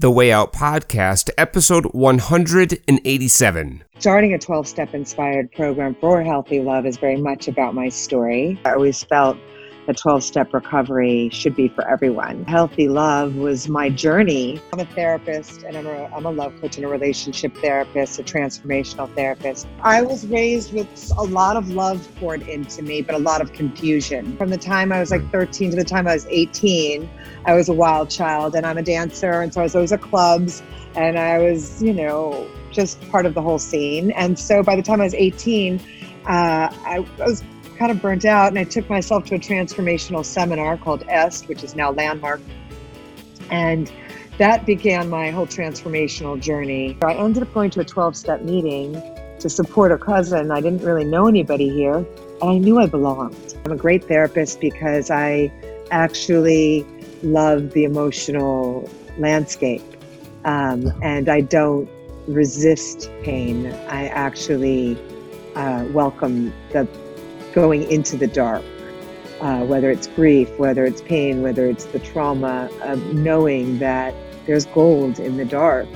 The 0.00 0.12
Way 0.12 0.30
Out 0.30 0.52
Podcast, 0.52 1.28
episode 1.36 1.86
187. 1.86 3.84
Starting 3.98 4.32
a 4.32 4.38
12 4.38 4.68
step 4.68 4.94
inspired 4.94 5.50
program 5.50 5.96
for 6.00 6.22
healthy 6.22 6.60
love 6.60 6.86
is 6.86 6.96
very 6.96 7.16
much 7.16 7.48
about 7.48 7.74
my 7.74 7.88
story. 7.88 8.60
I 8.64 8.74
always 8.74 9.02
felt 9.02 9.36
a 9.88 9.94
12 9.94 10.22
step 10.22 10.52
recovery 10.52 11.30
should 11.32 11.56
be 11.56 11.66
for 11.66 11.88
everyone. 11.88 12.44
Healthy 12.44 12.88
love 12.88 13.36
was 13.36 13.68
my 13.68 13.88
journey. 13.88 14.60
I'm 14.70 14.80
a 14.80 14.84
therapist 14.84 15.62
and 15.62 15.78
I'm 15.78 15.86
a, 15.86 16.04
I'm 16.14 16.26
a 16.26 16.30
love 16.30 16.52
coach 16.60 16.76
and 16.76 16.84
a 16.84 16.88
relationship 16.88 17.56
therapist, 17.56 18.18
a 18.18 18.22
transformational 18.22 19.12
therapist. 19.14 19.66
I 19.80 20.02
was 20.02 20.26
raised 20.26 20.74
with 20.74 21.10
a 21.16 21.22
lot 21.22 21.56
of 21.56 21.70
love 21.70 22.06
poured 22.16 22.42
into 22.42 22.82
me, 22.82 23.00
but 23.00 23.14
a 23.14 23.18
lot 23.18 23.40
of 23.40 23.54
confusion. 23.54 24.36
From 24.36 24.50
the 24.50 24.58
time 24.58 24.92
I 24.92 25.00
was 25.00 25.10
like 25.10 25.28
13 25.32 25.70
to 25.70 25.76
the 25.76 25.84
time 25.84 26.06
I 26.06 26.12
was 26.12 26.26
18, 26.26 27.08
I 27.46 27.54
was 27.54 27.70
a 27.70 27.74
wild 27.74 28.10
child 28.10 28.54
and 28.54 28.66
I'm 28.66 28.76
a 28.76 28.82
dancer. 28.82 29.40
And 29.40 29.54
so 29.54 29.60
I 29.60 29.62
was 29.64 29.74
always 29.74 29.92
at 29.92 30.02
clubs 30.02 30.62
and 30.96 31.18
I 31.18 31.38
was, 31.38 31.82
you 31.82 31.94
know, 31.94 32.46
just 32.70 33.00
part 33.10 33.24
of 33.24 33.32
the 33.32 33.40
whole 33.40 33.58
scene. 33.58 34.10
And 34.10 34.38
so 34.38 34.62
by 34.62 34.76
the 34.76 34.82
time 34.82 35.00
I 35.00 35.04
was 35.04 35.14
18, 35.14 35.80
uh, 36.26 36.28
I, 36.28 37.06
I 37.18 37.24
was 37.24 37.42
kind 37.78 37.92
of 37.92 38.02
burnt 38.02 38.24
out 38.24 38.48
and 38.48 38.58
I 38.58 38.64
took 38.64 38.90
myself 38.90 39.24
to 39.26 39.36
a 39.36 39.38
transformational 39.38 40.24
seminar 40.24 40.76
called 40.76 41.04
EST, 41.08 41.48
which 41.48 41.62
is 41.62 41.76
now 41.76 41.92
Landmark. 41.92 42.40
And 43.50 43.90
that 44.38 44.66
began 44.66 45.08
my 45.08 45.30
whole 45.30 45.46
transformational 45.46 46.40
journey. 46.40 46.98
I 47.02 47.14
ended 47.14 47.42
up 47.42 47.54
going 47.54 47.70
to 47.70 47.80
a 47.80 47.84
12 47.84 48.16
step 48.16 48.42
meeting 48.42 49.00
to 49.38 49.48
support 49.48 49.92
a 49.92 49.98
cousin. 49.98 50.50
I 50.50 50.60
didn't 50.60 50.82
really 50.82 51.04
know 51.04 51.28
anybody 51.28 51.68
here, 51.68 51.96
and 51.96 52.50
I 52.50 52.58
knew 52.58 52.78
I 52.80 52.86
belonged. 52.86 53.54
I'm 53.64 53.72
a 53.72 53.76
great 53.76 54.04
therapist 54.04 54.60
because 54.60 55.10
I 55.10 55.52
actually 55.90 56.84
love 57.22 57.72
the 57.72 57.84
emotional 57.84 58.88
landscape 59.18 59.82
um, 60.44 60.92
and 61.02 61.28
I 61.28 61.40
don't 61.40 61.88
resist 62.26 63.10
pain. 63.22 63.66
I 63.88 64.08
actually 64.08 64.96
uh, 65.54 65.86
welcome 65.92 66.52
the 66.72 66.86
going 67.58 67.82
into 67.90 68.16
the 68.16 68.28
dark, 68.28 68.62
uh, 69.40 69.64
whether 69.64 69.90
it's 69.90 70.06
grief, 70.06 70.48
whether 70.58 70.84
it's 70.84 71.02
pain, 71.02 71.42
whether 71.42 71.66
it's 71.66 71.86
the 71.86 71.98
trauma 71.98 72.70
of 72.82 73.04
knowing 73.12 73.80
that 73.80 74.14
there's 74.46 74.66
gold 74.66 75.18
in 75.18 75.36
the 75.36 75.44
dark 75.44 75.88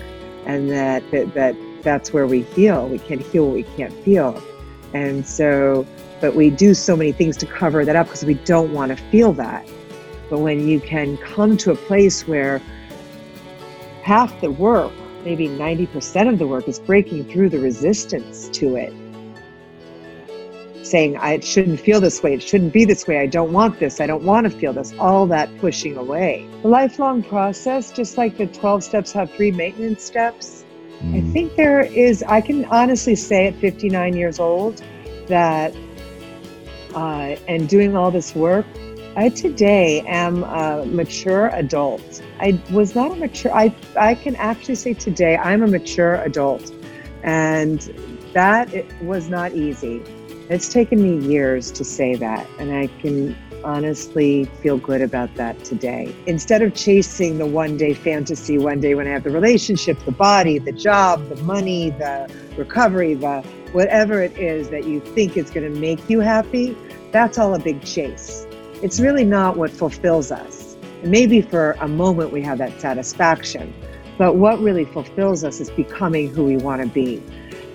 and 0.44 0.68
that, 0.68 1.08
that, 1.12 1.32
that 1.34 1.54
that's 1.82 2.12
where 2.12 2.26
we 2.26 2.42
heal. 2.42 2.88
We 2.88 2.98
can't 2.98 3.22
heal 3.22 3.46
what 3.46 3.54
we 3.54 3.62
can't 3.62 3.92
feel. 4.04 4.42
And 4.92 5.24
so, 5.24 5.86
but 6.20 6.34
we 6.34 6.50
do 6.50 6.74
so 6.74 6.96
many 6.96 7.12
things 7.12 7.36
to 7.36 7.46
cover 7.46 7.84
that 7.84 7.94
up 7.94 8.06
because 8.08 8.24
we 8.24 8.34
don't 8.34 8.72
want 8.72 8.90
to 8.90 8.96
feel 9.12 9.32
that. 9.34 9.64
But 10.30 10.40
when 10.40 10.66
you 10.66 10.80
can 10.80 11.16
come 11.18 11.56
to 11.58 11.70
a 11.70 11.76
place 11.76 12.26
where 12.26 12.60
half 14.02 14.40
the 14.40 14.50
work, 14.50 14.90
maybe 15.22 15.46
90% 15.46 16.28
of 16.28 16.40
the 16.40 16.46
work, 16.48 16.66
is 16.66 16.80
breaking 16.80 17.26
through 17.26 17.50
the 17.50 17.60
resistance 17.60 18.48
to 18.48 18.74
it 18.74 18.92
saying, 20.92 21.16
I 21.16 21.40
shouldn't 21.40 21.80
feel 21.80 22.00
this 22.02 22.22
way, 22.22 22.34
it 22.34 22.42
shouldn't 22.42 22.74
be 22.74 22.84
this 22.84 23.06
way, 23.06 23.18
I 23.18 23.26
don't 23.26 23.52
want 23.52 23.80
this, 23.80 23.98
I 23.98 24.06
don't 24.06 24.24
want 24.24 24.44
to 24.44 24.50
feel 24.50 24.74
this, 24.74 24.92
all 24.98 25.26
that 25.28 25.48
pushing 25.58 25.96
away. 25.96 26.46
The 26.60 26.68
lifelong 26.68 27.22
process, 27.22 27.90
just 27.90 28.18
like 28.18 28.36
the 28.36 28.46
12 28.46 28.84
steps 28.84 29.10
have 29.12 29.30
three 29.30 29.50
maintenance 29.50 30.04
steps, 30.04 30.66
mm. 31.00 31.16
I 31.16 31.32
think 31.32 31.56
there 31.56 31.80
is, 31.80 32.22
I 32.24 32.42
can 32.42 32.66
honestly 32.66 33.16
say 33.16 33.46
at 33.46 33.54
59 33.54 34.14
years 34.14 34.38
old 34.38 34.82
that, 35.28 35.74
uh, 36.94 37.36
and 37.48 37.66
doing 37.70 37.96
all 37.96 38.10
this 38.10 38.34
work, 38.34 38.66
I 39.16 39.30
today 39.30 40.02
am 40.06 40.44
a 40.44 40.84
mature 40.84 41.48
adult. 41.54 42.22
I 42.38 42.60
was 42.70 42.94
not 42.94 43.12
a 43.12 43.16
mature, 43.16 43.54
I, 43.54 43.74
I 43.96 44.14
can 44.14 44.36
actually 44.36 44.74
say 44.74 44.92
today 44.92 45.38
I'm 45.38 45.62
a 45.62 45.66
mature 45.66 46.16
adult. 46.16 46.70
And 47.22 47.80
that 48.34 48.68
was 49.02 49.30
not 49.30 49.52
easy. 49.52 50.02
It's 50.52 50.68
taken 50.68 51.02
me 51.02 51.26
years 51.26 51.70
to 51.70 51.82
say 51.82 52.14
that, 52.16 52.46
and 52.58 52.74
I 52.74 52.88
can 53.00 53.34
honestly 53.64 54.44
feel 54.62 54.76
good 54.76 55.00
about 55.00 55.34
that 55.36 55.64
today. 55.64 56.14
Instead 56.26 56.60
of 56.60 56.74
chasing 56.74 57.38
the 57.38 57.46
one 57.46 57.78
day 57.78 57.94
fantasy, 57.94 58.58
one 58.58 58.78
day 58.78 58.94
when 58.94 59.06
I 59.06 59.12
have 59.12 59.24
the 59.24 59.30
relationship, 59.30 59.98
the 60.04 60.12
body, 60.12 60.58
the 60.58 60.72
job, 60.72 61.26
the 61.30 61.42
money, 61.44 61.88
the 61.88 62.30
recovery, 62.58 63.14
the 63.14 63.40
whatever 63.72 64.20
it 64.20 64.36
is 64.36 64.68
that 64.68 64.84
you 64.84 65.00
think 65.00 65.38
is 65.38 65.48
going 65.48 65.72
to 65.72 65.80
make 65.80 66.10
you 66.10 66.20
happy, 66.20 66.76
that's 67.12 67.38
all 67.38 67.54
a 67.54 67.58
big 67.58 67.82
chase. 67.82 68.46
It's 68.82 69.00
really 69.00 69.24
not 69.24 69.56
what 69.56 69.70
fulfills 69.70 70.30
us. 70.30 70.76
maybe 71.02 71.40
for 71.40 71.72
a 71.80 71.88
moment 71.88 72.30
we 72.30 72.42
have 72.42 72.58
that 72.58 72.78
satisfaction, 72.78 73.72
but 74.18 74.36
what 74.36 74.60
really 74.60 74.84
fulfills 74.84 75.44
us 75.44 75.60
is 75.60 75.70
becoming 75.70 76.28
who 76.28 76.44
we 76.44 76.58
want 76.58 76.82
to 76.82 76.88
be. 76.88 77.22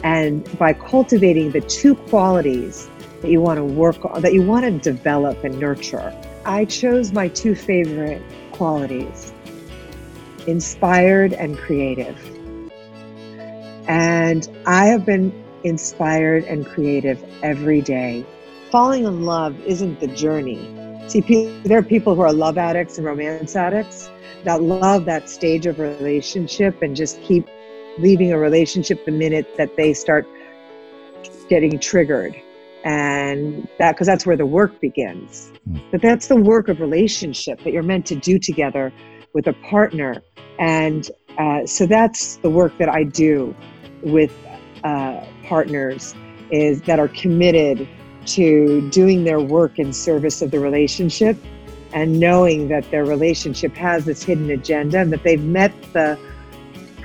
And 0.03 0.57
by 0.57 0.73
cultivating 0.73 1.51
the 1.51 1.61
two 1.61 1.95
qualities 1.95 2.89
that 3.21 3.31
you 3.31 3.41
want 3.41 3.57
to 3.57 3.63
work 3.63 4.03
on, 4.05 4.21
that 4.21 4.33
you 4.33 4.41
want 4.41 4.65
to 4.65 4.71
develop 4.71 5.43
and 5.43 5.59
nurture, 5.59 6.13
I 6.45 6.65
chose 6.65 7.11
my 7.11 7.27
two 7.27 7.55
favorite 7.55 8.21
qualities 8.51 9.33
inspired 10.47 11.33
and 11.33 11.57
creative. 11.57 12.17
And 13.87 14.47
I 14.65 14.85
have 14.85 15.05
been 15.05 15.31
inspired 15.63 16.43
and 16.45 16.65
creative 16.65 17.23
every 17.43 17.81
day. 17.81 18.25
Falling 18.71 19.05
in 19.05 19.23
love 19.23 19.59
isn't 19.61 19.99
the 19.99 20.07
journey. 20.07 20.73
See, 21.07 21.21
there 21.63 21.79
are 21.79 21.83
people 21.83 22.15
who 22.15 22.21
are 22.21 22.33
love 22.33 22.57
addicts 22.57 22.97
and 22.97 23.05
romance 23.05 23.55
addicts 23.55 24.09
that 24.43 24.61
love 24.61 25.05
that 25.05 25.29
stage 25.29 25.65
of 25.65 25.79
relationship 25.79 26.81
and 26.81 26.95
just 26.95 27.21
keep 27.21 27.47
leaving 27.99 28.31
a 28.31 28.37
relationship 28.37 29.05
the 29.05 29.11
minute 29.11 29.47
that 29.57 29.75
they 29.75 29.93
start 29.93 30.27
getting 31.49 31.79
triggered. 31.79 32.35
And 32.83 33.67
that 33.79 33.93
because 33.93 34.07
that's 34.07 34.25
where 34.25 34.37
the 34.37 34.45
work 34.45 34.79
begins. 34.79 35.51
Mm. 35.67 35.81
but 35.91 36.01
that's 36.01 36.27
the 36.27 36.35
work 36.35 36.69
of 36.69 36.79
relationship 36.79 37.61
that 37.63 37.73
you're 37.73 37.83
meant 37.83 38.05
to 38.07 38.15
do 38.15 38.39
together 38.39 38.93
with 39.33 39.47
a 39.47 39.53
partner. 39.53 40.21
And 40.59 41.09
uh, 41.37 41.65
so 41.65 41.85
that's 41.85 42.37
the 42.37 42.49
work 42.49 42.77
that 42.77 42.89
i 42.89 43.03
do 43.03 43.55
with 44.01 44.33
uh, 44.83 45.25
partners 45.43 46.15
is 46.51 46.81
that 46.83 46.99
are 46.99 47.09
committed 47.09 47.87
to 48.25 48.89
doing 48.89 49.23
their 49.23 49.39
work 49.39 49.79
in 49.79 49.93
service 49.93 50.41
of 50.41 50.51
the 50.51 50.59
relationship 50.59 51.37
and 51.93 52.19
knowing 52.19 52.67
that 52.67 52.89
their 52.91 53.05
relationship 53.05 53.73
has 53.73 54.05
this 54.05 54.23
hidden 54.23 54.49
agenda 54.51 54.99
and 54.99 55.11
that 55.11 55.23
they've 55.23 55.43
met 55.43 55.71
the 55.93 56.17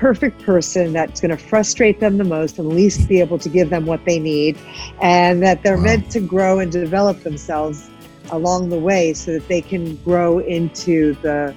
perfect 0.03 0.43
person 0.43 0.93
that's 0.93 1.21
going 1.21 1.31
to 1.31 1.37
frustrate 1.37 2.01
them 2.01 2.19
the 2.19 2.25
most 2.25 2.59
and 2.59 2.71
least 2.71 3.09
be 3.09 3.21
able 3.21 3.39
to 3.39 3.49
give 3.49 3.71
them 3.71 3.87
what 3.87 4.05
they 4.05 4.19
need, 4.19 4.59
and 5.01 5.41
that 5.41 5.63
they're 5.63 5.77
wow. 5.77 5.85
meant 5.85 6.11
to 6.11 6.19
grow 6.19 6.59
and 6.59 6.73
develop 6.73 7.21
themselves 7.21 7.89
along 8.33 8.69
the 8.69 8.79
way 8.79 9.15
so 9.15 9.35
that 9.35 9.47
they 9.47 9.61
can 9.61 9.95
grow 9.99 10.41
into 10.41 11.15
the 11.23 11.55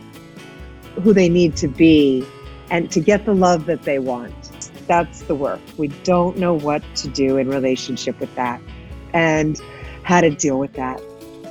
who 1.02 1.12
they 1.12 1.28
need 1.28 1.56
to 1.56 1.68
be 1.68 2.24
and 2.70 2.92
to 2.92 3.00
get 3.00 3.26
the 3.26 3.34
love 3.34 3.66
that 3.66 3.82
they 3.82 3.98
want. 3.98 4.36
That's 4.86 5.24
the 5.24 5.34
work. 5.34 5.60
We 5.78 5.88
don't 6.04 6.38
know 6.38 6.54
what 6.54 6.84
to 6.98 7.08
do 7.08 7.38
in 7.38 7.50
relationship 7.50 8.20
with 8.20 8.34
that 8.36 8.62
and 9.12 9.60
how 10.04 10.22
to 10.22 10.30
deal 10.30 10.60
with 10.60 10.74
that 10.74 11.02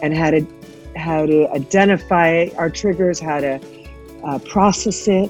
and 0.01 0.17
how 0.17 0.31
to 0.31 0.47
how 0.95 1.27
to 1.27 1.49
identify 1.51 2.51
our 2.57 2.71
triggers, 2.71 3.19
how 3.19 3.41
to 3.41 3.61
uh, 4.23 4.39
process 4.39 5.09
it, 5.09 5.29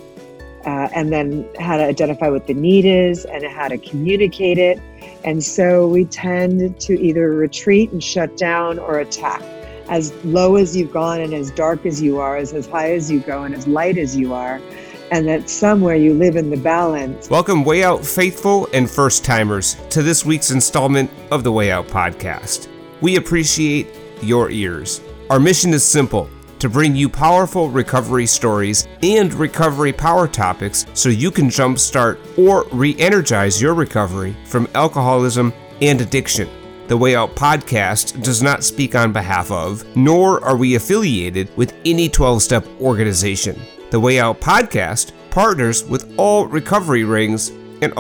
uh, 0.67 0.89
and 0.95 1.13
then 1.13 1.49
how 1.59 1.77
to 1.77 1.85
identify 1.85 2.29
what 2.29 2.47
the 2.47 2.55
need 2.55 2.85
is 2.85 3.25
and 3.27 3.45
how 3.45 3.69
to 3.69 3.79
communicate 3.79 4.59
it. 4.59 4.81
And 5.25 5.43
so 5.43 5.89
we 5.89 6.05
tend 6.07 6.81
to 6.81 7.01
either 7.01 7.31
retreat 7.33 7.91
and 7.93 8.03
shut 8.03 8.37
down 8.37 8.79
or 8.79 8.99
attack. 8.99 9.43
As 9.89 10.13
low 10.25 10.57
as 10.57 10.75
you've 10.77 10.93
gone 10.93 11.21
and 11.21 11.35
as 11.35 11.51
dark 11.51 11.85
as 11.85 12.01
you 12.01 12.19
are, 12.19 12.39
is 12.39 12.55
as 12.55 12.67
high 12.67 12.93
as 12.93 13.11
you 13.11 13.21
go 13.21 13.43
and 13.43 13.55
as 13.55 13.67
light 13.67 13.99
as 13.99 14.17
you 14.17 14.33
are, 14.33 14.61
and 15.11 15.29
that 15.29 15.51
somewhere 15.51 15.95
you 15.95 16.15
live 16.15 16.37
in 16.37 16.49
the 16.49 16.57
balance. 16.57 17.29
Welcome, 17.29 17.65
Way 17.65 17.85
Out 17.85 18.05
faithful 18.05 18.67
and 18.73 18.91
first 18.91 19.25
timers, 19.25 19.77
to 19.91 20.03
this 20.03 20.25
week's 20.25 20.51
installment 20.51 21.11
of 21.31 21.45
the 21.45 21.53
Way 21.53 21.71
Out 21.71 21.87
podcast. 21.87 22.69
We 23.03 23.17
appreciate 23.17 23.89
your 24.23 24.51
ears. 24.51 25.03
Our 25.29 25.39
mission 25.39 25.75
is 25.75 25.85
simple 25.85 26.31
to 26.65 26.71
bring 26.71 26.97
you 26.97 27.11
powerful 27.11 27.69
recovery 27.69 28.25
stories 28.25 28.89
and 29.03 29.35
recovery 29.35 29.93
power 29.93 30.27
topics 30.27 30.87
so 30.95 31.11
you 31.11 31.31
can 31.31 31.49
jumpstart 31.49 32.19
or 32.39 32.65
re 32.73 32.97
energize 32.99 33.61
your 33.61 33.75
recovery 33.75 34.35
from 34.47 34.67
alcoholism 34.75 35.53
and 35.83 36.01
addiction. 36.01 36.49
The 36.87 36.97
Way 36.97 37.17
Out 37.17 37.37
podcast 37.37 38.23
does 38.23 38.43
not 38.43 38.65
speak 38.65 38.95
on 38.95 39.13
behalf 39.13 39.51
of, 39.51 39.85
nor 39.95 40.43
are 40.43 40.57
we 40.57 40.75
affiliated 40.75 41.55
with 41.55 41.75
any 41.85 42.09
12 42.09 42.43
step 42.43 42.67
organization. 42.81 43.61
The 43.91 44.01
Way 44.01 44.19
Out 44.19 44.41
podcast 44.41 45.13
partners 45.29 45.85
with 45.85 46.15
All 46.17 46.47
Recovery 46.47 47.05
Rings 47.05 47.51
and 47.83 47.93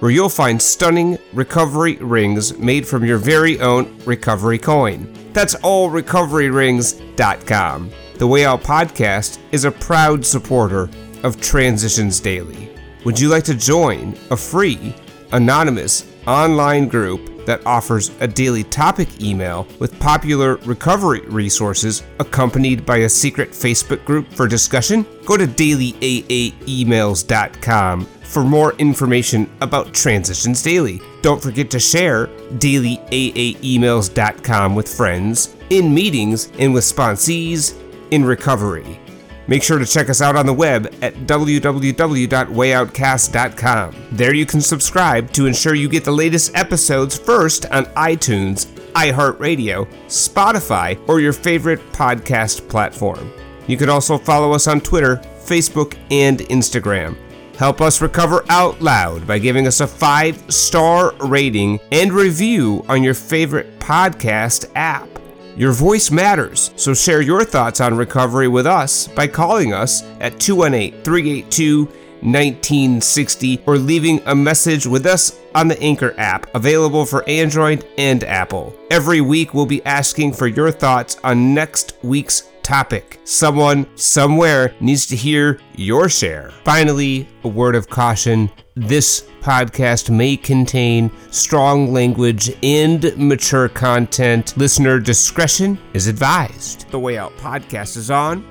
where 0.00 0.10
you'll 0.10 0.28
find 0.28 0.60
stunning 0.60 1.16
recovery 1.32 1.94
rings 1.96 2.58
made 2.58 2.86
from 2.86 3.02
your 3.04 3.18
very 3.18 3.60
own 3.60 3.96
recovery 4.04 4.58
coin. 4.58 5.12
That's 5.32 5.54
allrecoveryrings.com. 5.56 7.90
The 8.16 8.26
Way 8.26 8.44
Out 8.44 8.62
podcast 8.62 9.38
is 9.50 9.64
a 9.64 9.72
proud 9.72 10.24
supporter 10.24 10.88
of 11.22 11.40
Transitions 11.40 12.20
Daily. 12.20 12.70
Would 13.04 13.18
you 13.18 13.28
like 13.28 13.44
to 13.44 13.54
join 13.54 14.14
a 14.30 14.36
free, 14.36 14.94
anonymous 15.32 16.04
online 16.26 16.88
group 16.88 17.33
that 17.46 17.64
offers 17.66 18.10
a 18.20 18.28
daily 18.28 18.64
topic 18.64 19.22
email 19.22 19.66
with 19.78 19.98
popular 20.00 20.56
recovery 20.64 21.20
resources 21.22 22.02
accompanied 22.20 22.86
by 22.86 22.98
a 22.98 23.08
secret 23.08 23.50
Facebook 23.50 24.04
group 24.04 24.32
for 24.32 24.46
discussion? 24.46 25.04
Go 25.24 25.36
to 25.36 25.46
dailyaaemails.com 25.46 28.06
for 28.22 28.44
more 28.44 28.74
information 28.74 29.50
about 29.60 29.92
Transitions 29.94 30.62
Daily. 30.62 31.00
Don't 31.22 31.42
forget 31.42 31.70
to 31.70 31.78
share 31.78 32.26
dailyaaemails.com 32.58 34.74
with 34.74 34.88
friends, 34.88 35.54
in 35.70 35.94
meetings, 35.94 36.50
and 36.58 36.74
with 36.74 36.84
sponsees 36.84 37.74
in 38.10 38.24
recovery. 38.24 38.98
Make 39.46 39.62
sure 39.62 39.78
to 39.78 39.86
check 39.86 40.08
us 40.08 40.22
out 40.22 40.36
on 40.36 40.46
the 40.46 40.54
web 40.54 40.86
at 41.02 41.14
www.wayoutcast.com. 41.14 43.94
There 44.12 44.34
you 44.34 44.46
can 44.46 44.60
subscribe 44.60 45.32
to 45.32 45.46
ensure 45.46 45.74
you 45.74 45.88
get 45.88 46.04
the 46.04 46.12
latest 46.12 46.56
episodes 46.56 47.18
first 47.18 47.66
on 47.66 47.86
iTunes, 47.86 48.66
iHeartRadio, 48.92 49.86
Spotify, 50.06 50.96
or 51.08 51.18
your 51.20 51.32
favorite 51.32 51.80
podcast 51.92 52.68
platform. 52.68 53.32
You 53.66 53.76
can 53.76 53.88
also 53.88 54.18
follow 54.18 54.52
us 54.52 54.66
on 54.66 54.80
Twitter, 54.80 55.16
Facebook, 55.44 55.96
and 56.10 56.40
Instagram. 56.40 57.16
Help 57.56 57.80
us 57.80 58.00
recover 58.00 58.44
out 58.48 58.80
loud 58.82 59.26
by 59.26 59.38
giving 59.38 59.66
us 59.66 59.80
a 59.80 59.86
five 59.86 60.42
star 60.52 61.14
rating 61.20 61.78
and 61.92 62.12
review 62.12 62.84
on 62.88 63.02
your 63.02 63.14
favorite 63.14 63.78
podcast 63.78 64.70
app. 64.74 65.13
Your 65.56 65.72
voice 65.72 66.10
matters, 66.10 66.72
so 66.74 66.94
share 66.94 67.20
your 67.20 67.44
thoughts 67.44 67.80
on 67.80 67.96
recovery 67.96 68.48
with 68.48 68.66
us 68.66 69.06
by 69.06 69.28
calling 69.28 69.72
us 69.72 70.02
at 70.18 70.40
218 70.40 71.02
382 71.02 71.88
1960 72.24 73.62
or 73.66 73.76
leaving 73.76 74.20
a 74.26 74.34
message 74.34 74.86
with 74.86 75.04
us 75.04 75.38
on 75.54 75.68
the 75.68 75.80
Anchor 75.80 76.14
app, 76.16 76.52
available 76.54 77.04
for 77.04 77.28
Android 77.28 77.86
and 77.98 78.24
Apple. 78.24 78.74
Every 78.90 79.20
week, 79.20 79.52
we'll 79.52 79.66
be 79.66 79.84
asking 79.84 80.32
for 80.32 80.46
your 80.46 80.70
thoughts 80.70 81.18
on 81.22 81.54
next 81.54 81.96
week's 82.02 82.50
topic. 82.64 83.20
Someone 83.24 83.86
somewhere 83.96 84.74
needs 84.80 85.06
to 85.06 85.16
hear 85.16 85.60
your 85.76 86.08
share. 86.08 86.50
Finally, 86.64 87.28
a 87.44 87.48
word 87.48 87.76
of 87.76 87.88
caution 87.88 88.50
this 88.74 89.28
podcast 89.40 90.10
may 90.10 90.36
contain 90.36 91.10
strong 91.30 91.92
language 91.92 92.50
and 92.64 93.16
mature 93.16 93.68
content. 93.68 94.56
Listener 94.56 94.98
discretion 94.98 95.78
is 95.92 96.08
advised. 96.08 96.90
The 96.90 96.98
Way 96.98 97.18
Out 97.18 97.36
podcast 97.36 97.96
is 97.96 98.10
on 98.10 98.44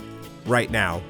right 0.46 0.72
now. 0.72 1.02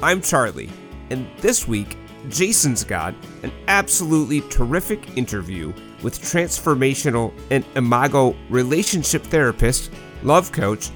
I'm 0.00 0.20
Charlie, 0.20 0.70
and 1.10 1.26
this 1.38 1.66
week, 1.66 1.96
Jason's 2.28 2.84
got 2.84 3.14
an 3.42 3.50
absolutely 3.66 4.42
terrific 4.42 5.16
interview 5.16 5.72
with 6.02 6.20
transformational 6.20 7.32
and 7.50 7.64
imago 7.74 8.36
relationship 8.48 9.24
therapist, 9.24 9.90
love 10.22 10.52
coach, 10.52 10.90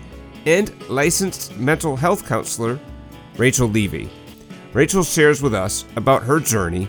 and 0.47 0.73
licensed 0.89 1.57
mental 1.59 1.97
health 1.97 2.27
counselor, 2.27 2.79
Rachel 3.37 3.69
Levy. 3.69 4.09
Rachel 4.73 5.03
shares 5.03 5.43
with 5.43 5.55
us 5.55 5.85
about 5.97 6.23
her 6.23 6.39
journey, 6.39 6.89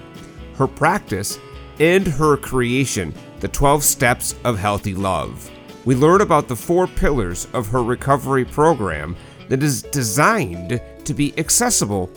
her 0.56 0.68
practice, 0.68 1.40
and 1.80 2.08
her 2.08 2.38
creation, 2.38 3.14
the 3.40 3.48
12 3.48 3.84
Steps 3.84 4.36
of 4.44 4.58
Healthy 4.58 4.94
Love. 4.94 5.50
We 5.86 5.96
learn 5.96 6.22
about 6.22 6.48
the 6.48 6.56
four 6.56 6.86
pillars 6.88 7.48
of 7.54 7.68
her 7.68 7.84
recovery 7.84 8.46
program 8.46 9.16
that 9.50 9.64
is 9.64 9.84
designed 9.84 10.82
to 11.06 11.14
be 11.14 11.38
accessible 11.40 12.10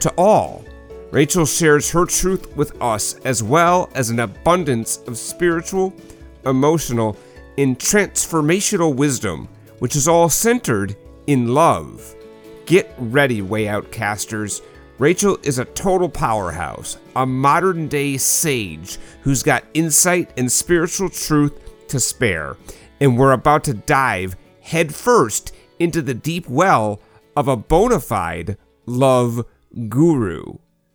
to 0.00 0.12
all. 0.16 0.64
Rachel 1.10 1.46
shares 1.46 1.90
her 1.90 2.06
truth 2.06 2.54
with 2.56 2.80
us 2.82 3.14
as 3.24 3.42
well 3.42 3.88
as 3.94 4.10
an 4.10 4.20
abundance 4.20 4.98
of 5.06 5.16
spiritual, 5.16 5.94
emotional, 6.44 7.16
and 7.56 7.78
transformational 7.78 8.94
wisdom 8.94 9.48
which 9.84 9.96
is 9.96 10.08
all 10.08 10.30
centered 10.30 10.96
in 11.26 11.52
love. 11.52 12.14
Get 12.64 12.90
ready, 12.96 13.42
Way 13.42 13.66
Outcasters. 13.66 14.62
Rachel 14.96 15.38
is 15.42 15.58
a 15.58 15.66
total 15.66 16.08
powerhouse, 16.08 16.96
a 17.14 17.26
modern 17.26 17.88
day 17.88 18.16
sage 18.16 18.96
who's 19.20 19.42
got 19.42 19.62
insight 19.74 20.32
and 20.38 20.50
spiritual 20.50 21.10
truth 21.10 21.52
to 21.88 22.00
spare. 22.00 22.56
And 22.98 23.18
we're 23.18 23.32
about 23.32 23.62
to 23.64 23.74
dive 23.74 24.38
headfirst 24.62 25.54
into 25.78 26.00
the 26.00 26.14
deep 26.14 26.48
well 26.48 27.02
of 27.36 27.46
a 27.46 27.54
bona 27.54 28.00
fide 28.00 28.56
love 28.86 29.44
guru. 29.90 30.44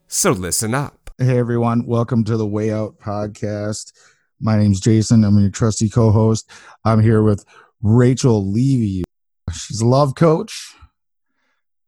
So 0.08 0.32
listen 0.32 0.74
up. 0.74 1.12
Hey 1.20 1.38
everyone, 1.38 1.86
welcome 1.86 2.24
to 2.24 2.38
the 2.38 2.48
Way 2.48 2.72
Out 2.72 2.98
podcast. 2.98 3.94
My 4.42 4.58
name's 4.58 4.80
Jason. 4.80 5.24
I'm 5.24 5.38
your 5.38 5.52
trusty 5.52 5.90
co-host. 5.90 6.50
I'm 6.84 7.02
here 7.04 7.22
with 7.22 7.46
Rachel 7.82 8.52
Levy. 8.52 9.04
She's 9.52 9.82
a 9.82 9.86
love 9.88 10.16
coach. 10.16 10.74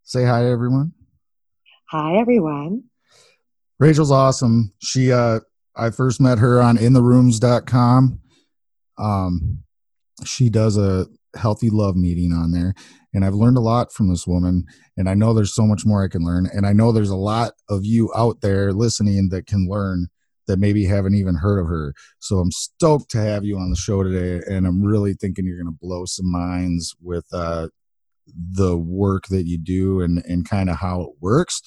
Say 0.03 0.25
hi 0.25 0.41
to 0.41 0.47
everyone. 0.47 0.93
Hi, 1.89 2.15
everyone. 2.17 2.83
Rachel's 3.79 4.11
awesome. 4.11 4.73
She, 4.79 5.11
uh, 5.11 5.41
I 5.75 5.89
first 5.89 6.21
met 6.21 6.39
her 6.39 6.61
on 6.61 6.77
intherooms.com. 6.77 8.19
Um, 8.97 9.63
she 10.25 10.49
does 10.49 10.77
a 10.77 11.07
healthy 11.35 11.69
love 11.69 11.95
meeting 11.95 12.33
on 12.33 12.51
there. 12.51 12.73
And 13.13 13.25
I've 13.25 13.33
learned 13.33 13.57
a 13.57 13.61
lot 13.61 13.91
from 13.91 14.09
this 14.09 14.25
woman. 14.25 14.65
And 14.95 15.09
I 15.09 15.13
know 15.13 15.33
there's 15.33 15.55
so 15.55 15.65
much 15.65 15.85
more 15.85 16.03
I 16.03 16.07
can 16.07 16.23
learn. 16.23 16.47
And 16.53 16.65
I 16.65 16.73
know 16.73 16.91
there's 16.91 17.09
a 17.09 17.15
lot 17.15 17.53
of 17.69 17.85
you 17.85 18.11
out 18.15 18.41
there 18.41 18.71
listening 18.71 19.29
that 19.29 19.47
can 19.47 19.67
learn 19.67 20.07
that 20.51 20.59
maybe 20.59 20.83
haven't 20.83 21.15
even 21.15 21.36
heard 21.36 21.59
of 21.59 21.68
her. 21.68 21.94
So 22.19 22.39
I'm 22.39 22.51
stoked 22.51 23.09
to 23.12 23.21
have 23.21 23.45
you 23.45 23.57
on 23.57 23.69
the 23.69 23.77
show 23.77 24.03
today, 24.03 24.44
and 24.50 24.68
I'm 24.68 24.83
really 24.83 25.13
thinking 25.13 25.45
you're 25.45 25.62
going 25.62 25.74
to 25.74 25.80
blow 25.81 26.03
some 26.03 26.30
minds 26.30 26.94
with 27.01 27.25
uh, 27.31 27.69
the 28.27 28.77
work 28.77 29.27
that 29.27 29.48
you 29.48 29.57
do 29.57 30.01
and 30.01 30.21
and 30.27 30.48
kind 30.48 30.69
of 30.69 30.75
how 30.75 31.03
it 31.03 31.09
works. 31.21 31.62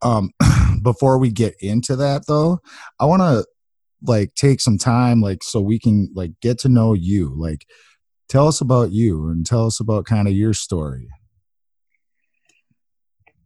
Um, 0.00 0.30
before 0.82 1.18
we 1.18 1.30
get 1.30 1.54
into 1.60 1.94
that, 1.96 2.26
though, 2.26 2.60
I 2.98 3.04
want 3.04 3.20
to 3.20 3.44
like 4.02 4.34
take 4.34 4.60
some 4.60 4.78
time, 4.78 5.20
like 5.20 5.42
so 5.42 5.60
we 5.60 5.78
can 5.78 6.10
like 6.14 6.32
get 6.40 6.58
to 6.60 6.70
know 6.70 6.94
you. 6.94 7.34
Like, 7.36 7.66
tell 8.30 8.48
us 8.48 8.62
about 8.62 8.92
you 8.92 9.28
and 9.28 9.44
tell 9.44 9.66
us 9.66 9.78
about 9.78 10.06
kind 10.06 10.26
of 10.26 10.32
your 10.32 10.54
story. 10.54 11.08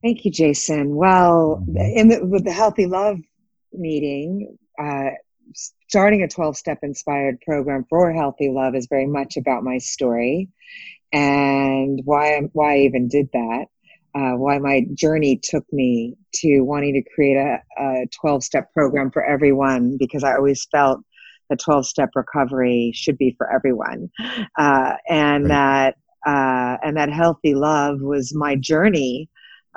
Thank 0.01 0.25
you, 0.25 0.31
Jason. 0.31 0.95
Well, 0.95 1.63
mm-hmm. 1.69 1.77
in 1.77 2.09
the, 2.09 2.25
with 2.25 2.45
the 2.45 2.53
Healthy 2.53 2.87
Love 2.87 3.19
meeting, 3.73 4.57
uh, 4.79 5.11
starting 5.89 6.23
a 6.23 6.29
12 6.29 6.57
step 6.57 6.79
inspired 6.83 7.41
program 7.41 7.85
for 7.89 8.13
healthy 8.13 8.51
love 8.51 8.75
is 8.75 8.87
very 8.89 9.07
much 9.07 9.37
about 9.37 9.65
my 9.65 9.79
story 9.79 10.49
and 11.13 12.01
why, 12.05 12.41
why 12.53 12.75
I 12.75 12.79
even 12.79 13.09
did 13.09 13.29
that. 13.33 13.67
Uh, 14.13 14.33
why 14.33 14.59
my 14.59 14.85
journey 14.95 15.39
took 15.41 15.65
me 15.73 16.17
to 16.35 16.63
wanting 16.63 16.95
to 16.95 17.15
create 17.15 17.37
a 17.37 18.07
12 18.21 18.43
step 18.43 18.73
program 18.73 19.09
for 19.09 19.25
everyone 19.25 19.97
because 19.99 20.25
I 20.25 20.35
always 20.35 20.67
felt 20.73 21.01
the 21.49 21.57
12 21.57 21.87
step 21.87 22.11
recovery 22.17 22.91
should 22.95 23.19
be 23.19 23.35
for 23.37 23.53
everyone. 23.53 24.11
Uh, 24.59 24.95
and 25.09 25.45
right. 25.45 25.49
that, 25.49 25.95
uh, 26.27 26.77
and 26.83 26.97
that 26.97 27.13
healthy 27.13 27.55
love 27.55 28.01
was 28.01 28.35
my 28.35 28.57
journey 28.57 29.29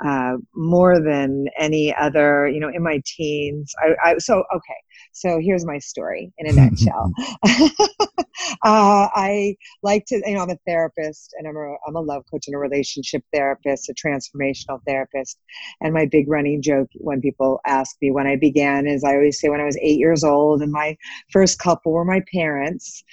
uh, 0.04 0.36
more 0.54 1.00
than 1.00 1.46
any 1.58 1.94
other, 1.94 2.48
you 2.48 2.60
know, 2.60 2.68
in 2.68 2.82
my 2.82 3.02
teens. 3.04 3.72
I, 3.78 4.10
I, 4.10 4.18
so, 4.18 4.44
okay, 4.54 4.74
so 5.12 5.38
here's 5.40 5.64
my 5.64 5.78
story 5.78 6.32
in 6.38 6.48
a 6.48 6.52
nutshell. 6.52 7.12
uh, 8.64 9.08
I 9.14 9.56
like 9.82 10.04
to, 10.06 10.20
you 10.26 10.34
know, 10.34 10.42
I'm 10.42 10.50
a 10.50 10.58
therapist 10.66 11.34
and 11.38 11.46
I'm 11.46 11.56
a, 11.56 11.76
I'm 11.86 11.96
a 11.96 12.00
love 12.00 12.24
coach 12.30 12.44
and 12.46 12.56
a 12.56 12.58
relationship 12.58 13.22
therapist, 13.32 13.88
a 13.88 13.94
transformational 13.94 14.80
therapist. 14.86 15.38
And 15.80 15.94
my 15.94 16.06
big 16.06 16.28
running 16.28 16.62
joke 16.62 16.88
when 16.94 17.20
people 17.20 17.60
ask 17.66 17.96
me 18.02 18.10
when 18.10 18.26
I 18.26 18.36
began 18.36 18.86
is 18.86 19.04
I 19.04 19.14
always 19.14 19.40
say 19.40 19.48
when 19.48 19.60
I 19.60 19.64
was 19.64 19.78
eight 19.80 19.98
years 19.98 20.24
old 20.24 20.62
and 20.62 20.72
my 20.72 20.96
first 21.30 21.58
couple 21.58 21.92
were 21.92 22.04
my 22.04 22.22
parents 22.32 23.04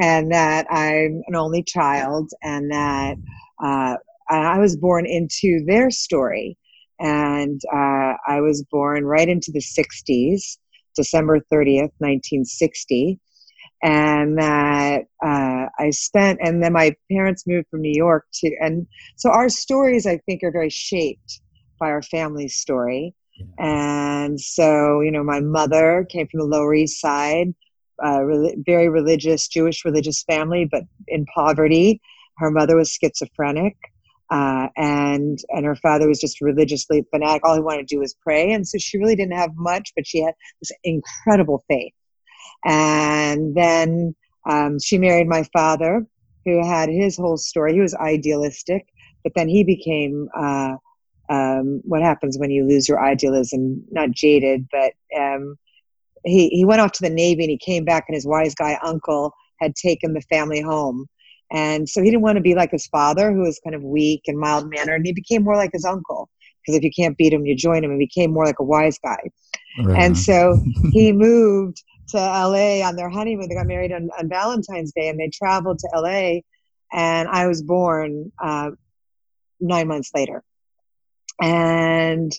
and 0.00 0.32
that 0.32 0.66
I'm 0.70 1.22
an 1.26 1.36
only 1.36 1.62
child 1.62 2.30
and 2.42 2.70
that, 2.72 3.16
uh, 3.62 3.96
I 4.30 4.58
was 4.58 4.76
born 4.76 5.06
into 5.06 5.64
their 5.66 5.90
story. 5.90 6.56
And 7.00 7.60
uh, 7.72 8.14
I 8.26 8.40
was 8.40 8.64
born 8.70 9.04
right 9.04 9.28
into 9.28 9.50
the 9.52 9.60
60s, 9.60 10.58
December 10.96 11.40
30th, 11.52 11.92
1960. 11.98 13.18
And 13.82 14.38
that 14.38 15.02
uh, 15.22 15.66
I 15.78 15.90
spent, 15.90 16.38
and 16.42 16.62
then 16.62 16.72
my 16.72 16.94
parents 17.10 17.44
moved 17.46 17.66
from 17.70 17.82
New 17.82 17.92
York 17.94 18.24
to, 18.34 18.56
and 18.60 18.86
so 19.16 19.30
our 19.30 19.48
stories, 19.48 20.06
I 20.06 20.18
think, 20.18 20.42
are 20.42 20.52
very 20.52 20.70
shaped 20.70 21.40
by 21.78 21.90
our 21.90 22.00
family's 22.02 22.56
story. 22.56 23.14
And 23.58 24.40
so, 24.40 25.00
you 25.00 25.10
know, 25.10 25.24
my 25.24 25.40
mother 25.40 26.06
came 26.08 26.28
from 26.28 26.40
the 26.40 26.46
Lower 26.46 26.74
East 26.74 27.00
Side, 27.00 27.54
uh, 28.02 28.22
re- 28.22 28.56
very 28.64 28.88
religious, 28.88 29.48
Jewish 29.48 29.84
religious 29.84 30.22
family, 30.22 30.66
but 30.70 30.84
in 31.08 31.26
poverty. 31.34 32.00
Her 32.38 32.50
mother 32.50 32.76
was 32.76 32.90
schizophrenic. 32.90 33.76
Uh, 34.34 34.66
and 34.76 35.38
and 35.50 35.64
her 35.64 35.76
father 35.76 36.08
was 36.08 36.18
just 36.18 36.40
religiously 36.40 37.04
fanatic. 37.12 37.44
All 37.44 37.54
he 37.54 37.60
wanted 37.60 37.86
to 37.86 37.94
do 37.94 38.00
was 38.00 38.16
pray, 38.20 38.50
and 38.50 38.66
so 38.66 38.78
she 38.78 38.98
really 38.98 39.14
didn't 39.14 39.38
have 39.38 39.54
much, 39.54 39.92
but 39.94 40.06
she 40.06 40.22
had 40.22 40.34
this 40.60 40.72
incredible 40.82 41.62
faith. 41.68 41.92
And 42.64 43.54
then 43.54 44.16
um, 44.50 44.80
she 44.80 44.98
married 44.98 45.28
my 45.28 45.44
father, 45.52 46.04
who 46.44 46.66
had 46.66 46.88
his 46.88 47.16
whole 47.16 47.36
story. 47.36 47.74
He 47.74 47.80
was 47.80 47.94
idealistic, 47.94 48.86
but 49.22 49.32
then 49.36 49.48
he 49.48 49.62
became 49.62 50.28
uh, 50.36 50.74
um, 51.28 51.80
what 51.84 52.02
happens 52.02 52.36
when 52.36 52.50
you 52.50 52.66
lose 52.66 52.88
your 52.88 53.00
idealism, 53.04 53.84
not 53.92 54.10
jaded, 54.10 54.66
but 54.72 54.94
um, 55.16 55.56
he, 56.24 56.48
he 56.48 56.64
went 56.64 56.80
off 56.80 56.92
to 56.92 57.02
the 57.02 57.14
Navy 57.14 57.44
and 57.44 57.50
he 57.50 57.58
came 57.58 57.84
back, 57.84 58.06
and 58.08 58.16
his 58.16 58.26
wise 58.26 58.54
guy 58.56 58.78
uncle 58.82 59.32
had 59.60 59.76
taken 59.76 60.12
the 60.12 60.22
family 60.22 60.60
home. 60.60 61.06
And 61.52 61.88
so 61.88 62.02
he 62.02 62.10
didn't 62.10 62.22
want 62.22 62.36
to 62.36 62.42
be 62.42 62.54
like 62.54 62.70
his 62.70 62.86
father, 62.86 63.32
who 63.32 63.40
was 63.40 63.60
kind 63.62 63.76
of 63.76 63.82
weak 63.82 64.22
and 64.26 64.38
mild 64.38 64.68
mannered, 64.74 64.96
and 64.96 65.06
he 65.06 65.12
became 65.12 65.42
more 65.42 65.56
like 65.56 65.70
his 65.72 65.84
uncle. 65.84 66.28
Because 66.62 66.78
if 66.78 66.82
you 66.82 66.90
can't 66.96 67.16
beat 67.18 67.32
him, 67.32 67.44
you 67.44 67.54
join 67.54 67.84
him, 67.84 67.90
and 67.90 67.98
became 67.98 68.32
more 68.32 68.46
like 68.46 68.58
a 68.58 68.64
wise 68.64 68.98
guy. 68.98 69.20
Right. 69.82 70.02
And 70.02 70.16
so 70.16 70.62
he 70.92 71.12
moved 71.26 71.82
to 72.08 72.16
LA 72.16 72.80
on 72.86 72.96
their 72.96 73.10
honeymoon. 73.10 73.48
They 73.48 73.54
got 73.54 73.66
married 73.66 73.92
on, 73.92 74.08
on 74.18 74.28
Valentine's 74.28 74.92
Day, 74.96 75.08
and 75.08 75.20
they 75.20 75.30
traveled 75.30 75.78
to 75.80 75.88
LA. 75.94 76.40
And 76.92 77.28
I 77.28 77.46
was 77.46 77.62
born 77.62 78.32
uh, 78.42 78.70
nine 79.60 79.88
months 79.88 80.10
later. 80.14 80.42
And 81.42 82.32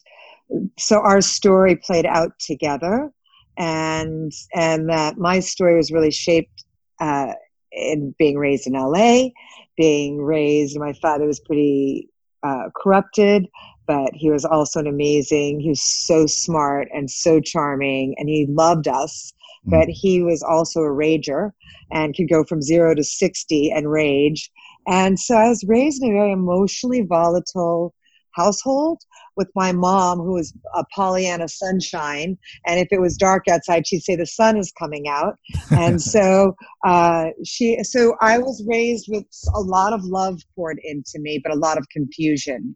so 0.78 1.00
our 1.02 1.22
story 1.22 1.76
played 1.76 2.06
out 2.06 2.32
together 2.40 3.12
and 3.58 4.32
and 4.54 4.90
that 4.90 5.18
my 5.18 5.40
story 5.40 5.76
was 5.76 5.92
really 5.92 6.12
shaped 6.12 6.66
uh, 7.00 7.34
in 7.76 8.16
being 8.18 8.38
raised 8.38 8.68
in 8.68 8.74
LA, 8.74 9.30
being 9.78 10.22
raised. 10.22 10.80
My 10.80 10.94
father 10.94 11.26
was 11.26 11.40
pretty 11.40 12.10
uh, 12.44 12.70
corrupted, 12.76 13.48
but 13.88 14.12
he 14.14 14.30
was 14.30 14.46
also 14.46 14.80
an 14.80 14.88
amazing. 14.88 15.60
He 15.60 15.70
was 15.70 15.82
so 15.82 16.26
smart 16.26 16.88
and 16.94 17.10
so 17.10 17.40
charming, 17.40 18.16
and 18.18 18.30
he 18.30 18.46
loved 18.48 18.88
us. 18.88 19.34
Mm. 19.68 19.72
But 19.72 19.90
he 19.90 20.22
was 20.22 20.42
also 20.44 20.82
a 20.82 20.90
rager 20.90 21.52
and 21.92 22.16
could 22.16 22.30
go 22.30 22.44
from 22.44 22.62
zero 22.62 22.96
to 22.96 23.04
sixty 23.04 23.72
and 23.72 23.92
rage. 23.92 24.52
And 24.88 25.20
so 25.20 25.36
I 25.36 25.50
was 25.50 25.64
raised 25.68 26.04
in 26.04 26.12
a 26.12 26.14
very 26.14 26.32
emotionally 26.32 27.02
volatile 27.02 27.94
household 28.36 29.02
with 29.36 29.50
my 29.56 29.72
mom, 29.72 30.20
who 30.20 30.34
was 30.34 30.54
a 30.76 30.84
Pollyanna 30.94 31.48
sunshine. 31.48 32.38
And 32.66 32.80
if 32.80 32.88
it 32.92 33.02
was 33.02 33.18
dark 33.18 33.48
outside, 33.48 33.88
she'd 33.88 34.04
say 34.04 34.16
the 34.16 34.26
sun 34.26 34.58
is 34.58 34.72
coming 34.78 35.08
out. 35.08 35.38
And 35.72 36.02
so 36.02 36.56
uh, 36.86 37.28
she, 37.46 37.84
so 37.84 38.16
I 38.22 38.38
was 38.38 38.64
raised 38.68 39.08
with 39.10 39.26
a 39.54 39.60
lot 39.60 39.94
of 39.94 40.04
love 40.04 40.40
poured 40.56 40.80
into 40.84 41.20
me, 41.20 41.40
but 41.44 41.52
a 41.52 41.58
lot 41.58 41.78
of 41.78 41.88
confusion. 41.90 42.76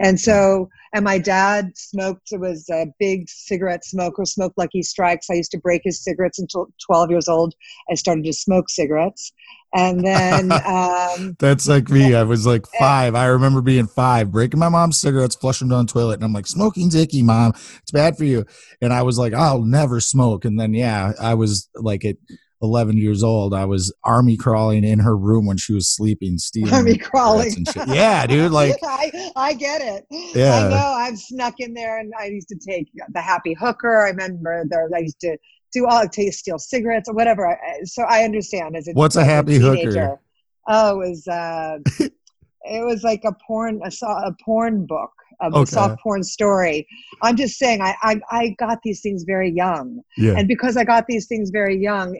And 0.00 0.18
so, 0.18 0.68
and 0.94 1.04
my 1.04 1.18
dad 1.18 1.72
smoked, 1.74 2.32
it 2.32 2.40
was 2.40 2.68
a 2.70 2.86
big 2.98 3.28
cigarette 3.28 3.84
smoker, 3.84 4.24
smoked 4.24 4.58
Lucky 4.58 4.82
Strikes. 4.82 5.28
I 5.30 5.34
used 5.34 5.50
to 5.52 5.58
break 5.58 5.82
his 5.84 6.02
cigarettes 6.02 6.38
until 6.38 6.66
12 6.86 7.10
years 7.10 7.28
old. 7.28 7.54
I 7.90 7.94
started 7.94 8.24
to 8.24 8.32
smoke 8.32 8.68
cigarettes. 8.68 9.32
And 9.74 10.04
then. 10.04 10.52
Um, 10.72 11.36
That's 11.38 11.68
like 11.68 11.90
me. 11.90 12.14
I 12.14 12.22
was 12.22 12.46
like 12.46 12.66
five. 12.78 13.14
I 13.14 13.26
remember 13.26 13.60
being 13.60 13.86
five, 13.86 14.30
breaking 14.30 14.60
my 14.60 14.68
mom's 14.68 14.98
cigarettes, 14.98 15.34
flushing 15.34 15.68
them 15.68 15.76
down 15.76 15.86
the 15.86 15.92
toilet. 15.92 16.14
And 16.14 16.24
I'm 16.24 16.32
like, 16.32 16.46
smoking's 16.46 16.94
icky, 16.94 17.22
mom. 17.22 17.52
It's 17.82 17.90
bad 17.90 18.16
for 18.16 18.24
you. 18.24 18.46
And 18.80 18.92
I 18.92 19.02
was 19.02 19.18
like, 19.18 19.34
I'll 19.34 19.62
never 19.62 20.00
smoke. 20.00 20.44
And 20.44 20.58
then, 20.58 20.72
yeah, 20.72 21.12
I 21.20 21.34
was 21.34 21.68
like, 21.74 22.04
it 22.04 22.18
11 22.62 22.96
years 22.96 23.22
old, 23.22 23.52
I 23.52 23.64
was 23.64 23.92
army 24.04 24.36
crawling 24.36 24.84
in 24.84 25.00
her 25.00 25.16
room 25.16 25.46
when 25.46 25.56
she 25.56 25.72
was 25.72 25.88
sleeping, 25.88 26.38
stealing 26.38 26.72
army 26.72 26.96
crawling. 26.96 27.64
Yeah, 27.88 28.26
dude. 28.26 28.52
Like 28.52 28.76
I, 28.82 29.32
I 29.34 29.54
get 29.54 29.82
it. 29.82 30.06
Yeah, 30.34 30.56
I 30.56 30.68
know. 30.68 30.76
I've 30.76 31.18
snuck 31.18 31.54
in 31.58 31.74
there, 31.74 31.98
and 31.98 32.12
I 32.18 32.26
used 32.26 32.48
to 32.48 32.56
take 32.56 32.88
the 33.12 33.20
happy 33.20 33.54
hooker. 33.54 34.04
I 34.04 34.10
remember 34.10 34.64
there. 34.68 34.88
I 34.94 35.00
used 35.00 35.20
to 35.20 35.36
do 35.72 35.86
all 35.86 36.08
to 36.08 36.32
steal 36.32 36.58
cigarettes 36.58 37.08
or 37.08 37.14
whatever. 37.14 37.58
So 37.84 38.02
I 38.02 38.22
understand. 38.22 38.76
As 38.76 38.88
a, 38.88 38.92
what's 38.92 39.16
a 39.16 39.24
happy 39.24 39.56
a 39.56 39.60
hooker? 39.60 40.20
Oh, 40.68 41.00
it 41.00 41.08
was 41.08 41.26
uh, 41.26 41.78
it 41.98 42.84
was 42.84 43.02
like 43.02 43.22
a 43.24 43.32
porn 43.46 43.80
a, 43.84 44.06
a 44.06 44.36
porn 44.44 44.86
book 44.86 45.10
a 45.40 45.46
okay. 45.46 45.70
soft 45.70 46.00
porn 46.00 46.22
story. 46.22 46.86
I'm 47.20 47.36
just 47.36 47.58
saying, 47.58 47.80
I, 47.80 47.96
I, 48.02 48.20
I 48.30 48.56
got 48.58 48.78
these 48.82 49.00
things 49.00 49.24
very 49.24 49.50
young, 49.50 50.00
yeah. 50.16 50.34
and 50.36 50.46
because 50.46 50.76
I 50.76 50.84
got 50.84 51.06
these 51.08 51.26
things 51.26 51.50
very 51.50 51.76
young, 51.76 52.16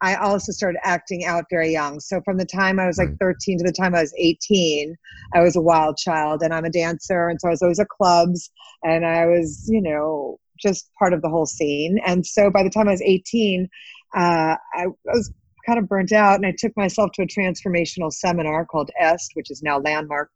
I 0.00 0.14
also 0.14 0.52
started 0.52 0.78
acting 0.84 1.24
out 1.24 1.46
very 1.50 1.72
young. 1.72 1.98
So 2.00 2.20
from 2.24 2.38
the 2.38 2.46
time 2.46 2.78
I 2.78 2.86
was 2.86 2.98
like 2.98 3.18
13 3.18 3.58
to 3.58 3.64
the 3.64 3.72
time 3.72 3.94
I 3.94 4.02
was 4.02 4.14
18, 4.16 4.96
I 5.34 5.40
was 5.40 5.56
a 5.56 5.60
wild 5.60 5.96
child 5.96 6.42
and 6.42 6.54
I'm 6.54 6.64
a 6.64 6.70
dancer. 6.70 7.28
And 7.28 7.40
so 7.40 7.48
I 7.48 7.50
was 7.50 7.62
always 7.62 7.80
at 7.80 7.88
clubs 7.88 8.50
and 8.84 9.04
I 9.04 9.26
was, 9.26 9.68
you 9.68 9.82
know, 9.82 10.38
just 10.58 10.90
part 10.98 11.12
of 11.12 11.22
the 11.22 11.28
whole 11.28 11.46
scene. 11.46 11.98
And 12.06 12.24
so 12.24 12.50
by 12.50 12.62
the 12.62 12.70
time 12.70 12.88
I 12.88 12.92
was 12.92 13.02
18, 13.02 13.68
uh, 14.16 14.18
I, 14.18 14.56
I 14.76 14.86
was 15.06 15.32
kind 15.66 15.78
of 15.78 15.88
burnt 15.88 16.12
out 16.12 16.36
and 16.36 16.46
I 16.46 16.54
took 16.56 16.76
myself 16.76 17.10
to 17.14 17.22
a 17.22 17.26
transformational 17.26 18.12
seminar 18.12 18.66
called 18.66 18.90
EST, 19.00 19.32
which 19.34 19.50
is 19.50 19.62
now 19.62 19.78
Landmark. 19.78 20.30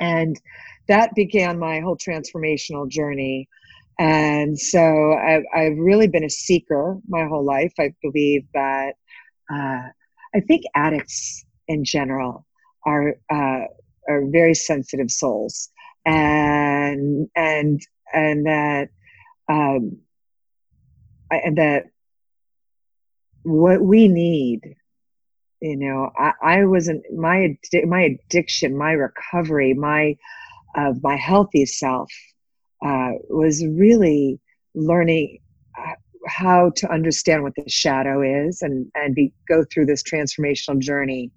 And 0.00 0.40
that 0.88 1.14
began 1.14 1.58
my 1.58 1.80
whole 1.80 1.96
transformational 1.96 2.88
journey 2.88 3.48
and 4.00 4.58
so 4.58 5.12
I've, 5.12 5.44
I've 5.54 5.76
really 5.76 6.08
been 6.08 6.24
a 6.24 6.30
seeker 6.30 6.96
my 7.06 7.26
whole 7.26 7.44
life. 7.44 7.74
I 7.78 7.92
believe 8.02 8.44
that 8.54 8.94
uh, 9.52 9.88
I 10.34 10.40
think 10.48 10.64
addicts 10.74 11.44
in 11.68 11.84
general 11.84 12.46
are 12.86 13.16
uh, 13.30 13.64
are 14.08 14.24
very 14.26 14.54
sensitive 14.54 15.10
souls, 15.10 15.68
and 16.06 17.28
and 17.36 17.80
and 18.14 18.46
that 18.46 18.88
um, 19.50 19.98
and 21.30 21.58
that 21.58 21.84
what 23.42 23.82
we 23.82 24.08
need 24.08 24.60
you 25.62 25.76
know 25.76 26.10
i, 26.18 26.32
I 26.42 26.64
wasn't 26.64 27.02
my 27.14 27.56
my 27.86 28.02
addiction 28.02 28.76
my 28.76 28.92
recovery 28.92 29.74
my 29.74 30.16
uh, 30.76 30.92
my 31.02 31.16
healthy 31.16 31.66
self 31.66 32.10
uh, 32.84 33.10
was 33.28 33.64
really 33.66 34.40
learning 34.74 35.38
uh, 35.78 35.94
how 36.26 36.70
to 36.76 36.90
understand 36.90 37.42
what 37.42 37.54
the 37.56 37.68
shadow 37.68 38.22
is 38.22 38.62
and 38.62 38.90
and 38.94 39.14
be 39.14 39.32
go 39.48 39.64
through 39.72 39.86
this 39.86 40.02
transformational 40.02 40.78
journey 40.78 41.30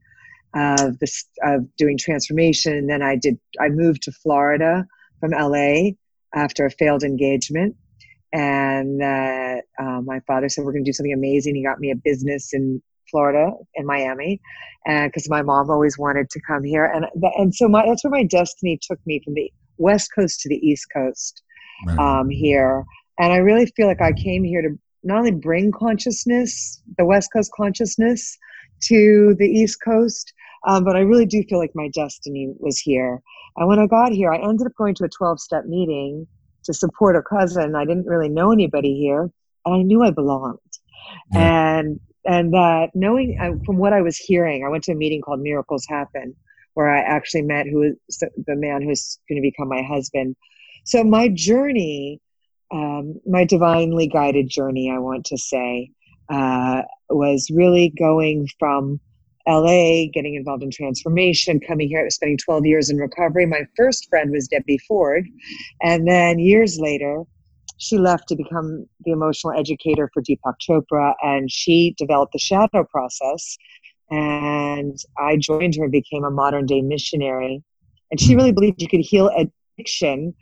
of 0.55 0.99
this 0.99 1.25
of 1.43 1.65
doing 1.77 1.97
transformation. 1.97 2.73
And 2.73 2.89
then 2.89 3.01
i 3.01 3.15
did 3.15 3.39
i 3.59 3.69
moved 3.69 4.03
to 4.03 4.11
florida 4.11 4.85
from 5.19 5.31
la 5.31 5.89
after 6.35 6.65
a 6.65 6.71
failed 6.71 7.03
engagement. 7.03 7.75
And 8.33 9.03
uh, 9.03 9.57
uh, 9.79 10.01
my 10.01 10.19
father 10.21 10.49
said 10.49 10.65
we're 10.65 10.71
going 10.71 10.83
to 10.83 10.89
do 10.89 10.93
something 10.93 11.13
amazing. 11.13 11.53
He 11.53 11.63
got 11.63 11.79
me 11.79 11.91
a 11.91 11.95
business 11.95 12.53
in 12.53 12.81
florida 13.09 13.51
in 13.75 13.85
miami 13.85 14.41
because 14.85 15.29
my 15.29 15.41
mom 15.41 15.69
always 15.69 15.97
wanted 15.97 16.29
to 16.31 16.41
come 16.41 16.63
here. 16.63 16.85
And 16.85 17.05
and 17.35 17.53
so 17.53 17.67
my 17.67 17.85
that's 17.85 18.03
where 18.03 18.11
my 18.11 18.23
destiny 18.23 18.79
took 18.81 18.99
me 19.05 19.21
from 19.23 19.33
the 19.35 19.51
west 19.77 20.09
coast 20.15 20.39
to 20.41 20.49
the 20.49 20.55
east 20.65 20.87
coast 20.93 21.41
right. 21.87 21.97
um, 21.97 22.29
here 22.29 22.83
and 23.19 23.33
i 23.33 23.37
really 23.37 23.65
feel 23.75 23.87
like 23.87 24.01
i 24.01 24.11
came 24.13 24.43
here 24.43 24.61
to 24.61 24.69
not 25.03 25.19
only 25.19 25.31
bring 25.31 25.71
consciousness 25.71 26.81
the 26.97 27.05
west 27.05 27.29
coast 27.33 27.51
consciousness 27.55 28.37
to 28.81 29.35
the 29.39 29.47
east 29.47 29.79
coast 29.83 30.33
um, 30.67 30.83
but 30.83 30.95
i 30.95 30.99
really 30.99 31.25
do 31.25 31.43
feel 31.43 31.59
like 31.59 31.71
my 31.75 31.89
destiny 31.89 32.53
was 32.59 32.77
here 32.77 33.21
and 33.57 33.67
when 33.67 33.79
i 33.79 33.87
got 33.87 34.11
here 34.11 34.31
i 34.31 34.37
ended 34.37 34.67
up 34.67 34.73
going 34.77 34.95
to 34.95 35.05
a 35.05 35.09
12-step 35.09 35.65
meeting 35.65 36.27
to 36.63 36.73
support 36.73 37.15
a 37.15 37.21
cousin 37.21 37.75
i 37.75 37.85
didn't 37.85 38.07
really 38.07 38.29
know 38.29 38.51
anybody 38.51 38.95
here 38.95 39.29
and 39.65 39.75
i 39.75 39.81
knew 39.81 40.03
i 40.03 40.11
belonged 40.11 40.59
yeah. 41.31 41.77
and 41.79 41.99
and 42.25 42.53
that 42.53 42.89
knowing 42.93 43.37
uh, 43.41 43.51
from 43.65 43.77
what 43.77 43.93
i 43.93 44.01
was 44.01 44.17
hearing 44.17 44.63
i 44.65 44.69
went 44.69 44.83
to 44.83 44.91
a 44.91 44.95
meeting 44.95 45.21
called 45.21 45.41
miracles 45.41 45.85
happen 45.87 46.35
where 46.73 46.89
I 46.89 46.99
actually 46.99 47.43
met 47.43 47.67
who 47.67 47.83
is 47.83 48.17
the 48.19 48.55
man 48.55 48.81
who's 48.81 49.19
going 49.29 49.41
to 49.41 49.47
become 49.47 49.69
my 49.69 49.81
husband. 49.81 50.35
So 50.85 51.03
my 51.03 51.29
journey, 51.29 52.19
um, 52.71 53.19
my 53.25 53.45
divinely 53.45 54.07
guided 54.07 54.49
journey, 54.49 54.91
I 54.91 54.97
want 54.97 55.25
to 55.25 55.37
say, 55.37 55.91
uh, 56.29 56.81
was 57.09 57.49
really 57.53 57.93
going 57.97 58.47
from 58.59 58.99
LA, 59.47 60.05
getting 60.13 60.35
involved 60.35 60.63
in 60.63 60.71
transformation, 60.71 61.59
coming 61.59 61.89
here, 61.89 62.09
spending 62.09 62.37
12 62.37 62.65
years 62.65 62.89
in 62.89 62.97
recovery. 62.97 63.45
My 63.45 63.65
first 63.75 64.09
friend 64.09 64.31
was 64.31 64.47
Debbie 64.47 64.79
Ford. 64.87 65.27
And 65.81 66.07
then 66.07 66.39
years 66.39 66.79
later, 66.79 67.23
she 67.77 67.97
left 67.97 68.29
to 68.29 68.35
become 68.35 68.87
the 69.03 69.11
emotional 69.11 69.57
educator 69.57 70.09
for 70.13 70.21
Deepak 70.21 70.55
Chopra, 70.65 71.13
and 71.21 71.51
she 71.51 71.93
developed 71.97 72.31
the 72.31 72.39
shadow 72.39 72.85
process 72.89 73.57
and 74.09 74.97
I 75.17 75.37
joined 75.37 75.75
her 75.75 75.83
and 75.83 75.91
became 75.91 76.23
a 76.23 76.31
modern 76.31 76.65
day 76.65 76.81
missionary. 76.81 77.63
And 78.11 78.19
she 78.19 78.35
really 78.35 78.51
believed 78.51 78.81
you 78.81 78.87
could 78.87 78.99
heal 78.99 79.31
addiction 79.77 80.33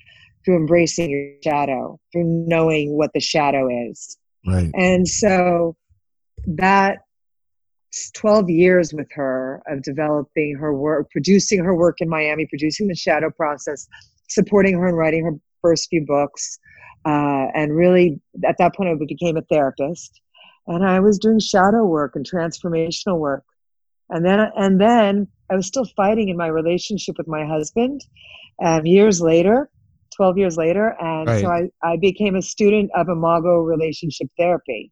through 0.43 0.57
embracing 0.57 1.09
your 1.09 1.33
shadow, 1.43 1.99
through 2.11 2.25
knowing 2.25 2.97
what 2.97 3.11
the 3.13 3.19
shadow 3.19 3.67
is. 3.89 4.17
Right. 4.45 4.71
And 4.73 5.07
so 5.07 5.75
that 6.47 6.99
12 8.15 8.49
years 8.49 8.93
with 8.93 9.07
her 9.11 9.61
of 9.67 9.83
developing 9.83 10.55
her 10.55 10.73
work, 10.73 11.09
producing 11.11 11.63
her 11.63 11.75
work 11.75 11.97
in 11.99 12.09
Miami, 12.09 12.45
producing 12.47 12.87
the 12.87 12.95
shadow 12.95 13.29
process, 13.29 13.87
supporting 14.29 14.77
her 14.79 14.87
in 14.87 14.95
writing 14.95 15.25
her 15.25 15.33
first 15.61 15.89
few 15.89 16.05
books. 16.05 16.59
Uh, 17.05 17.47
and 17.53 17.75
really, 17.75 18.19
at 18.45 18.57
that 18.59 18.75
point, 18.75 18.89
I 18.89 19.05
became 19.05 19.37
a 19.37 19.41
therapist. 19.43 20.21
And 20.67 20.85
I 20.85 20.99
was 20.99 21.17
doing 21.17 21.39
shadow 21.39 21.85
work 21.85 22.15
and 22.15 22.25
transformational 22.25 23.17
work. 23.17 23.43
And 24.11 24.23
then, 24.25 24.51
and 24.55 24.79
then 24.79 25.27
I 25.49 25.55
was 25.55 25.65
still 25.65 25.85
fighting 25.85 26.29
in 26.29 26.37
my 26.37 26.47
relationship 26.47 27.17
with 27.17 27.27
my 27.27 27.45
husband. 27.45 28.01
And 28.59 28.87
years 28.87 29.21
later, 29.21 29.69
12 30.15 30.37
years 30.37 30.57
later. 30.57 30.95
And 30.99 31.27
right. 31.27 31.41
so 31.41 31.47
I, 31.47 31.69
I 31.83 31.97
became 31.97 32.35
a 32.35 32.41
student 32.41 32.91
of 32.95 33.09
Imago 33.09 33.61
relationship 33.61 34.27
therapy. 34.37 34.91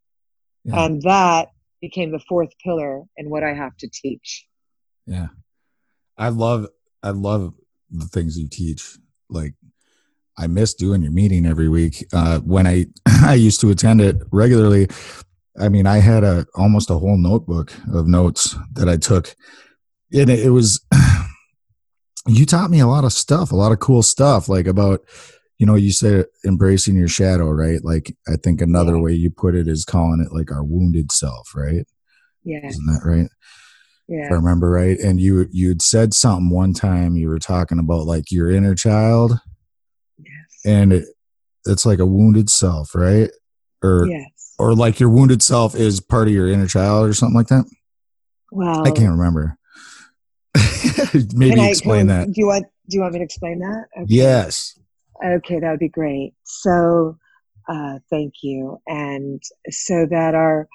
Yeah. 0.64 0.86
And 0.86 1.02
that 1.04 1.50
became 1.82 2.12
the 2.12 2.20
fourth 2.28 2.50
pillar 2.64 3.04
in 3.18 3.30
what 3.30 3.44
I 3.44 3.54
have 3.54 3.76
to 3.78 3.90
teach. 3.90 4.46
Yeah. 5.06 5.28
I 6.18 6.30
love 6.30 6.68
I 7.02 7.12
love 7.12 7.54
the 7.90 8.06
things 8.06 8.38
you 8.38 8.48
teach. 8.50 8.98
Like 9.30 9.54
I 10.38 10.48
miss 10.48 10.74
doing 10.74 11.02
your 11.02 11.12
meeting 11.12 11.46
every 11.46 11.70
week. 11.70 12.06
Uh, 12.12 12.40
when 12.40 12.68
I 12.68 12.88
I 13.06 13.36
used 13.36 13.62
to 13.62 13.70
attend 13.70 14.02
it 14.02 14.18
regularly, 14.32 14.88
I 15.60 15.70
mean, 15.70 15.88
I 15.88 15.98
had 15.98 16.24
a 16.24 16.46
almost 16.56 16.90
a 16.90 16.98
whole 16.98 17.18
notebook 17.18 17.74
of 17.94 18.08
notes 18.08 18.56
that 18.74 18.90
I 18.90 18.98
took, 18.98 19.36
and 20.12 20.30
it, 20.30 20.40
it 20.40 20.50
was. 20.50 20.84
You 22.28 22.46
taught 22.46 22.70
me 22.70 22.80
a 22.80 22.86
lot 22.86 23.06
of 23.06 23.14
stuff, 23.14 23.52
a 23.52 23.56
lot 23.56 23.72
of 23.72 23.80
cool 23.80 24.04
stuff, 24.04 24.50
like 24.50 24.68
about, 24.68 25.00
you 25.58 25.66
know, 25.66 25.74
you 25.74 25.92
said 25.92 26.26
embracing 26.46 26.96
your 26.96 27.08
shadow, 27.08 27.50
right? 27.50 27.84
Like 27.84 28.16
I 28.28 28.36
think 28.36 28.62
another 28.62 28.98
yeah. 28.98 29.02
way 29.02 29.14
you 29.14 29.32
put 29.32 29.56
it 29.56 29.68
is 29.68 29.84
calling 29.84 30.22
it 30.22 30.36
like 30.36 30.52
our 30.52 30.64
wounded 30.64 31.12
self, 31.12 31.56
right? 31.56 31.88
Yeah, 32.44 32.68
isn't 32.68 32.86
that 32.86 33.02
right? 33.04 33.30
Yeah. 34.10 34.26
If 34.26 34.32
I 34.32 34.36
remember 34.36 34.72
right. 34.72 35.00
And 35.00 35.22
you 35.22 35.48
you'd 35.52 35.84
said 35.84 36.16
something 36.16 36.50
one 36.50 36.74
time. 36.74 37.16
You 37.16 37.30
were 37.30 37.40
talking 37.40 37.78
about 37.78 38.08
like 38.08 38.32
your 38.32 38.50
inner 38.50 38.74
child. 38.74 39.40
Yes. 40.18 40.60
And 40.66 40.92
it, 40.92 41.06
it's 41.68 41.86
like 41.86 42.00
a 42.00 42.08
wounded 42.08 42.50
self, 42.50 42.96
right? 42.96 43.30
Or 43.84 44.08
yes. 44.08 44.26
Or 44.60 44.76
like 44.76 45.00
your 45.00 45.10
wounded 45.10 45.42
self 45.42 45.74
is 45.74 46.00
part 46.00 46.28
of 46.28 46.34
your 46.34 46.48
inner 46.48 46.68
child 46.68 47.10
or 47.10 47.14
something 47.14 47.36
like 47.36 47.48
that. 47.48 47.66
Well, 48.52 48.86
I 48.86 48.92
can't 48.92 49.12
remember. 49.12 49.58
Maybe 51.34 51.60
I, 51.60 51.68
explain 51.68 52.08
that. 52.08 52.28
Do 52.28 52.34
you 52.36 52.48
want 52.48 52.66
Do 52.90 52.98
you 52.98 53.02
want 53.02 53.14
me 53.14 53.20
to 53.20 53.26
explain 53.26 53.60
that? 53.60 53.86
Okay. 53.96 54.06
Yes. 54.08 54.78
Okay, 55.24 55.60
that 55.60 55.70
would 55.70 55.80
be 55.80 55.90
great. 55.90 56.34
So, 56.44 57.18
uh, 57.68 58.00
thank 58.10 58.36
you, 58.42 58.80
and 58.88 59.42
so 59.70 60.06
that 60.10 60.36
our 60.36 60.68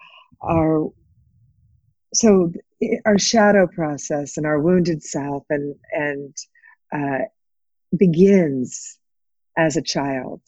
our 0.43 0.91
so 2.13 2.53
our 3.07 3.19
shadow 3.19 3.67
process 3.67 4.37
and 4.37 4.47
our 4.47 4.61
wounded 4.61 5.03
self 5.03 5.45
and 5.51 5.75
and 5.93 6.37
uh, 6.93 7.25
begins 7.97 8.99
as 9.57 9.77
a 9.77 9.83
child, 9.83 10.43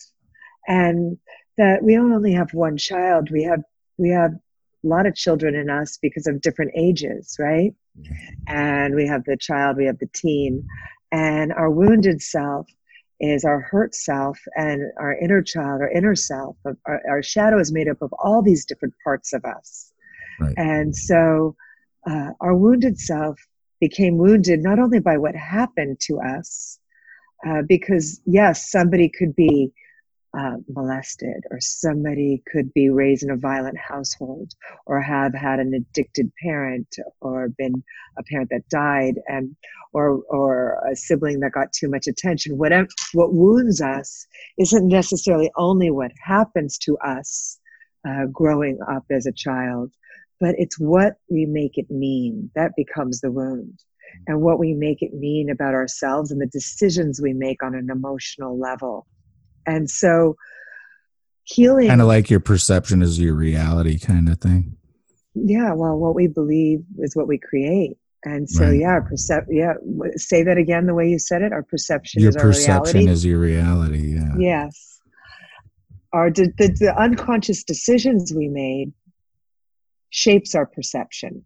and 0.68 1.18
that 1.56 1.82
we 1.82 1.94
don't 1.94 2.12
only 2.12 2.32
have 2.32 2.52
one 2.52 2.76
child. 2.76 3.30
We 3.30 3.42
have 3.44 3.62
we 3.98 4.10
have 4.10 4.32
a 4.32 4.86
lot 4.86 5.06
of 5.06 5.14
children 5.14 5.54
in 5.54 5.70
us 5.70 5.98
because 6.00 6.26
of 6.26 6.40
different 6.40 6.72
ages, 6.76 7.36
right? 7.38 7.74
And 8.46 8.94
we 8.94 9.06
have 9.06 9.24
the 9.24 9.36
child, 9.36 9.78
we 9.78 9.86
have 9.86 9.98
the 9.98 10.10
teen, 10.14 10.66
and 11.12 11.52
our 11.52 11.70
wounded 11.70 12.20
self 12.20 12.66
is 13.20 13.44
our 13.44 13.60
hurt 13.60 13.94
self 13.94 14.38
and 14.56 14.82
our 14.98 15.16
inner 15.16 15.42
child, 15.42 15.80
our 15.80 15.90
inner 15.90 16.14
self. 16.14 16.56
Our, 16.64 17.00
our 17.08 17.22
shadow 17.22 17.58
is 17.58 17.72
made 17.72 17.88
up 17.88 18.02
of 18.02 18.12
all 18.18 18.42
these 18.42 18.66
different 18.66 18.94
parts 19.02 19.32
of 19.32 19.44
us. 19.44 19.92
Right. 20.38 20.54
And 20.58 20.94
so 20.94 21.56
uh, 22.08 22.30
our 22.40 22.54
wounded 22.54 22.98
self 22.98 23.40
became 23.80 24.18
wounded 24.18 24.62
not 24.62 24.78
only 24.78 25.00
by 25.00 25.16
what 25.16 25.34
happened 25.34 26.00
to 26.00 26.20
us, 26.20 26.78
uh, 27.46 27.62
because 27.66 28.20
yes, 28.26 28.70
somebody 28.70 29.08
could 29.08 29.34
be 29.34 29.72
uh, 30.38 30.56
molested, 30.68 31.44
or 31.50 31.58
somebody 31.60 32.42
could 32.52 32.72
be 32.74 32.90
raised 32.90 33.22
in 33.22 33.30
a 33.30 33.36
violent 33.36 33.78
household, 33.78 34.52
or 34.84 35.00
have 35.00 35.34
had 35.34 35.58
an 35.60 35.72
addicted 35.72 36.30
parent, 36.42 36.86
or 37.20 37.48
been 37.56 37.82
a 38.18 38.22
parent 38.24 38.50
that 38.50 38.68
died, 38.68 39.14
and 39.28 39.56
or 39.92 40.22
or 40.28 40.78
a 40.90 40.94
sibling 40.94 41.40
that 41.40 41.52
got 41.52 41.72
too 41.72 41.88
much 41.88 42.06
attention. 42.06 42.58
Whatever 42.58 42.88
what 43.14 43.32
wounds 43.32 43.80
us 43.80 44.26
isn't 44.58 44.86
necessarily 44.86 45.50
only 45.56 45.90
what 45.90 46.12
happens 46.22 46.76
to 46.78 46.98
us 46.98 47.58
uh, 48.06 48.26
growing 48.26 48.78
up 48.90 49.04
as 49.10 49.26
a 49.26 49.32
child, 49.32 49.90
but 50.38 50.54
it's 50.58 50.78
what 50.78 51.14
we 51.30 51.46
make 51.46 51.78
it 51.78 51.90
mean 51.90 52.50
that 52.54 52.72
becomes 52.76 53.20
the 53.20 53.32
wound 53.32 53.82
and 54.26 54.40
what 54.40 54.58
we 54.58 54.74
make 54.74 55.02
it 55.02 55.14
mean 55.14 55.50
about 55.50 55.74
ourselves 55.74 56.30
and 56.30 56.40
the 56.40 56.46
decisions 56.46 57.20
we 57.20 57.32
make 57.32 57.62
on 57.62 57.74
an 57.74 57.88
emotional 57.90 58.58
level 58.58 59.06
and 59.66 59.90
so 59.90 60.36
healing 61.44 61.88
kind 61.88 62.00
of 62.00 62.06
like 62.06 62.30
your 62.30 62.40
perception 62.40 63.02
is 63.02 63.20
your 63.20 63.34
reality 63.34 63.98
kind 63.98 64.28
of 64.28 64.40
thing. 64.40 64.76
Yeah, 65.34 65.74
well, 65.74 65.96
what 65.96 66.14
we 66.14 66.28
believe 66.28 66.80
is 66.98 67.14
what 67.14 67.26
we 67.28 67.38
create. 67.38 67.98
And 68.24 68.48
so, 68.48 68.64
right. 68.64 68.80
yeah, 68.80 68.98
percep- 69.00 69.46
yeah, 69.50 69.74
say 70.16 70.42
that 70.42 70.56
again 70.56 70.86
the 70.86 70.94
way 70.94 71.08
you 71.08 71.18
said 71.18 71.42
it. 71.42 71.52
Our 71.52 71.62
perception 71.62 72.22
your 72.22 72.30
is 72.30 72.36
our 72.36 72.48
reality. 72.48 72.64
Perception 72.64 73.08
is 73.08 73.24
your 73.24 73.38
reality. 73.38 74.14
Yeah. 74.14 74.32
Yes. 74.36 75.00
Our 76.12 76.30
the, 76.30 76.50
the 76.56 76.94
unconscious 76.98 77.62
decisions 77.62 78.32
we 78.34 78.48
made 78.48 78.92
shapes 80.10 80.54
our 80.54 80.66
perception. 80.66 81.44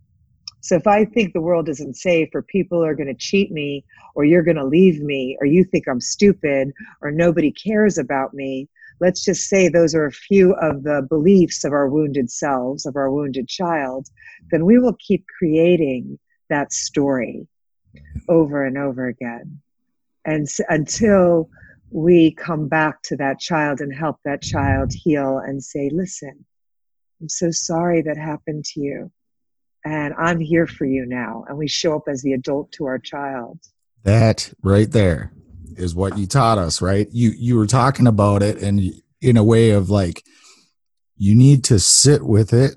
So 0.61 0.77
if 0.77 0.87
I 0.87 1.05
think 1.05 1.33
the 1.33 1.40
world 1.40 1.68
isn't 1.68 1.96
safe, 1.96 2.29
or 2.35 2.42
people 2.42 2.85
are 2.85 2.94
going 2.94 3.09
to 3.09 3.14
cheat 3.14 3.51
me, 3.51 3.85
or 4.14 4.25
you're 4.25 4.42
going 4.42 4.57
to 4.57 4.64
leave 4.64 5.01
me, 5.01 5.37
or 5.40 5.46
you 5.46 5.64
think 5.64 5.88
I'm 5.88 6.01
stupid, 6.01 6.73
or 7.01 7.11
nobody 7.11 7.51
cares 7.51 7.99
about 7.99 8.35
me, 8.35 8.68
let's 9.01 9.25
just 9.25 9.49
say 9.49 9.68
those 9.68 9.94
are 9.94 10.07
a 10.07 10.12
few 10.12 10.53
of 10.55 10.83
the 10.83 11.07
beliefs 11.09 11.64
of 11.64 11.73
our 11.73 11.88
wounded 11.88 12.31
selves, 12.31 12.85
of 12.85 12.96
our 12.96 13.11
wounded 13.11 13.49
child, 13.49 14.09
then 14.51 14.66
we 14.66 14.79
will 14.79 14.96
keep 14.99 15.25
creating 15.38 16.18
that 16.51 16.73
story 16.73 17.46
over 18.29 18.64
and 18.66 18.77
over 18.77 19.07
again. 19.07 19.61
And 20.27 20.46
until 20.68 21.49
we 21.90 22.33
come 22.33 22.68
back 22.68 23.03
to 23.05 23.16
that 23.16 23.40
child 23.40 23.81
and 23.81 23.92
help 23.92 24.18
that 24.25 24.42
child 24.42 24.92
heal 24.92 25.38
and 25.38 25.62
say, 25.62 25.90
listen, 25.92 26.44
I'm 27.20 27.29
so 27.29 27.51
sorry 27.51 28.03
that 28.03 28.16
happened 28.16 28.64
to 28.66 28.81
you 28.81 29.11
and 29.85 30.14
I'm 30.19 30.40
here 30.40 30.66
for 30.66 30.85
you 30.85 31.07
now. 31.07 31.45
And 31.49 31.57
we 31.57 31.69
show 31.69 31.97
up 31.97 32.05
as 32.09 32.23
the 32.23 32.33
adult 32.33 32.73
to 32.73 32.87
our 32.87 32.99
child. 32.99 33.59
That 34.05 34.53
right 34.62 34.90
there 34.90 35.33
is 35.77 35.95
what 35.95 36.19
you 36.19 36.27
taught 36.27 36.59
us, 36.59 36.83
right? 36.83 37.09
You 37.11 37.31
you 37.37 37.57
were 37.57 37.66
talking 37.66 38.07
about 38.07 38.43
it 38.43 38.62
and 38.62 38.81
in 39.21 39.37
a 39.37 39.45
way 39.45 39.71
of 39.71 39.90
like 39.90 40.23
you 41.16 41.35
need 41.35 41.64
to 41.64 41.79
sit 41.79 42.23
with 42.23 42.53
it 42.53 42.73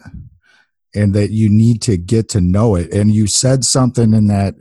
and 0.93 1.13
that 1.13 1.31
you 1.31 1.49
need 1.49 1.81
to 1.83 1.97
get 1.97 2.29
to 2.29 2.41
know 2.41 2.75
it. 2.75 2.93
And 2.93 3.11
you 3.11 3.27
said 3.27 3.63
something 3.63 4.13
in 4.13 4.27
that 4.27 4.55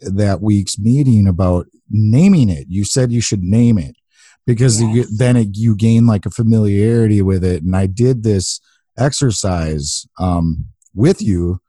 that 0.00 0.40
week's 0.40 0.78
meeting 0.78 1.26
about 1.26 1.66
naming 1.90 2.48
it. 2.48 2.66
You 2.68 2.84
said 2.84 3.12
you 3.12 3.20
should 3.20 3.42
name 3.42 3.78
it 3.78 3.96
because 4.46 4.80
yes. 4.80 4.94
you, 4.94 5.16
then 5.16 5.36
it, 5.36 5.48
you 5.52 5.76
gain 5.76 6.06
like 6.06 6.26
a 6.26 6.30
familiarity 6.30 7.22
with 7.22 7.44
it. 7.44 7.62
And 7.62 7.76
I 7.76 7.86
did 7.86 8.22
this 8.22 8.60
exercise 8.98 10.06
um, 10.18 10.66
with 10.94 11.22
you 11.22 11.60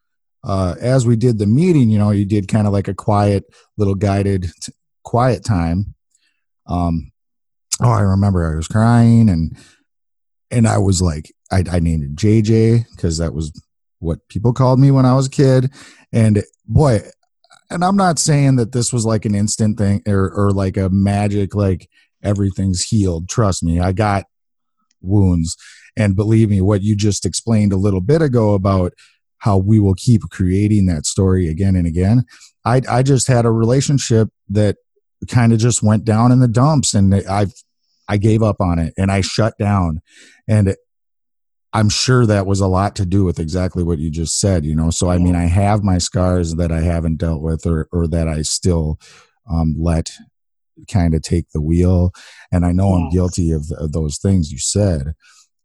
uh, 0.43 0.75
as 0.79 1.05
we 1.05 1.15
did 1.15 1.37
the 1.37 1.45
meeting, 1.45 1.89
you 1.89 1.99
know, 1.99 2.11
you 2.11 2.25
did 2.25 2.47
kind 2.47 2.67
of 2.67 2.73
like 2.73 2.87
a 2.87 2.93
quiet 2.93 3.45
little 3.77 3.95
guided 3.95 4.51
t- 4.61 4.73
quiet 5.03 5.43
time. 5.43 5.93
Um, 6.67 7.11
oh, 7.81 7.91
I 7.91 8.01
remember 8.01 8.51
I 8.51 8.55
was 8.55 8.67
crying 8.67 9.29
and 9.29 9.55
and 10.49 10.67
I 10.67 10.79
was 10.79 11.01
like, 11.01 11.31
I, 11.51 11.63
I 11.71 11.79
named 11.79 12.03
it 12.03 12.15
JJ 12.15 12.85
because 12.91 13.17
that 13.19 13.33
was 13.33 13.51
what 13.99 14.27
people 14.27 14.51
called 14.51 14.79
me 14.79 14.91
when 14.91 15.05
I 15.05 15.13
was 15.13 15.27
a 15.27 15.31
kid. 15.31 15.71
And 16.11 16.43
boy, 16.65 17.01
and 17.69 17.85
I'm 17.85 17.95
not 17.95 18.19
saying 18.19 18.57
that 18.57 18.73
this 18.73 18.91
was 18.91 19.05
like 19.05 19.25
an 19.25 19.35
instant 19.35 19.77
thing 19.77 20.01
or 20.07 20.29
or 20.31 20.51
like 20.51 20.75
a 20.75 20.89
magic 20.89 21.55
like 21.55 21.89
everything's 22.23 22.83
healed. 22.83 23.29
Trust 23.29 23.63
me, 23.63 23.79
I 23.79 23.91
got 23.91 24.25
wounds. 25.01 25.55
And 25.97 26.15
believe 26.15 26.49
me, 26.49 26.61
what 26.61 26.83
you 26.83 26.95
just 26.95 27.25
explained 27.25 27.73
a 27.73 27.77
little 27.77 28.01
bit 28.01 28.21
ago 28.21 28.53
about 28.53 28.93
how 29.41 29.57
we 29.57 29.79
will 29.79 29.95
keep 29.95 30.21
creating 30.29 30.85
that 30.85 31.05
story 31.05 31.49
again 31.49 31.75
and 31.75 31.87
again. 31.87 32.23
I 32.63 32.81
I 32.89 33.03
just 33.03 33.27
had 33.27 33.45
a 33.45 33.51
relationship 33.51 34.29
that 34.49 34.77
kind 35.27 35.51
of 35.51 35.59
just 35.59 35.83
went 35.83 36.05
down 36.05 36.31
in 36.31 36.39
the 36.39 36.47
dumps 36.47 36.93
and 36.93 37.13
I 37.13 37.47
I 38.07 38.17
gave 38.17 38.43
up 38.43 38.61
on 38.61 38.79
it 38.79 38.93
and 38.97 39.11
I 39.11 39.21
shut 39.21 39.57
down 39.57 40.01
and 40.47 40.75
I'm 41.73 41.89
sure 41.89 42.25
that 42.25 42.45
was 42.45 42.59
a 42.59 42.67
lot 42.67 42.95
to 42.97 43.05
do 43.05 43.23
with 43.23 43.39
exactly 43.39 43.83
what 43.83 43.97
you 43.97 44.11
just 44.11 44.39
said, 44.39 44.65
you 44.65 44.75
know. 44.75 44.89
So 44.89 45.09
I 45.09 45.17
mean, 45.17 45.35
I 45.35 45.45
have 45.45 45.83
my 45.83 45.97
scars 45.97 46.55
that 46.55 46.71
I 46.71 46.81
haven't 46.81 47.17
dealt 47.17 47.41
with 47.41 47.65
or 47.65 47.87
or 47.91 48.07
that 48.07 48.27
I 48.27 48.43
still 48.43 48.99
um, 49.49 49.75
let 49.77 50.11
kind 50.89 51.15
of 51.15 51.21
take 51.21 51.49
the 51.51 51.61
wheel 51.61 52.11
and 52.51 52.65
I 52.65 52.71
know 52.71 52.89
yes. 52.89 52.97
I'm 52.97 53.09
guilty 53.09 53.51
of, 53.51 53.71
of, 53.77 53.91
those 53.91 54.17
things 54.17 54.51
you 54.51 54.57
said. 54.57 55.13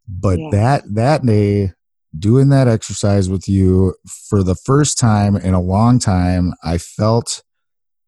But 0.09 0.39
yes. 0.39 0.53
that 0.53 0.95
that 0.95 1.27
day 1.27 1.73
doing 2.19 2.49
that 2.51 2.69
exercise 2.69 3.29
with 3.29 3.49
you 3.49 3.95
for 4.29 4.43
the 4.43 4.55
first 4.55 4.99
time 4.99 5.37
in 5.37 5.55
a 5.55 5.61
long 5.61 5.99
time, 5.99 6.53
I 6.63 6.79
felt 6.79 7.43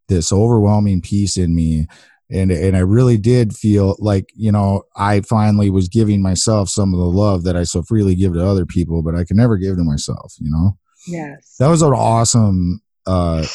this 0.07 0.31
overwhelming 0.31 1.01
peace 1.01 1.37
in 1.37 1.55
me. 1.55 1.87
And, 2.31 2.51
and 2.51 2.77
I 2.77 2.81
really 2.81 3.17
did 3.17 3.55
feel 3.55 3.95
like, 3.99 4.29
you 4.35 4.51
know, 4.51 4.83
I 4.95 5.21
finally 5.21 5.69
was 5.69 5.89
giving 5.89 6.21
myself 6.21 6.69
some 6.69 6.93
of 6.93 6.99
the 6.99 7.05
love 7.05 7.43
that 7.43 7.55
I 7.55 7.63
so 7.63 7.81
freely 7.81 8.15
give 8.15 8.33
to 8.33 8.45
other 8.45 8.65
people, 8.65 9.01
but 9.01 9.15
I 9.15 9.23
can 9.23 9.37
never 9.37 9.57
give 9.57 9.77
to 9.77 9.83
myself, 9.83 10.33
you 10.39 10.51
know? 10.51 10.77
Yes. 11.07 11.55
That 11.59 11.69
was 11.69 11.81
an 11.81 11.93
awesome, 11.93 12.81
uh, 13.07 13.45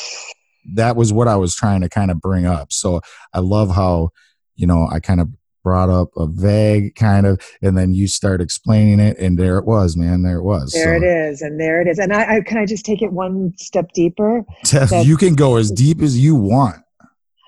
that 0.74 0.96
was 0.96 1.12
what 1.12 1.28
I 1.28 1.36
was 1.36 1.54
trying 1.54 1.82
to 1.82 1.88
kind 1.88 2.10
of 2.10 2.20
bring 2.20 2.46
up. 2.46 2.72
So 2.72 3.00
I 3.32 3.40
love 3.40 3.72
how, 3.74 4.10
you 4.56 4.66
know, 4.66 4.88
I 4.90 4.98
kind 4.98 5.20
of 5.20 5.28
brought 5.64 5.88
up 5.88 6.10
a 6.16 6.28
vague 6.28 6.94
kind 6.94 7.26
of, 7.26 7.40
and 7.62 7.76
then 7.76 7.94
you 7.94 8.06
start 8.06 8.40
explaining 8.40 9.00
it, 9.00 9.18
and 9.18 9.36
there 9.36 9.58
it 9.58 9.64
was, 9.64 9.96
man. 9.96 10.22
There 10.22 10.36
it 10.36 10.44
was. 10.44 10.72
There 10.72 10.96
so. 10.96 11.04
it 11.04 11.08
is, 11.08 11.42
and 11.42 11.58
there 11.58 11.80
it 11.80 11.88
is. 11.88 11.98
And 11.98 12.12
I, 12.12 12.36
I, 12.36 12.40
can 12.42 12.58
I 12.58 12.66
just 12.66 12.84
take 12.84 13.02
it 13.02 13.10
one 13.10 13.52
step 13.56 13.90
deeper? 13.94 14.44
you 15.02 15.16
can 15.16 15.34
go 15.34 15.56
as 15.56 15.70
deep 15.72 16.02
as 16.02 16.16
you 16.16 16.36
want. 16.36 16.76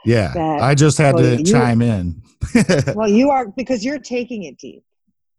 Yeah, 0.04 0.32
that, 0.34 0.62
I 0.62 0.74
just 0.74 0.98
had 0.98 1.14
well, 1.14 1.24
to 1.24 1.36
you, 1.38 1.44
chime 1.44 1.82
in. 1.82 2.22
well, 2.94 3.08
you 3.08 3.30
are 3.30 3.46
because 3.48 3.84
you're 3.84 3.98
taking 3.98 4.44
it 4.44 4.58
deep. 4.58 4.82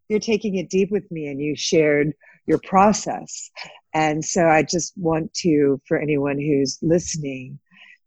You're 0.08 0.20
taking 0.20 0.56
it 0.56 0.70
deep 0.70 0.92
with 0.92 1.10
me, 1.12 1.28
and 1.28 1.42
you 1.42 1.56
shared 1.58 2.14
your 2.46 2.60
process. 2.60 3.50
And 3.94 4.24
so 4.24 4.48
I 4.48 4.64
just 4.64 4.94
want 4.98 5.34
to, 5.36 5.82
for 5.88 5.98
anyone 5.98 6.38
who's 6.38 6.78
listening, 6.82 7.60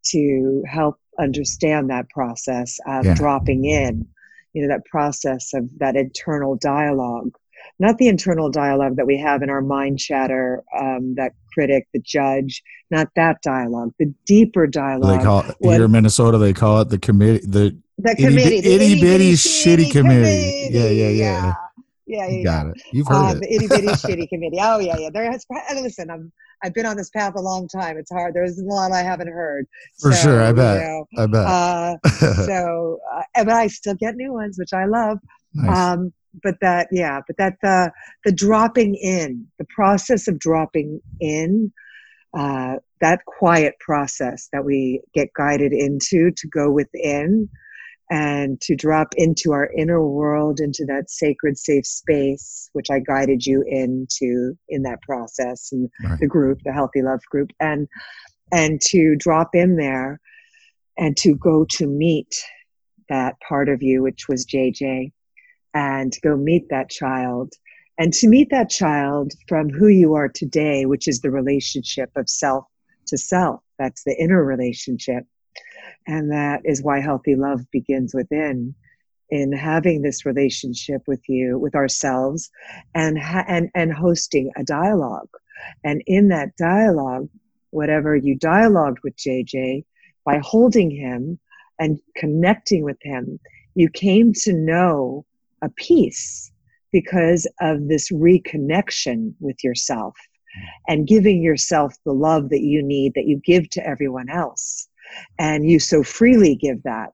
to 0.02 0.62
help 0.66 0.98
understand 1.18 1.90
that 1.90 2.08
process 2.10 2.78
of 2.86 3.04
yeah. 3.04 3.14
dropping 3.14 3.64
in 3.66 4.06
you 4.52 4.62
know 4.62 4.68
that 4.68 4.84
process 4.86 5.52
of 5.54 5.68
that 5.78 5.96
internal 5.96 6.56
dialogue 6.56 7.30
not 7.78 7.98
the 7.98 8.08
internal 8.08 8.50
dialogue 8.50 8.96
that 8.96 9.06
we 9.06 9.18
have 9.18 9.42
in 9.42 9.50
our 9.50 9.60
mind 9.60 9.98
chatter 9.98 10.62
um, 10.78 11.14
that 11.16 11.32
critic 11.52 11.86
the 11.92 12.00
judge 12.00 12.62
not 12.90 13.08
that 13.16 13.40
dialogue 13.42 13.92
the 13.98 14.12
deeper 14.26 14.66
dialogue 14.66 15.18
they 15.18 15.24
call 15.24 15.40
it, 15.40 15.56
here 15.60 15.84
in 15.84 15.90
minnesota 15.90 16.38
they 16.38 16.52
call 16.52 16.80
it 16.80 16.88
the 16.88 16.98
committee 16.98 17.44
the, 17.46 17.76
the 17.98 18.14
committee 18.16 18.58
itty, 18.58 18.60
the 18.60 18.74
itty, 18.74 19.00
bitty, 19.00 19.32
shitty, 19.32 19.86
shitty 19.86 19.92
committee. 19.92 20.68
committee. 20.68 20.68
yeah 20.72 20.88
yeah 20.88 21.08
yeah, 21.08 21.46
yeah. 21.46 21.54
Yeah, 22.10 22.26
you 22.26 22.42
got 22.42 22.66
it. 22.66 22.82
You've 22.92 23.06
heard 23.06 23.14
um, 23.14 23.36
it. 23.36 23.40
The 23.40 23.54
itty 23.54 23.68
bitty 23.68 23.86
shitty 23.86 24.28
committee. 24.28 24.58
Oh 24.60 24.80
yeah, 24.80 24.96
yeah. 24.98 25.10
There 25.12 25.30
has. 25.30 25.46
Listen, 25.74 26.10
I'm. 26.10 26.32
I've 26.62 26.74
been 26.74 26.86
on 26.86 26.96
this 26.96 27.10
path 27.10 27.34
a 27.36 27.40
long 27.40 27.68
time. 27.68 27.96
It's 27.96 28.10
hard. 28.10 28.34
There's 28.34 28.58
a 28.58 28.64
lot 28.64 28.92
I 28.92 29.02
haven't 29.02 29.28
heard. 29.28 29.66
For 30.00 30.12
so, 30.12 30.22
sure, 30.22 30.42
I 30.42 30.52
bet. 30.52 30.80
You 30.80 30.86
know, 30.86 31.06
I 31.18 31.26
bet. 31.26 31.46
Uh, 31.46 31.96
so, 32.46 32.98
uh, 33.14 33.22
but 33.44 33.48
I 33.48 33.66
still 33.68 33.94
get 33.94 34.16
new 34.16 34.32
ones, 34.32 34.58
which 34.58 34.72
I 34.72 34.84
love. 34.84 35.18
Nice. 35.54 35.76
Um, 35.76 36.12
but 36.42 36.56
that, 36.60 36.88
yeah, 36.92 37.20
but 37.26 37.36
that 37.38 37.54
the 37.62 37.90
the 38.24 38.32
dropping 38.32 38.94
in, 38.94 39.46
the 39.58 39.66
process 39.74 40.28
of 40.28 40.38
dropping 40.38 41.00
in, 41.18 41.72
uh, 42.36 42.76
that 43.00 43.24
quiet 43.24 43.74
process 43.80 44.48
that 44.52 44.64
we 44.64 45.00
get 45.14 45.28
guided 45.36 45.72
into 45.72 46.30
to 46.36 46.48
go 46.48 46.70
within 46.70 47.48
and 48.10 48.60
to 48.60 48.74
drop 48.74 49.14
into 49.16 49.52
our 49.52 49.70
inner 49.76 50.04
world, 50.04 50.58
into 50.58 50.84
that 50.84 51.08
sacred, 51.08 51.56
safe 51.56 51.86
space, 51.86 52.68
which 52.72 52.90
I 52.90 52.98
guided 52.98 53.46
you 53.46 53.64
into 53.66 54.58
in 54.68 54.82
that 54.82 55.00
process 55.02 55.70
and 55.72 55.88
right. 56.04 56.18
the 56.18 56.26
group, 56.26 56.58
the 56.64 56.72
Healthy 56.72 57.02
Love 57.02 57.20
group, 57.30 57.52
and 57.60 57.88
and 58.52 58.80
to 58.80 59.14
drop 59.16 59.54
in 59.54 59.76
there 59.76 60.20
and 60.98 61.16
to 61.18 61.36
go 61.36 61.64
to 61.70 61.86
meet 61.86 62.34
that 63.08 63.36
part 63.48 63.68
of 63.68 63.80
you, 63.80 64.02
which 64.02 64.28
was 64.28 64.44
JJ, 64.44 65.12
and 65.72 66.12
to 66.12 66.20
go 66.20 66.36
meet 66.36 66.68
that 66.70 66.90
child. 66.90 67.52
And 67.96 68.12
to 68.14 68.28
meet 68.28 68.48
that 68.50 68.70
child 68.70 69.32
from 69.46 69.68
who 69.68 69.88
you 69.88 70.14
are 70.14 70.28
today, 70.28 70.86
which 70.86 71.06
is 71.06 71.20
the 71.20 71.30
relationship 71.30 72.10
of 72.16 72.30
self 72.30 72.64
to 73.08 73.18
self. 73.18 73.62
That's 73.78 74.04
the 74.04 74.16
inner 74.18 74.42
relationship 74.42 75.24
and 76.06 76.30
that 76.32 76.60
is 76.64 76.82
why 76.82 77.00
healthy 77.00 77.34
love 77.34 77.60
begins 77.70 78.14
within 78.14 78.74
in 79.30 79.52
having 79.52 80.02
this 80.02 80.26
relationship 80.26 81.02
with 81.06 81.20
you 81.28 81.58
with 81.58 81.74
ourselves 81.74 82.50
and 82.94 83.18
ha- 83.18 83.44
and 83.46 83.70
and 83.74 83.92
hosting 83.92 84.50
a 84.56 84.64
dialogue. 84.64 85.28
And 85.84 86.02
in 86.06 86.28
that 86.28 86.56
dialogue 86.56 87.28
whatever 87.70 88.16
you 88.16 88.34
dialogued 88.36 88.98
with 89.04 89.16
JJ 89.16 89.84
by 90.24 90.40
holding 90.42 90.90
him 90.90 91.38
and 91.78 92.00
connecting 92.16 92.82
with 92.84 92.98
him 93.02 93.38
you 93.74 93.88
came 93.88 94.32
to 94.32 94.52
know 94.52 95.24
a 95.62 95.68
peace 95.70 96.50
because 96.92 97.46
of 97.60 97.88
this 97.88 98.10
reconnection 98.10 99.34
with 99.40 99.62
yourself 99.62 100.16
and 100.88 101.06
giving 101.06 101.40
yourself 101.42 101.94
the 102.04 102.12
love 102.12 102.48
that 102.48 102.62
you 102.62 102.82
need 102.82 103.14
that 103.14 103.26
you 103.26 103.40
give 103.44 103.70
to 103.70 103.86
everyone 103.86 104.28
else 104.28 104.88
and 105.38 105.68
you 105.68 105.78
so 105.78 106.02
freely 106.02 106.54
give 106.54 106.82
that. 106.84 107.10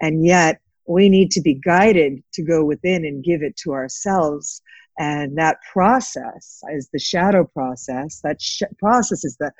And 0.00 0.24
yet, 0.24 0.60
we 0.86 1.08
need 1.08 1.30
to 1.30 1.40
be 1.40 1.54
guided 1.54 2.22
to 2.32 2.42
go 2.42 2.64
within 2.64 3.04
and 3.04 3.22
give 3.22 3.42
it 3.42 3.56
to 3.58 3.72
ourselves. 3.72 4.60
And 4.98 5.38
that 5.38 5.58
process 5.72 6.62
is 6.72 6.88
the 6.92 6.98
shadow 6.98 7.44
process. 7.44 8.20
That 8.24 8.42
sh- 8.42 8.62
process 8.78 9.24
is 9.24 9.36
the 9.38 9.52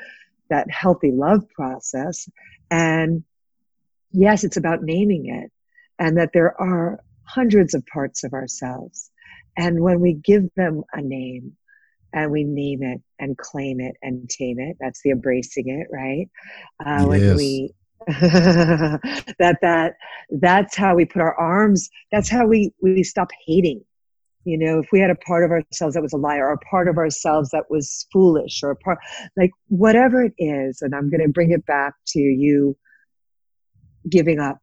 that 0.48 0.68
healthy 0.70 1.12
love 1.12 1.48
process. 1.50 2.28
And 2.70 3.22
yes, 4.10 4.42
it's 4.42 4.56
about 4.56 4.82
naming 4.82 5.26
it, 5.26 5.52
and 5.98 6.18
that 6.18 6.30
there 6.34 6.60
are 6.60 7.00
hundreds 7.22 7.74
of 7.74 7.86
parts 7.86 8.24
of 8.24 8.32
ourselves. 8.32 9.10
And 9.56 9.80
when 9.80 10.00
we 10.00 10.14
give 10.14 10.48
them 10.56 10.82
a 10.92 11.00
name, 11.00 11.56
and 12.12 12.30
we 12.30 12.44
name 12.44 12.82
it 12.82 13.00
and 13.18 13.36
claim 13.38 13.80
it 13.80 13.96
and 14.02 14.28
tame 14.28 14.58
it. 14.58 14.76
That's 14.80 15.00
the 15.02 15.10
embracing 15.10 15.68
it, 15.68 15.86
right? 15.92 16.28
Uh, 16.84 17.00
yes. 17.00 17.06
When 17.06 17.36
we 17.36 17.74
that 18.08 19.58
that 19.60 19.94
that's 20.30 20.74
how 20.74 20.94
we 20.94 21.04
put 21.04 21.20
our 21.20 21.34
arms. 21.34 21.90
That's 22.10 22.30
how 22.30 22.46
we 22.46 22.72
we 22.80 23.02
stop 23.02 23.28
hating. 23.46 23.84
You 24.44 24.56
know, 24.56 24.78
if 24.78 24.88
we 24.90 25.00
had 25.00 25.10
a 25.10 25.16
part 25.16 25.44
of 25.44 25.50
ourselves 25.50 25.94
that 25.94 26.02
was 26.02 26.14
a 26.14 26.16
liar, 26.16 26.48
or 26.48 26.54
a 26.54 26.58
part 26.58 26.88
of 26.88 26.96
ourselves 26.96 27.50
that 27.50 27.64
was 27.68 28.06
foolish, 28.10 28.62
or 28.62 28.70
a 28.70 28.76
part 28.76 28.98
like 29.36 29.50
whatever 29.68 30.24
it 30.24 30.32
is, 30.38 30.80
and 30.80 30.94
I'm 30.94 31.10
going 31.10 31.20
to 31.20 31.28
bring 31.28 31.50
it 31.50 31.66
back 31.66 31.92
to 32.08 32.20
you 32.20 32.74
giving 34.08 34.40
up 34.40 34.60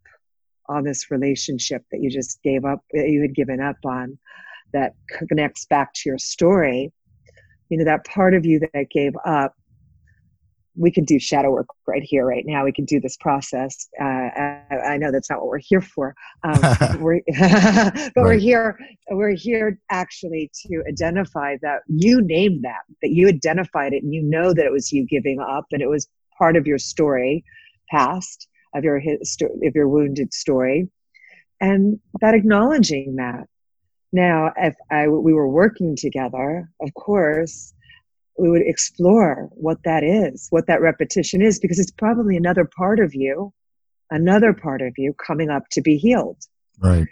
on 0.68 0.84
this 0.84 1.12
relationship 1.12 1.84
that 1.92 2.02
you 2.02 2.10
just 2.10 2.42
gave 2.42 2.66
up, 2.66 2.80
that 2.92 3.10
you 3.10 3.22
had 3.22 3.36
given 3.36 3.62
up 3.62 3.78
on, 3.86 4.18
that 4.74 4.96
connects 5.30 5.66
back 5.66 5.94
to 5.94 6.10
your 6.10 6.18
story 6.18 6.92
you 7.70 7.78
know 7.78 7.86
that 7.86 8.06
part 8.06 8.34
of 8.34 8.46
you 8.46 8.60
that 8.60 8.88
gave 8.92 9.14
up 9.26 9.54
we 10.78 10.92
can 10.92 11.04
do 11.04 11.20
shadow 11.20 11.52
work 11.52 11.68
right 11.88 12.04
here 12.04 12.26
right 12.26 12.44
now. 12.46 12.64
We 12.64 12.72
can 12.72 12.86
do 12.86 13.00
this 13.00 13.18
process. 13.18 13.90
Uh, 14.00 14.04
I, 14.04 14.62
I, 14.90 14.98
know 14.98 15.12
that's 15.12 15.30
not 15.30 15.40
what 15.40 15.48
we're 15.48 15.58
here 15.58 15.82
for 15.82 16.14
um, 16.44 16.62
we're, 17.02 17.22
but 17.28 17.42
right. 17.42 18.12
we're 18.16 18.34
here 18.34 18.78
we're 19.10 19.36
here 19.36 19.80
actually 19.90 20.52
to 20.68 20.84
identify 20.88 21.58
that 21.64 21.80
you 21.88 22.22
named 22.22 22.64
that 22.64 22.82
that 23.02 23.10
you 23.10 23.28
identified 23.28 23.94
it 23.94 24.04
and 24.04 24.14
you 24.14 24.22
know 24.22 24.54
that 24.54 24.66
it 24.66 24.72
was 24.72 24.92
you 24.92 25.06
giving 25.08 25.40
up 25.40 25.66
and 25.72 25.82
it 25.82 25.90
was 25.90 26.08
part 26.38 26.56
of 26.56 26.68
your 26.68 26.78
story 26.78 27.44
past 27.90 28.48
of 28.76 28.84
your 28.84 29.00
history 29.00 29.50
of 29.64 29.76
your 29.76 29.88
wounded 29.88 30.34
story. 30.34 30.88
And 31.60 32.00
that 32.22 32.36
acknowledging 32.36 33.16
that 33.16 33.48
now, 34.12 34.52
if 34.58 34.76
I, 34.90 35.08
we 35.08 35.34
were 35.34 35.50
working 35.50 35.96
together, 35.96 36.70
of 36.82 36.94
course, 36.94 37.74
we 38.40 38.50
would 38.50 38.62
explore 38.62 39.50
what 39.54 39.80
that 39.84 40.04
is, 40.04 40.48
what 40.50 40.68
that 40.68 40.82
repetition 40.82 41.42
is, 41.42 41.60
because 41.60 41.80
it's 41.80 41.92
probably 41.92 42.38
another 42.38 42.66
part 42.66 43.00
of 43.00 43.14
you, 43.14 43.52
another 44.12 44.54
part 44.54 44.82
of 44.82 44.94
you 44.98 45.14
coming 45.14 45.50
up 45.50 45.64
to 45.72 45.82
be 45.82 45.98
healed. 45.98 46.38
Right. 46.80 47.08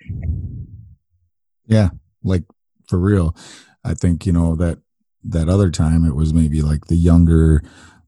Yeah, 1.68 1.90
like 2.24 2.44
for 2.88 3.00
real. 3.00 3.36
I 3.84 3.94
think, 3.94 4.26
you 4.26 4.34
know, 4.34 4.56
that 4.56 4.80
that 5.24 5.50
other 5.50 5.72
time 5.72 6.06
it 6.06 6.16
was 6.16 6.34
maybe 6.34 6.62
like 6.62 6.86
the 6.86 6.96
younger, 6.96 7.64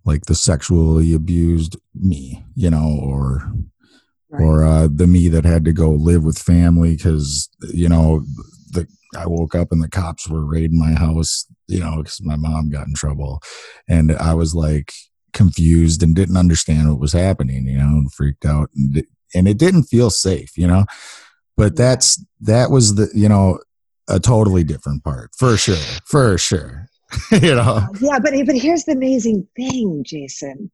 like 0.05 0.27
the 0.27 0.35
sexually 0.35 1.13
abused 1.13 1.75
me, 1.95 2.45
you 2.55 2.69
know, 2.69 2.99
or 3.01 3.51
Right. 4.29 4.43
or 4.43 4.65
uh, 4.65 4.87
the 4.91 5.07
me 5.07 5.29
that 5.29 5.45
had 5.45 5.63
to 5.65 5.71
go 5.71 5.89
live 5.89 6.21
with 6.25 6.37
family 6.37 6.97
because 6.97 7.49
you 7.73 7.87
know 7.87 8.25
the 8.71 8.87
I 9.15 9.25
woke 9.27 9.55
up 9.55 9.71
and 9.71 9.81
the 9.81 9.89
cops 9.89 10.27
were 10.27 10.45
raiding 10.45 10.79
my 10.79 10.93
house, 10.93 11.45
you 11.67 11.79
know, 11.79 11.97
because 11.97 12.21
my 12.21 12.35
mom 12.35 12.69
got 12.69 12.87
in 12.87 12.93
trouble, 12.93 13.41
and 13.87 14.11
I 14.13 14.33
was 14.33 14.53
like 14.53 14.93
confused 15.33 16.03
and 16.03 16.15
didn't 16.15 16.37
understand 16.37 16.89
what 16.89 16.99
was 16.99 17.13
happening, 17.13 17.67
you 17.67 17.77
know, 17.77 17.85
and 17.85 18.13
freaked 18.13 18.45
out, 18.45 18.69
and 18.75 19.03
and 19.33 19.47
it 19.47 19.57
didn't 19.57 19.83
feel 19.83 20.09
safe, 20.09 20.57
you 20.57 20.67
know. 20.67 20.85
But 21.55 21.75
that's 21.75 22.23
that 22.41 22.71
was 22.71 22.95
the 22.95 23.09
you 23.13 23.29
know 23.29 23.59
a 24.09 24.19
totally 24.19 24.63
different 24.63 25.03
part 25.03 25.31
for 25.37 25.57
sure, 25.57 25.75
for 26.05 26.37
sure. 26.37 26.87
you 27.31 27.55
know. 27.55 27.87
Yeah, 28.01 28.19
but 28.19 28.33
but 28.45 28.55
here's 28.55 28.83
the 28.83 28.93
amazing 28.93 29.47
thing, 29.55 30.03
Jason, 30.05 30.69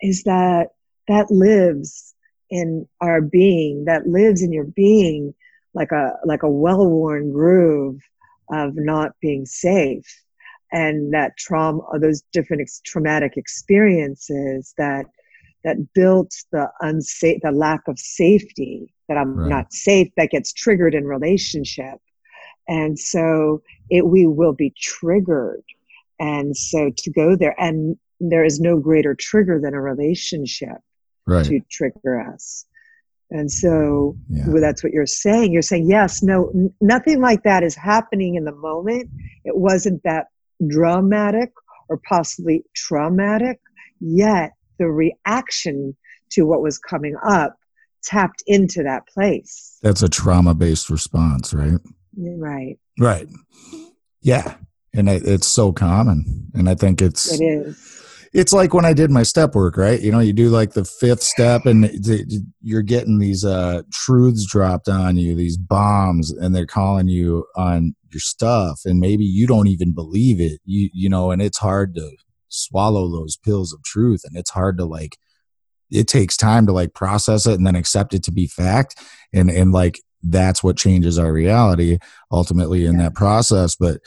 is 0.00 0.24
that 0.24 0.70
that 1.08 1.30
lives 1.30 2.14
in 2.50 2.86
our 3.00 3.20
being, 3.20 3.84
that 3.84 4.06
lives 4.06 4.42
in 4.42 4.52
your 4.52 4.64
being 4.64 5.34
like 5.76 5.92
a 5.92 6.14
like 6.24 6.42
a 6.42 6.50
well-worn 6.50 7.30
groove 7.32 8.00
of 8.50 8.74
not 8.74 9.12
being 9.20 9.44
safe 9.44 10.24
and 10.72 11.12
that 11.14 11.36
trauma, 11.36 11.80
those 12.00 12.22
different 12.32 12.62
ex- 12.62 12.80
traumatic 12.84 13.36
experiences 13.36 14.74
that 14.78 15.06
that 15.64 15.76
built 15.94 16.32
the 16.52 16.70
unsafe, 16.80 17.40
the 17.42 17.50
lack 17.50 17.88
of 17.88 17.98
safety 17.98 18.92
that 19.08 19.16
I'm 19.16 19.36
right. 19.36 19.48
not 19.48 19.72
safe 19.72 20.08
that 20.16 20.30
gets 20.30 20.52
triggered 20.52 20.94
in 20.94 21.04
relationship, 21.04 21.98
and 22.66 22.98
so 22.98 23.62
it 23.90 24.06
we 24.06 24.26
will 24.26 24.54
be 24.54 24.72
triggered, 24.80 25.62
and 26.18 26.56
so 26.56 26.90
to 26.96 27.10
go 27.10 27.36
there, 27.36 27.54
and 27.60 27.96
there 28.18 28.44
is 28.44 28.60
no 28.60 28.78
greater 28.78 29.14
trigger 29.14 29.60
than 29.60 29.74
a 29.74 29.80
relationship 29.80 30.78
right. 31.26 31.44
to 31.44 31.60
trigger 31.70 32.20
us. 32.20 32.64
And 33.30 33.50
so 33.50 34.16
yeah. 34.28 34.44
well, 34.46 34.60
that's 34.60 34.84
what 34.84 34.92
you're 34.92 35.06
saying. 35.06 35.52
You're 35.52 35.62
saying, 35.62 35.88
yes, 35.90 36.22
no, 36.22 36.50
n- 36.54 36.72
nothing 36.80 37.20
like 37.20 37.42
that 37.42 37.62
is 37.62 37.74
happening 37.74 38.36
in 38.36 38.44
the 38.44 38.54
moment. 38.54 39.10
It 39.44 39.56
wasn't 39.56 40.02
that 40.04 40.26
dramatic 40.66 41.52
or 41.88 42.00
possibly 42.08 42.64
traumatic, 42.74 43.60
yet 44.00 44.52
the 44.78 44.86
reaction 44.86 45.96
to 46.30 46.42
what 46.42 46.62
was 46.62 46.78
coming 46.78 47.16
up 47.26 47.56
tapped 48.02 48.42
into 48.46 48.82
that 48.84 49.06
place. 49.08 49.78
That's 49.82 50.02
a 50.02 50.08
trauma 50.08 50.54
based 50.54 50.90
response, 50.90 51.52
right? 51.52 51.80
Right. 52.16 52.78
Right. 52.98 53.28
Yeah. 54.20 54.54
And 54.94 55.08
it, 55.08 55.26
it's 55.26 55.46
so 55.46 55.72
common. 55.72 56.50
And 56.54 56.68
I 56.68 56.74
think 56.74 57.02
it's. 57.02 57.38
It 57.38 57.44
is 57.44 58.05
it's 58.32 58.52
like 58.52 58.74
when 58.74 58.84
I 58.84 58.92
did 58.92 59.10
my 59.10 59.22
step 59.22 59.54
work, 59.54 59.76
right? 59.76 60.00
You 60.00 60.12
know, 60.12 60.20
you 60.20 60.32
do 60.32 60.48
like 60.48 60.72
the 60.72 60.84
fifth 60.84 61.22
step 61.22 61.66
and 61.66 61.90
you're 62.60 62.82
getting 62.82 63.18
these 63.18 63.44
uh, 63.44 63.82
truths 63.92 64.46
dropped 64.46 64.88
on 64.88 65.16
you, 65.16 65.34
these 65.34 65.56
bombs, 65.56 66.30
and 66.30 66.54
they're 66.54 66.66
calling 66.66 67.08
you 67.08 67.46
on 67.56 67.94
your 68.10 68.20
stuff. 68.20 68.80
And 68.84 69.00
maybe 69.00 69.24
you 69.24 69.46
don't 69.46 69.68
even 69.68 69.94
believe 69.94 70.40
it, 70.40 70.60
you, 70.64 70.90
you 70.92 71.08
know, 71.08 71.30
and 71.30 71.42
it's 71.42 71.58
hard 71.58 71.94
to 71.96 72.12
swallow 72.48 73.10
those 73.10 73.36
pills 73.36 73.72
of 73.72 73.82
truth. 73.82 74.22
And 74.24 74.36
it's 74.36 74.50
hard 74.50 74.78
to 74.78 74.84
like, 74.84 75.16
it 75.90 76.08
takes 76.08 76.36
time 76.36 76.66
to 76.66 76.72
like 76.72 76.94
process 76.94 77.46
it 77.46 77.54
and 77.54 77.66
then 77.66 77.76
accept 77.76 78.14
it 78.14 78.22
to 78.24 78.32
be 78.32 78.46
fact. 78.46 79.00
And, 79.32 79.50
and 79.50 79.72
like, 79.72 80.00
that's 80.22 80.62
what 80.62 80.76
changes 80.76 81.18
our 81.18 81.32
reality 81.32 81.98
ultimately 82.32 82.86
in 82.86 82.96
yeah. 82.96 83.04
that 83.04 83.14
process. 83.14 83.76
But 83.76 84.00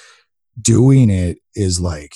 doing 0.62 1.10
it 1.10 1.38
is 1.56 1.80
like, 1.80 2.14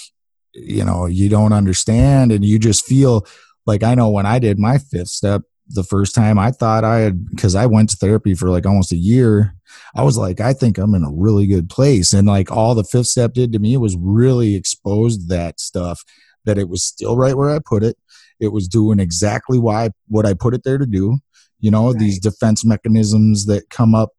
you 0.53 0.83
know 0.83 1.05
you 1.05 1.29
don't 1.29 1.53
understand 1.53 2.31
and 2.31 2.45
you 2.45 2.59
just 2.59 2.85
feel 2.85 3.25
like 3.65 3.83
i 3.83 3.95
know 3.95 4.09
when 4.09 4.25
i 4.25 4.39
did 4.39 4.59
my 4.59 4.77
fifth 4.77 5.09
step 5.09 5.41
the 5.67 5.83
first 5.83 6.13
time 6.13 6.37
i 6.37 6.51
thought 6.51 6.83
i 6.83 6.99
had 6.99 7.25
because 7.29 7.55
i 7.55 7.65
went 7.65 7.89
to 7.89 7.97
therapy 7.97 8.35
for 8.35 8.49
like 8.49 8.65
almost 8.65 8.91
a 8.91 8.97
year 8.97 9.55
i 9.95 10.03
was 10.03 10.17
like 10.17 10.39
i 10.39 10.53
think 10.53 10.77
i'm 10.77 10.93
in 10.93 11.03
a 11.03 11.11
really 11.11 11.47
good 11.47 11.69
place 11.69 12.13
and 12.13 12.27
like 12.27 12.51
all 12.51 12.75
the 12.75 12.83
fifth 12.83 13.07
step 13.07 13.33
did 13.33 13.51
to 13.51 13.59
me 13.59 13.77
was 13.77 13.95
really 13.97 14.55
exposed 14.55 15.29
that 15.29 15.59
stuff 15.59 16.03
that 16.45 16.57
it 16.57 16.69
was 16.69 16.83
still 16.83 17.17
right 17.17 17.35
where 17.35 17.49
i 17.49 17.59
put 17.65 17.83
it 17.83 17.97
it 18.39 18.49
was 18.49 18.67
doing 18.67 18.99
exactly 18.99 19.57
why 19.57 19.89
what 20.07 20.25
i 20.25 20.33
put 20.33 20.53
it 20.53 20.63
there 20.63 20.77
to 20.77 20.85
do 20.85 21.17
you 21.59 21.71
know 21.71 21.91
right. 21.91 21.99
these 21.99 22.19
defense 22.19 22.65
mechanisms 22.65 23.45
that 23.45 23.69
come 23.69 23.95
up 23.95 24.09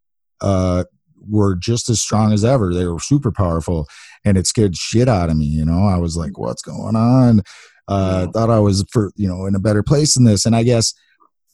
uh 0.41 0.85
were 1.29 1.57
just 1.57 1.89
as 1.89 2.01
strong 2.01 2.33
as 2.33 2.45
ever. 2.45 2.73
They 2.73 2.87
were 2.87 3.01
super 3.01 3.33
powerful, 3.33 3.87
and 4.25 4.37
it 4.37 4.47
scared 4.47 4.77
shit 4.77 5.09
out 5.09 5.31
of 5.31 5.37
me. 5.37 5.47
You 5.47 5.65
know, 5.65 5.87
I 5.87 5.99
was 5.99 6.17
like, 6.17 6.39
"What's 6.39 6.63
going 6.63 6.97
on?" 6.97 7.43
Uh. 7.89 8.29
Thought 8.29 8.51
I 8.51 8.61
was 8.61 8.85
for 8.91 9.13
you 9.17 9.29
know 9.29 9.47
in 9.47 9.55
a 9.55 9.61
better 9.61 9.83
place 9.83 10.15
than 10.15 10.25
this, 10.25 10.47
and 10.47 10.57
I 10.57 10.63
guess 10.63 10.95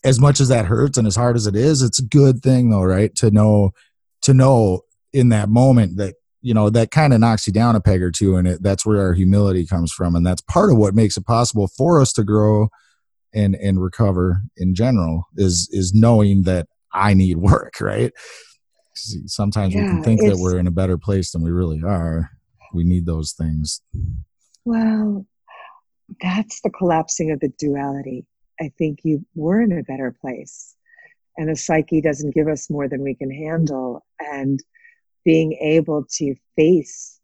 as 0.05 0.21
much 0.21 0.41
as 0.41 0.49
that 0.49 0.67
hurts 0.67 0.97
and 0.97 1.07
as 1.07 1.17
hard 1.17 1.37
as 1.37 1.47
it 1.47 1.55
is, 1.55 1.83
it's 1.83 1.99
a 1.99 2.05
good 2.05 2.43
thing 2.43 2.71
though, 2.71 2.83
right? 2.83 3.15
To 3.17 3.31
know 3.31 3.73
to 4.23 4.35
know 4.35 4.83
in 5.13 5.31
that 5.31 5.49
moment 5.49 5.97
that 5.97 6.15
you 6.43 6.55
know 6.55 6.71
that 6.71 6.91
kind 6.91 7.13
of 7.13 7.21
knocks 7.21 7.47
you 7.47 7.53
down 7.53 7.77
a 7.77 7.81
peg 7.81 8.03
or 8.03 8.11
two, 8.11 8.37
and 8.37 8.47
it 8.49 8.63
that's 8.63 8.87
where 8.87 9.01
our 9.01 9.13
humility 9.13 9.67
comes 9.67 9.93
from, 9.93 10.15
and 10.15 10.27
that's 10.27 10.43
part 10.43 10.71
of 10.71 10.79
what 10.79 10.95
makes 10.95 11.17
it 11.17 11.27
possible 11.27 11.69
for 11.69 12.01
us 12.01 12.13
to 12.15 12.25
grow 12.25 12.69
and 13.33 13.55
and 13.57 13.83
recover 13.83 14.43
in 14.57 14.75
general 14.75 15.25
is 15.37 15.69
is 15.73 15.93
knowing 15.95 16.43
that 16.43 16.67
I 16.93 17.15
need 17.15 17.39
work, 17.39 17.75
right? 17.81 18.13
Sometimes 19.27 19.75
yeah, 19.75 19.83
we 19.83 19.89
can 19.89 20.03
think 20.03 20.21
that 20.23 20.37
we're 20.37 20.59
in 20.59 20.67
a 20.67 20.73
better 20.73 20.99
place 20.99 21.33
than 21.33 21.43
we 21.43 21.51
really 21.51 21.83
are. 21.83 22.31
We 22.73 22.85
need 22.85 23.07
those 23.07 23.33
things. 23.33 23.83
Well, 24.65 25.27
that's 26.21 26.61
the 26.63 26.71
collapsing 26.71 27.31
of 27.31 27.41
the 27.41 27.53
duality. 27.59 28.27
I 28.61 28.73
think 28.79 29.01
you 29.05 29.25
were 29.35 29.61
in 29.61 29.73
a 29.73 29.83
better 29.83 30.15
place. 30.21 30.77
And 31.37 31.49
the 31.49 31.57
psyche 31.57 32.01
doesn't 32.01 32.35
give 32.35 32.49
us 32.49 32.69
more 32.69 32.89
than 32.89 33.03
we 33.03 33.15
can 33.15 33.31
handle. 33.31 34.05
And 34.21 34.61
being 35.25 35.53
able 35.55 36.05
to 36.17 36.35
face 36.57 37.21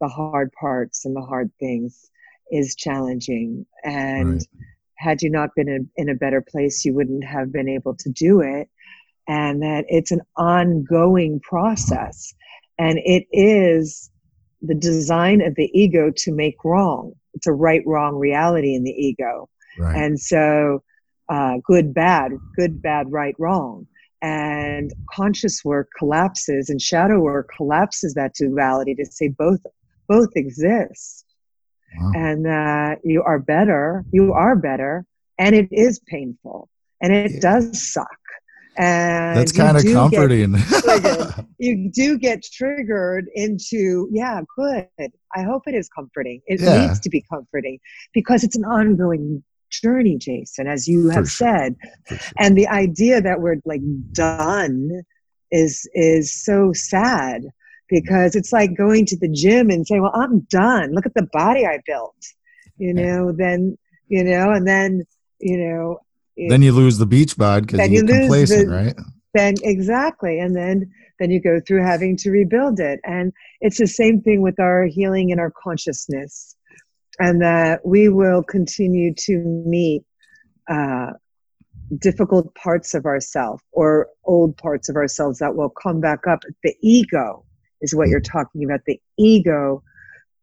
the 0.00 0.08
hard 0.08 0.50
parts 0.52 1.04
and 1.04 1.14
the 1.14 1.22
hard 1.22 1.50
things 1.60 2.10
is 2.50 2.74
challenging. 2.74 3.66
And 3.84 4.34
right. 4.34 4.46
had 4.96 5.22
you 5.22 5.30
not 5.30 5.50
been 5.54 5.68
in, 5.68 5.88
in 5.96 6.08
a 6.08 6.14
better 6.14 6.40
place, 6.40 6.84
you 6.84 6.94
wouldn't 6.94 7.24
have 7.24 7.52
been 7.52 7.68
able 7.68 7.94
to 7.96 8.08
do 8.10 8.40
it 8.40 8.68
and 9.28 9.62
that 9.62 9.84
it's 9.88 10.10
an 10.10 10.20
ongoing 10.36 11.40
process. 11.40 12.34
And 12.78 12.98
it 13.04 13.26
is 13.32 14.10
the 14.62 14.74
design 14.74 15.42
of 15.42 15.54
the 15.54 15.70
ego 15.78 16.10
to 16.16 16.32
make 16.32 16.64
wrong. 16.64 17.12
It's 17.34 17.46
a 17.46 17.52
right 17.52 17.82
wrong 17.86 18.16
reality 18.16 18.74
in 18.74 18.84
the 18.84 18.90
ego. 18.90 19.48
Right. 19.78 19.96
And 19.96 20.18
so, 20.18 20.82
uh, 21.28 21.58
good, 21.64 21.94
bad, 21.94 22.32
good, 22.56 22.82
bad, 22.82 23.12
right, 23.12 23.34
wrong. 23.38 23.86
And 24.22 24.92
conscious 25.10 25.64
work 25.64 25.88
collapses 25.96 26.68
and 26.68 26.82
shadow 26.82 27.20
work 27.20 27.50
collapses 27.56 28.14
that 28.14 28.34
duality 28.34 28.94
to 28.96 29.06
say 29.06 29.28
both 29.28 29.60
both 30.08 30.30
exist. 30.34 31.24
Wow. 31.98 32.12
And 32.14 32.44
that 32.44 32.98
uh, 32.98 33.00
you 33.04 33.22
are 33.22 33.38
better, 33.38 34.04
you 34.12 34.32
are 34.32 34.56
better, 34.56 35.06
and 35.38 35.54
it 35.54 35.68
is 35.72 36.00
painful 36.06 36.68
and 37.00 37.12
it 37.12 37.32
yeah. 37.32 37.40
does 37.40 37.92
suck 37.92 38.18
and 38.80 39.36
that's 39.36 39.52
kind 39.52 39.76
of 39.76 39.84
comforting. 39.84 40.54
you 41.58 41.90
do 41.92 42.18
get 42.18 42.42
triggered 42.42 43.26
into 43.34 44.08
yeah 44.10 44.40
good. 44.56 44.86
I 45.36 45.42
hope 45.42 45.64
it 45.66 45.74
is 45.74 45.88
comforting. 45.88 46.40
It 46.46 46.60
yeah. 46.60 46.86
needs 46.86 47.00
to 47.00 47.10
be 47.10 47.22
comforting 47.30 47.78
because 48.14 48.42
it's 48.42 48.56
an 48.56 48.64
ongoing 48.64 49.44
journey 49.70 50.18
jason 50.18 50.66
as 50.66 50.88
you 50.88 51.08
have 51.10 51.30
sure. 51.30 51.48
said. 51.58 51.76
Sure. 52.08 52.18
and 52.38 52.56
the 52.56 52.68
idea 52.68 53.20
that 53.20 53.40
we're 53.40 53.60
like 53.66 53.82
done 54.12 55.02
is 55.50 55.88
is 55.92 56.32
so 56.32 56.72
sad 56.72 57.42
because 57.88 58.34
it's 58.34 58.52
like 58.52 58.76
going 58.76 59.04
to 59.06 59.16
the 59.18 59.28
gym 59.28 59.68
and 59.68 59.86
saying 59.86 60.02
well 60.02 60.14
i'm 60.14 60.40
done. 60.50 60.94
Look 60.94 61.04
at 61.04 61.14
the 61.14 61.28
body 61.32 61.66
i 61.66 61.78
built. 61.86 62.16
You 62.78 62.94
know 62.94 63.30
then 63.32 63.76
you 64.08 64.24
know 64.24 64.52
and 64.52 64.66
then 64.66 65.04
you 65.38 65.58
know 65.58 66.00
then 66.48 66.62
you 66.62 66.72
lose 66.72 66.98
the 66.98 67.06
beach 67.06 67.36
bod 67.36 67.66
because 67.66 67.88
you, 67.88 67.96
you 67.96 68.06
get 68.06 68.20
complacent, 68.20 68.68
the, 68.68 68.74
right? 68.74 68.96
Then 69.34 69.54
exactly, 69.62 70.38
and 70.40 70.56
then 70.56 70.90
then 71.18 71.30
you 71.30 71.40
go 71.40 71.60
through 71.60 71.84
having 71.84 72.16
to 72.18 72.30
rebuild 72.30 72.80
it, 72.80 73.00
and 73.04 73.32
it's 73.60 73.78
the 73.78 73.86
same 73.86 74.20
thing 74.20 74.42
with 74.42 74.58
our 74.58 74.86
healing 74.86 75.30
and 75.30 75.40
our 75.40 75.52
consciousness, 75.62 76.56
and 77.18 77.40
that 77.42 77.84
we 77.84 78.08
will 78.08 78.42
continue 78.42 79.14
to 79.14 79.38
meet 79.66 80.02
uh, 80.68 81.12
difficult 81.98 82.54
parts 82.54 82.94
of 82.94 83.04
ourselves 83.04 83.62
or 83.72 84.08
old 84.24 84.56
parts 84.56 84.88
of 84.88 84.96
ourselves 84.96 85.38
that 85.38 85.54
will 85.54 85.70
come 85.70 86.00
back 86.00 86.26
up. 86.26 86.40
The 86.62 86.74
ego 86.80 87.44
is 87.80 87.94
what 87.94 88.08
you're 88.08 88.20
talking 88.20 88.64
about. 88.64 88.80
The 88.86 89.00
ego, 89.18 89.82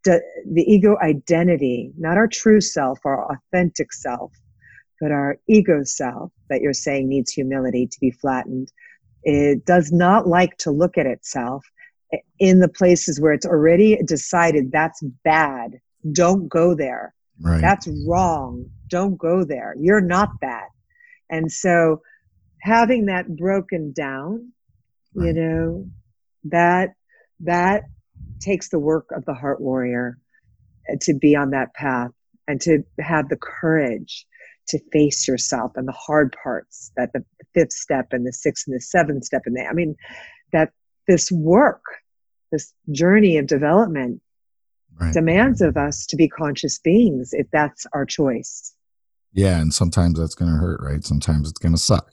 the, 0.03 0.21
the 0.51 0.63
ego 0.63 0.97
identity, 1.01 1.91
not 1.97 2.17
our 2.17 2.27
true 2.27 2.61
self, 2.61 2.99
our 3.05 3.31
authentic 3.31 3.93
self 3.93 4.31
but 4.99 5.11
our 5.11 5.37
ego 5.47 5.83
self 5.83 6.31
that 6.49 6.61
you're 6.61 6.73
saying 6.73 7.07
needs 7.07 7.31
humility 7.31 7.87
to 7.87 7.99
be 7.99 8.11
flattened 8.11 8.71
it 9.23 9.65
does 9.65 9.91
not 9.91 10.27
like 10.27 10.55
to 10.57 10.71
look 10.71 10.97
at 10.97 11.05
itself 11.05 11.65
in 12.39 12.59
the 12.59 12.69
places 12.69 13.19
where 13.19 13.33
it's 13.33 13.45
already 13.45 13.97
decided 14.05 14.71
that's 14.71 15.01
bad. 15.23 15.79
Don't 16.11 16.47
go 16.47 16.75
there. 16.75 17.13
Right. 17.39 17.61
that's 17.61 17.87
wrong. 18.07 18.65
Don't 18.87 19.17
go 19.17 19.43
there. 19.43 19.75
You're 19.79 20.01
not 20.01 20.29
that. 20.41 20.69
And 21.29 21.51
so 21.51 22.01
having 22.61 23.05
that 23.05 23.35
broken 23.35 23.91
down 23.91 24.51
right. 25.13 25.27
you 25.27 25.33
know 25.33 25.85
that 26.45 26.95
that 27.41 27.83
takes 28.39 28.69
the 28.69 28.79
work 28.79 29.09
of 29.15 29.25
the 29.25 29.33
heart 29.35 29.61
warrior 29.61 30.17
uh, 30.91 30.95
to 31.01 31.13
be 31.13 31.35
on 31.35 31.51
that 31.51 31.73
path 31.75 32.11
and 32.47 32.59
to 32.61 32.83
have 32.99 33.29
the 33.29 33.37
courage 33.37 34.25
to 34.67 34.79
face 34.91 35.27
yourself 35.27 35.71
and 35.75 35.87
the 35.87 35.93
hard 35.93 36.35
parts 36.41 36.91
that 36.97 37.11
the 37.13 37.23
fifth 37.53 37.73
step 37.73 38.07
and 38.11 38.25
the 38.25 38.33
sixth 38.33 38.67
and 38.67 38.75
the 38.75 38.81
seventh 38.81 39.23
step 39.23 39.41
and 39.45 39.55
the 39.55 39.65
i 39.65 39.73
mean 39.73 39.95
that 40.51 40.71
this 41.07 41.31
work 41.31 41.81
this 42.51 42.73
journey 42.91 43.37
of 43.37 43.47
development 43.47 44.21
right. 44.99 45.13
demands 45.13 45.61
of 45.61 45.77
us 45.77 46.05
to 46.05 46.15
be 46.15 46.27
conscious 46.27 46.79
beings 46.79 47.29
if 47.33 47.47
that's 47.51 47.85
our 47.93 48.05
choice 48.05 48.73
yeah 49.33 49.59
and 49.59 49.73
sometimes 49.73 50.19
that's 50.19 50.35
going 50.35 50.51
to 50.51 50.57
hurt 50.57 50.79
right 50.81 51.03
sometimes 51.03 51.49
it's 51.49 51.59
going 51.59 51.73
to 51.73 51.81
suck 51.81 52.11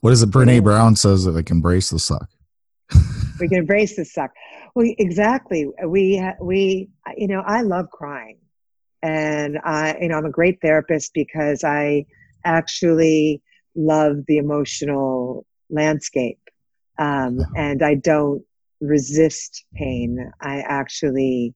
what 0.00 0.12
is 0.12 0.22
it 0.22 0.30
brene 0.30 0.62
brown 0.62 0.96
says 0.96 1.24
that 1.24 1.32
like 1.32 1.50
embrace 1.50 1.90
the 1.90 1.98
suck 1.98 2.28
we 3.40 3.48
can 3.48 3.58
embrace 3.58 3.96
the 3.96 4.04
suck. 4.04 4.30
Well, 4.74 4.86
exactly. 4.98 5.66
We 5.86 6.22
we 6.40 6.88
you 7.16 7.28
know 7.28 7.42
I 7.44 7.62
love 7.62 7.90
crying, 7.90 8.38
and 9.02 9.58
I 9.64 9.96
you 10.00 10.08
know 10.08 10.18
I'm 10.18 10.26
a 10.26 10.30
great 10.30 10.60
therapist 10.60 11.12
because 11.14 11.64
I 11.64 12.06
actually 12.44 13.42
love 13.74 14.18
the 14.26 14.38
emotional 14.38 15.46
landscape, 15.70 16.40
um, 16.98 17.40
and 17.56 17.82
I 17.82 17.94
don't 17.94 18.42
resist 18.80 19.64
pain. 19.74 20.30
I 20.40 20.60
actually 20.60 21.54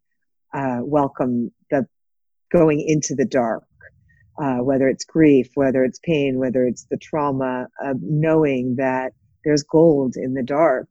uh, 0.54 0.78
welcome 0.82 1.52
the 1.70 1.86
going 2.50 2.80
into 2.80 3.14
the 3.14 3.26
dark 3.26 3.64
uh, 4.38 4.58
whether 4.58 4.88
it's 4.88 5.04
grief, 5.04 5.48
whether 5.54 5.84
it's 5.84 5.98
pain, 6.00 6.38
whether 6.38 6.64
it's 6.64 6.84
the 6.90 6.98
trauma 6.98 7.68
of 7.80 7.96
knowing 8.02 8.76
that 8.76 9.12
there's 9.44 9.62
gold 9.62 10.14
in 10.16 10.34
the 10.34 10.42
dark 10.42 10.88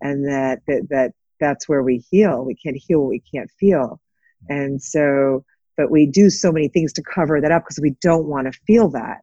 and 0.00 0.26
that, 0.26 0.60
that, 0.66 0.88
that 0.90 1.12
that's 1.40 1.68
where 1.68 1.82
we 1.82 2.04
heal. 2.10 2.44
We 2.44 2.54
can't 2.54 2.76
heal 2.76 3.00
what 3.00 3.10
we 3.10 3.22
can't 3.32 3.50
feel. 3.58 4.00
And 4.48 4.82
so, 4.82 5.44
but 5.78 5.90
we 5.90 6.06
do 6.06 6.28
so 6.28 6.52
many 6.52 6.68
things 6.68 6.92
to 6.94 7.02
cover 7.02 7.40
that 7.40 7.52
up 7.52 7.62
because 7.62 7.80
we 7.80 7.96
don't 8.02 8.26
want 8.26 8.52
to 8.52 8.60
feel 8.66 8.90
that. 8.90 9.22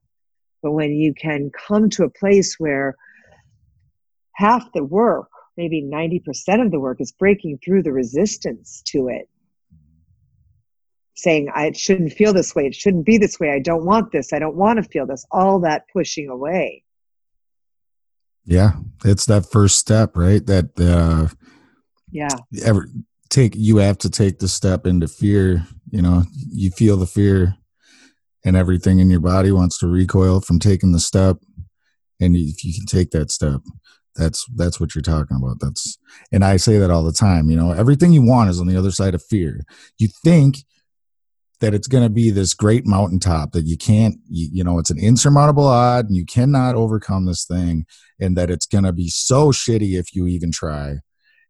But 0.64 0.72
when 0.72 0.94
you 0.94 1.14
can 1.14 1.52
come 1.68 1.90
to 1.92 2.06
a 2.06 2.10
place 2.10 2.56
where 2.58 2.96
half 4.34 4.64
the 4.74 4.84
work, 4.84 5.28
maybe 5.58 5.84
90% 5.84 6.66
of 6.66 6.72
the 6.72 6.80
work 6.80 7.00
is 7.00 7.12
breaking 7.12 7.60
through 7.64 7.84
the 7.84 7.92
resistance 7.92 8.82
to 8.88 9.10
it 9.10 9.30
saying 11.18 11.50
I 11.54 11.72
shouldn't 11.72 12.12
feel 12.12 12.34
this 12.34 12.54
way, 12.54 12.66
it 12.66 12.76
shouldn't 12.76 13.06
be 13.06 13.18
this 13.18 13.40
way, 13.40 13.52
I 13.52 13.60
don't 13.60 13.86
want 13.86 14.12
this, 14.12 14.34
I 14.34 14.40
don't 14.40 14.56
want 14.56 14.84
to 14.84 14.84
feel 14.84 15.06
this, 15.06 15.26
all 15.32 15.62
that 15.62 15.86
pushing 15.94 16.28
away. 16.30 16.84
Yeah, 18.44 18.74
it's 19.04 19.26
that 19.28 19.50
first 19.50 19.78
step, 19.78 20.18
right? 20.18 20.46
That 20.46 20.72
uh 20.78 21.34
yeah. 22.12 22.28
Ever 22.64 22.90
take 23.36 23.54
you 23.56 23.78
have 23.78 23.98
to 24.00 24.10
take 24.10 24.40
the 24.40 24.48
step 24.48 24.88
into 24.88 25.08
fear, 25.08 25.68
you 25.92 26.02
know, 26.02 26.24
you 26.52 26.72
feel 26.72 26.98
the 26.98 27.06
fear 27.06 27.56
and 28.46 28.56
everything 28.56 29.00
in 29.00 29.10
your 29.10 29.20
body 29.20 29.52
wants 29.52 29.78
to 29.80 29.88
recoil 29.88 30.40
from 30.40 30.60
taking 30.60 30.92
the 30.94 31.00
step 31.00 31.38
and 32.22 32.36
if 32.36 32.64
you 32.64 32.74
can 32.74 32.86
take 32.86 33.12
that 33.12 33.32
step. 33.32 33.62
That's 34.16 34.46
that's 34.56 34.80
what 34.80 34.96
you're 34.96 35.02
talking 35.02 35.36
about. 35.36 35.58
That's 35.60 35.98
and 36.32 36.46
i 36.46 36.56
say 36.56 36.78
that 36.78 36.90
all 36.90 37.04
the 37.04 37.12
time 37.12 37.50
you 37.50 37.58
know 37.58 37.72
everything 37.72 38.14
you 38.14 38.26
want 38.26 38.50
is 38.50 38.62
on 38.62 38.68
the 38.68 38.78
other 38.78 38.92
side 38.92 39.14
of 39.14 39.22
fear. 39.22 39.60
You 39.98 40.08
think 40.24 40.60
that 41.60 41.74
it's 41.74 41.88
going 41.88 42.04
to 42.04 42.10
be 42.10 42.30
this 42.30 42.54
great 42.54 42.86
mountaintop 42.86 43.52
that 43.52 43.66
you 43.66 43.78
can't 43.78 44.16
you, 44.30 44.50
you, 44.54 44.64
know 44.64 44.80
it's 44.80 44.90
an 44.90 45.00
insurmountable 45.00 45.68
odd 45.68 46.06
and 46.06 46.16
you 46.16 46.26
cannot 46.26 46.76
overcome 46.76 47.26
this 47.26 47.44
thing 47.44 47.86
and 48.18 48.38
that 48.38 48.50
it's 48.50 48.66
going 48.66 48.86
to 48.86 48.94
be 48.94 49.10
so 49.10 49.52
shitty 49.52 50.00
if 50.00 50.16
you 50.16 50.28
even 50.28 50.52
try 50.52 51.00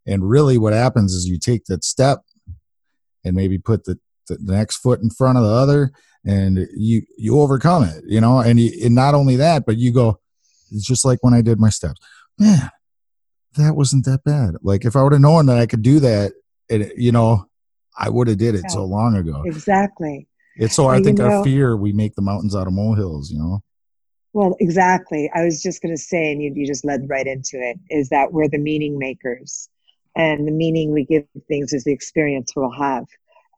and 0.05 0.29
really 0.29 0.57
what 0.57 0.73
happens 0.73 1.13
is 1.13 1.27
you 1.27 1.39
take 1.39 1.65
that 1.65 1.83
step 1.83 2.19
and 3.23 3.35
maybe 3.35 3.57
put 3.57 3.85
the, 3.85 3.99
the 4.27 4.37
next 4.53 4.77
foot 4.77 5.01
in 5.01 5.09
front 5.09 5.37
of 5.37 5.43
the 5.43 5.49
other 5.49 5.91
and 6.25 6.67
you 6.75 7.01
you 7.17 7.39
overcome 7.39 7.83
it 7.83 8.03
you 8.07 8.19
know 8.19 8.39
and, 8.39 8.59
you, 8.59 8.71
and 8.83 8.95
not 8.95 9.13
only 9.13 9.35
that 9.35 9.65
but 9.65 9.77
you 9.77 9.91
go 9.91 10.19
it's 10.71 10.85
just 10.85 11.05
like 11.05 11.19
when 11.21 11.33
i 11.33 11.41
did 11.41 11.59
my 11.59 11.69
steps 11.69 11.99
man 12.39 12.69
that 13.55 13.75
wasn't 13.75 14.03
that 14.05 14.23
bad 14.23 14.55
like 14.63 14.85
if 14.85 14.95
i 14.95 15.03
would 15.03 15.11
have 15.11 15.21
known 15.21 15.45
that 15.45 15.57
i 15.57 15.65
could 15.65 15.81
do 15.81 15.99
that 15.99 16.33
it, 16.69 16.93
you 16.97 17.11
know 17.11 17.47
I 17.97 18.09
would 18.09 18.27
have 18.27 18.37
did 18.37 18.55
it 18.55 18.63
yeah. 18.63 18.73
so 18.73 18.83
long 18.83 19.15
ago. 19.15 19.43
Exactly. 19.45 20.27
It's 20.57 20.75
so 20.75 20.87
I 20.87 21.01
think 21.01 21.19
know, 21.19 21.29
our 21.29 21.43
fear 21.43 21.75
we 21.75 21.93
make 21.93 22.15
the 22.15 22.21
mountains 22.21 22.55
out 22.55 22.67
of 22.67 22.73
molehills, 22.73 23.31
you 23.31 23.37
know. 23.37 23.61
Well, 24.33 24.55
exactly. 24.59 25.29
I 25.33 25.43
was 25.43 25.61
just 25.61 25.81
going 25.81 25.95
to 25.95 26.01
say, 26.01 26.31
and 26.31 26.41
you, 26.41 26.51
you 26.53 26.67
just 26.67 26.85
led 26.85 27.09
right 27.09 27.25
into 27.25 27.57
it, 27.57 27.79
is 27.89 28.09
that 28.09 28.33
we're 28.33 28.49
the 28.49 28.57
meaning 28.57 28.97
makers. 28.97 29.69
And 30.15 30.47
the 30.47 30.51
meaning 30.51 30.91
we 30.91 31.05
give 31.05 31.25
things 31.47 31.73
is 31.73 31.83
the 31.83 31.93
experience 31.93 32.53
we'll 32.55 32.71
have. 32.71 33.05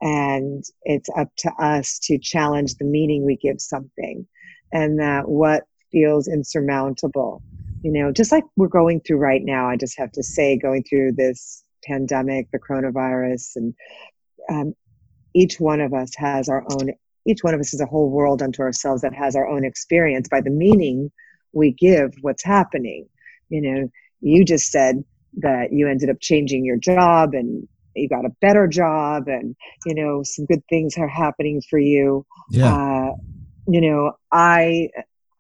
And 0.02 0.64
it's 0.84 1.10
up 1.18 1.30
to 1.38 1.52
us 1.60 2.00
to 2.04 2.18
challenge 2.18 2.76
the 2.76 2.86
meaning 2.86 3.26
we 3.26 3.36
give 3.36 3.60
something 3.60 4.28
and 4.72 5.00
that 5.00 5.28
what 5.28 5.64
feels 5.92 6.28
insurmountable. 6.28 7.42
You 7.84 7.92
know, 7.92 8.12
just 8.12 8.32
like 8.32 8.44
we're 8.56 8.68
going 8.68 9.02
through 9.02 9.18
right 9.18 9.44
now, 9.44 9.70
I 9.70 9.78
just 9.78 9.98
have 9.98 10.12
to 10.14 10.24
say, 10.24 10.58
going 10.58 10.84
through 10.84 11.14
this 11.14 11.64
pandemic, 11.84 12.50
the 12.52 12.60
coronavirus, 12.60 13.56
and 13.56 13.74
um, 14.50 14.74
each 15.34 15.60
one 15.60 15.80
of 15.82 15.94
us 15.94 16.14
has 16.16 16.50
our 16.50 16.64
own 16.72 16.92
each 17.26 17.44
one 17.44 17.54
of 17.54 17.60
us 17.60 17.74
is 17.74 17.82
a 17.82 17.86
whole 17.86 18.10
world 18.10 18.42
unto 18.42 18.62
ourselves 18.62 19.02
that 19.02 19.14
has 19.14 19.36
our 19.36 19.48
own 19.48 19.66
experience 19.66 20.30
by 20.30 20.40
the 20.40 20.50
meaning 20.50 21.12
we 21.52 21.72
give 21.72 22.14
what's 22.22 22.44
happening 22.44 23.08
you 23.50 23.62
know 23.62 23.90
you 24.22 24.44
just 24.44 24.72
said 24.72 25.04
that 25.38 25.72
you 25.72 25.88
ended 25.88 26.10
up 26.10 26.18
changing 26.20 26.66
your 26.66 26.78
job 26.78 27.34
and 27.34 27.68
you 27.96 28.08
got 28.08 28.26
a 28.26 28.32
better 28.42 28.68
job 28.68 29.28
and 29.28 29.56
you 29.86 29.96
know 29.96 30.22
some 30.24 30.46
good 30.46 30.62
things 30.70 30.98
are 30.98 31.08
happening 31.08 31.62
for 31.70 31.80
you. 31.80 32.26
Yeah. 32.52 32.74
Uh, 32.74 33.12
you 33.68 33.82
know 33.82 34.14
i 34.32 34.90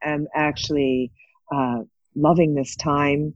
am 0.04 0.28
actually 0.36 1.12
uh, 1.56 1.80
loving 2.16 2.54
this 2.54 2.76
time 2.76 3.34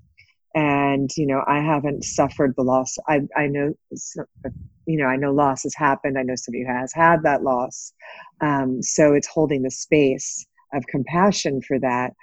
and 0.54 1.10
you 1.15 1.26
know 1.26 1.41
i 1.47 1.60
haven't 1.60 2.04
suffered 2.04 2.54
the 2.58 2.63
loss. 2.63 2.97
I 3.08 3.21
i 3.38 3.47
know 3.47 3.74
you 4.86 4.97
know 4.97 5.06
i 5.06 5.15
know 5.15 5.32
loss 5.32 5.63
has 5.63 5.74
happened. 5.76 6.17
I 6.17 6.24
know 6.24 6.36
somebody 6.36 6.65
who 6.65 6.74
has 6.74 6.91
had 6.93 7.24
that 7.24 7.43
loss. 7.43 7.93
Um, 8.41 8.82
so 8.82 9.13
it's 9.13 9.28
holding 9.28 9.62
the 9.62 9.71
space 9.71 10.45
of 10.74 10.86
compassion 10.88 11.62
for 11.62 11.80
that. 11.80 12.13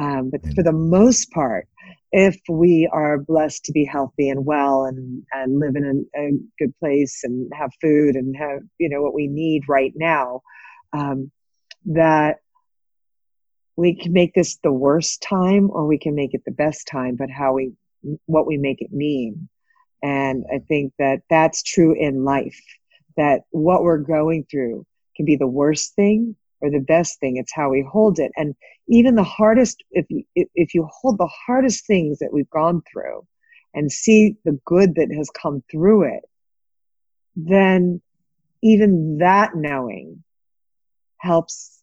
Um, 0.00 0.30
but 0.30 0.40
for 0.54 0.62
the 0.62 0.72
most 0.72 1.30
part 1.30 1.68
if 2.12 2.38
we 2.48 2.88
are 2.92 3.18
blessed 3.18 3.64
to 3.64 3.72
be 3.72 3.84
healthy 3.84 4.28
and 4.28 4.44
well 4.44 4.84
and, 4.84 5.24
and 5.32 5.58
live 5.58 5.76
in 5.76 6.06
a, 6.16 6.20
a 6.20 6.30
good 6.58 6.72
place 6.78 7.22
and 7.24 7.50
have 7.52 7.70
food 7.80 8.14
and 8.14 8.36
have 8.36 8.60
you 8.78 8.88
know 8.88 9.02
what 9.02 9.14
we 9.14 9.26
need 9.26 9.62
right 9.68 9.92
now 9.96 10.40
um, 10.92 11.30
that 11.86 12.38
we 13.76 13.94
can 14.00 14.12
make 14.12 14.32
this 14.34 14.58
the 14.62 14.72
worst 14.72 15.22
time 15.22 15.70
or 15.70 15.86
we 15.86 15.98
can 15.98 16.14
make 16.14 16.34
it 16.34 16.42
the 16.44 16.52
best 16.52 16.86
time 16.86 17.16
but 17.16 17.30
how 17.30 17.54
we 17.54 17.72
what 18.26 18.46
we 18.46 18.56
make 18.56 18.80
it 18.80 18.92
mean. 18.92 19.48
And 20.02 20.44
i 20.52 20.58
think 20.58 20.92
that 20.98 21.22
that's 21.30 21.62
true 21.62 21.94
in 21.98 22.24
life 22.24 22.60
that 23.16 23.42
what 23.50 23.82
we're 23.82 23.98
going 23.98 24.46
through 24.50 24.86
can 25.16 25.24
be 25.24 25.36
the 25.36 25.46
worst 25.46 25.94
thing 25.94 26.36
or 26.64 26.70
the 26.70 26.80
best 26.80 27.20
thing 27.20 27.36
it's 27.36 27.52
how 27.54 27.68
we 27.70 27.86
hold 27.90 28.18
it 28.18 28.32
and 28.36 28.54
even 28.88 29.14
the 29.14 29.22
hardest 29.22 29.82
if 29.92 30.06
you 30.08 30.24
if 30.34 30.74
you 30.74 30.88
hold 30.90 31.18
the 31.18 31.30
hardest 31.46 31.86
things 31.86 32.18
that 32.18 32.32
we've 32.32 32.50
gone 32.50 32.82
through 32.90 33.24
and 33.74 33.92
see 33.92 34.36
the 34.44 34.58
good 34.64 34.94
that 34.94 35.12
has 35.14 35.28
come 35.30 35.62
through 35.70 36.02
it 36.02 36.22
then 37.36 38.00
even 38.62 39.18
that 39.18 39.54
knowing 39.54 40.22
helps 41.18 41.74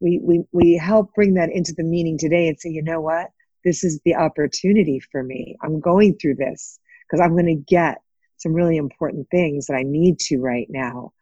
we, 0.00 0.18
we, 0.22 0.42
we 0.52 0.76
help 0.76 1.14
bring 1.14 1.34
that 1.34 1.50
into 1.52 1.74
the 1.76 1.84
meaning 1.84 2.18
today 2.18 2.48
and 2.48 2.58
say, 2.58 2.70
you 2.70 2.82
know 2.82 3.00
what? 3.00 3.28
This 3.64 3.84
is 3.84 4.00
the 4.04 4.14
opportunity 4.14 5.00
for 5.12 5.22
me. 5.22 5.56
I'm 5.62 5.80
going 5.80 6.16
through 6.16 6.36
this 6.36 6.80
because 7.06 7.20
I'm 7.22 7.32
going 7.32 7.46
to 7.46 7.54
get 7.54 7.98
some 8.38 8.54
really 8.54 8.78
important 8.78 9.28
things 9.30 9.66
that 9.66 9.74
I 9.74 9.82
need 9.82 10.18
to 10.20 10.38
right 10.38 10.66
now. 10.70 11.12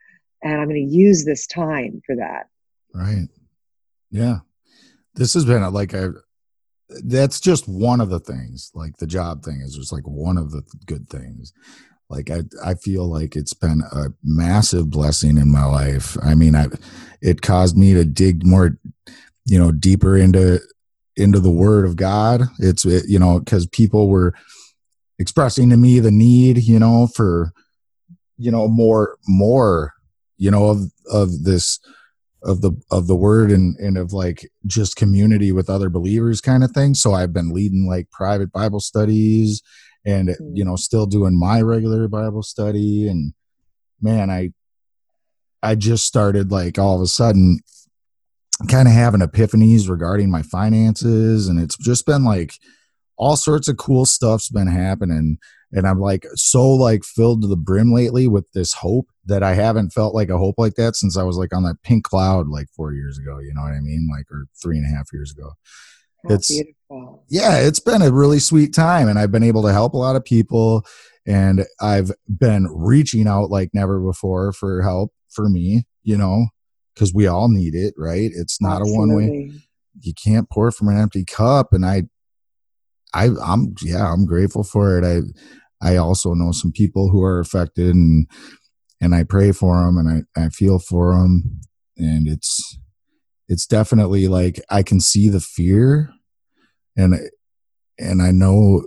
And 0.42 0.60
I'm 0.60 0.68
going 0.68 0.88
to 0.88 0.96
use 0.96 1.24
this 1.24 1.48
time 1.48 2.00
for 2.06 2.14
that. 2.16 2.46
Right. 2.94 3.28
Yeah. 4.10 4.38
This 5.14 5.34
has 5.34 5.44
been 5.44 5.62
like 5.72 5.92
a, 5.92 6.14
that's 7.04 7.40
just 7.40 7.68
one 7.68 8.00
of 8.00 8.08
the 8.08 8.20
things. 8.20 8.70
Like 8.74 8.96
the 8.96 9.06
job 9.06 9.42
thing 9.42 9.60
is 9.60 9.74
just 9.74 9.92
like 9.92 10.06
one 10.06 10.38
of 10.38 10.50
the 10.52 10.62
good 10.86 11.08
things 11.08 11.52
like 12.10 12.30
I, 12.30 12.42
I 12.64 12.74
feel 12.74 13.08
like 13.08 13.36
it's 13.36 13.54
been 13.54 13.82
a 13.92 14.06
massive 14.22 14.90
blessing 14.90 15.36
in 15.38 15.50
my 15.50 15.64
life 15.64 16.16
i 16.22 16.34
mean 16.34 16.54
i 16.54 16.66
it 17.20 17.42
caused 17.42 17.76
me 17.76 17.94
to 17.94 18.04
dig 18.04 18.46
more 18.46 18.78
you 19.44 19.58
know 19.58 19.72
deeper 19.72 20.16
into 20.16 20.60
into 21.16 21.40
the 21.40 21.50
word 21.50 21.84
of 21.84 21.96
god 21.96 22.42
it's 22.58 22.84
it, 22.84 23.04
you 23.08 23.18
know 23.18 23.38
because 23.40 23.66
people 23.66 24.08
were 24.08 24.34
expressing 25.18 25.70
to 25.70 25.76
me 25.76 26.00
the 26.00 26.10
need 26.10 26.58
you 26.58 26.78
know 26.78 27.06
for 27.06 27.52
you 28.36 28.50
know 28.50 28.68
more 28.68 29.16
more 29.26 29.94
you 30.36 30.50
know 30.50 30.68
of 30.68 30.92
of 31.10 31.44
this 31.44 31.80
of 32.42 32.60
the 32.60 32.72
of 32.90 33.06
the 33.06 33.16
word 33.16 33.50
and 33.50 33.76
and 33.76 33.98
of 33.98 34.12
like 34.12 34.48
just 34.66 34.96
community 34.96 35.50
with 35.52 35.68
other 35.68 35.88
believers 35.88 36.40
kind 36.40 36.62
of 36.62 36.70
thing. 36.70 36.94
So 36.94 37.14
i've 37.14 37.32
been 37.32 37.52
leading 37.52 37.88
like 37.88 38.10
private 38.10 38.52
bible 38.52 38.80
studies 38.80 39.62
and 40.04 40.28
mm. 40.28 40.36
you 40.54 40.64
know 40.64 40.76
still 40.76 41.06
doing 41.06 41.38
my 41.38 41.60
regular 41.60 42.08
bible 42.08 42.42
study. 42.42 43.08
And 43.08 43.32
man 44.00 44.30
i 44.30 44.50
i 45.62 45.74
just 45.74 46.06
started 46.06 46.52
like 46.52 46.78
all 46.78 46.96
of 46.96 47.02
a 47.02 47.06
sudden 47.08 47.58
kind 48.66 48.88
of 48.88 48.94
having 48.94 49.20
epiphanies 49.20 49.88
regarding 49.88 50.30
my 50.30 50.42
finances. 50.42 51.48
And 51.48 51.60
it's 51.60 51.76
just 51.76 52.06
been 52.06 52.24
like 52.24 52.54
all 53.16 53.36
sorts 53.36 53.68
of 53.68 53.76
cool 53.76 54.04
stuff's 54.04 54.48
been 54.48 54.66
happening 54.66 55.38
and 55.72 55.86
i'm 55.86 56.00
like 56.00 56.26
so 56.34 56.68
like 56.68 57.04
filled 57.04 57.42
to 57.42 57.48
the 57.48 57.56
brim 57.56 57.92
lately 57.92 58.26
with 58.26 58.50
this 58.52 58.72
hope 58.74 59.06
that 59.26 59.42
i 59.42 59.54
haven't 59.54 59.90
felt 59.90 60.14
like 60.14 60.30
a 60.30 60.38
hope 60.38 60.54
like 60.58 60.74
that 60.74 60.96
since 60.96 61.16
i 61.16 61.22
was 61.22 61.36
like 61.36 61.54
on 61.54 61.62
that 61.62 61.82
pink 61.82 62.04
cloud 62.04 62.48
like 62.48 62.68
four 62.74 62.92
years 62.92 63.18
ago 63.18 63.38
you 63.38 63.52
know 63.54 63.62
what 63.62 63.72
i 63.72 63.80
mean 63.80 64.08
like 64.10 64.24
or 64.30 64.46
three 64.60 64.76
and 64.76 64.86
a 64.86 64.96
half 64.96 65.08
years 65.12 65.32
ago 65.32 65.52
How 66.28 66.34
it's 66.34 66.48
beautiful. 66.48 67.24
yeah, 67.28 67.58
it's 67.58 67.80
been 67.80 68.02
a 68.02 68.10
really 68.10 68.38
sweet 68.40 68.74
time, 68.74 69.08
and 69.08 69.18
I've 69.18 69.30
been 69.30 69.42
able 69.44 69.62
to 69.62 69.72
help 69.72 69.92
a 69.94 69.98
lot 69.98 70.16
of 70.16 70.24
people, 70.24 70.84
and 71.26 71.64
I've 71.80 72.10
been 72.28 72.66
reaching 72.74 73.28
out 73.28 73.50
like 73.50 73.70
never 73.74 74.00
before 74.00 74.52
for 74.52 74.82
help 74.82 75.12
for 75.30 75.48
me, 75.48 75.84
you 76.02 76.16
know, 76.16 76.46
because 76.94 77.12
we 77.14 77.26
all 77.26 77.48
need 77.48 77.74
it, 77.74 77.94
right? 77.96 78.30
It's 78.34 78.60
not 78.60 78.80
a 78.82 78.86
one 78.86 79.14
way. 79.14 79.52
You 80.00 80.12
can't 80.14 80.48
pour 80.50 80.70
from 80.72 80.88
an 80.88 80.96
empty 80.98 81.24
cup, 81.24 81.72
and 81.72 81.84
I, 81.84 82.04
I, 83.14 83.28
I'm 83.42 83.74
yeah, 83.82 84.12
I'm 84.12 84.26
grateful 84.26 84.64
for 84.64 84.98
it. 84.98 85.04
I, 85.04 85.20
I 85.86 85.96
also 85.96 86.34
know 86.34 86.52
some 86.52 86.72
people 86.72 87.10
who 87.10 87.22
are 87.22 87.40
affected, 87.40 87.94
and 87.94 88.26
and 89.00 89.14
I 89.14 89.24
pray 89.24 89.52
for 89.52 89.76
them, 89.76 89.96
and 89.96 90.26
I 90.36 90.44
I 90.44 90.48
feel 90.48 90.78
for 90.78 91.14
them, 91.14 91.60
and 91.96 92.28
it's 92.28 92.78
it's 93.48 93.66
definitely 93.66 94.28
like 94.28 94.60
I 94.70 94.82
can 94.82 95.00
see 95.00 95.28
the 95.28 95.40
fear 95.40 96.10
and 96.98 97.14
and 97.98 98.20
I 98.20 98.32
know 98.32 98.84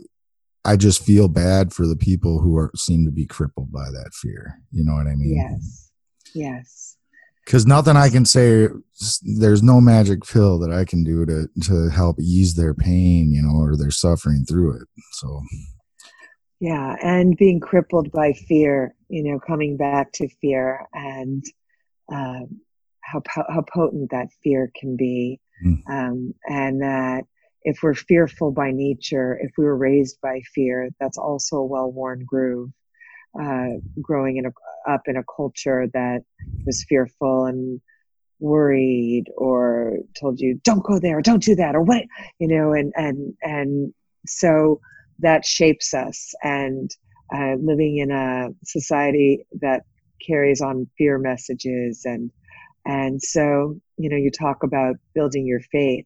I 0.63 0.75
just 0.75 1.03
feel 1.03 1.27
bad 1.27 1.73
for 1.73 1.87
the 1.87 1.95
people 1.95 2.39
who 2.39 2.57
are 2.57 2.71
seem 2.75 3.05
to 3.05 3.11
be 3.11 3.25
crippled 3.25 3.71
by 3.71 3.85
that 3.85 4.11
fear. 4.13 4.59
You 4.71 4.83
know 4.85 4.93
what 4.93 5.07
I 5.07 5.15
mean? 5.15 5.37
Yes. 5.37 5.91
Yes. 6.35 6.90
Because 7.51 7.67
nothing 7.67 7.97
I 7.97 8.07
can 8.07 8.23
say. 8.23 8.69
There's 9.23 9.61
no 9.61 9.81
magic 9.81 10.25
pill 10.25 10.57
that 10.59 10.71
I 10.71 10.85
can 10.85 11.03
do 11.03 11.25
to 11.25 11.49
to 11.63 11.89
help 11.89 12.17
ease 12.17 12.55
their 12.55 12.73
pain, 12.73 13.33
you 13.33 13.41
know, 13.41 13.59
or 13.59 13.75
their 13.75 13.91
suffering 13.91 14.45
through 14.45 14.77
it. 14.77 14.87
So 15.11 15.41
Yeah. 16.61 16.95
And 17.03 17.35
being 17.35 17.59
crippled 17.59 18.09
by 18.13 18.31
fear, 18.31 18.95
you 19.09 19.23
know, 19.23 19.37
coming 19.37 19.75
back 19.75 20.13
to 20.13 20.29
fear 20.39 20.85
and 20.93 21.43
um, 22.09 22.61
how, 23.01 23.21
how 23.49 23.65
potent 23.73 24.11
that 24.11 24.29
fear 24.43 24.71
can 24.79 24.95
be. 24.95 25.41
Mm. 25.65 25.81
Um, 25.89 26.33
and 26.47 26.81
that 26.81 27.23
if 27.63 27.79
we're 27.83 27.95
fearful 27.95 28.51
by 28.51 28.71
nature, 28.71 29.37
if 29.41 29.51
we 29.57 29.65
were 29.65 29.75
raised 29.75 30.21
by 30.21 30.39
fear, 30.55 30.89
that's 31.01 31.17
also 31.17 31.57
a 31.57 31.65
well 31.65 31.91
worn 31.91 32.23
groove. 32.25 32.69
Uh, 33.39 33.79
growing 34.01 34.37
in 34.37 34.45
a, 34.45 34.91
up 34.91 35.03
in 35.07 35.15
a 35.15 35.23
culture 35.35 35.87
that 35.93 36.19
was 36.65 36.83
fearful 36.89 37.45
and 37.45 37.79
worried 38.39 39.25
or 39.37 39.97
told 40.19 40.39
you 40.39 40.59
don't 40.63 40.83
go 40.83 40.99
there 40.99 41.21
don't 41.21 41.43
do 41.43 41.55
that 41.55 41.75
or 41.75 41.81
what 41.81 42.03
you 42.39 42.47
know 42.47 42.73
and 42.73 42.91
and 42.97 43.33
and 43.41 43.93
so 44.25 44.81
that 45.21 45.45
shapes 45.45 45.93
us. 45.93 46.33
And 46.43 46.91
uh, 47.33 47.55
living 47.61 47.97
in 47.97 48.11
a 48.11 48.49
society 48.65 49.45
that 49.61 49.83
carries 50.25 50.61
on 50.61 50.87
fear 50.97 51.17
messages 51.17 52.01
and 52.05 52.29
and 52.85 53.21
so 53.21 53.79
you 53.97 54.09
know 54.09 54.17
you 54.17 54.29
talk 54.29 54.63
about 54.63 54.95
building 55.15 55.47
your 55.47 55.61
faith 55.71 56.05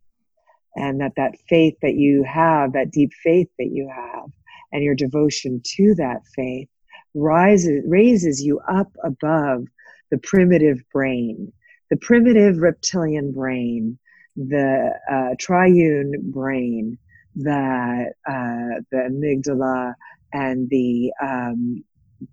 and 0.75 1.01
that 1.01 1.13
that 1.17 1.33
faith 1.49 1.73
that 1.81 1.95
you 1.95 2.23
have 2.23 2.73
that 2.73 2.91
deep 2.91 3.11
faith 3.23 3.49
that 3.57 3.71
you 3.73 3.91
have 3.93 4.29
and 4.71 4.83
your 4.83 4.95
devotion 4.95 5.61
to 5.65 5.95
that 5.95 6.21
faith 6.33 6.69
rises 7.15 7.83
raises 7.87 8.43
you 8.43 8.59
up 8.69 8.91
above 9.03 9.65
the 10.11 10.17
primitive 10.19 10.83
brain 10.93 11.51
the 11.89 11.97
primitive 11.97 12.57
reptilian 12.57 13.31
brain 13.31 13.97
the 14.35 14.91
uh, 15.11 15.33
triune 15.39 16.13
brain 16.31 16.97
the 17.35 18.11
uh, 18.27 18.81
the 18.91 18.97
amygdala 19.09 19.93
and 20.33 20.69
the 20.69 21.11
um, 21.21 21.83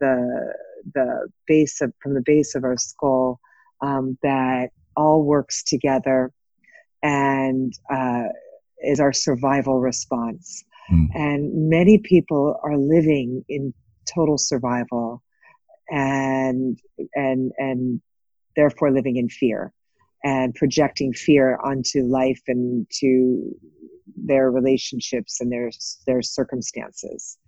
the 0.01 0.53
the 0.95 1.29
base 1.47 1.81
of 1.81 1.93
from 2.03 2.15
the 2.15 2.23
base 2.25 2.55
of 2.55 2.65
our 2.65 2.77
skull 2.77 3.41
um, 3.81 4.19
that 4.23 4.71
all 4.97 5.23
works 5.23 5.63
together 5.63 6.33
and 7.03 7.73
uh, 7.93 8.25
is 8.83 9.01
our 9.01 9.13
survival 9.13 9.81
response. 9.81 10.65
Mm. 10.91 11.07
And 11.15 11.71
many 11.71 11.99
people 11.99 12.59
are 12.63 12.77
living 12.77 13.45
in 13.49 13.73
total 14.07 14.39
survival 14.39 15.23
and 15.91 16.79
and 17.15 17.53
and 17.59 18.01
therefore 18.57 18.91
living 18.91 19.17
in 19.17 19.29
fear 19.29 19.73
and 20.25 20.55
projecting 20.55 21.13
fear 21.13 21.59
onto 21.65 22.03
life 22.05 22.41
and 22.47 22.87
to 22.91 23.51
their 24.17 24.51
relationships 24.51 25.41
and 25.41 25.51
their 25.51 25.71
their 26.07 26.23
circumstances. 26.23 27.39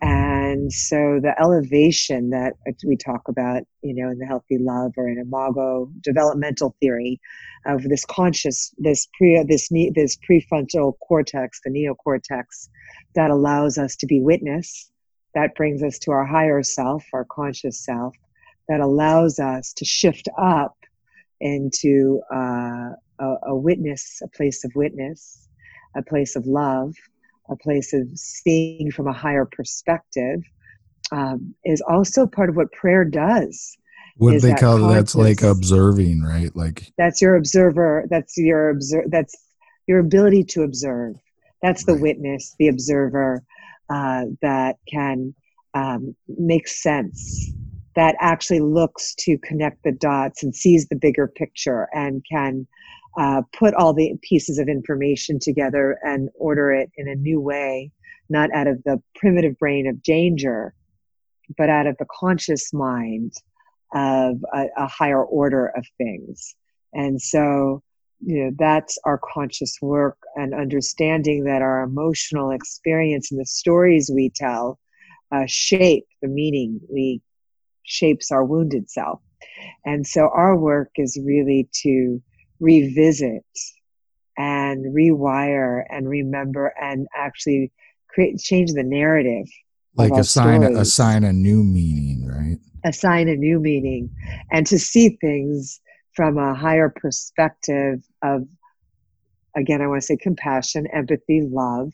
And 0.00 0.72
so 0.72 1.20
the 1.22 1.34
elevation 1.40 2.30
that 2.30 2.54
we 2.86 2.96
talk 2.96 3.28
about 3.28 3.62
you 3.82 3.94
know 3.94 4.10
in 4.10 4.18
the 4.18 4.26
healthy 4.26 4.58
love 4.58 4.92
or 4.96 5.08
in 5.08 5.18
imago 5.18 5.88
developmental 6.02 6.76
theory 6.80 7.20
of 7.66 7.82
this 7.84 8.04
conscious 8.04 8.74
this 8.78 9.08
pre 9.16 9.42
this 9.48 9.68
this 9.94 10.18
prefrontal 10.28 10.94
cortex 11.06 11.60
the 11.64 11.70
neocortex 11.70 12.68
that 13.14 13.30
allows 13.30 13.78
us 13.78 13.96
to 13.96 14.06
be 14.06 14.20
witness 14.20 14.91
that 15.34 15.54
brings 15.54 15.82
us 15.82 15.98
to 16.00 16.10
our 16.10 16.24
higher 16.24 16.62
self 16.62 17.04
our 17.12 17.24
conscious 17.24 17.84
self 17.84 18.14
that 18.68 18.80
allows 18.80 19.38
us 19.38 19.72
to 19.74 19.84
shift 19.84 20.28
up 20.40 20.76
into 21.40 22.20
uh, 22.32 22.90
a, 23.20 23.34
a 23.48 23.56
witness 23.56 24.20
a 24.22 24.28
place 24.28 24.64
of 24.64 24.72
witness 24.74 25.48
a 25.96 26.02
place 26.02 26.36
of 26.36 26.46
love 26.46 26.94
a 27.50 27.56
place 27.56 27.92
of 27.92 28.06
seeing 28.14 28.90
from 28.90 29.08
a 29.08 29.12
higher 29.12 29.44
perspective 29.44 30.40
um, 31.10 31.54
is 31.64 31.82
also 31.82 32.26
part 32.26 32.48
of 32.48 32.56
what 32.56 32.72
prayer 32.72 33.04
does 33.04 33.76
What 34.16 34.40
they 34.40 34.48
that 34.50 34.60
call 34.60 34.78
that's 34.88 35.14
like 35.14 35.42
observing, 35.42 36.22
right? 36.22 36.54
Like 36.54 36.92
that's 36.96 37.20
your 37.20 37.36
observer 37.36 38.06
that's 38.08 38.36
your 38.36 38.70
observe 38.70 39.10
that's 39.10 39.34
your 39.86 39.98
ability 39.98 40.44
to 40.44 40.62
observe 40.62 41.16
that's 41.60 41.84
the 41.84 41.92
Right. 41.92 42.02
witness 42.02 42.54
the 42.58 42.68
observer 42.68 43.42
uh, 43.90 44.24
that 44.40 44.76
can 44.88 45.34
um, 45.74 46.14
make 46.28 46.68
sense 46.68 47.52
that 47.94 48.14
actually 48.20 48.60
looks 48.60 49.14
to 49.14 49.36
connect 49.38 49.82
the 49.84 49.92
dots 49.92 50.42
and 50.42 50.54
sees 50.54 50.88
the 50.88 50.96
bigger 50.96 51.28
picture 51.28 51.88
and 51.92 52.24
can 52.30 52.66
uh, 53.18 53.42
put 53.56 53.74
all 53.74 53.92
the 53.92 54.14
pieces 54.22 54.58
of 54.58 54.68
information 54.68 55.38
together 55.38 55.98
and 56.02 56.30
order 56.34 56.72
it 56.72 56.90
in 56.96 57.08
a 57.08 57.14
new 57.14 57.40
way 57.40 57.90
not 58.30 58.50
out 58.54 58.66
of 58.66 58.82
the 58.84 59.00
primitive 59.14 59.58
brain 59.58 59.86
of 59.86 60.02
danger 60.02 60.74
but 61.56 61.68
out 61.68 61.86
of 61.86 61.96
the 61.98 62.06
conscious 62.18 62.72
mind 62.72 63.32
of 63.94 64.36
a, 64.54 64.66
a 64.76 64.86
higher 64.86 65.22
order 65.22 65.66
of 65.76 65.84
things. 65.98 66.54
And 66.92 67.20
so, 67.20 67.82
you 68.24 68.44
know, 68.44 68.50
that's 68.58 68.98
our 69.04 69.20
conscious 69.34 69.76
work 69.82 70.16
and 70.36 70.54
understanding 70.54 71.44
that 71.44 71.62
our 71.62 71.82
emotional 71.82 72.50
experience 72.50 73.32
and 73.32 73.40
the 73.40 73.46
stories 73.46 74.10
we 74.14 74.30
tell 74.34 74.78
uh, 75.34 75.44
shape 75.46 76.06
the 76.20 76.28
meaning 76.28 76.80
we 76.92 77.20
shapes 77.84 78.30
our 78.30 78.44
wounded 78.44 78.88
self. 78.90 79.20
And 79.84 80.06
so 80.06 80.30
our 80.32 80.56
work 80.56 80.90
is 80.96 81.18
really 81.24 81.68
to 81.82 82.22
revisit 82.60 83.44
and 84.38 84.84
rewire 84.94 85.82
and 85.90 86.08
remember 86.08 86.72
and 86.80 87.06
actually 87.16 87.72
create 88.08 88.38
change 88.38 88.72
the 88.72 88.84
narrative 88.84 89.46
like 89.96 90.12
assign 90.12 90.62
stories. 90.62 90.78
assign 90.78 91.24
a 91.24 91.32
new 91.32 91.62
meaning, 91.62 92.26
right? 92.26 92.58
assign 92.84 93.28
a 93.28 93.36
new 93.36 93.60
meaning 93.60 94.10
and 94.50 94.66
to 94.66 94.78
see 94.78 95.16
things 95.20 95.80
from 96.14 96.38
a 96.38 96.54
higher 96.54 96.88
perspective 96.88 98.02
of 98.22 98.46
again 99.56 99.80
i 99.82 99.86
want 99.86 100.00
to 100.00 100.06
say 100.06 100.16
compassion 100.16 100.86
empathy 100.92 101.42
love 101.42 101.92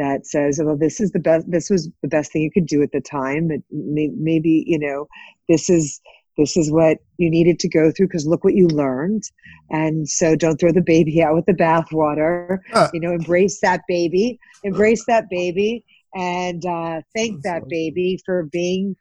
that 0.00 0.26
says 0.26 0.58
well 0.62 0.76
this 0.76 0.98
is 0.98 1.12
the 1.12 1.18
best 1.18 1.48
this 1.50 1.68
was 1.68 1.90
the 2.02 2.08
best 2.08 2.32
thing 2.32 2.42
you 2.42 2.50
could 2.50 2.66
do 2.66 2.82
at 2.82 2.90
the 2.90 3.02
time. 3.02 3.48
But 3.48 3.60
maybe 3.70 4.64
you 4.66 4.78
know 4.78 5.06
this 5.48 5.68
is 5.68 6.00
this 6.38 6.56
is 6.56 6.72
what 6.72 6.98
you 7.18 7.30
needed 7.30 7.58
to 7.58 7.68
go 7.68 7.92
through 7.92 8.06
because 8.06 8.26
look 8.26 8.42
what 8.42 8.54
you 8.54 8.66
learned. 8.66 9.24
And 9.68 10.08
so 10.08 10.34
don't 10.34 10.58
throw 10.58 10.72
the 10.72 10.80
baby 10.80 11.22
out 11.22 11.34
with 11.34 11.44
the 11.44 11.52
bathwater. 11.52 12.58
Uh. 12.72 12.88
you 12.94 13.00
know 13.00 13.12
embrace 13.12 13.60
that 13.60 13.82
baby 13.86 14.40
embrace 14.64 15.04
that 15.06 15.28
baby 15.30 15.84
and 16.14 16.64
uh, 16.64 17.02
thank 17.14 17.42
that 17.42 17.68
baby 17.68 18.18
for 18.24 18.44
being 18.50 18.96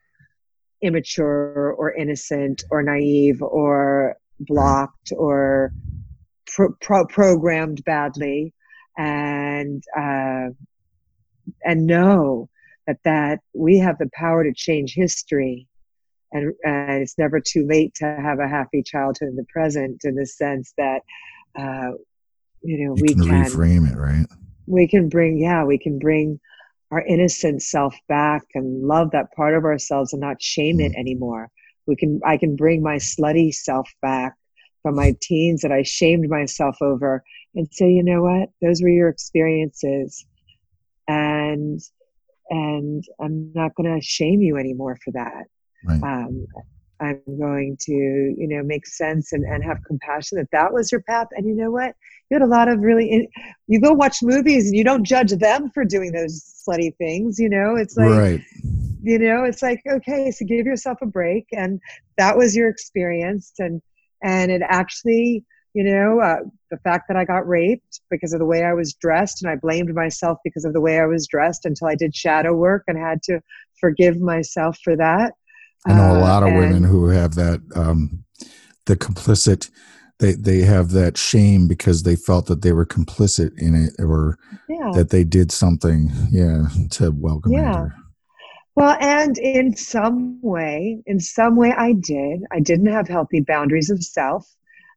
immature 0.83 1.73
or 1.77 1.93
innocent 1.93 2.63
or 2.69 2.83
naive 2.83 3.41
or 3.41 4.15
blocked 4.39 5.11
or 5.17 5.73
pro- 6.47 6.75
pro- 6.81 7.07
programmed 7.07 7.83
badly. 7.85 8.53
And 8.97 9.81
uh, 9.97 10.49
and 11.63 11.85
know 11.85 12.49
that 12.87 12.97
that 13.03 13.39
we 13.53 13.77
have 13.79 13.97
the 13.97 14.09
power 14.13 14.43
to 14.43 14.53
change 14.53 14.93
history. 14.93 15.67
And, 16.31 16.53
and 16.63 17.01
it's 17.01 17.17
never 17.17 17.39
too 17.39 17.65
late 17.67 17.95
to 17.95 18.05
have 18.05 18.39
a 18.39 18.47
happy 18.47 18.83
childhood 18.83 19.29
in 19.29 19.35
the 19.35 19.45
present 19.51 20.01
in 20.03 20.15
the 20.15 20.27
sense 20.27 20.73
that 20.77 21.01
uh, 21.57 21.91
you 22.61 22.85
know 22.85 22.93
You 22.95 23.01
we 23.01 23.13
can 23.13 23.23
can 23.23 23.45
reframe 23.45 23.91
it, 23.91 23.97
right? 23.97 24.27
we 24.67 24.87
can 24.87 25.09
bring 25.09 25.39
yeah 25.39 25.63
we 25.63 25.79
can 25.79 25.97
bring 25.97 26.39
our 26.91 27.01
innocent 27.01 27.63
self 27.63 27.95
back 28.07 28.43
and 28.53 28.83
love 28.87 29.11
that 29.11 29.31
part 29.35 29.55
of 29.55 29.63
ourselves 29.63 30.13
and 30.13 30.21
not 30.21 30.41
shame 30.41 30.79
it 30.79 30.93
anymore 30.95 31.49
we 31.89 31.95
can 31.95 32.21
i 32.25 32.37
can 32.37 32.55
bring 32.55 32.81
my 32.81 32.95
slutty 32.95 33.53
self 33.53 33.89
back 34.01 34.35
from 34.81 34.95
my 34.95 35.13
teens 35.21 35.61
that 35.61 35.71
i 35.71 35.83
shamed 35.83 36.29
myself 36.29 36.77
over 36.81 37.23
and 37.55 37.67
say, 37.71 37.89
you 37.89 38.03
know 38.03 38.21
what, 38.21 38.49
those 38.61 38.81
were 38.81 38.89
your 38.89 39.09
experiences, 39.09 40.25
and 41.07 41.79
and 42.49 43.03
I'm 43.21 43.51
not 43.53 43.75
going 43.75 43.93
to 43.93 44.01
shame 44.01 44.41
you 44.41 44.57
anymore 44.57 44.97
for 45.03 45.11
that. 45.11 45.45
Right. 45.85 46.01
Um, 46.01 46.47
I'm 46.99 47.21
going 47.39 47.77
to, 47.81 47.93
you 47.93 48.47
know, 48.47 48.63
make 48.63 48.87
sense 48.87 49.31
and, 49.31 49.45
and 49.45 49.63
have 49.63 49.77
compassion 49.85 50.39
that 50.39 50.49
that 50.51 50.73
was 50.73 50.91
your 50.91 51.01
path. 51.01 51.27
And 51.31 51.47
you 51.47 51.55
know 51.55 51.69
what? 51.69 51.93
You 52.29 52.35
had 52.35 52.41
a 52.41 52.47
lot 52.47 52.67
of 52.67 52.79
really, 52.79 53.29
you 53.67 53.79
go 53.79 53.93
watch 53.93 54.17
movies 54.23 54.65
and 54.65 54.75
you 54.75 54.83
don't 54.83 55.05
judge 55.05 55.31
them 55.31 55.69
for 55.69 55.85
doing 55.85 56.11
those 56.11 56.43
slutty 56.67 56.97
things, 56.97 57.39
you 57.39 57.49
know? 57.49 57.75
It's 57.75 57.95
like, 57.95 58.09
right. 58.09 58.41
You 59.01 59.19
know, 59.19 59.43
it's 59.43 59.61
like, 59.61 59.81
okay, 59.89 60.31
so 60.31 60.45
give 60.45 60.65
yourself 60.65 60.97
a 61.01 61.05
break. 61.05 61.45
And 61.51 61.79
that 62.17 62.37
was 62.37 62.55
your 62.55 62.69
experience. 62.69 63.53
And, 63.59 63.81
and 64.23 64.51
it 64.51 64.61
actually, 64.67 65.45
you 65.73 65.83
know, 65.83 66.19
uh, 66.19 66.37
the 66.71 66.77
fact 66.77 67.07
that 67.07 67.17
I 67.17 67.25
got 67.25 67.47
raped 67.47 68.01
because 68.09 68.33
of 68.33 68.39
the 68.39 68.45
way 68.45 68.63
I 68.63 68.73
was 68.73 68.93
dressed, 68.93 69.41
and 69.41 69.51
I 69.51 69.55
blamed 69.55 69.93
myself 69.93 70.39
because 70.43 70.65
of 70.65 70.73
the 70.73 70.81
way 70.81 70.99
I 70.99 71.05
was 71.05 71.27
dressed 71.27 71.65
until 71.65 71.87
I 71.87 71.95
did 71.95 72.15
shadow 72.15 72.53
work 72.53 72.83
and 72.87 72.97
had 72.97 73.21
to 73.23 73.39
forgive 73.79 74.19
myself 74.19 74.77
for 74.83 74.95
that. 74.97 75.33
I 75.85 75.93
know 75.93 76.15
a 76.15 76.19
uh, 76.19 76.21
lot 76.21 76.43
of 76.43 76.49
and, 76.49 76.57
women 76.57 76.83
who 76.83 77.07
have 77.07 77.35
that, 77.35 77.61
um, 77.75 78.23
the 78.85 78.97
complicit. 78.97 79.69
They 80.17 80.33
they 80.33 80.59
have 80.63 80.91
that 80.91 81.17
shame 81.17 81.69
because 81.69 82.03
they 82.03 82.17
felt 82.17 82.47
that 82.47 82.61
they 82.61 82.73
were 82.73 82.85
complicit 82.85 83.57
in 83.57 83.73
it, 83.73 83.93
or 84.03 84.37
yeah. 84.67 84.91
that 84.93 85.11
they 85.11 85.23
did 85.23 85.49
something, 85.49 86.11
yeah, 86.29 86.63
to 86.91 87.11
welcome 87.11 87.53
yeah. 87.53 87.87
Well, 88.75 88.97
and 88.99 89.37
in 89.37 89.75
some 89.75 90.39
way, 90.41 91.01
in 91.05 91.19
some 91.19 91.55
way, 91.55 91.73
I 91.77 91.93
did. 91.93 92.43
I 92.51 92.59
didn't 92.59 92.87
have 92.87 93.07
healthy 93.07 93.41
boundaries 93.41 93.89
of 93.89 94.01
self 94.03 94.47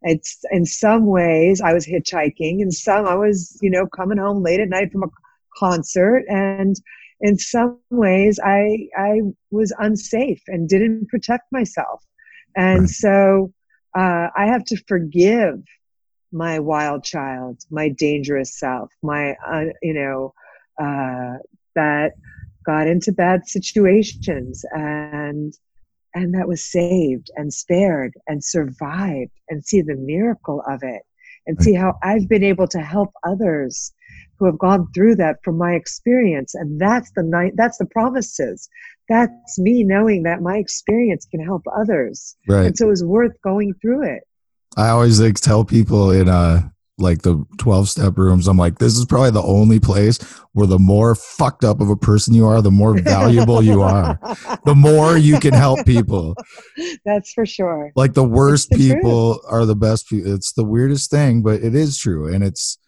it's 0.03 0.41
in 0.51 0.67
some 0.67 1.07
ways 1.07 1.61
I 1.61 1.73
was 1.73 1.87
hitchhiking, 1.87 2.61
in 2.61 2.71
some 2.71 3.07
I 3.07 3.15
was, 3.15 3.59
you 3.63 3.71
know, 3.71 3.87
coming 3.87 4.19
home 4.19 4.43
late 4.43 4.61
at 4.61 4.69
night 4.69 4.91
from 4.91 5.05
a 5.05 5.09
concert, 5.57 6.25
and 6.29 6.77
in 7.21 7.39
some 7.39 7.79
ways 7.91 8.41
I 8.45 8.89
I 8.97 9.21
was 9.51 9.73
unsafe 9.79 10.43
and 10.49 10.69
didn't 10.69 11.09
protect 11.09 11.45
myself, 11.53 12.05
and 12.57 12.81
right. 12.81 12.89
so 12.89 13.53
uh, 13.97 14.29
I 14.37 14.47
have 14.47 14.65
to 14.67 14.77
forgive 14.89 15.63
my 16.33 16.59
wild 16.59 17.05
child, 17.05 17.61
my 17.71 17.91
dangerous 17.91 18.59
self, 18.59 18.91
my 19.03 19.37
uh, 19.47 19.67
you 19.83 19.95
know 19.95 20.35
uh, 20.81 21.39
that 21.77 22.13
got 22.65 22.87
into 22.87 23.13
bad 23.13 23.47
situations 23.47 24.65
and 24.73 25.55
and 26.15 26.35
that 26.35 26.49
was 26.49 26.65
saved 26.65 27.31
and 27.37 27.53
spared 27.53 28.13
and 28.27 28.45
survived 28.45 29.33
and 29.49 29.65
see 29.65 29.81
the 29.81 29.97
miracle 29.97 30.63
of 30.69 30.81
it 30.83 31.03
and 31.47 31.61
see 31.63 31.75
how 31.75 31.95
I've 32.03 32.29
been 32.29 32.45
able 32.45 32.69
to 32.69 32.81
help 32.81 33.13
others 33.27 33.93
who 34.39 34.47
have 34.47 34.59
gone 34.59 34.89
through 34.95 35.17
that 35.17 35.39
from 35.43 35.57
my 35.57 35.73
experience. 35.73 36.55
And 36.55 36.81
that's 36.81 37.11
the 37.17 37.23
night 37.23 37.53
that's 37.57 37.79
the 37.79 37.87
promises. 37.87 38.69
That's 39.09 39.59
me 39.59 39.85
knowing 39.85 40.23
that 40.25 40.43
my 40.43 40.57
experience 40.57 41.27
can 41.31 41.45
help 41.45 41.63
others. 41.75 42.37
Right. 42.47 42.67
And 42.67 42.77
so 42.77 42.87
it 42.87 42.91
was 42.91 43.05
worth 43.05 43.41
going 43.43 43.75
through 43.81 44.05
it. 44.05 44.23
I 44.77 44.89
always 44.89 45.21
like 45.21 45.37
tell 45.37 45.65
people 45.65 46.11
in 46.11 46.29
uh 46.29 46.69
like 47.03 47.23
the 47.23 47.45
12 47.59 47.89
step 47.89 48.17
rooms 48.17 48.49
i'm 48.49 48.57
like 48.57 48.79
this 48.79 48.97
is 48.97 49.05
probably 49.05 49.31
the 49.31 49.43
only 49.43 49.79
place 49.81 50.19
where 50.53 50.67
the 50.67 50.79
more 50.79 51.15
fucked 51.15 51.65
up 51.65 51.81
of 51.81 51.89
a 51.89 51.97
person 51.97 52.35
you 52.35 52.47
are 52.47 52.63
the 52.63 52.71
more 52.71 52.99
valuable 52.99 53.63
you 53.63 53.83
are. 53.83 54.19
The 54.65 54.75
more 54.77 55.17
you 55.17 55.41
can 55.41 55.55
help 55.55 55.85
people. 55.87 56.37
That's 57.05 57.33
for 57.33 57.45
sure. 57.45 57.91
Like 57.97 58.15
the 58.15 58.25
worst 58.25 58.71
the 58.71 58.79
people 58.79 59.35
truth. 59.35 59.45
are 59.49 59.67
the 59.67 59.75
best 59.75 60.09
people 60.09 60.33
it's 60.33 60.53
the 60.53 60.65
weirdest 60.65 61.11
thing 61.11 61.43
but 61.43 61.63
it 61.63 61.75
is 61.75 61.99
true 61.99 62.33
and 62.33 62.45
it's 62.45 62.79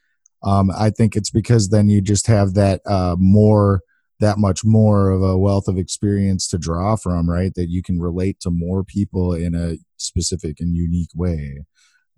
um 0.45 0.71
i 0.71 0.91
think 0.91 1.17
it's 1.17 1.31
because 1.31 1.71
then 1.71 1.89
you 1.89 2.01
just 2.01 2.27
have 2.27 2.55
that 2.55 2.81
uh 2.87 3.17
more 3.19 3.81
that 4.21 4.39
much 4.39 4.65
more 4.65 5.11
of 5.11 5.23
a 5.23 5.37
wealth 5.37 5.67
of 5.67 5.77
experience 5.79 6.47
to 6.49 6.59
draw 6.59 6.97
from 6.97 7.29
right? 7.29 7.53
That 7.55 7.69
you 7.69 7.83
can 7.83 8.01
relate 8.01 8.41
to 8.41 8.51
more 8.51 8.85
people 8.85 9.35
in 9.35 9.55
a 9.55 9.77
specific 9.97 10.61
and 10.61 10.77
unique 10.77 11.11
way 11.15 11.65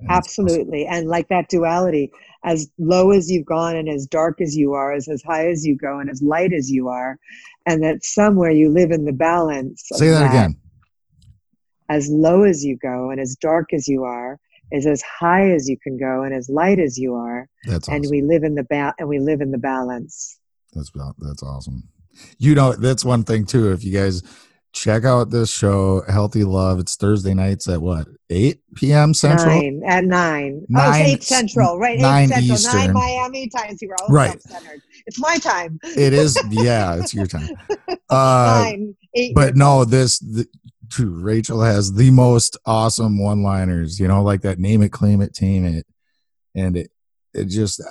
Absolutely. 0.08 0.86
And 0.86 1.08
like 1.08 1.28
that 1.28 1.48
duality, 1.48 2.10
as 2.44 2.68
low 2.78 3.12
as 3.12 3.30
you've 3.30 3.46
gone 3.46 3.76
and 3.76 3.88
as 3.88 4.06
dark 4.06 4.40
as 4.40 4.56
you 4.56 4.74
are, 4.74 4.94
is 4.94 5.08
as 5.08 5.22
high 5.22 5.48
as 5.48 5.64
you 5.64 5.76
go 5.76 5.98
and 5.98 6.10
as 6.10 6.22
light 6.22 6.52
as 6.52 6.70
you 6.70 6.88
are. 6.88 7.18
And 7.64 7.82
that 7.82 8.04
somewhere 8.04 8.50
you 8.50 8.68
live 8.68 8.90
in 8.90 9.04
the 9.04 9.12
balance. 9.12 9.84
Say 9.92 10.08
that, 10.10 10.20
that, 10.20 10.30
again. 10.30 10.56
As 11.88 12.08
low 12.10 12.42
as 12.42 12.64
you 12.64 12.76
go 12.76 13.10
and 13.10 13.20
as 13.20 13.36
dark 13.36 13.72
as 13.72 13.88
you 13.88 14.04
are 14.04 14.38
is 14.72 14.86
as 14.86 15.02
high 15.02 15.50
as 15.50 15.68
you 15.68 15.78
can 15.78 15.96
go 15.96 16.22
and 16.22 16.34
as 16.34 16.48
light 16.48 16.78
as 16.78 16.98
you 16.98 17.14
are. 17.14 17.48
That's 17.64 17.88
awesome. 17.88 18.02
And 18.02 18.10
we 18.10 18.22
live 18.22 18.42
in 18.42 18.54
the 18.54 18.64
ba- 18.64 18.94
and 18.98 19.08
we 19.08 19.18
live 19.18 19.40
in 19.40 19.50
the 19.50 19.58
balance. 19.58 20.38
That's 20.74 20.90
that's 21.18 21.42
awesome. 21.42 21.84
You 22.38 22.54
know, 22.54 22.72
that's 22.72 23.04
one 23.04 23.24
thing 23.24 23.44
too. 23.46 23.72
If 23.72 23.84
you 23.84 23.92
guys 23.92 24.22
check 24.76 25.04
out 25.04 25.30
this 25.30 25.50
show, 25.50 26.02
Healthy 26.08 26.44
Love. 26.44 26.78
It's 26.78 26.96
Thursday 26.96 27.34
nights 27.34 27.66
at 27.68 27.80
what, 27.80 28.06
8 28.28 28.60
p.m. 28.74 29.14
Central? 29.14 29.54
Nine, 29.54 29.82
at 29.86 30.04
9. 30.04 30.66
nine 30.68 31.02
oh, 31.02 31.12
8 31.12 31.22
Central, 31.22 31.78
right? 31.78 31.98
9 31.98 32.24
8 32.24 32.28
Central, 32.28 32.52
Eastern. 32.52 32.80
9 32.80 32.92
Miami 32.92 33.48
time, 33.48 33.76
zero. 33.76 33.96
Right. 34.08 34.38
It's 35.06 35.18
my 35.18 35.38
time. 35.38 35.80
It 35.82 36.12
is, 36.12 36.38
yeah, 36.50 36.96
it's 36.96 37.14
your 37.14 37.26
time. 37.26 37.48
Uh, 38.10 38.62
nine, 38.64 38.96
eight 39.14 39.34
but 39.34 39.56
no, 39.56 39.84
this, 39.84 40.18
the, 40.18 40.46
true, 40.90 41.20
Rachel 41.20 41.62
has 41.62 41.92
the 41.92 42.10
most 42.10 42.58
awesome 42.66 43.18
one 43.18 43.42
liners, 43.42 43.98
you 43.98 44.06
know, 44.06 44.22
like 44.22 44.42
that 44.42 44.58
name 44.58 44.82
it, 44.82 44.92
claim 44.92 45.22
it, 45.22 45.32
tame 45.32 45.64
it. 45.64 45.86
And 46.54 46.76
it, 46.76 46.90
it 47.32 47.46
just, 47.46 47.82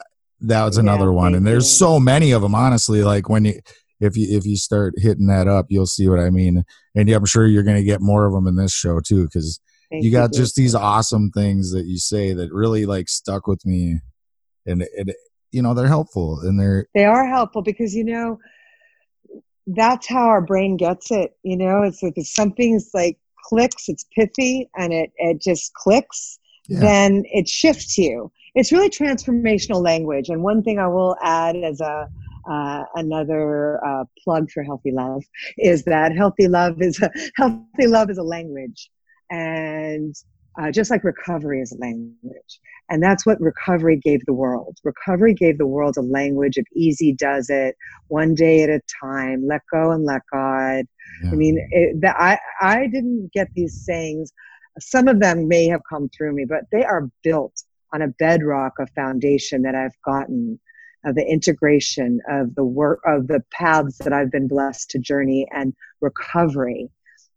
that 0.41 0.63
was 0.63 0.77
another 0.77 1.05
yeah, 1.05 1.11
one. 1.11 1.35
And 1.35 1.45
there's 1.45 1.65
you. 1.65 1.77
so 1.77 1.99
many 1.99 2.31
of 2.31 2.41
them, 2.41 2.53
honestly. 2.53 3.03
Like 3.03 3.27
when 3.27 3.45
you, 3.45 3.59
if 3.99 4.17
you 4.17 4.37
if 4.37 4.45
you 4.45 4.57
start 4.57 4.93
hitting 4.97 5.27
that 5.27 5.47
up, 5.47 5.67
you'll 5.69 5.85
see 5.85 6.07
what 6.07 6.19
I 6.19 6.29
mean. 6.29 6.63
And 6.95 7.09
yeah, 7.09 7.17
I'm 7.17 7.25
sure 7.25 7.47
you're 7.47 7.63
going 7.63 7.77
to 7.77 7.83
get 7.83 8.01
more 8.01 8.25
of 8.25 8.33
them 8.33 8.47
in 8.47 8.55
this 8.55 8.73
show 8.73 8.99
too, 8.99 9.23
because 9.25 9.59
you 9.91 10.11
got 10.11 10.33
you. 10.33 10.39
just 10.39 10.55
these 10.55 10.75
awesome 10.75 11.31
things 11.31 11.71
that 11.71 11.85
you 11.85 11.97
say 11.97 12.33
that 12.33 12.51
really 12.51 12.85
like 12.85 13.07
stuck 13.09 13.47
with 13.47 13.65
me, 13.65 13.99
and 14.65 14.81
it, 14.81 15.15
you 15.51 15.61
know 15.61 15.73
they're 15.73 15.87
helpful 15.87 16.39
and 16.41 16.59
they're 16.59 16.87
they 16.93 17.05
are 17.05 17.27
helpful 17.27 17.61
because 17.61 17.95
you 17.95 18.03
know 18.03 18.37
that's 19.67 20.07
how 20.07 20.25
our 20.25 20.41
brain 20.41 20.77
gets 20.77 21.11
it. 21.11 21.37
You 21.43 21.57
know, 21.57 21.83
it's 21.83 22.03
like 22.03 22.13
if 22.17 22.27
something's 22.27 22.91
like 22.93 23.17
clicks, 23.43 23.89
it's 23.89 24.05
pithy, 24.15 24.69
and 24.77 24.93
it 24.93 25.11
it 25.17 25.41
just 25.41 25.73
clicks, 25.73 26.39
yeah. 26.67 26.79
then 26.79 27.23
it 27.27 27.47
shifts 27.47 27.97
you. 27.97 28.31
It's 28.53 28.71
really 28.71 28.89
transformational 28.89 29.83
language. 29.83 30.29
And 30.29 30.43
one 30.43 30.63
thing 30.63 30.79
I 30.79 30.87
will 30.87 31.17
add 31.21 31.55
as 31.57 31.81
a 31.81 32.07
uh, 32.49 32.83
another 32.95 33.83
uh, 33.85 34.03
plug 34.23 34.49
for 34.51 34.63
healthy 34.63 34.91
love 34.91 35.23
is 35.57 35.83
that 35.83 36.15
healthy 36.15 36.47
love 36.47 36.81
is 36.81 37.01
a 37.01 37.09
healthy 37.35 37.87
love 37.87 38.09
is 38.09 38.17
a 38.17 38.23
language. 38.23 38.89
And 39.31 40.15
uh, 40.59 40.71
just 40.71 40.89
like 40.89 41.03
recovery 41.03 41.61
is 41.61 41.71
a 41.71 41.77
language. 41.77 42.59
And 42.89 43.01
that's 43.01 43.25
what 43.25 43.41
recovery 43.41 43.99
gave 44.03 44.23
the 44.25 44.33
world. 44.33 44.77
Recovery 44.83 45.33
gave 45.33 45.57
the 45.57 45.67
world 45.67 45.97
a 45.97 46.01
language 46.01 46.57
of 46.57 46.65
easy 46.73 47.13
does 47.13 47.49
it 47.49 47.75
one 48.07 48.35
day 48.35 48.61
at 48.63 48.69
a 48.69 48.81
time 49.01 49.45
let 49.47 49.61
go 49.71 49.91
and 49.91 50.05
let 50.05 50.21
god. 50.31 50.85
Yeah. 51.23 51.31
i 51.31 51.35
mean 51.35 51.67
it, 51.71 52.01
the, 52.01 52.21
I, 52.21 52.37
I 52.61 52.87
didn't 52.87 53.31
get 53.33 53.49
these 53.55 53.83
sayings. 53.85 54.31
Some 54.79 55.07
of 55.07 55.19
them 55.19 55.47
may 55.47 55.67
have 55.67 55.81
come 55.89 56.09
through 56.15 56.33
me 56.33 56.45
but 56.47 56.63
they 56.71 56.83
are 56.83 57.09
built 57.23 57.63
on 57.93 58.01
a 58.01 58.07
bedrock 58.07 58.73
of 58.79 58.89
foundation 58.93 59.61
that 59.61 59.73
i've 59.73 59.95
gotten 60.03 60.59
of 61.05 61.15
the 61.15 61.25
integration 61.25 62.19
of 62.27 62.55
the 62.55 62.63
work 62.63 62.99
of 63.05 63.27
the 63.27 63.43
paths 63.51 63.99
that 63.99 64.13
I've 64.13 64.31
been 64.31 64.47
blessed 64.47 64.89
to 64.91 64.99
journey 64.99 65.47
and 65.51 65.73
recovery 66.01 66.89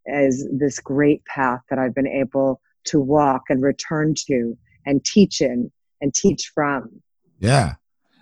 as 0.09 0.47
this 0.51 0.79
great 0.79 1.25
path 1.27 1.61
that 1.69 1.79
I've 1.79 1.95
been 1.95 2.07
able 2.07 2.61
to 2.85 3.01
walk 3.01 3.45
and 3.49 3.63
return 3.63 4.15
to 4.27 4.57
and 4.87 5.05
teach 5.05 5.41
in 5.41 5.71
and 6.01 6.15
teach 6.15 6.51
from. 6.55 7.03
Yeah. 7.39 7.75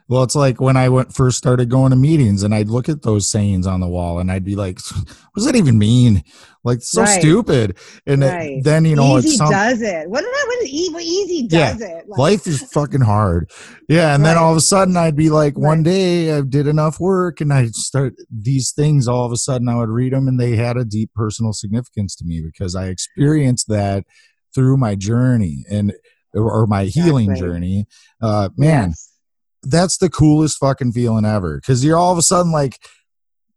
Well, 0.08 0.22
it's 0.22 0.36
like 0.36 0.60
when 0.60 0.76
I 0.76 0.88
went 0.88 1.12
first 1.12 1.36
started 1.36 1.68
going 1.68 1.90
to 1.90 1.96
meetings 1.96 2.44
and 2.44 2.54
I'd 2.54 2.68
look 2.68 2.88
at 2.88 3.02
those 3.02 3.28
sayings 3.28 3.66
on 3.66 3.80
the 3.80 3.88
wall 3.88 4.20
and 4.20 4.30
I'd 4.30 4.44
be 4.44 4.54
like, 4.54 4.78
what 4.92 5.34
does 5.34 5.46
that 5.46 5.56
even 5.56 5.78
mean? 5.78 6.22
Like 6.62 6.80
so 6.82 7.02
right. 7.02 7.20
stupid. 7.20 7.76
And 8.06 8.22
right. 8.22 8.62
then, 8.62 8.84
you 8.84 8.94
know, 8.94 9.18
easy 9.18 9.36
some, 9.36 9.50
does 9.50 9.82
it. 9.82 10.08
What? 10.08 10.24
What 10.24 10.62
is 10.62 10.70
easy, 10.70 11.46
does 11.48 11.80
yeah, 11.80 11.88
it? 11.88 12.08
Like, 12.08 12.18
life 12.18 12.46
is 12.46 12.62
fucking 12.72 13.00
hard. 13.00 13.50
Yeah. 13.88 14.14
And 14.14 14.22
right. 14.22 14.30
then 14.30 14.38
all 14.38 14.52
of 14.52 14.56
a 14.56 14.60
sudden 14.60 14.96
I'd 14.96 15.16
be 15.16 15.28
like, 15.28 15.58
one 15.58 15.82
day 15.82 16.32
I 16.32 16.40
did 16.42 16.68
enough 16.68 17.00
work 17.00 17.40
and 17.40 17.52
I 17.52 17.66
start 17.66 18.14
these 18.30 18.72
things. 18.72 19.08
All 19.08 19.26
of 19.26 19.32
a 19.32 19.36
sudden 19.36 19.68
I 19.68 19.76
would 19.76 19.88
read 19.88 20.12
them 20.12 20.28
and 20.28 20.38
they 20.38 20.54
had 20.54 20.76
a 20.76 20.84
deep 20.84 21.12
personal 21.14 21.52
significance 21.52 22.14
to 22.16 22.24
me 22.24 22.40
because 22.40 22.76
I 22.76 22.86
experienced 22.86 23.68
that 23.68 24.04
through 24.54 24.76
my 24.76 24.94
journey 24.94 25.64
and, 25.68 25.92
or 26.32 26.66
my 26.66 26.84
healing 26.84 27.34
journey. 27.34 27.86
Uh, 28.22 28.50
man. 28.56 28.90
Yes 28.90 29.12
that's 29.62 29.98
the 29.98 30.10
coolest 30.10 30.58
fucking 30.58 30.92
feeling 30.92 31.24
ever 31.24 31.56
because 31.56 31.84
you're 31.84 31.96
all 31.96 32.12
of 32.12 32.18
a 32.18 32.22
sudden 32.22 32.52
like 32.52 32.78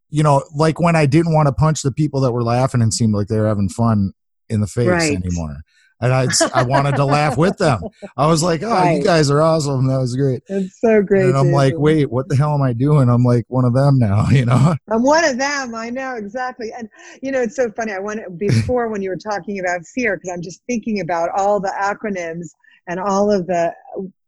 you 0.09 0.23
know 0.23 0.43
like 0.55 0.79
when 0.79 0.95
i 0.95 1.05
didn't 1.05 1.33
want 1.33 1.47
to 1.47 1.53
punch 1.53 1.81
the 1.81 1.91
people 1.91 2.21
that 2.21 2.31
were 2.31 2.43
laughing 2.43 2.81
and 2.81 2.93
seemed 2.93 3.13
like 3.13 3.27
they 3.27 3.39
were 3.39 3.47
having 3.47 3.69
fun 3.69 4.11
in 4.49 4.61
the 4.61 4.67
face 4.67 4.87
right. 4.87 5.15
anymore 5.15 5.61
and 6.01 6.13
I 6.13 6.27
I 6.53 6.63
wanted 6.63 6.95
to 6.95 7.05
laugh 7.05 7.37
with 7.37 7.57
them. 7.57 7.81
I 8.15 8.27
was 8.27 8.41
like, 8.41 8.63
"Oh, 8.63 8.69
right. 8.69 8.97
you 8.97 9.03
guys 9.03 9.29
are 9.29 9.41
awesome! 9.41 9.87
That 9.87 9.97
was 9.97 10.15
great." 10.15 10.43
It's 10.47 10.79
so 10.79 11.01
great. 11.01 11.25
And 11.25 11.35
I'm 11.35 11.45
Jason. 11.45 11.51
like, 11.53 11.73
"Wait, 11.77 12.09
what 12.09 12.29
the 12.29 12.35
hell 12.35 12.53
am 12.53 12.61
I 12.61 12.73
doing? 12.73 13.09
I'm 13.09 13.23
like 13.23 13.45
one 13.47 13.65
of 13.65 13.73
them 13.73 13.99
now." 13.99 14.27
You 14.39 14.45
know? 14.45 14.75
I'm 14.89 15.03
one 15.03 15.25
of 15.25 15.37
them. 15.37 15.75
I 15.75 15.89
know 15.89 16.15
exactly. 16.15 16.71
And 16.71 16.87
you 17.21 17.31
know, 17.31 17.41
it's 17.41 17.55
so 17.55 17.69
funny. 17.71 17.91
I 17.91 17.99
want 17.99 18.37
before 18.37 18.87
when 18.87 19.01
you 19.01 19.09
were 19.09 19.17
talking 19.17 19.59
about 19.59 19.85
fear 19.85 20.15
because 20.15 20.29
I'm 20.29 20.41
just 20.41 20.61
thinking 20.65 21.01
about 21.01 21.29
all 21.35 21.59
the 21.59 21.73
acronyms 21.77 22.51
and 22.87 22.99
all 22.99 23.31
of 23.31 23.47
the. 23.47 23.73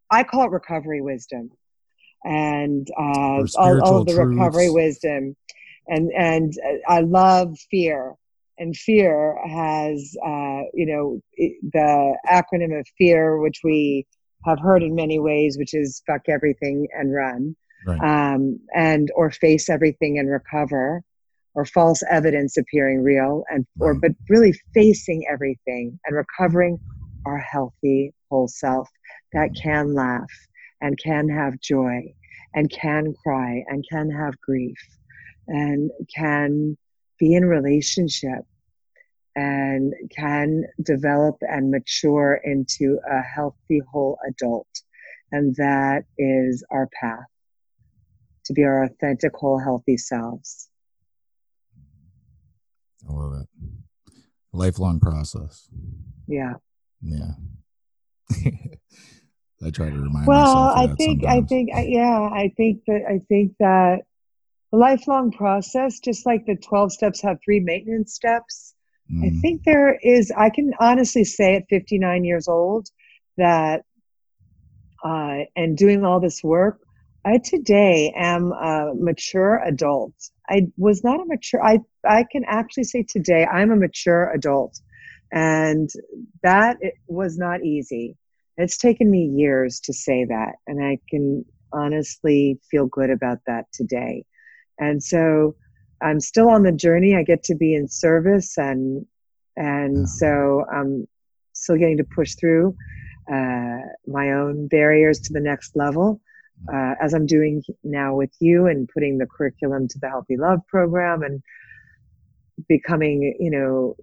I 0.10 0.24
call 0.24 0.46
it 0.46 0.52
recovery 0.52 1.02
wisdom, 1.02 1.52
and 2.24 2.88
uh, 2.98 3.46
all, 3.58 3.82
all 3.84 3.98
of 4.02 4.08
the 4.08 4.14
truths. 4.14 4.30
recovery 4.30 4.70
wisdom, 4.70 5.36
and 5.88 6.12
and 6.18 6.54
I 6.88 7.02
love 7.02 7.58
fear. 7.70 8.16
And 8.58 8.76
fear 8.78 9.40
has 9.48 10.16
uh, 10.24 10.62
you 10.74 10.86
know 10.86 11.22
the 11.38 12.18
acronym 12.30 12.80
of 12.80 12.86
fear 12.98 13.40
which 13.40 13.62
we 13.64 14.06
have 14.46 14.60
heard 14.60 14.84
in 14.84 14.94
many 14.94 15.20
ways 15.20 15.58
which 15.58 15.74
is 15.74 16.02
fuck 16.06 16.22
everything 16.28 16.88
and 16.94 17.14
run 17.14 17.56
right. 17.86 18.34
um, 18.34 18.60
and 18.76 19.10
or 19.16 19.32
face 19.32 19.70
everything 19.70 20.20
and 20.20 20.30
recover 20.30 21.04
or 21.54 21.66
false 21.66 22.02
evidence 22.10 22.58
appearing 22.58 23.04
real 23.04 23.44
and 23.50 23.66
or 23.80 23.94
but 23.94 24.12
really 24.30 24.54
facing 24.74 25.26
everything 25.30 26.00
and 26.06 26.16
recovering 26.16 26.80
our 27.26 27.38
healthy 27.38 28.14
whole 28.30 28.48
self. 28.48 28.90
That 29.34 29.50
can 29.62 29.94
laugh 29.94 30.30
and 30.82 30.98
can 30.98 31.30
have 31.30 31.60
joy 31.60 32.14
and 32.54 32.70
can 32.70 33.14
cry 33.24 33.64
and 33.68 33.86
can 33.90 34.10
have 34.10 34.40
grief 34.42 34.78
and 35.48 35.92
can 36.16 36.78
be 37.20 37.34
in 37.34 37.46
relationship 37.46 38.44
and 39.36 39.94
can 40.16 40.64
develop 40.84 41.38
and 41.42 41.72
mature 41.72 42.42
into 42.44 43.00
a 43.10 43.22
healthy 43.22 43.82
whole 43.92 44.18
adult. 44.28 44.68
And 45.32 45.56
that 45.56 46.04
is 46.18 46.64
our 46.72 46.90
path 47.00 47.20
to 48.46 48.54
be 48.54 48.64
our 48.64 48.84
authentic, 48.84 49.34
whole, 49.36 49.60
healthy 49.60 49.98
selves. 49.98 50.70
I 53.08 53.14
love 53.14 53.42
it. 53.42 53.48
Lifelong 54.52 55.00
process. 55.00 55.70
Yeah. 56.28 56.54
Yeah. 57.02 57.32
I 59.64 59.70
try 59.70 59.90
to 59.90 59.96
remind 59.96 60.28
well, 60.28 60.74
I 60.76 60.88
think, 60.88 61.22
sometimes. 61.22 61.46
I 61.46 61.48
think, 61.48 61.70
yeah, 61.74 62.30
I 62.34 62.52
think 62.58 62.82
that, 62.88 63.02
I 63.08 63.20
think 63.30 63.54
that 63.60 64.00
lifelong 64.72 65.32
process, 65.32 66.00
just 66.00 66.26
like 66.26 66.46
the 66.46 66.56
12 66.56 66.94
steps 66.94 67.22
have 67.22 67.38
three 67.46 67.60
maintenance 67.60 68.14
steps, 68.14 68.74
Mm. 69.12 69.26
I 69.26 69.42
think 69.42 69.64
there 69.64 69.98
is, 70.02 70.32
I 70.36 70.50
can 70.50 70.74
honestly 70.80 71.24
say 71.24 71.56
at 71.56 71.68
59 71.70 72.24
years 72.24 72.48
old 72.48 72.88
that, 73.38 73.84
uh, 75.04 75.40
and 75.56 75.76
doing 75.76 76.06
all 76.06 76.20
this 76.20 76.44
work, 76.44 76.80
I 77.26 77.38
today 77.38 78.14
am 78.16 78.52
a 78.52 78.94
mature 78.96 79.62
adult. 79.64 80.14
I 80.50 80.68
was 80.78 81.04
not 81.04 81.20
a 81.20 81.26
mature, 81.26 81.64
I, 81.64 81.80
I 82.06 82.26
can 82.32 82.44
actually 82.48 82.86
say 82.86 83.04
today 83.08 83.46
I'm 83.46 83.72
a 83.72 83.76
mature 83.76 84.32
adult. 84.32 84.80
And 85.32 85.90
that 86.44 86.78
was 87.08 87.38
not 87.38 87.64
easy. 87.64 88.18
It's 88.58 88.78
taken 88.78 89.10
me 89.10 89.26
years 89.26 89.80
to 89.82 89.94
say 89.94 90.26
that. 90.26 90.54
And 90.68 90.84
I 90.84 91.00
can 91.10 91.46
honestly 91.74 92.60
feel 92.70 92.86
good 92.88 93.10
about 93.10 93.40
that 93.48 93.66
today. 93.74 94.26
And 94.80 95.02
so 95.04 95.56
I'm 96.02 96.20
still 96.20 96.50
on 96.50 96.64
the 96.64 96.72
journey. 96.72 97.16
I 97.16 97.24
get 97.24 97.44
to 97.44 97.56
be 97.56 97.76
in 97.76 97.88
service 97.88 98.58
and 98.58 99.06
and 99.58 99.98
yeah. 99.98 100.06
so 100.06 100.66
I'm 100.74 101.08
still 101.54 101.76
getting 101.78 101.98
to 101.98 102.04
push 102.04 102.36
through 102.36 102.76
uh, 103.32 103.80
my 104.08 104.32
own 104.32 104.68
barriers 104.68 105.20
to 105.22 105.34
the 105.34 105.40
next 105.40 105.76
level. 105.76 106.22
Uh, 106.72 106.94
as 107.02 107.14
I'm 107.14 107.26
doing 107.26 107.64
now 107.84 108.14
with 108.16 108.32
you 108.40 108.68
and 108.68 108.88
putting 108.88 109.18
the 109.18 109.26
curriculum 109.26 109.88
to 109.88 110.00
the 110.00 110.08
Healthy 110.08 110.38
Love 110.38 110.60
program 110.68 111.24
and 111.24 111.42
becoming, 112.68 113.36
you 113.40 113.50
know, 113.50 113.96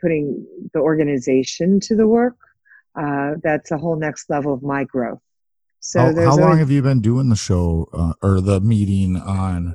putting 0.00 0.44
the 0.74 0.80
organization 0.80 1.78
to 1.80 1.94
the 1.94 2.08
work, 2.08 2.36
uh, 2.94 3.32
that's 3.42 3.70
a 3.70 3.78
whole 3.78 3.96
next 3.96 4.28
level 4.30 4.52
of 4.52 4.62
my 4.62 4.84
growth. 4.84 5.20
So 5.80 6.00
how, 6.00 6.14
how 6.14 6.36
long 6.36 6.58
have 6.58 6.70
you 6.70 6.80
been 6.82 7.00
doing 7.00 7.28
the 7.28 7.36
show 7.36 7.88
uh, 7.92 8.12
or 8.22 8.40
the 8.40 8.60
meeting 8.60 9.16
on 9.16 9.74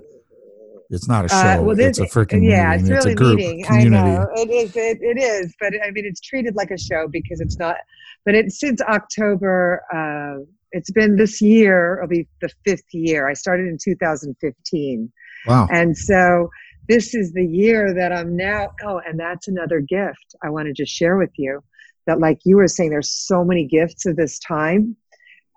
it's 0.90 1.08
not 1.08 1.26
a 1.26 1.34
uh, 1.34 1.56
show. 1.56 1.62
Uh, 1.62 1.64
well, 1.64 1.80
it's 1.80 2.00
a 2.00 2.06
freaking 2.06 2.48
yeah, 2.48 2.72
meeting. 2.72 2.80
it's, 2.80 2.90
really 2.90 3.12
it's 3.12 3.22
a 3.22 3.24
group 3.24 3.38
meeting. 3.38 3.64
community. 3.66 3.98
I 3.98 4.14
know 4.16 4.28
it 4.36 4.50
is. 4.50 4.76
It, 4.76 5.00
it 5.02 5.18
is, 5.20 5.54
but 5.60 5.74
I 5.86 5.92
mean, 5.92 6.06
it's 6.06 6.22
treated 6.22 6.56
like 6.56 6.72
a 6.72 6.78
show 6.78 7.08
because 7.08 7.42
it's 7.42 7.58
not. 7.58 7.78
But 8.26 8.36
it's 8.36 8.60
since 8.60 8.82
October. 8.82 9.84
Uh, 9.94 10.46
it's 10.72 10.92
been 10.92 11.16
this 11.16 11.42
year. 11.42 11.98
It'll 11.98 12.10
be 12.10 12.28
the 12.42 12.50
fifth 12.66 12.94
year. 12.94 13.28
I 13.28 13.34
started 13.34 13.68
in 13.68 13.78
2015. 13.82 15.12
Wow. 15.46 15.68
And 15.72 15.98
so 15.98 16.50
this 16.90 17.16
is 17.16 17.32
the 17.34 17.46
year 17.46 17.94
that 17.94 18.12
I'm 18.12 18.36
now. 18.36 18.72
Oh, 18.84 19.02
and 19.06 19.20
that's 19.20 19.48
another 19.48 19.80
gift 19.80 20.36
I 20.44 20.50
want 20.50 20.68
to 20.68 20.74
just 20.74 20.92
share 20.92 21.18
with 21.18 21.32
you. 21.38 21.64
That, 22.08 22.20
like 22.20 22.40
you 22.46 22.56
were 22.56 22.68
saying, 22.68 22.90
there's 22.90 23.12
so 23.12 23.44
many 23.44 23.66
gifts 23.66 24.06
of 24.06 24.16
this 24.16 24.40
time, 24.40 24.96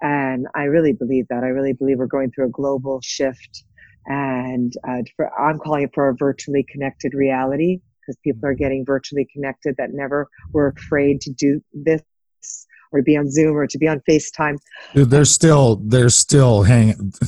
and 0.02 0.46
I 0.54 0.64
really 0.64 0.92
believe 0.92 1.26
that. 1.30 1.44
I 1.44 1.48
really 1.48 1.72
believe 1.72 1.98
we're 1.98 2.06
going 2.06 2.30
through 2.30 2.46
a 2.46 2.50
global 2.50 3.00
shift. 3.02 3.64
And 4.06 4.72
uh, 4.88 5.02
for, 5.16 5.30
I'm 5.38 5.58
calling 5.58 5.84
it 5.84 5.90
for 5.94 6.08
a 6.08 6.14
virtually 6.14 6.66
connected 6.68 7.14
reality 7.14 7.80
because 8.00 8.18
people 8.24 8.48
are 8.48 8.54
getting 8.54 8.84
virtually 8.84 9.28
connected 9.32 9.76
that 9.78 9.90
never 9.92 10.28
were 10.52 10.74
afraid 10.76 11.20
to 11.22 11.32
do 11.32 11.62
this 11.72 12.02
or 12.92 13.02
be 13.02 13.16
on 13.16 13.30
Zoom 13.30 13.56
or 13.56 13.66
to 13.66 13.78
be 13.78 13.88
on 13.88 14.00
FaceTime. 14.08 14.58
They're 14.94 15.24
still 15.24 15.76
they're 15.76 16.10
still 16.10 16.62
hanging. 16.62 17.12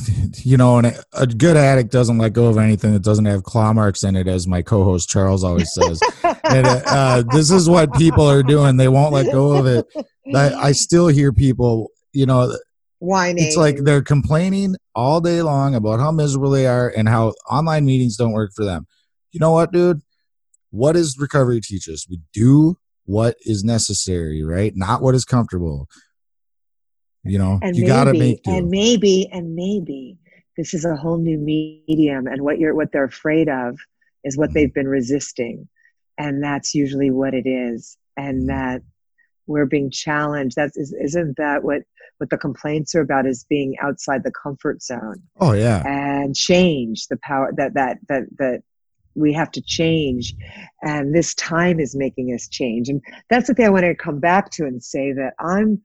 You 0.45 0.57
know, 0.57 0.77
and 0.77 0.99
a 1.13 1.27
good 1.27 1.55
addict 1.55 1.91
doesn't 1.91 2.17
let 2.17 2.33
go 2.33 2.47
of 2.47 2.57
anything 2.57 2.91
that 2.93 3.03
doesn't 3.03 3.25
have 3.25 3.43
claw 3.43 3.71
marks 3.71 4.03
in 4.03 4.15
it, 4.15 4.27
as 4.27 4.45
my 4.45 4.61
co-host 4.61 5.07
Charles 5.07 5.43
always 5.43 5.71
says. 5.71 6.01
and 6.43 6.67
uh, 6.67 7.23
this 7.31 7.49
is 7.49 7.69
what 7.69 7.93
people 7.93 8.25
are 8.25 8.43
doing; 8.43 8.75
they 8.75 8.89
won't 8.89 9.13
let 9.13 9.31
go 9.31 9.53
of 9.53 9.67
it. 9.67 9.85
I, 10.35 10.53
I 10.53 10.71
still 10.73 11.07
hear 11.07 11.31
people, 11.31 11.91
you 12.11 12.25
know, 12.25 12.53
whining. 12.99 13.45
It's 13.45 13.55
like 13.55 13.77
they're 13.77 14.01
complaining 14.01 14.75
all 14.95 15.21
day 15.21 15.41
long 15.41 15.75
about 15.75 15.99
how 15.99 16.11
miserable 16.11 16.49
they 16.49 16.67
are 16.67 16.89
and 16.89 17.07
how 17.07 17.33
online 17.49 17.85
meetings 17.85 18.17
don't 18.17 18.33
work 18.33 18.51
for 18.55 18.65
them. 18.65 18.87
You 19.31 19.39
know 19.39 19.51
what, 19.51 19.71
dude? 19.71 20.01
What 20.71 20.93
does 20.93 21.17
recovery 21.19 21.61
teach 21.61 21.87
us? 21.87 22.07
We 22.09 22.19
do 22.33 22.77
what 23.05 23.35
is 23.45 23.63
necessary, 23.63 24.43
right? 24.43 24.73
Not 24.75 25.01
what 25.01 25.15
is 25.15 25.25
comfortable. 25.25 25.87
You 27.23 27.37
know, 27.37 27.59
and 27.61 27.75
you 27.75 27.87
got 27.87 28.05
to 28.05 28.13
make 28.13 28.43
do. 28.43 28.51
And 28.51 28.69
maybe, 28.69 29.29
and 29.31 29.55
maybe 29.55 30.17
this 30.57 30.73
is 30.73 30.83
a 30.83 30.95
whole 30.95 31.17
new 31.17 31.37
medium, 31.37 32.27
and 32.27 32.41
what 32.41 32.59
you're 32.59 32.75
what 32.75 32.91
they're 32.91 33.05
afraid 33.05 33.47
of 33.47 33.77
is 34.23 34.37
what 34.37 34.49
mm-hmm. 34.49 34.55
they've 34.55 34.73
been 34.73 34.89
resisting, 34.89 35.69
and 36.17 36.43
that's 36.43 36.75
usually 36.75 37.11
what 37.11 37.33
it 37.33 37.47
is, 37.47 37.97
and 38.17 38.39
mm-hmm. 38.39 38.47
that 38.47 38.81
we're 39.47 39.65
being 39.65 39.89
challenged. 39.89 40.57
That's 40.57 40.75
is, 40.75 40.93
isn't 40.93 41.37
that 41.37 41.63
what 41.63 41.83
what 42.17 42.29
the 42.29 42.37
complaints 42.37 42.95
are 42.95 43.01
about 43.01 43.25
is 43.25 43.45
being 43.49 43.75
outside 43.81 44.23
the 44.23 44.31
comfort 44.31 44.81
zone. 44.81 45.21
Oh 45.39 45.53
yeah. 45.53 45.83
And 45.85 46.35
change 46.35 47.07
the 47.07 47.17
power 47.17 47.51
that 47.57 47.73
that 47.73 47.97
that 48.07 48.23
that 48.37 48.63
we 49.15 49.33
have 49.33 49.51
to 49.51 49.61
change. 49.61 50.33
And 50.81 51.13
this 51.13 51.33
time 51.35 51.79
is 51.79 51.95
making 51.95 52.29
us 52.29 52.47
change. 52.47 52.89
And 52.89 53.01
that's 53.29 53.47
the 53.47 53.53
thing 53.53 53.65
i 53.65 53.69
want 53.69 53.85
to 53.85 53.95
come 53.95 54.19
back 54.19 54.51
to 54.51 54.65
and 54.65 54.83
say 54.83 55.11
that 55.13 55.33
i'm 55.39 55.81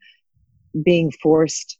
being 0.85 1.11
forced 1.22 1.79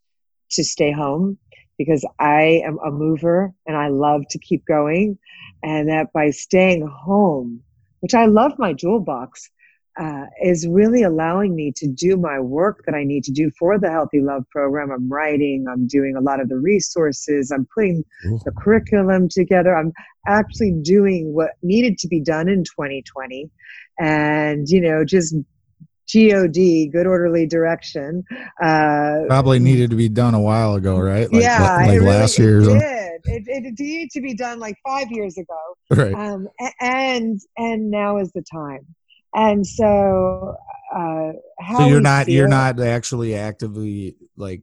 to 0.51 0.65
stay 0.65 0.91
home 0.93 1.39
because 1.77 2.05
i 2.19 2.63
am 2.65 2.79
a 2.85 2.91
mover 2.91 3.53
and 3.67 3.77
i 3.77 3.89
love 3.89 4.23
to 4.31 4.39
keep 4.39 4.65
going. 4.67 5.19
And 5.63 5.89
that 5.89 6.13
by 6.13 6.31
staying 6.31 6.87
home 6.87 7.63
which 8.01 8.15
i 8.15 8.27
love 8.27 8.53
my 8.59 8.73
jewel 8.73 9.01
box 9.01 9.51
uh, 9.99 10.27
is 10.43 10.67
really 10.69 11.03
allowing 11.03 11.57
me 11.57 11.73
to 11.75 11.89
do 11.89 12.17
my 12.17 12.39
work 12.39 12.85
that 12.87 12.95
I 12.95 13.03
need 13.03 13.25
to 13.25 13.33
do 13.33 13.51
for 13.59 13.79
the 13.79 13.91
Healthy 13.91 14.21
Love 14.21 14.45
program. 14.51 14.91
I'm 14.93 15.09
writing, 15.09 15.67
I'm 15.71 15.89
doing 15.89 16.15
a 16.17 16.21
lot 16.21 16.41
of 16.41 16.49
the 16.49 16.57
resources, 16.57 17.51
I'm 17.51 17.67
putting 17.75 18.05
Ooh. 18.27 18.41
the 18.45 18.53
curriculum 18.53 19.29
together. 19.29 19.75
I'm 19.75 19.93
actually 20.27 20.73
doing 20.83 21.35
what 21.35 21.51
needed 21.63 21.99
to 21.99 22.09
be 22.09 22.21
done 22.21 22.49
in 22.49 22.63
2020 22.63 23.51
and, 23.99 24.69
you 24.69 24.81
know, 24.81 25.05
just 25.05 25.35
God, 26.15 26.53
good 26.55 27.07
orderly 27.07 27.47
direction. 27.47 28.25
Uh, 28.63 29.25
Probably 29.27 29.59
needed 29.59 29.91
to 29.91 29.97
be 29.97 30.09
done 30.09 30.35
a 30.35 30.41
while 30.41 30.75
ago, 30.75 30.99
right? 30.99 31.31
Like, 31.31 31.43
yeah, 31.43 31.77
like 31.77 31.91
really, 31.91 32.07
last 32.07 32.39
year. 32.39 32.61
It 32.61 32.65
did. 32.65 33.23
It, 33.25 33.45
it 33.47 33.75
needed 33.79 34.11
to 34.13 34.21
be 34.21 34.35
done 34.35 34.59
like 34.59 34.77
five 34.87 35.09
years 35.11 35.37
ago. 35.37 35.59
Right. 35.91 36.15
Um, 36.15 36.49
and 36.81 37.41
and 37.57 37.91
now 37.91 38.19
is 38.19 38.31
the 38.33 38.43
time 38.43 38.87
and 39.35 39.67
so 39.67 40.55
uh 40.95 41.33
so 41.77 41.87
you're 41.87 42.01
not 42.01 42.27
feel, 42.27 42.35
you're 42.35 42.49
not 42.49 42.81
actually 42.81 43.35
actively 43.35 44.17
like 44.37 44.63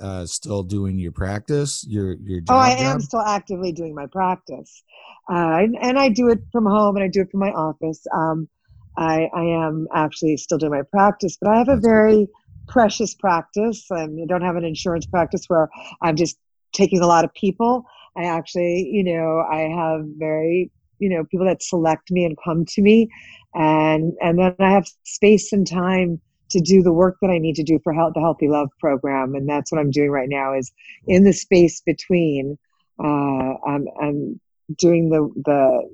uh 0.00 0.26
still 0.26 0.62
doing 0.62 0.98
your 0.98 1.12
practice 1.12 1.84
your 1.88 2.14
your 2.14 2.40
job 2.40 2.56
oh 2.56 2.60
i 2.60 2.70
job? 2.70 2.80
am 2.80 3.00
still 3.00 3.20
actively 3.20 3.72
doing 3.72 3.94
my 3.94 4.06
practice 4.06 4.82
uh 5.30 5.56
and, 5.58 5.76
and, 5.80 5.98
i 5.98 6.08
do 6.08 6.28
it 6.28 6.40
from 6.52 6.66
home 6.66 6.96
and 6.96 7.04
i 7.04 7.08
do 7.08 7.22
it 7.22 7.30
from 7.30 7.40
my 7.40 7.50
office 7.52 8.06
um 8.14 8.48
I, 8.96 9.28
I 9.34 9.42
am 9.42 9.86
actually 9.94 10.36
still 10.36 10.58
doing 10.58 10.72
my 10.72 10.82
practice, 10.90 11.36
but 11.40 11.50
I 11.50 11.58
have 11.58 11.68
a 11.68 11.76
very 11.76 12.28
precious 12.68 13.14
practice. 13.14 13.84
and 13.90 14.20
I 14.22 14.26
don't 14.26 14.42
have 14.42 14.56
an 14.56 14.64
insurance 14.64 15.06
practice 15.06 15.44
where 15.48 15.68
I'm 16.02 16.16
just 16.16 16.38
taking 16.72 17.00
a 17.00 17.06
lot 17.06 17.24
of 17.24 17.32
people. 17.34 17.84
I 18.16 18.24
actually, 18.24 18.88
you 18.90 19.04
know, 19.04 19.44
I 19.50 19.60
have 19.62 20.02
very, 20.16 20.70
you 20.98 21.08
know, 21.10 21.24
people 21.24 21.46
that 21.46 21.62
select 21.62 22.10
me 22.10 22.24
and 22.24 22.36
come 22.42 22.64
to 22.66 22.82
me, 22.82 23.08
and 23.56 24.12
and 24.20 24.38
then 24.38 24.54
I 24.60 24.70
have 24.70 24.86
space 25.04 25.52
and 25.52 25.66
time 25.66 26.20
to 26.50 26.60
do 26.60 26.82
the 26.82 26.92
work 26.92 27.16
that 27.22 27.30
I 27.30 27.38
need 27.38 27.56
to 27.56 27.64
do 27.64 27.80
for 27.82 27.92
help, 27.92 28.14
the 28.14 28.20
Healthy 28.20 28.48
Love 28.48 28.68
program, 28.78 29.34
and 29.34 29.48
that's 29.48 29.72
what 29.72 29.80
I'm 29.80 29.90
doing 29.90 30.10
right 30.10 30.28
now. 30.28 30.54
Is 30.54 30.70
in 31.06 31.24
the 31.24 31.32
space 31.32 31.80
between, 31.80 32.58
uh, 33.02 33.54
I'm, 33.66 33.86
I'm 34.00 34.40
doing 34.78 35.08
the 35.08 35.28
the 35.44 35.88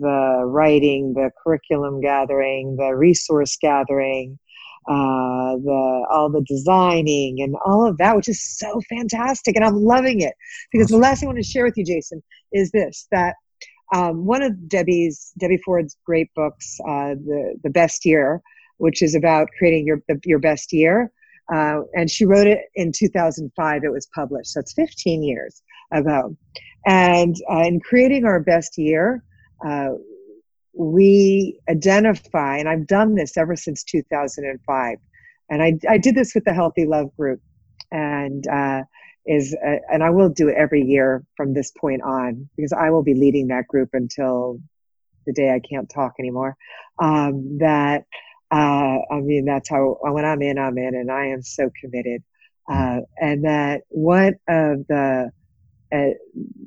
the 0.00 0.42
writing, 0.44 1.14
the 1.14 1.30
curriculum 1.42 2.00
gathering, 2.00 2.76
the 2.76 2.94
resource 2.96 3.56
gathering, 3.60 4.38
uh, 4.88 5.54
the 5.56 6.06
all 6.10 6.28
the 6.30 6.44
designing 6.48 7.40
and 7.40 7.54
all 7.64 7.86
of 7.86 7.96
that, 7.98 8.16
which 8.16 8.28
is 8.28 8.42
so 8.42 8.80
fantastic, 8.88 9.54
and 9.54 9.64
I'm 9.64 9.76
loving 9.76 10.20
it. 10.20 10.34
Because 10.72 10.88
the 10.88 10.98
last 10.98 11.20
thing 11.20 11.28
I 11.28 11.32
want 11.32 11.44
to 11.44 11.48
share 11.48 11.64
with 11.64 11.76
you, 11.76 11.84
Jason, 11.84 12.22
is 12.52 12.72
this: 12.72 13.06
that 13.12 13.36
um, 13.94 14.26
one 14.26 14.42
of 14.42 14.68
Debbie's 14.68 15.32
Debbie 15.38 15.60
Ford's 15.64 15.96
great 16.04 16.28
books, 16.34 16.78
uh, 16.86 17.14
the 17.14 17.58
the 17.62 17.70
Best 17.70 18.04
Year, 18.04 18.42
which 18.78 19.02
is 19.02 19.14
about 19.14 19.48
creating 19.56 19.86
your 19.86 20.02
your 20.24 20.40
best 20.40 20.72
year. 20.72 21.12
Uh, 21.52 21.82
and 21.94 22.10
she 22.10 22.24
wrote 22.24 22.46
it 22.46 22.58
in 22.74 22.90
2005. 22.90 23.84
It 23.84 23.92
was 23.92 24.08
published, 24.14 24.52
so 24.52 24.60
it's 24.60 24.72
15 24.72 25.22
years 25.22 25.62
ago. 25.92 26.36
And 26.86 27.36
uh, 27.50 27.60
in 27.60 27.80
creating 27.80 28.24
our 28.24 28.40
best 28.40 28.76
year, 28.78 29.22
uh, 29.64 29.90
we 30.72 31.60
identify, 31.68 32.56
and 32.56 32.68
I've 32.68 32.86
done 32.86 33.14
this 33.14 33.36
ever 33.36 33.56
since 33.56 33.84
2005, 33.84 34.98
and 35.50 35.62
I, 35.62 35.74
I 35.88 35.98
did 35.98 36.14
this 36.14 36.34
with 36.34 36.44
the 36.44 36.52
Healthy 36.54 36.86
Love 36.86 37.14
Group, 37.16 37.40
and 37.92 38.46
uh, 38.48 38.82
is 39.26 39.56
uh, 39.66 39.76
and 39.92 40.02
I 40.02 40.10
will 40.10 40.28
do 40.28 40.48
it 40.48 40.56
every 40.56 40.82
year 40.82 41.24
from 41.36 41.54
this 41.54 41.70
point 41.70 42.02
on 42.02 42.48
because 42.56 42.72
I 42.72 42.90
will 42.90 43.02
be 43.02 43.14
leading 43.14 43.48
that 43.48 43.66
group 43.68 43.90
until 43.92 44.60
the 45.26 45.32
day 45.32 45.50
I 45.50 45.60
can't 45.60 45.88
talk 45.88 46.14
anymore. 46.18 46.56
Um, 46.98 47.58
that 47.58 48.04
uh, 48.50 48.98
I 49.10 49.20
mean, 49.20 49.46
that's 49.46 49.68
how 49.68 49.96
when 50.00 50.24
I'm 50.24 50.42
in, 50.42 50.58
I'm 50.58 50.78
in, 50.78 50.94
and 50.94 51.10
I 51.10 51.26
am 51.26 51.42
so 51.42 51.70
committed. 51.80 52.22
Uh, 52.70 53.00
and 53.20 53.44
that 53.44 53.82
one 53.88 54.34
of 54.48 54.86
the 54.88 55.30
uh, 55.92 56.10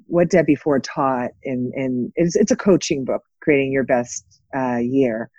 what 0.05 0.29
Debbie 0.29 0.55
Ford 0.55 0.83
taught 0.83 1.31
in 1.43 1.71
in 1.75 2.11
it's, 2.15 2.35
it's 2.35 2.51
a 2.51 2.55
coaching 2.55 3.05
book, 3.05 3.23
creating 3.41 3.71
your 3.71 3.83
best 3.83 4.25
uh, 4.55 4.77
year, 4.77 5.29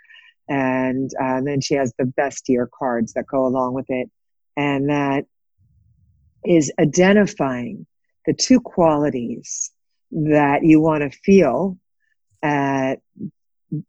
and, 0.48 1.10
uh, 1.20 1.36
and 1.36 1.46
then 1.46 1.60
she 1.60 1.74
has 1.74 1.92
the 1.98 2.06
best 2.06 2.48
year 2.48 2.68
cards 2.78 3.12
that 3.12 3.26
go 3.26 3.46
along 3.46 3.74
with 3.74 3.86
it, 3.88 4.10
and 4.56 4.88
that 4.88 5.26
is 6.44 6.72
identifying 6.78 7.86
the 8.26 8.34
two 8.34 8.60
qualities 8.60 9.72
that 10.10 10.62
you 10.62 10.80
want 10.80 11.02
to 11.02 11.18
feel 11.18 11.76
at 12.42 12.96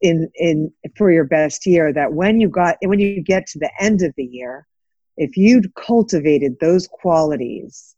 in 0.01 0.29
in 0.35 0.71
for 0.97 1.11
your 1.11 1.23
best 1.23 1.65
year 1.65 1.93
that 1.93 2.11
when 2.11 2.41
you 2.41 2.49
got 2.49 2.75
when 2.81 2.99
you 2.99 3.21
get 3.21 3.47
to 3.47 3.59
the 3.59 3.71
end 3.79 4.01
of 4.01 4.13
the 4.17 4.25
year 4.25 4.67
if 5.15 5.37
you'd 5.37 5.73
cultivated 5.75 6.57
those 6.59 6.87
qualities 6.87 7.95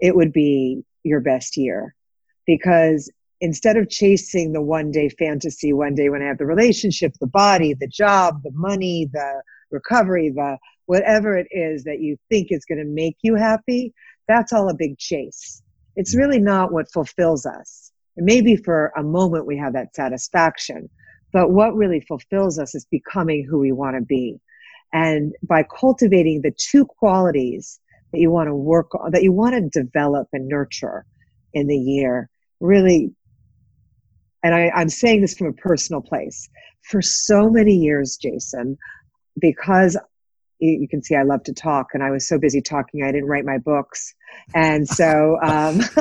it 0.00 0.16
would 0.16 0.32
be 0.32 0.82
your 1.04 1.20
best 1.20 1.56
year. 1.56 1.94
Because 2.46 3.10
instead 3.40 3.76
of 3.76 3.88
chasing 3.88 4.52
the 4.52 4.60
one 4.60 4.90
day 4.90 5.08
fantasy 5.08 5.72
one 5.72 5.94
day 5.94 6.10
when 6.10 6.20
i 6.20 6.26
have 6.26 6.36
the 6.36 6.44
relationship 6.44 7.10
the 7.20 7.26
body 7.26 7.72
the 7.72 7.86
job 7.86 8.42
the 8.42 8.50
money 8.52 9.08
the 9.14 9.40
recovery 9.70 10.28
the 10.28 10.58
whatever 10.90 11.36
it 11.36 11.46
is 11.50 11.84
that 11.84 12.00
you 12.00 12.16
think 12.28 12.48
is 12.50 12.64
going 12.64 12.78
to 12.78 12.84
make 13.02 13.16
you 13.22 13.34
happy 13.34 13.92
that's 14.28 14.52
all 14.52 14.68
a 14.68 14.74
big 14.74 14.98
chase 14.98 15.62
it's 15.96 16.16
really 16.16 16.40
not 16.40 16.72
what 16.72 16.92
fulfills 16.92 17.46
us 17.46 17.92
maybe 18.16 18.56
for 18.56 18.92
a 18.96 19.02
moment 19.02 19.46
we 19.46 19.56
have 19.56 19.72
that 19.72 19.94
satisfaction 19.94 20.88
but 21.32 21.50
what 21.50 21.74
really 21.74 22.00
fulfills 22.00 22.58
us 22.58 22.74
is 22.74 22.86
becoming 22.90 23.46
who 23.48 23.58
we 23.58 23.72
want 23.72 23.96
to 23.96 24.02
be. 24.02 24.40
And 24.92 25.32
by 25.42 25.62
cultivating 25.62 26.42
the 26.42 26.52
two 26.56 26.84
qualities 26.84 27.78
that 28.12 28.18
you 28.18 28.30
want 28.30 28.48
to 28.48 28.54
work 28.54 28.94
on, 28.94 29.12
that 29.12 29.22
you 29.22 29.32
want 29.32 29.54
to 29.54 29.82
develop 29.82 30.28
and 30.32 30.48
nurture 30.48 31.04
in 31.52 31.68
the 31.68 31.76
year, 31.76 32.28
really, 32.58 33.12
and 34.42 34.54
I, 34.54 34.70
I'm 34.74 34.88
saying 34.88 35.20
this 35.20 35.36
from 35.36 35.48
a 35.48 35.52
personal 35.52 36.02
place, 36.02 36.48
for 36.82 37.00
so 37.02 37.48
many 37.48 37.74
years, 37.74 38.16
Jason, 38.20 38.76
because 39.40 39.96
you 40.60 40.88
can 40.88 41.02
see 41.02 41.14
I 41.14 41.22
love 41.22 41.42
to 41.44 41.52
talk, 41.52 41.88
and 41.94 42.02
I 42.02 42.10
was 42.10 42.28
so 42.28 42.38
busy 42.38 42.60
talking, 42.60 43.02
I 43.02 43.12
didn't 43.12 43.28
write 43.28 43.44
my 43.44 43.58
books. 43.58 44.14
And 44.54 44.86
so, 44.86 45.38
um, 45.42 45.80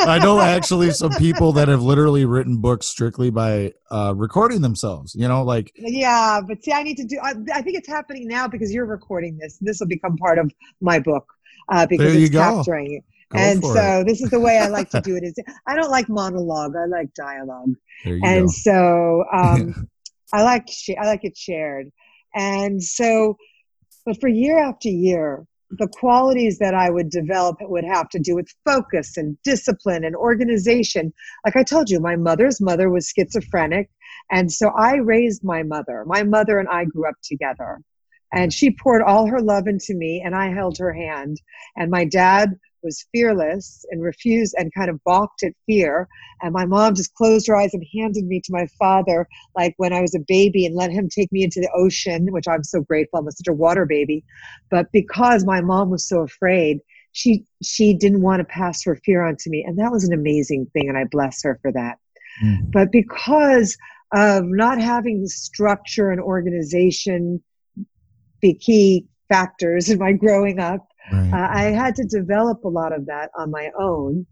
I 0.00 0.18
know 0.22 0.40
actually 0.40 0.90
some 0.90 1.12
people 1.12 1.52
that 1.52 1.68
have 1.68 1.82
literally 1.82 2.24
written 2.24 2.60
books 2.60 2.86
strictly 2.86 3.30
by 3.30 3.74
uh, 3.90 4.14
recording 4.16 4.62
themselves. 4.62 5.14
You 5.14 5.28
know, 5.28 5.42
like 5.42 5.72
yeah, 5.76 6.40
but 6.46 6.64
see, 6.64 6.72
I 6.72 6.82
need 6.82 6.96
to 6.96 7.04
do. 7.04 7.18
I, 7.22 7.34
I 7.54 7.62
think 7.62 7.76
it's 7.78 7.88
happening 7.88 8.26
now 8.26 8.48
because 8.48 8.72
you're 8.72 8.86
recording 8.86 9.38
this. 9.38 9.58
This 9.60 9.80
will 9.80 9.88
become 9.88 10.16
part 10.16 10.38
of 10.38 10.52
my 10.80 10.98
book 10.98 11.26
uh, 11.68 11.86
because 11.86 12.14
it's 12.14 12.34
capturing 12.34 12.94
it. 12.94 13.04
Go 13.30 13.38
and 13.38 13.62
so 13.62 14.00
it. 14.00 14.06
this 14.06 14.22
is 14.22 14.30
the 14.30 14.40
way 14.40 14.58
I 14.58 14.68
like 14.68 14.88
to 14.90 15.00
do 15.02 15.16
it. 15.16 15.22
Is 15.24 15.34
I 15.66 15.76
don't 15.76 15.90
like 15.90 16.08
monologue. 16.08 16.74
I 16.76 16.86
like 16.86 17.12
dialogue. 17.14 17.74
and 18.04 18.46
go. 18.46 18.52
so 18.52 19.24
um, 19.32 19.88
I 20.32 20.42
like 20.42 20.68
sh- 20.68 20.96
I 20.98 21.06
like 21.06 21.24
it 21.24 21.36
shared. 21.36 21.90
And 22.38 22.80
so, 22.80 23.36
but 24.06 24.20
for 24.20 24.28
year 24.28 24.58
after 24.58 24.88
year, 24.88 25.44
the 25.70 25.88
qualities 25.88 26.58
that 26.58 26.72
I 26.72 26.88
would 26.88 27.10
develop 27.10 27.56
would 27.60 27.84
have 27.84 28.08
to 28.10 28.20
do 28.20 28.36
with 28.36 28.48
focus 28.64 29.16
and 29.16 29.36
discipline 29.42 30.04
and 30.04 30.14
organization. 30.14 31.12
Like 31.44 31.56
I 31.56 31.64
told 31.64 31.90
you, 31.90 32.00
my 32.00 32.14
mother's 32.14 32.60
mother 32.60 32.90
was 32.90 33.08
schizophrenic. 33.08 33.90
And 34.30 34.50
so 34.50 34.68
I 34.68 34.96
raised 34.96 35.42
my 35.42 35.64
mother. 35.64 36.04
My 36.06 36.22
mother 36.22 36.58
and 36.58 36.68
I 36.68 36.84
grew 36.84 37.08
up 37.08 37.16
together. 37.22 37.80
And 38.32 38.52
she 38.52 38.76
poured 38.82 39.02
all 39.02 39.26
her 39.26 39.40
love 39.40 39.66
into 39.66 39.94
me, 39.94 40.22
and 40.24 40.34
I 40.34 40.52
held 40.52 40.78
her 40.78 40.92
hand. 40.92 41.40
And 41.76 41.90
my 41.90 42.04
dad 42.04 42.54
was 42.82 43.06
fearless 43.12 43.84
and 43.90 44.02
refused 44.02 44.54
and 44.58 44.74
kind 44.74 44.90
of 44.90 45.02
balked 45.04 45.42
at 45.42 45.52
fear. 45.66 46.08
And 46.42 46.52
my 46.52 46.66
mom 46.66 46.94
just 46.94 47.14
closed 47.14 47.46
her 47.48 47.56
eyes 47.56 47.74
and 47.74 47.84
handed 47.94 48.26
me 48.26 48.40
to 48.40 48.52
my 48.52 48.66
father, 48.78 49.26
like 49.56 49.74
when 49.76 49.92
I 49.92 50.00
was 50.00 50.14
a 50.14 50.24
baby, 50.26 50.66
and 50.66 50.74
let 50.74 50.90
him 50.90 51.08
take 51.08 51.30
me 51.32 51.42
into 51.42 51.60
the 51.60 51.70
ocean, 51.74 52.32
which 52.32 52.48
I'm 52.48 52.64
so 52.64 52.80
grateful. 52.80 53.18
I'm 53.18 53.30
such 53.30 53.48
a 53.48 53.52
water 53.52 53.86
baby. 53.86 54.24
But 54.70 54.90
because 54.92 55.44
my 55.44 55.60
mom 55.60 55.90
was 55.90 56.08
so 56.08 56.20
afraid, 56.20 56.80
she 57.12 57.44
she 57.62 57.94
didn't 57.94 58.22
want 58.22 58.40
to 58.40 58.44
pass 58.44 58.84
her 58.84 58.96
fear 59.04 59.22
on 59.22 59.36
to 59.40 59.50
me, 59.50 59.64
and 59.66 59.78
that 59.78 59.90
was 59.90 60.04
an 60.04 60.12
amazing 60.12 60.66
thing, 60.72 60.88
and 60.88 60.98
I 60.98 61.04
bless 61.04 61.42
her 61.42 61.58
for 61.62 61.72
that. 61.72 61.98
Mm. 62.44 62.70
But 62.70 62.92
because 62.92 63.76
of 64.14 64.44
not 64.46 64.80
having 64.80 65.26
structure 65.26 66.10
and 66.10 66.20
organization, 66.20 67.42
the 68.40 68.54
key 68.54 69.06
factors 69.28 69.90
in 69.90 69.98
my 69.98 70.12
growing 70.12 70.58
up 70.58 70.86
Right. 71.12 71.32
Uh, 71.32 71.48
I 71.50 71.62
had 71.64 71.94
to 71.96 72.04
develop 72.04 72.64
a 72.64 72.68
lot 72.68 72.92
of 72.92 73.06
that 73.06 73.30
on 73.36 73.50
my 73.50 73.70
own. 73.78 74.26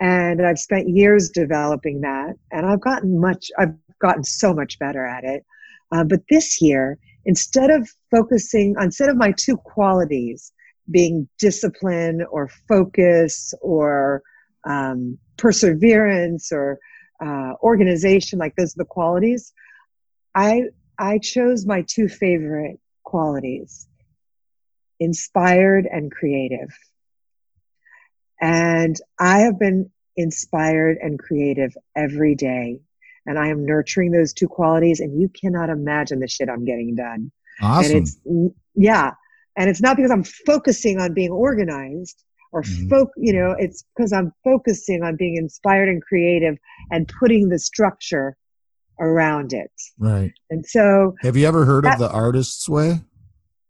And 0.00 0.44
I've 0.44 0.58
spent 0.58 0.88
years 0.88 1.30
developing 1.30 2.00
that. 2.00 2.34
And 2.50 2.66
I've 2.66 2.80
gotten 2.80 3.20
much, 3.20 3.50
I've 3.58 3.74
gotten 4.00 4.24
so 4.24 4.52
much 4.52 4.78
better 4.78 5.06
at 5.06 5.24
it. 5.24 5.44
Uh, 5.92 6.04
but 6.04 6.20
this 6.28 6.60
year, 6.60 6.98
instead 7.24 7.70
of 7.70 7.88
focusing, 8.10 8.74
instead 8.80 9.08
of 9.08 9.16
my 9.16 9.32
two 9.36 9.56
qualities 9.56 10.52
being 10.90 11.28
discipline 11.38 12.24
or 12.30 12.50
focus 12.68 13.54
or 13.62 14.22
um, 14.68 15.16
perseverance 15.36 16.50
or 16.52 16.78
uh, 17.24 17.52
organization, 17.62 18.38
like 18.38 18.54
those 18.56 18.72
are 18.74 18.82
the 18.82 18.84
qualities, 18.84 19.52
I, 20.34 20.64
I 20.98 21.18
chose 21.18 21.64
my 21.64 21.84
two 21.88 22.08
favorite 22.08 22.78
qualities 23.04 23.86
inspired 25.04 25.86
and 25.90 26.10
creative. 26.10 26.70
And 28.40 28.96
I 29.18 29.40
have 29.40 29.58
been 29.58 29.90
inspired 30.16 30.96
and 31.00 31.18
creative 31.18 31.76
every 31.94 32.34
day. 32.34 32.80
And 33.26 33.38
I 33.38 33.48
am 33.48 33.64
nurturing 33.64 34.10
those 34.10 34.32
two 34.32 34.48
qualities, 34.48 35.00
and 35.00 35.18
you 35.18 35.28
cannot 35.28 35.70
imagine 35.70 36.20
the 36.20 36.28
shit 36.28 36.48
I'm 36.48 36.64
getting 36.64 36.94
done. 36.94 37.32
Awesome. 37.62 37.96
And 37.96 38.02
it's, 38.02 38.18
yeah. 38.74 39.12
And 39.56 39.70
it's 39.70 39.80
not 39.80 39.96
because 39.96 40.10
I'm 40.10 40.24
focusing 40.24 41.00
on 41.00 41.14
being 41.14 41.30
organized 41.30 42.22
or 42.52 42.62
mm-hmm. 42.62 42.88
folk, 42.88 43.10
you 43.16 43.32
know, 43.32 43.54
it's 43.58 43.84
because 43.96 44.12
I'm 44.12 44.32
focusing 44.42 45.02
on 45.02 45.16
being 45.16 45.36
inspired 45.36 45.88
and 45.88 46.02
creative 46.02 46.56
and 46.90 47.10
putting 47.18 47.48
the 47.48 47.58
structure 47.58 48.36
around 49.00 49.52
it. 49.52 49.72
Right. 49.98 50.32
And 50.50 50.66
so, 50.66 51.14
have 51.22 51.36
you 51.36 51.46
ever 51.46 51.64
heard 51.64 51.84
that, 51.84 51.94
of 51.94 51.98
the 52.00 52.10
artist's 52.10 52.68
way? 52.68 53.00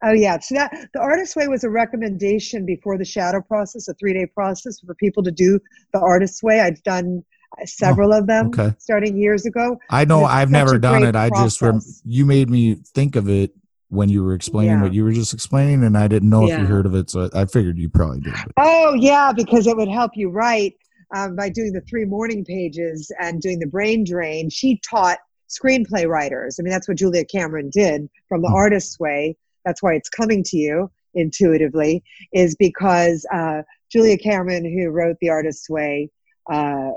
Oh 0.04 0.12
yeah, 0.12 0.38
so 0.38 0.54
that 0.56 0.88
the 0.92 1.00
artist 1.00 1.34
way 1.34 1.48
was 1.48 1.64
a 1.64 1.70
recommendation 1.70 2.66
before 2.66 2.98
the 2.98 3.04
shadow 3.04 3.40
process, 3.40 3.88
a 3.88 3.94
three 3.94 4.12
day 4.12 4.26
process 4.26 4.78
for 4.80 4.94
people 4.94 5.22
to 5.22 5.30
do 5.30 5.58
the 5.92 6.00
artist's 6.00 6.42
way. 6.42 6.60
I've 6.60 6.82
done 6.82 7.24
several 7.64 8.12
of 8.12 8.26
them 8.26 8.48
okay. 8.48 8.74
starting 8.78 9.16
years 9.16 9.46
ago. 9.46 9.78
I 9.88 10.04
know 10.04 10.24
I've 10.24 10.50
never 10.50 10.78
done 10.78 11.00
great 11.00 11.08
it. 11.10 11.16
I 11.16 11.30
just 11.30 11.62
rem- 11.62 11.80
you 12.04 12.26
made 12.26 12.50
me 12.50 12.74
think 12.94 13.16
of 13.16 13.28
it 13.30 13.52
when 13.88 14.08
you 14.08 14.24
were 14.24 14.34
explaining 14.34 14.72
Yeah. 14.78 14.82
what 14.82 14.92
you 14.92 15.04
were 15.04 15.12
just 15.12 15.32
explaining, 15.32 15.84
and 15.84 15.96
I 15.96 16.08
didn't 16.08 16.28
know 16.28 16.46
if 16.48 16.58
you 16.58 16.66
heard 16.66 16.84
of 16.84 16.94
it, 16.94 17.08
so 17.10 17.30
I 17.32 17.46
figured 17.46 17.78
you 17.78 17.88
probably 17.88 18.20
did. 18.20 18.34
Oh 18.58 18.94
yeah, 18.98 19.32
because 19.34 19.66
it 19.66 19.76
would 19.76 19.88
help 19.88 20.10
you 20.16 20.28
write 20.30 20.74
um, 21.16 21.34
by 21.36 21.48
doing 21.48 21.72
the 21.72 21.80
three 21.88 22.04
morning 22.04 22.44
pages 22.44 23.10
and 23.20 23.40
doing 23.40 23.58
the 23.58 23.66
brain 23.68 24.04
drain. 24.04 24.50
She 24.50 24.80
taught 24.88 25.18
screenplay 25.48 26.06
writers. 26.08 26.58
I 26.58 26.62
mean, 26.62 26.72
that's 26.72 26.88
what 26.88 26.98
Julia 26.98 27.24
Cameron 27.24 27.70
did 27.72 28.08
from 28.28 28.42
the 28.42 28.48
Hmm. 28.48 28.54
artist's 28.56 28.98
way. 28.98 29.36
That's 29.64 29.82
why 29.82 29.94
it's 29.94 30.08
coming 30.08 30.42
to 30.44 30.56
you 30.56 30.90
intuitively, 31.14 32.02
is 32.32 32.56
because 32.56 33.26
uh, 33.32 33.62
Julia 33.90 34.18
Cameron, 34.18 34.64
who 34.64 34.90
wrote 34.90 35.16
the 35.20 35.30
artist's 35.30 35.70
way, 35.70 36.10
uh, 36.50 36.90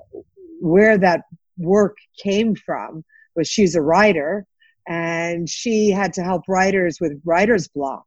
where 0.59 0.97
that 0.97 1.23
work 1.57 1.97
came 2.21 2.55
from 2.55 3.03
was 3.35 3.47
she's 3.47 3.75
a 3.75 3.81
writer 3.81 4.45
and 4.87 5.49
she 5.49 5.91
had 5.91 6.13
to 6.13 6.23
help 6.23 6.43
writers 6.47 6.97
with 6.99 7.21
writer's 7.25 7.67
block. 7.67 8.05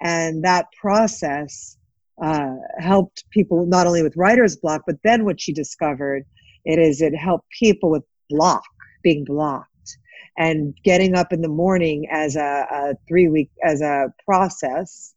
And 0.00 0.44
that 0.44 0.66
process 0.80 1.76
uh, 2.22 2.56
helped 2.78 3.24
people 3.30 3.66
not 3.66 3.86
only 3.86 4.02
with 4.02 4.16
writer's 4.16 4.56
block, 4.56 4.82
but 4.86 4.96
then 5.04 5.24
what 5.24 5.40
she 5.40 5.52
discovered 5.52 6.24
it 6.64 6.78
is 6.78 7.00
it 7.00 7.14
helped 7.14 7.46
people 7.58 7.90
with 7.90 8.04
block, 8.30 8.62
being 9.02 9.24
blocked, 9.24 9.68
and 10.38 10.74
getting 10.84 11.14
up 11.14 11.32
in 11.32 11.42
the 11.42 11.48
morning 11.48 12.06
as 12.10 12.36
a, 12.36 12.66
a 12.70 12.94
three 13.08 13.28
week 13.28 13.50
as 13.62 13.80
a 13.80 14.12
process, 14.24 15.14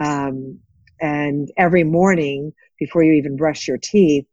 um, 0.00 0.58
and 1.00 1.50
every 1.56 1.84
morning 1.84 2.52
before 2.78 3.02
you 3.02 3.12
even 3.12 3.36
brush 3.36 3.68
your 3.68 3.78
teeth, 3.78 4.26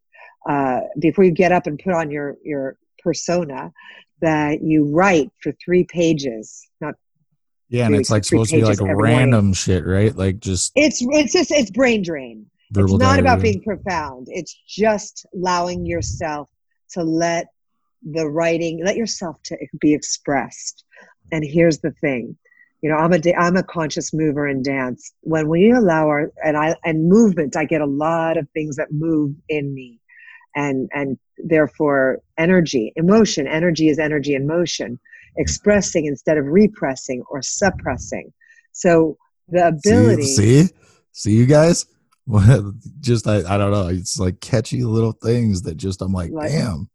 uh, 0.50 0.82
before 1.00 1.24
you 1.24 1.32
get 1.32 1.52
up 1.52 1.68
and 1.68 1.80
put 1.80 1.94
on 1.94 2.10
your 2.12 2.38
your 2.44 2.78
persona, 3.04 3.72
that 4.22 4.62
you 4.62 4.86
write 4.86 5.30
for 5.42 5.52
three 5.64 5.84
pages, 5.84 6.68
not 6.80 6.96
Yeah, 7.70 7.88
and 7.88 7.96
it's 7.96 8.10
like 8.10 8.24
supposed 8.24 8.52
to 8.52 8.58
be 8.58 8.64
like 8.64 8.82
every 8.82 8.94
morning. 8.96 9.18
random 9.18 9.54
shit, 9.54 9.86
right? 9.86 10.16
Like 10.16 10.40
just 10.40 10.72
it's 10.76 11.02
it's 11.02 11.34
just 11.34 11.52
it's 11.52 11.72
brain 11.72 12.04
drain. 12.04 12.46
it's 12.76 12.94
not 12.94 13.20
about 13.20 13.42
being 13.42 13.62
profound 13.62 14.28
it's 14.30 14.56
just 14.68 15.26
allowing 15.34 15.86
yourself 15.86 16.50
to 16.90 17.04
let 17.04 17.48
the 18.04 18.30
writing 18.30 18.84
let 18.84 18.96
yourself 18.96 19.38
to 19.44 19.58
be 19.80 19.94
expressed 19.94 20.84
and 21.32 21.44
here's 21.46 21.80
the 21.80 21.92
thing 22.02 22.36
you 22.82 22.90
know 22.90 22.96
i'm 22.96 23.14
a 23.14 23.36
i'm 23.38 23.58
a 23.58 23.64
conscious 23.64 24.14
mover 24.14 24.48
in 24.48 24.64
dance 24.64 25.14
when 25.22 25.48
we 25.48 25.72
allow 25.72 26.08
our 26.08 26.32
and 26.44 26.58
i 26.58 26.76
and 26.84 27.08
movement 27.08 27.56
i 27.56 27.64
get 27.64 27.82
a 27.82 27.86
lot 27.86 28.38
of 28.38 28.48
things 28.50 28.76
that 28.76 28.92
move 28.92 29.36
in 29.50 29.74
me 29.74 30.00
and 30.56 30.90
and 30.94 31.18
therefore 31.38 32.20
energy 32.38 32.92
emotion 32.96 33.48
energy 33.48 33.88
is 33.88 34.00
energy 34.00 34.34
in 34.34 34.48
motion 34.48 35.00
expressing 35.38 36.06
instead 36.06 36.38
of 36.38 36.46
repressing 36.46 37.24
or 37.30 37.42
suppressing 37.42 38.34
so 38.72 39.18
the 39.52 39.68
ability 39.68 40.24
See, 40.24 40.64
see, 40.64 40.74
see 41.12 41.32
you 41.32 41.46
guys. 41.46 41.86
just 43.02 43.28
I, 43.28 43.38
I 43.38 43.58
don't 43.58 43.72
know. 43.72 43.88
It's 43.88 44.20
like 44.20 44.40
catchy 44.40 44.84
little 44.84 45.12
things 45.12 45.64
that 45.64 45.76
just 45.76 46.02
I'm 46.02 46.14
like, 46.14 46.32
Like- 46.32 46.50
damn. 46.50 46.90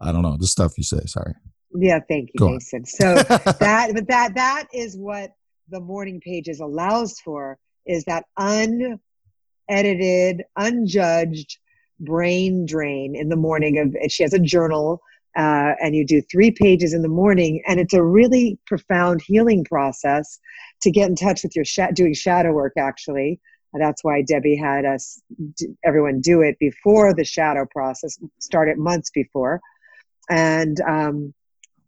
I 0.00 0.12
don't 0.12 0.22
know 0.22 0.36
the 0.36 0.46
stuff 0.46 0.76
you 0.76 0.84
say. 0.84 1.00
Sorry. 1.06 1.34
Yeah, 1.74 2.00
thank 2.08 2.30
you, 2.34 2.38
Go 2.38 2.48
on. 2.48 2.58
Jason. 2.58 2.84
So 2.84 3.14
that, 3.24 3.90
but 3.94 4.08
that 4.08 4.34
that 4.34 4.66
is 4.72 4.96
what 4.96 5.30
the 5.68 5.80
morning 5.80 6.20
pages 6.20 6.60
allows 6.60 7.18
for 7.20 7.58
is 7.86 8.04
that 8.04 8.24
unedited, 8.38 10.42
unjudged 10.56 11.58
brain 12.00 12.66
drain 12.66 13.14
in 13.14 13.28
the 13.28 13.36
morning. 13.36 13.78
Of 13.78 13.94
she 14.10 14.22
has 14.22 14.32
a 14.32 14.38
journal, 14.38 15.00
uh, 15.36 15.74
and 15.80 15.94
you 15.94 16.04
do 16.04 16.22
three 16.22 16.50
pages 16.50 16.92
in 16.92 17.02
the 17.02 17.08
morning, 17.08 17.62
and 17.66 17.78
it's 17.78 17.94
a 17.94 18.02
really 18.02 18.58
profound 18.66 19.22
healing 19.22 19.64
process 19.64 20.38
to 20.82 20.90
get 20.90 21.08
in 21.08 21.14
touch 21.14 21.42
with 21.42 21.54
your 21.54 21.64
sha- 21.64 21.92
doing 21.92 22.14
shadow 22.14 22.52
work. 22.52 22.72
Actually, 22.78 23.40
that's 23.74 24.02
why 24.02 24.22
Debbie 24.22 24.56
had 24.56 24.84
us 24.84 25.20
everyone 25.84 26.20
do 26.20 26.42
it 26.42 26.58
before 26.58 27.14
the 27.14 27.24
shadow 27.24 27.66
process 27.70 28.18
started 28.40 28.78
months 28.78 29.10
before, 29.10 29.60
and 30.28 30.80
um, 30.80 31.34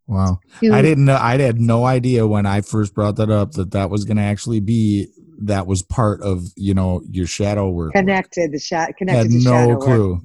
wow. 0.07 0.39
I 0.61 0.81
didn't 0.81 1.05
know. 1.05 1.17
I 1.17 1.37
had 1.37 1.59
no 1.59 1.85
idea 1.85 2.25
when 2.27 2.45
I 2.45 2.61
first 2.61 2.93
brought 2.93 3.17
that 3.17 3.29
up 3.29 3.51
that 3.53 3.71
that 3.71 3.89
was 3.89 4.05
going 4.05 4.17
to 4.17 4.23
actually 4.23 4.59
be 4.59 5.07
that 5.39 5.67
was 5.67 5.81
part 5.81 6.21
of 6.21 6.43
you 6.55 6.73
know 6.73 7.01
your 7.09 7.27
shadow 7.27 7.69
work. 7.69 7.93
connected 7.93 8.51
the 8.51 8.59
sha- 8.59 8.87
connected 8.97 9.31
Had 9.31 9.31
to 9.31 9.41
shadow 9.41 9.67
no 9.67 9.75
work. 9.75 9.81
clue. 9.81 10.21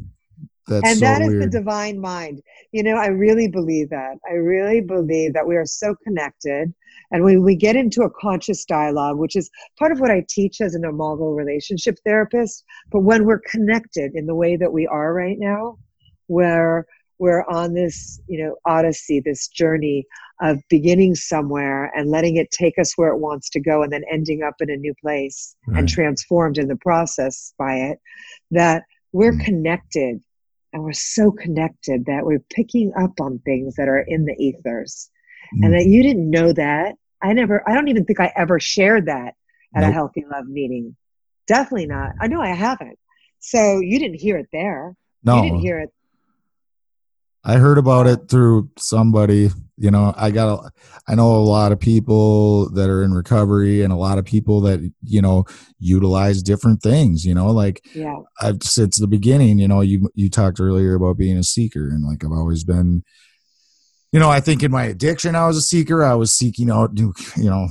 That's 0.68 0.86
and 0.86 0.98
so 0.98 1.04
that 1.06 1.22
is 1.22 1.40
the 1.40 1.48
divine 1.48 1.98
mind 1.98 2.42
you 2.72 2.82
know 2.82 2.96
i 2.96 3.06
really 3.06 3.48
believe 3.48 3.88
that 3.88 4.18
i 4.28 4.34
really 4.34 4.82
believe 4.82 5.32
that 5.32 5.46
we 5.46 5.56
are 5.56 5.64
so 5.64 5.94
connected 6.04 6.74
and 7.10 7.24
when 7.24 7.42
we 7.42 7.56
get 7.56 7.76
into 7.76 8.02
a 8.02 8.10
conscious 8.10 8.64
dialogue 8.64 9.18
which 9.18 9.36
is 9.36 9.50
part 9.78 9.92
of 9.92 10.00
what 10.00 10.10
i 10.10 10.24
teach 10.28 10.60
as 10.60 10.74
an 10.74 10.84
imago 10.84 11.30
relationship 11.30 11.96
therapist 12.04 12.64
but 12.90 13.00
when 13.00 13.24
we're 13.24 13.40
connected 13.50 14.12
in 14.14 14.26
the 14.26 14.34
way 14.34 14.56
that 14.56 14.72
we 14.72 14.86
are 14.86 15.12
right 15.14 15.38
now 15.38 15.76
where 16.26 16.86
we're 17.18 17.44
on 17.48 17.74
this 17.74 18.20
you 18.28 18.42
know 18.42 18.54
odyssey 18.66 19.20
this 19.20 19.48
journey 19.48 20.04
of 20.40 20.58
beginning 20.70 21.14
somewhere 21.14 21.90
and 21.96 22.10
letting 22.10 22.36
it 22.36 22.50
take 22.52 22.78
us 22.78 22.92
where 22.96 23.08
it 23.08 23.18
wants 23.18 23.50
to 23.50 23.60
go 23.60 23.82
and 23.82 23.92
then 23.92 24.04
ending 24.10 24.42
up 24.42 24.54
in 24.60 24.70
a 24.70 24.76
new 24.76 24.94
place 25.00 25.56
Right. 25.66 25.80
and 25.80 25.88
transformed 25.88 26.58
in 26.58 26.68
the 26.68 26.76
process 26.76 27.52
by 27.58 27.74
it 27.76 27.98
that 28.50 28.84
we're 29.12 29.32
Mm. 29.32 29.44
connected 29.44 30.20
and 30.72 30.84
we're 30.84 30.92
so 30.92 31.30
connected 31.32 32.04
that 32.06 32.24
we're 32.26 32.44
picking 32.50 32.92
up 32.94 33.20
on 33.20 33.38
things 33.40 33.74
that 33.76 33.88
are 33.88 34.04
in 34.06 34.26
the 34.26 34.34
ethers 34.38 35.10
Mm. 35.54 35.64
and 35.64 35.74
that 35.74 35.86
you 35.86 36.02
didn't 36.02 36.30
know 36.30 36.52
that 36.52 36.94
i 37.22 37.32
never 37.32 37.68
i 37.68 37.74
don't 37.74 37.88
even 37.88 38.04
think 38.04 38.20
i 38.20 38.32
ever 38.36 38.60
shared 38.60 39.06
that 39.06 39.34
at 39.74 39.84
a 39.84 39.90
healthy 39.90 40.24
love 40.30 40.46
meeting 40.46 40.96
definitely 41.46 41.86
not 41.86 42.12
i 42.20 42.26
know 42.26 42.40
i 42.40 42.48
haven't 42.48 42.98
so 43.38 43.80
you 43.80 43.98
didn't 43.98 44.20
hear 44.20 44.38
it 44.38 44.48
there 44.52 44.94
no, 45.24 45.36
you 45.36 45.42
didn't 45.42 45.60
hear 45.60 45.78
it 45.78 45.90
I 47.44 47.56
heard 47.56 47.78
about 47.78 48.06
it 48.06 48.28
through 48.28 48.70
somebody. 48.78 49.50
You 49.76 49.90
know, 49.90 50.12
I 50.16 50.30
got. 50.30 50.48
A, 50.48 50.70
I 51.06 51.14
know 51.14 51.34
a 51.34 51.38
lot 51.38 51.72
of 51.72 51.78
people 51.78 52.68
that 52.70 52.90
are 52.90 53.02
in 53.02 53.14
recovery, 53.14 53.82
and 53.82 53.92
a 53.92 53.96
lot 53.96 54.18
of 54.18 54.24
people 54.24 54.60
that 54.62 54.80
you 55.02 55.22
know 55.22 55.44
utilize 55.78 56.42
different 56.42 56.82
things. 56.82 57.24
You 57.24 57.34
know, 57.34 57.50
like 57.50 57.86
yeah 57.94 58.16
I've 58.40 58.62
since 58.62 58.98
the 58.98 59.06
beginning. 59.06 59.58
You 59.58 59.68
know, 59.68 59.80
you 59.80 60.10
you 60.14 60.28
talked 60.28 60.60
earlier 60.60 60.94
about 60.94 61.16
being 61.16 61.38
a 61.38 61.42
seeker, 61.44 61.88
and 61.88 62.04
like 62.04 62.24
I've 62.24 62.32
always 62.32 62.64
been. 62.64 63.02
You 64.12 64.20
know, 64.20 64.30
I 64.30 64.40
think 64.40 64.62
in 64.62 64.70
my 64.70 64.84
addiction, 64.84 65.34
I 65.34 65.46
was 65.46 65.56
a 65.56 65.62
seeker. 65.62 66.02
I 66.02 66.14
was 66.14 66.32
seeking 66.32 66.70
out 66.70 66.94
new, 66.94 67.12
you 67.36 67.50
know, 67.50 67.68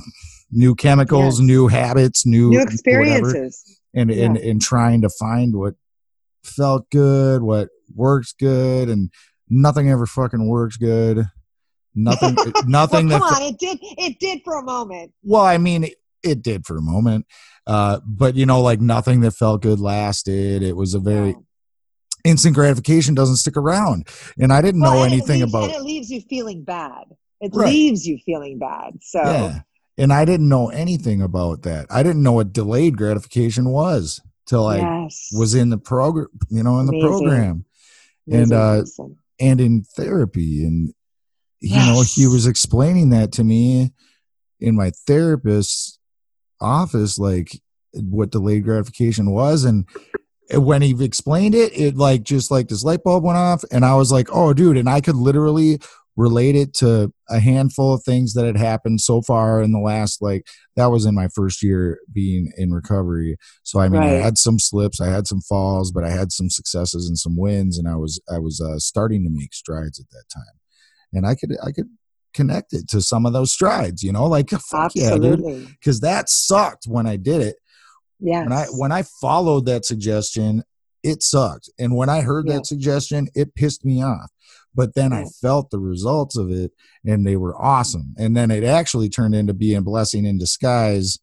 new 0.50 0.74
chemicals, 0.74 1.40
Yes. 1.40 1.46
new 1.46 1.68
habits, 1.68 2.24
new 2.24 2.50
new 2.50 2.58
whatever 2.58 2.72
experiences 2.72 3.80
and 3.94 4.10
and 4.10 4.36
and 4.36 4.62
trying 4.62 5.02
to 5.02 5.08
find 5.08 5.56
what 5.56 5.74
felt 6.44 6.88
good, 6.90 7.42
what 7.42 7.68
works 7.94 8.32
good, 8.38 8.88
and 8.88 9.10
nothing 9.48 9.90
ever 9.90 10.06
fucking 10.06 10.46
works 10.48 10.76
good. 10.76 11.26
Nothing, 11.94 12.36
nothing 12.66 13.08
well, 13.08 13.18
that. 13.18 13.28
come 13.28 13.42
on 13.42 13.42
it 13.42 13.58
did 13.58 13.78
it 13.80 14.20
did 14.20 14.40
for 14.44 14.54
a 14.54 14.62
moment 14.62 15.12
Well, 15.24 15.42
I 15.42 15.58
mean, 15.58 15.84
it, 15.84 15.94
it 16.22 16.42
did 16.42 16.64
for 16.66 16.76
a 16.76 16.82
moment, 16.82 17.26
uh, 17.66 18.00
but 18.06 18.36
you 18.36 18.46
know, 18.46 18.60
like 18.60 18.80
nothing 18.80 19.20
that 19.22 19.32
felt 19.32 19.62
good 19.62 19.80
lasted. 19.80 20.62
It 20.62 20.76
was 20.76 20.94
a 20.94 21.00
very. 21.00 21.34
Instant 22.28 22.54
gratification 22.54 23.14
doesn't 23.14 23.36
stick 23.36 23.56
around, 23.56 24.06
and 24.38 24.52
I 24.52 24.60
didn't 24.62 24.80
Well, 24.82 24.94
know 24.96 25.02
anything 25.02 25.40
leaves- 25.40 25.52
about. 25.52 25.64
and 25.64 25.72
it 25.74 25.82
leaves 25.82 26.10
you 26.10 26.20
feeling 26.28 26.62
bad 26.64 27.04
it 27.40 27.52
Right. 27.54 27.68
leaves 27.72 28.04
you 28.06 28.18
feeling 28.26 28.58
bad 28.58 28.98
so 29.00 29.20
Yeah, 29.22 29.60
and 29.96 30.12
I 30.12 30.24
didn't 30.24 30.48
know 30.48 30.68
anything 30.70 31.22
about 31.22 31.62
that. 31.62 31.86
I 31.88 32.02
didn't 32.02 32.22
know 32.24 32.32
what 32.32 32.52
delayed 32.52 32.96
gratification 32.96 33.70
was 33.70 34.20
till 34.46 34.66
I 34.66 34.78
yes 34.78 35.28
was 35.32 35.54
in 35.54 35.70
the 35.70 35.78
program, 35.78 36.26
you 36.50 36.62
know, 36.64 36.80
in 36.80 36.86
the 36.86 36.92
Amazing. 36.92 37.08
program. 37.08 37.64
Amazing 38.26 38.42
and, 38.42 38.52
uh, 38.52 38.80
person. 38.80 39.16
and 39.38 39.60
in 39.60 39.82
therapy 39.96 40.64
and 40.64 40.92
you 41.60 41.76
know 41.76 42.02
he 42.02 42.26
was 42.26 42.46
explaining 42.46 43.10
that 43.10 43.30
to 43.32 43.44
me 43.44 43.92
in 44.60 44.74
my 44.76 44.90
therapist's 45.06 45.98
office 46.60 47.18
like 47.18 47.60
what 47.94 48.30
delayed 48.30 48.64
gratification 48.64 49.30
was 49.30 49.64
and 49.64 49.86
when 50.54 50.82
he 50.82 50.94
explained 51.04 51.54
it 51.54 51.76
it 51.78 51.96
like 51.96 52.22
just 52.22 52.50
like 52.50 52.68
this 52.68 52.82
light 52.82 53.02
bulb 53.02 53.22
went 53.22 53.36
off 53.36 53.62
and 53.70 53.84
i 53.84 53.94
was 53.94 54.10
like 54.10 54.28
oh 54.32 54.54
dude 54.54 54.76
and 54.76 54.88
i 54.88 55.00
could 55.00 55.16
literally 55.16 55.78
relate 56.18 56.56
it 56.56 56.74
to 56.74 57.12
a 57.30 57.38
handful 57.38 57.94
of 57.94 58.02
things 58.02 58.34
that 58.34 58.44
had 58.44 58.56
happened 58.56 59.00
so 59.00 59.22
far 59.22 59.62
in 59.62 59.70
the 59.70 59.78
last 59.78 60.20
like 60.20 60.44
that 60.74 60.86
was 60.86 61.06
in 61.06 61.14
my 61.14 61.28
first 61.28 61.62
year 61.62 62.00
being 62.12 62.52
in 62.56 62.72
recovery. 62.72 63.36
So 63.62 63.78
i 63.78 63.88
mean 63.88 64.02
i 64.02 64.08
had 64.08 64.36
some 64.36 64.58
slips 64.58 65.00
i 65.00 65.06
had 65.06 65.28
some 65.28 65.40
falls 65.40 65.92
but 65.92 66.02
i 66.02 66.10
had 66.10 66.32
some 66.32 66.50
successes 66.50 67.08
and 67.08 67.16
some 67.16 67.36
wins 67.36 67.78
and 67.78 67.86
i 67.88 67.94
was 67.94 68.20
i 68.28 68.38
was 68.38 68.60
uh, 68.60 68.80
starting 68.80 69.22
to 69.24 69.30
make 69.30 69.54
strides 69.54 70.00
at 70.00 70.10
that 70.10 70.24
time. 70.34 70.58
And 71.12 71.24
i 71.24 71.36
could 71.36 71.56
i 71.64 71.70
could 71.70 71.88
connect 72.34 72.72
it 72.72 72.88
to 72.88 73.00
some 73.00 73.24
of 73.24 73.32
those 73.32 73.52
strides 73.52 74.02
you 74.02 74.10
know 74.10 74.26
like 74.26 74.50
fuck 74.70 74.92
yeah 74.96 75.16
dude 75.16 75.68
because 75.68 76.00
that 76.00 76.28
sucked 76.28 76.84
when 76.86 77.06
i 77.06 77.16
did 77.16 77.40
it 77.40 77.56
yes 78.20 78.44
when 78.48 78.52
i 78.52 78.64
when 78.72 78.92
i 78.92 79.02
followed 79.20 79.66
that 79.66 79.84
suggestion 79.84 80.62
it 81.04 81.22
sucked. 81.22 81.70
And 81.78 81.94
when 81.94 82.08
I 82.08 82.22
heard 82.22 82.48
Yeah. 82.48 82.54
that 82.56 82.66
suggestion, 82.66 83.28
it 83.36 83.54
pissed 83.54 83.84
me 83.84 84.02
off. 84.02 84.30
But 84.74 84.96
then 84.96 85.12
I 85.12 85.26
felt 85.40 85.70
the 85.70 85.78
results 85.78 86.36
of 86.36 86.50
it 86.50 86.72
and 87.06 87.24
they 87.24 87.36
were 87.36 87.56
awesome. 87.56 88.14
And 88.18 88.36
then 88.36 88.50
it 88.50 88.64
actually 88.64 89.08
turned 89.08 89.36
into 89.36 89.54
being 89.54 89.76
a 89.76 89.80
blessing 89.82 90.26
in 90.26 90.38
disguise. 90.38 91.16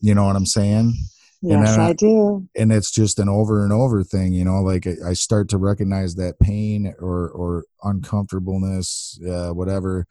You 0.00 0.16
know 0.16 0.24
what 0.24 0.34
I'm 0.34 0.46
saying? 0.46 0.94
And 1.42 1.50
Yes, 1.62 1.70
then 1.76 1.80
I 1.80 1.92
do. 1.92 2.48
and 2.56 2.72
it's 2.72 2.90
just 2.90 3.20
an 3.20 3.28
over 3.28 3.62
and 3.62 3.72
over 3.72 4.02
thing 4.02 4.32
you 4.32 4.44
know 4.44 4.60
like 4.62 4.84
I- 4.86 5.10
i 5.10 5.12
start 5.14 5.48
to 5.50 5.58
recognize 5.58 6.16
that 6.16 6.40
pain 6.40 6.92
or 6.98 7.30
or 7.30 7.64
uncomfortableness 7.84 9.18
uh, 9.26 9.50
whatever 9.50 10.06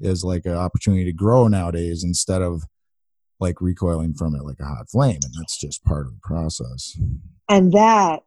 is 0.00 0.24
like 0.24 0.44
an 0.46 0.54
opportunity 0.54 1.04
to 1.04 1.12
grow 1.12 1.48
nowadays 1.48 2.04
instead 2.04 2.42
of 2.42 2.64
like 3.42 3.60
recoiling 3.60 4.14
from 4.14 4.34
it 4.34 4.44
like 4.44 4.60
a 4.60 4.64
hot 4.64 4.88
flame 4.88 5.18
and 5.22 5.34
that's 5.36 5.58
just 5.58 5.84
part 5.84 6.06
of 6.06 6.14
the 6.14 6.20
process 6.22 6.96
And 7.48 7.72
that, 7.72 8.22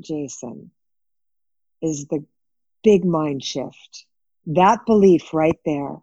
Jason, 0.00 0.70
is 1.82 2.06
the 2.06 2.24
big 2.84 3.04
mind 3.04 3.42
shift. 3.42 4.06
That 4.46 4.86
belief 4.86 5.34
right 5.34 5.58
there, 5.64 5.96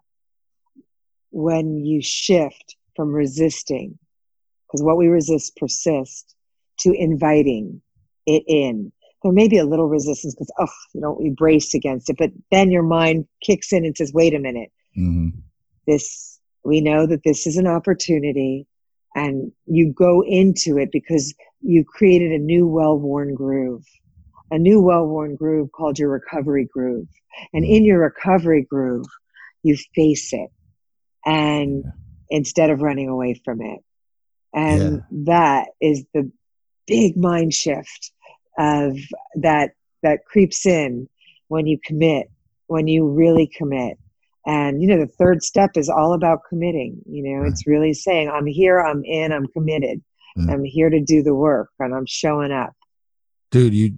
when 1.31 1.85
you 1.85 2.01
shift 2.01 2.75
from 2.95 3.13
resisting, 3.13 3.97
because 4.67 4.83
what 4.83 4.97
we 4.97 5.07
resist 5.07 5.55
persists, 5.55 6.35
to 6.79 6.91
inviting 6.91 7.81
it 8.25 8.43
in. 8.47 8.91
There 9.23 9.31
may 9.31 9.47
be 9.47 9.57
a 9.57 9.65
little 9.65 9.87
resistance 9.87 10.35
because, 10.35 10.51
oh, 10.59 10.67
you 10.93 11.01
know, 11.01 11.17
we 11.19 11.29
brace 11.29 11.73
against 11.73 12.09
it, 12.09 12.17
but 12.17 12.31
then 12.51 12.69
your 12.69 12.83
mind 12.83 13.27
kicks 13.41 13.71
in 13.71 13.85
and 13.85 13.95
says, 13.95 14.11
wait 14.13 14.33
a 14.33 14.39
minute, 14.39 14.71
hmm 14.93 15.29
this 15.87 16.34
we 16.65 16.81
know 16.81 17.05
that 17.05 17.23
this 17.23 17.47
is 17.47 17.57
an 17.57 17.67
opportunity 17.67 18.67
and 19.15 19.51
you 19.65 19.93
go 19.93 20.23
into 20.25 20.77
it 20.77 20.91
because 20.91 21.33
you 21.61 21.85
created 21.85 22.31
a 22.31 22.37
new 22.37 22.67
well-worn 22.67 23.33
groove 23.33 23.85
a 24.51 24.57
new 24.57 24.81
well-worn 24.81 25.35
groove 25.35 25.71
called 25.71 25.97
your 25.97 26.09
recovery 26.09 26.65
groove. 26.71 27.07
And 27.53 27.65
in 27.65 27.83
your 27.83 27.99
recovery 27.99 28.63
groove 28.63 29.07
you 29.63 29.75
face 29.95 30.31
it 30.31 30.49
and 31.25 31.83
instead 32.29 32.69
of 32.69 32.81
running 32.81 33.09
away 33.09 33.33
from 33.43 33.61
it. 33.61 33.79
And 34.53 35.01
that 35.25 35.69
is 35.81 36.05
the 36.13 36.31
big 36.87 37.17
mind 37.17 37.53
shift 37.53 38.11
of 38.57 38.95
that 39.35 39.71
that 40.03 40.23
creeps 40.25 40.65
in 40.65 41.09
when 41.47 41.65
you 41.65 41.79
commit 41.83 42.29
when 42.67 42.87
you 42.87 43.07
really 43.07 43.47
commit 43.47 43.97
and 44.45 44.81
you 44.81 44.87
know 44.87 44.99
the 44.99 45.07
third 45.19 45.43
step 45.43 45.71
is 45.75 45.89
all 45.89 46.13
about 46.13 46.39
committing 46.49 47.01
you 47.07 47.23
know 47.23 47.39
Right. 47.41 47.51
it's 47.51 47.65
really 47.67 47.93
saying 47.93 48.29
i'm 48.29 48.45
here 48.45 48.79
i'm 48.79 49.03
in 49.05 49.31
i'm 49.31 49.47
committed. 49.47 50.01
Mm. 50.37 50.51
i'm 50.51 50.63
here 50.63 50.89
to 50.89 50.99
do 51.01 51.23
the 51.23 51.33
work 51.33 51.69
and 51.79 51.93
i'm 51.95 52.05
showing 52.05 52.51
up. 52.51 52.73
Dude 53.51 53.73
you 53.73 53.97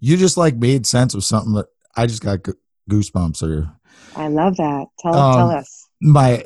you 0.00 0.16
just 0.16 0.36
like 0.36 0.56
made 0.56 0.86
sense 0.86 1.14
of 1.14 1.22
something 1.24 1.52
that 1.54 1.66
i 1.96 2.06
just 2.06 2.22
got 2.22 2.40
goosebumps 2.90 3.42
or 3.42 3.70
i 4.16 4.28
love 4.28 4.56
that. 4.56 4.86
Tell 5.00 5.14
Um, 5.14 5.34
tell 5.36 5.50
us. 5.50 5.88
my 6.00 6.44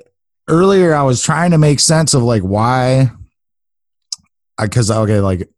earlier 0.48 0.94
I 0.94 1.03
was 1.03 1.22
trying 1.22 1.51
to 1.53 1.59
make 1.59 1.80
sense 1.80 2.12
of 2.14 2.22
like 2.22 2.42
why 2.42 3.11
I 4.59 4.66
cuz 4.68 4.90
okay 4.90 5.20
like 5.20 5.48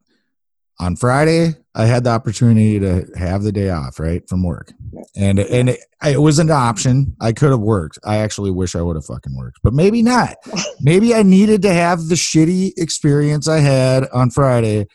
on 0.79 0.95
Friday 0.95 1.55
I 1.75 1.85
had 1.85 2.03
the 2.03 2.11
opportunity 2.11 2.79
to 2.79 3.07
have 3.15 3.43
the 3.43 3.51
day 3.51 3.69
off 3.69 3.99
right 3.99 4.27
from 4.29 4.43
work. 4.43 4.71
And 5.15 5.39
and 5.39 5.69
it, 5.69 5.79
it 6.03 6.21
was 6.21 6.37
an 6.37 6.51
option. 6.51 7.15
I 7.19 7.31
could 7.31 7.49
have 7.49 7.59
worked. 7.59 7.97
I 8.05 8.17
actually 8.17 8.51
wish 8.51 8.75
I 8.75 8.81
would 8.81 8.95
have 8.95 9.05
fucking 9.05 9.35
worked. 9.35 9.59
But 9.63 9.73
maybe 9.73 10.03
not. 10.03 10.35
maybe 10.81 11.15
I 11.15 11.23
needed 11.23 11.63
to 11.63 11.73
have 11.73 12.07
the 12.07 12.15
shitty 12.15 12.73
experience 12.77 13.47
I 13.47 13.59
had 13.59 14.07
on 14.13 14.29
Friday 14.29 14.85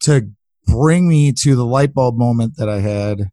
to 0.00 0.28
bring 0.66 1.08
me 1.08 1.32
to 1.32 1.56
the 1.56 1.66
light 1.66 1.92
bulb 1.92 2.16
moment 2.16 2.56
that 2.58 2.68
I 2.68 2.80
had 2.80 3.30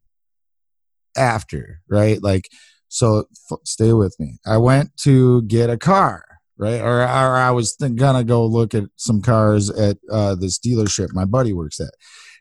after, 1.15 1.81
right? 1.87 2.21
Like 2.23 2.49
so 2.87 3.25
f- 3.51 3.59
stay 3.65 3.93
with 3.93 4.15
me. 4.19 4.39
I 4.47 4.57
went 4.57 4.97
to 5.03 5.43
get 5.43 5.69
a 5.69 5.77
car, 5.77 6.25
right? 6.59 6.81
Or, 6.81 7.01
or 7.01 7.05
I 7.05 7.51
was 7.51 7.75
th- 7.75 7.95
gonna 7.95 8.23
go 8.23 8.45
look 8.45 8.75
at 8.75 8.83
some 8.97 9.21
cars 9.21 9.69
at 9.71 9.97
uh, 10.11 10.35
this 10.35 10.59
dealership 10.59 11.13
my 11.13 11.25
buddy 11.25 11.53
works 11.53 11.79
at, 11.79 11.93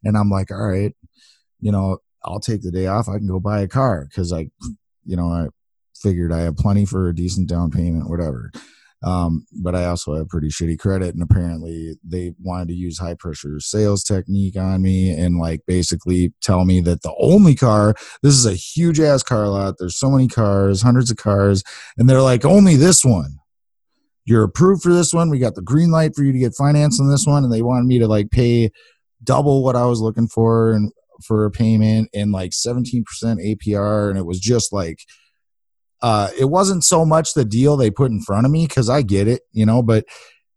and 0.05 0.17
I'm 0.17 0.29
like, 0.29 0.51
all 0.51 0.67
right, 0.67 0.93
you 1.61 1.73
know, 1.73 1.99
I'll 2.25 2.41
take 2.41 2.63
the 2.63 2.73
day 2.73 2.87
off. 2.89 3.09
I 3.09 3.19
can 3.19 3.29
go 3.29 3.41
buy 3.41 3.61
a 3.61 3.69
car 3.69 4.07
because 4.11 4.33
I, 4.33 4.51
you 5.05 5.17
know, 5.17 5.29
I 5.29 5.47
figured 5.97 6.33
I 6.33 6.41
have 6.41 6.57
plenty 6.57 6.85
for 6.85 7.09
a 7.09 7.15
decent 7.15 7.49
down 7.49 7.71
payment, 7.71 8.11
whatever. 8.11 8.51
Um, 9.05 9.47
but 9.63 9.77
I 9.77 9.85
also 9.85 10.17
have 10.17 10.29
pretty 10.29 10.49
shitty 10.49 10.79
credit, 10.81 11.15
and 11.15 11.23
apparently 11.23 11.97
they 12.03 12.35
wanted 12.41 12.69
to 12.69 12.75
use 12.75 12.99
high 12.99 13.15
pressure 13.15 13.61
sales 13.61 14.03
technique 14.03 14.57
on 14.57 14.83
me 14.83 15.11
and 15.11 15.39
like 15.39 15.61
basically 15.69 16.35
tell 16.43 16.65
me 16.65 16.81
that 16.81 17.03
the 17.03 17.15
only 17.21 17.55
car 17.55 17.95
this 18.25 18.35
is 18.35 18.45
a 18.45 18.55
huge 18.55 18.99
ass 18.99 19.23
car 19.23 19.47
lot. 19.47 19.77
There's 19.79 19.97
so 19.97 20.11
many 20.11 20.27
cars, 20.27 20.83
hundreds 20.83 21.13
of 21.13 21.17
cars, 21.17 21.63
and 21.97 22.11
they're 22.11 22.23
like, 22.23 22.45
only 22.45 22.75
this 22.75 23.05
one. 23.05 23.38
You're 24.29 24.45
approved 24.45 24.83
for 24.83 24.93
this 24.93 25.15
one. 25.15 25.31
We 25.31 25.39
got 25.39 25.55
the 25.55 25.63
green 25.63 25.91
light 25.91 26.15
for 26.15 26.23
you 26.23 26.33
to 26.33 26.39
get 26.39 26.53
finance 26.55 27.01
on 27.01 27.09
this 27.09 27.27
one, 27.27 27.45
and 27.45 27.53
they 27.53 27.63
wanted 27.63 27.87
me 27.87 27.99
to 27.99 28.07
like 28.07 28.31
pay 28.31 28.71
double 29.25 29.65
what 29.65 29.75
I 29.75 29.87
was 29.87 30.03
looking 30.03 30.29
for 30.29 30.73
and 30.73 30.93
for 31.25 31.47
a 31.47 31.51
payment 31.51 32.11
and 32.13 32.31
like 32.31 32.51
17% 32.51 33.05
APR, 33.23 34.11
and 34.11 34.19
it 34.19 34.27
was 34.27 34.39
just 34.39 34.73
like. 34.73 35.01
Uh, 36.01 36.29
it 36.39 36.45
wasn't 36.45 36.85
so 36.85 37.05
much 37.05 37.35
the 37.35 37.45
deal 37.45 37.77
they 37.77 37.91
put 37.91 38.13
in 38.13 38.21
front 38.21 38.47
of 38.47 38.53
me 38.53 38.69
because 38.69 38.89
I 38.89 39.03
get 39.03 39.27
it, 39.27 39.43
you 39.51 39.67
know, 39.67 39.83
but 39.83 40.05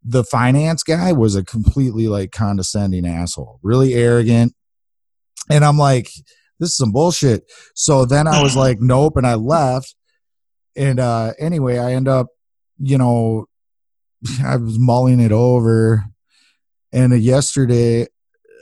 the 0.03 0.23
finance 0.23 0.83
guy 0.83 1.13
was 1.13 1.35
a 1.35 1.43
completely 1.43 2.07
like 2.07 2.31
condescending 2.31 3.07
asshole, 3.07 3.59
really 3.63 3.95
arrogant. 3.95 4.53
And 5.49 5.65
I'm 5.65 5.79
like, 5.79 6.11
this 6.59 6.69
is 6.69 6.77
some 6.77 6.91
bullshit. 6.91 7.51
So 7.73 8.05
then 8.05 8.27
I 8.27 8.43
was 8.43 8.55
like, 8.65 8.77
nope, 8.79 9.17
and 9.17 9.25
I 9.25 9.33
left. 9.33 9.95
And 10.75 10.99
uh 10.99 11.33
anyway, 11.39 11.79
I 11.79 11.93
end 11.93 12.07
up, 12.07 12.27
you 12.77 12.99
know, 12.99 13.47
I 14.45 14.57
was 14.57 14.77
mulling 14.79 15.19
it 15.19 15.31
over. 15.31 16.05
And 16.93 17.19
yesterday, 17.21 18.07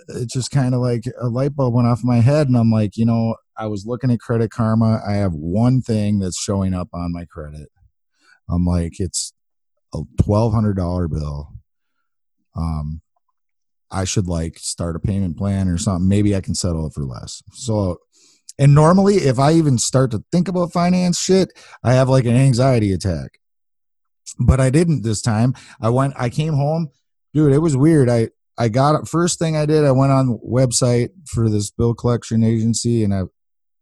it 0.10 0.30
just 0.30 0.52
kind 0.52 0.74
of 0.74 0.82
like 0.82 1.04
a 1.20 1.28
light 1.28 1.56
bulb 1.56 1.74
went 1.74 1.88
off 1.88 2.04
my 2.04 2.18
head, 2.18 2.48
and 2.48 2.58
I'm 2.58 2.72
like, 2.72 2.98
you 2.98 3.06
know, 3.06 3.36
I 3.58 3.68
was 3.68 3.86
looking 3.86 4.12
at 4.12 4.20
Credit 4.20 4.50
Karma. 4.50 5.02
I 5.08 5.14
have 5.14 5.34
one 5.34 5.82
thing 5.82 6.20
that's 6.20 6.40
showing 6.40 6.74
up 6.74 6.90
on 6.94 7.12
my 7.12 7.26
credit. 7.26 7.70
I'm 8.50 8.66
like, 8.66 9.00
it's 9.00 9.34
a 9.94 10.02
twelve 10.22 10.54
hundred 10.54 10.78
dollar 10.78 11.08
bill. 11.08 11.54
Um, 12.56 13.02
I 13.92 14.06
should 14.06 14.28
like 14.28 14.58
start 14.60 14.96
a 14.96 15.00
payment 15.00 15.38
plan 15.38 15.68
or 15.68 15.78
something. 15.78 16.08
Maybe 16.08 16.36
I 16.36 16.42
can 16.42 16.56
settle 16.56 16.88
it 16.88 16.94
for 16.94 17.04
less. 17.04 17.42
So, 17.54 18.00
and 18.58 18.76
normally, 18.76 19.16
if 19.18 19.40
I 19.40 19.54
even 19.54 19.78
start 19.78 20.12
to 20.12 20.24
think 20.32 20.48
about 20.48 20.72
finance 20.72 21.20
shit, 21.20 21.52
I 21.84 21.94
have 21.94 22.10
like 22.10 22.26
an 22.26 22.36
anxiety 22.36 22.94
attack. 22.94 23.40
But 24.38 24.60
I 24.60 24.70
didn't 24.70 25.04
this 25.04 25.22
time. 25.22 25.54
I 25.82 25.90
went. 25.90 26.14
I 26.18 26.30
came 26.30 26.54
home, 26.54 26.90
dude. 27.34 27.54
It 27.54 27.60
was 27.60 27.78
weird. 27.78 28.10
I 28.10 28.30
I 28.58 28.68
got 28.68 29.08
first 29.08 29.40
thing 29.40 29.56
I 29.56 29.66
did. 29.66 29.86
I 29.86 29.92
went 29.92 30.12
on 30.12 30.40
website 30.46 31.10
for 31.26 31.50
this 31.50 31.72
bill 31.72 31.94
collection 31.94 32.44
agency, 32.44 33.04
and 33.04 33.14
I 33.14 33.24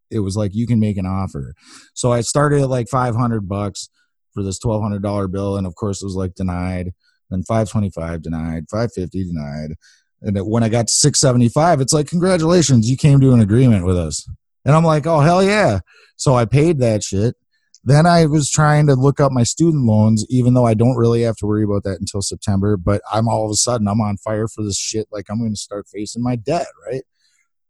it 0.10 0.20
was 0.20 0.38
like 0.38 0.54
you 0.54 0.68
can 0.68 0.80
make 0.80 0.98
an 0.98 1.06
offer. 1.06 1.54
So 1.94 2.12
I 2.12 2.22
started 2.22 2.62
at 2.62 2.70
like 2.70 2.88
five 2.88 3.16
hundred 3.16 3.50
bucks 3.50 3.90
for 4.34 4.44
this 4.44 4.60
twelve 4.60 4.82
hundred 4.82 5.02
dollar 5.02 5.28
bill, 5.28 5.58
and 5.58 5.66
of 5.66 5.76
course 5.76 6.02
it 6.02 6.06
was 6.06 6.16
like 6.16 6.36
denied. 6.36 6.92
Then 7.30 7.44
five 7.44 7.70
twenty 7.70 7.90
five 7.90 8.22
denied, 8.22 8.66
five 8.70 8.92
fifty 8.94 9.24
denied, 9.24 9.76
and 10.22 10.38
when 10.48 10.64
I 10.64 10.70
got 10.70 10.88
to 10.88 10.94
six 10.94 11.20
seventy 11.20 11.50
five, 11.50 11.82
it's 11.82 11.94
like 11.94 12.08
congratulations, 12.08 12.90
you 12.90 12.98
came 12.98 13.20
to 13.20 13.34
an 13.34 13.42
agreement 13.42 13.86
with 13.86 13.98
us. 13.98 14.30
And 14.64 14.76
I'm 14.76 14.86
like, 14.86 15.08
oh 15.08 15.20
hell 15.22 15.44
yeah! 15.44 15.80
So 16.18 16.36
I 16.36 16.46
paid 16.46 16.80
that 16.80 17.04
shit. 17.04 17.36
Then 17.84 18.06
I 18.06 18.26
was 18.26 18.50
trying 18.50 18.88
to 18.88 18.96
look 18.96 19.20
up 19.20 19.32
my 19.32 19.44
student 19.44 19.86
loans, 19.86 20.26
even 20.30 20.54
though 20.54 20.66
I 20.66 20.74
don't 20.74 20.98
really 20.98 21.22
have 21.22 21.38
to 21.38 21.46
worry 21.46 21.64
about 21.64 21.84
that 21.84 22.00
until 22.00 22.22
September. 22.22 22.76
But 22.78 23.02
I'm 23.12 23.28
all 23.28 23.46
of 23.46 23.52
a 23.52 23.56
sudden 23.56 23.88
I'm 23.88 24.02
on 24.02 24.18
fire 24.18 24.48
for 24.48 24.64
this 24.64 24.78
shit. 24.78 25.08
Like 25.12 25.26
I'm 25.30 25.40
going 25.40 25.54
to 25.54 25.60
start 25.60 25.88
facing 25.92 26.24
my 26.24 26.36
debt, 26.36 26.68
right? 26.86 27.04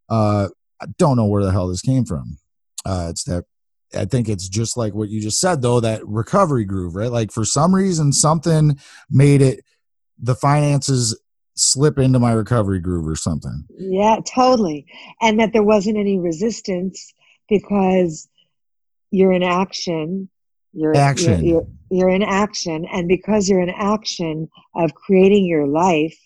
Uh, 0.10 0.50
I 0.82 0.86
don't 0.98 1.18
know 1.18 1.26
where 1.26 1.44
the 1.44 1.52
hell 1.52 1.68
this 1.68 1.82
came 1.82 2.06
from. 2.06 2.38
Uh, 2.86 3.08
it's 3.10 3.24
that 3.26 3.46
I 3.96 4.06
think 4.06 4.28
it's 4.28 4.50
just 4.50 4.78
like 4.78 4.94
what 4.94 5.10
you 5.10 5.22
just 5.22 5.40
said, 5.40 5.62
though, 5.62 5.80
that 5.80 6.06
recovery 6.08 6.66
groove, 6.66 6.96
right? 6.96 7.12
Like 7.12 7.32
for 7.32 7.46
some 7.46 7.74
reason, 7.74 8.12
something 8.12 8.78
made 9.10 9.42
it 9.42 9.62
the 10.20 10.36
finances 10.36 11.20
slip 11.56 11.98
into 11.98 12.20
my 12.20 12.32
recovery 12.32 12.80
groove 12.80 13.08
or 13.08 13.16
something. 13.16 13.66
Yeah, 13.78 14.20
totally. 14.26 14.86
And 15.22 15.40
that 15.40 15.54
there 15.54 15.64
wasn't 15.64 15.98
any 15.98 16.20
resistance 16.20 17.14
because 17.50 18.28
you're 19.12 19.32
in 19.32 19.44
action. 19.44 20.30
You're, 20.74 20.96
Action. 20.96 21.44
You're, 21.44 21.68
you're, 21.90 22.08
you're 22.08 22.10
in 22.10 22.24
action. 22.24 22.86
And 22.92 23.08
because 23.08 23.50
you're 23.50 23.62
in 23.62 23.70
action 23.70 24.50
of 24.76 24.94
creating 24.94 25.46
your 25.46 25.68
life 25.68 26.18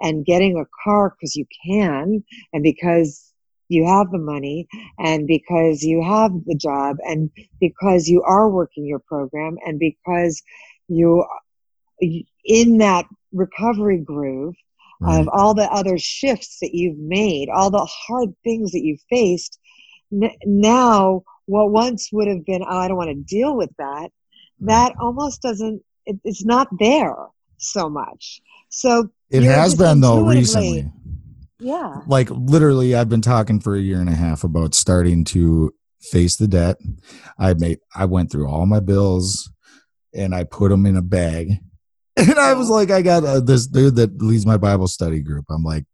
and 0.00 0.24
getting 0.24 0.58
a 0.58 0.66
car 0.84 1.14
because 1.14 1.36
you 1.36 1.46
can, 1.66 2.24
and 2.52 2.62
because 2.62 3.32
you 3.68 3.86
have 3.86 4.10
the 4.10 4.18
money, 4.18 4.66
and 4.98 5.26
because 5.26 5.82
you 5.82 6.02
have 6.02 6.32
the 6.46 6.54
job, 6.54 6.96
and 7.04 7.30
because 7.60 8.08
you 8.08 8.22
are 8.22 8.48
working 8.48 8.86
your 8.86 9.00
program, 9.00 9.56
and 9.66 9.78
because 9.78 10.42
you 10.88 11.26
in 12.44 12.78
that 12.78 13.06
recovery 13.32 13.98
groove 13.98 14.54
right. 15.00 15.20
of 15.20 15.28
all 15.32 15.54
the 15.54 15.70
other 15.70 15.98
shifts 15.98 16.58
that 16.60 16.74
you've 16.74 16.98
made, 16.98 17.48
all 17.48 17.70
the 17.70 17.84
hard 17.84 18.30
things 18.44 18.72
that 18.72 18.82
you've 18.82 19.02
faced. 19.10 19.58
N- 20.12 20.30
now, 20.46 21.22
what 21.48 21.70
once 21.70 22.10
would 22.12 22.28
have 22.28 22.44
been, 22.44 22.62
oh, 22.62 22.78
I 22.78 22.88
don't 22.88 22.96
want 22.98 23.08
to 23.08 23.14
deal 23.14 23.56
with 23.56 23.70
that, 23.78 24.10
that 24.60 24.92
almost 25.00 25.40
doesn't, 25.40 25.82
it, 26.04 26.20
it's 26.24 26.44
not 26.44 26.68
there 26.78 27.16
so 27.56 27.88
much. 27.88 28.40
So 28.68 29.10
it 29.30 29.42
has 29.42 29.74
been 29.74 30.00
though 30.00 30.26
recently. 30.26 30.92
Yeah. 31.58 32.02
Like 32.06 32.28
literally, 32.30 32.94
I've 32.94 33.08
been 33.08 33.22
talking 33.22 33.60
for 33.60 33.74
a 33.74 33.80
year 33.80 34.00
and 34.00 34.10
a 34.10 34.14
half 34.14 34.44
about 34.44 34.74
starting 34.74 35.24
to 35.24 35.74
face 36.00 36.36
the 36.36 36.46
debt. 36.46 36.76
I 37.38 37.54
made, 37.54 37.78
I 37.94 38.04
went 38.04 38.30
through 38.30 38.48
all 38.48 38.66
my 38.66 38.80
bills 38.80 39.50
and 40.14 40.34
I 40.34 40.44
put 40.44 40.68
them 40.68 40.86
in 40.86 40.96
a 40.96 41.02
bag. 41.02 41.52
And 42.18 42.36
I 42.36 42.54
was 42.54 42.68
like, 42.68 42.90
I 42.90 43.00
got 43.00 43.24
uh, 43.24 43.38
this 43.38 43.68
dude 43.68 43.94
that 43.94 44.20
leads 44.20 44.44
my 44.44 44.56
Bible 44.56 44.88
study 44.88 45.20
group. 45.20 45.44
I'm 45.48 45.62
like, 45.62 45.84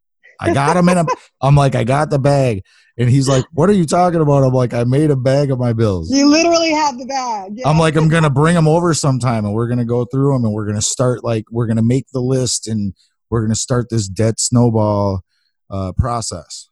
I 0.41 0.55
got 0.55 0.75
him 0.75 0.89
in 0.89 0.97
a, 0.97 1.05
I'm 1.43 1.55
like, 1.55 1.75
I 1.75 1.85
got 1.85 2.09
the 2.09 2.19
bag. 2.19 2.63
And 2.97 3.11
he's 3.11 3.29
like, 3.29 3.45
What 3.53 3.69
are 3.69 3.75
you 3.75 3.87
talking 3.87 4.21
about? 4.21 4.45
I'm 4.45 4.53
like, 4.53 4.73
I 4.73 4.85
made 4.85 5.11
a 5.11 5.17
bag 5.17 5.51
of 5.51 5.59
my 5.59 5.73
bills. 5.73 6.11
You 6.11 6.29
literally 6.29 6.73
have 6.73 6.99
the 6.99 7.07
bag. 7.07 7.53
Yeah. 7.57 7.69
I'm 7.69 7.79
like, 7.79 7.97
I'm 7.97 8.09
going 8.09 8.23
to 8.23 8.31
bring 8.31 8.55
them 8.55 8.69
over 8.69 8.95
sometime 8.95 9.45
and 9.45 9.55
we're 9.55 9.67
going 9.67 9.79
to 9.79 9.85
go 9.85 10.05
through 10.05 10.33
them 10.33 10.45
and 10.45 10.55
we're 10.55 10.67
going 10.67 10.77
to 10.77 10.83
start, 10.83 11.25
like, 11.25 11.45
we're 11.51 11.67
going 11.67 11.77
to 11.77 11.83
make 11.83 12.07
the 12.13 12.21
list 12.21 12.69
and 12.69 12.95
we're 13.31 13.41
going 13.41 13.53
to 13.53 13.59
start 13.59 13.89
this 13.91 14.07
debt 14.09 14.39
snowball 14.39 15.25
uh, 15.71 15.93
process. 15.99 16.69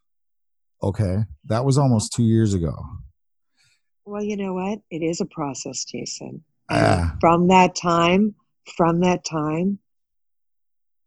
Okay. 0.83 1.19
That 1.47 1.65
was 1.65 1.79
almost 1.79 2.13
two 2.13 2.25
years 2.25 2.55
ago. 2.55 2.75
Well, 4.05 4.23
you 4.23 4.37
know 4.37 4.53
what? 4.53 4.81
It 4.91 5.03
is 5.03 5.21
a 5.21 5.27
process, 5.27 5.85
Jason. 5.85 6.45
Ah. 6.71 7.17
From 7.21 7.49
that 7.49 7.75
time, 7.75 8.35
from 8.77 9.01
that 9.01 9.25
time 9.25 9.79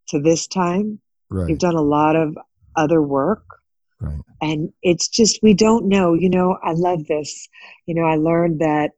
to 0.08 0.20
this 0.20 0.46
time, 0.46 1.00
right. 1.30 1.48
you've 1.48 1.58
done 1.58 1.74
a 1.74 1.82
lot 1.82 2.16
of 2.16 2.36
other 2.74 3.02
work. 3.02 3.44
Right. 4.00 4.20
And 4.42 4.72
it's 4.82 5.08
just 5.08 5.40
we 5.42 5.54
don't 5.54 5.88
know. 5.88 6.14
You 6.14 6.30
know, 6.30 6.58
I 6.62 6.72
love 6.72 7.06
this. 7.06 7.48
You 7.86 7.94
know, 7.94 8.04
I 8.04 8.16
learned 8.16 8.60
that 8.60 8.90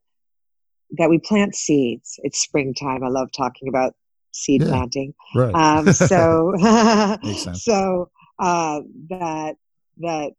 that 0.99 1.11
we 1.11 1.18
plant 1.18 1.55
seeds. 1.55 2.18
It's 2.22 2.40
springtime. 2.40 3.05
I 3.05 3.09
love 3.09 3.28
talking 3.36 3.68
about 3.68 3.94
seed 4.32 4.62
yeah. 4.62 4.68
planting. 4.68 5.14
Right. 5.34 5.55
Um, 5.55 5.92
so 5.92 6.55
so 7.55 8.11
uh, 8.38 8.80
that 9.11 9.57
that 9.99 10.32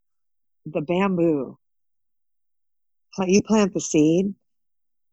the 0.66 0.82
bamboo 0.82 1.58
you 3.28 3.42
plant 3.42 3.74
the 3.74 3.82
seed 3.82 4.34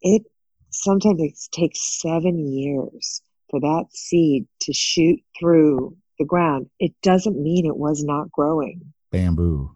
it 0.02 0.22
sometimes 0.70 1.20
it 1.20 1.34
takes 1.52 2.00
seven 2.00 2.46
years 2.46 3.22
for 3.50 3.60
that 3.60 3.86
seed 3.90 4.46
to 4.60 4.72
shoot 4.72 5.20
through 5.38 5.96
the 6.18 6.24
ground 6.24 6.68
it 6.78 6.92
doesn't 7.02 7.40
mean 7.40 7.66
it 7.66 7.76
was 7.76 8.04
not 8.04 8.30
growing 8.30 8.92
bamboo 9.16 9.70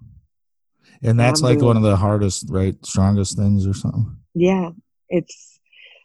and 1.03 1.19
that's 1.19 1.41
bamboo. 1.41 1.55
like 1.55 1.65
one 1.65 1.77
of 1.77 1.83
the 1.83 1.97
hardest 1.97 2.47
right 2.49 2.77
strongest 2.85 3.37
things 3.37 3.67
or 3.67 3.75
something 3.75 4.17
yeah 4.35 4.71
it's 5.09 5.61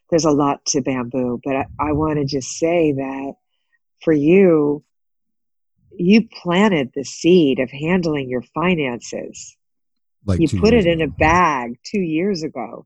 there's 0.09 0.25
a 0.25 0.31
lot 0.31 0.63
to 0.65 0.81
bamboo 0.81 1.39
but 1.43 1.55
i, 1.55 1.65
I 1.79 1.91
want 1.91 2.19
to 2.19 2.25
just 2.25 2.57
say 2.57 2.93
that 2.93 3.33
for 4.01 4.13
you 4.13 4.83
you 5.97 6.27
planted 6.27 6.91
the 6.93 7.03
seed 7.03 7.59
of 7.59 7.69
handling 7.71 8.29
your 8.29 8.41
finances. 8.41 9.55
Like 10.25 10.39
you 10.39 10.59
put 10.59 10.73
it 10.73 10.85
in 10.85 11.01
a 11.01 11.07
bag 11.07 11.77
two 11.83 11.99
years 11.99 12.43
ago, 12.43 12.85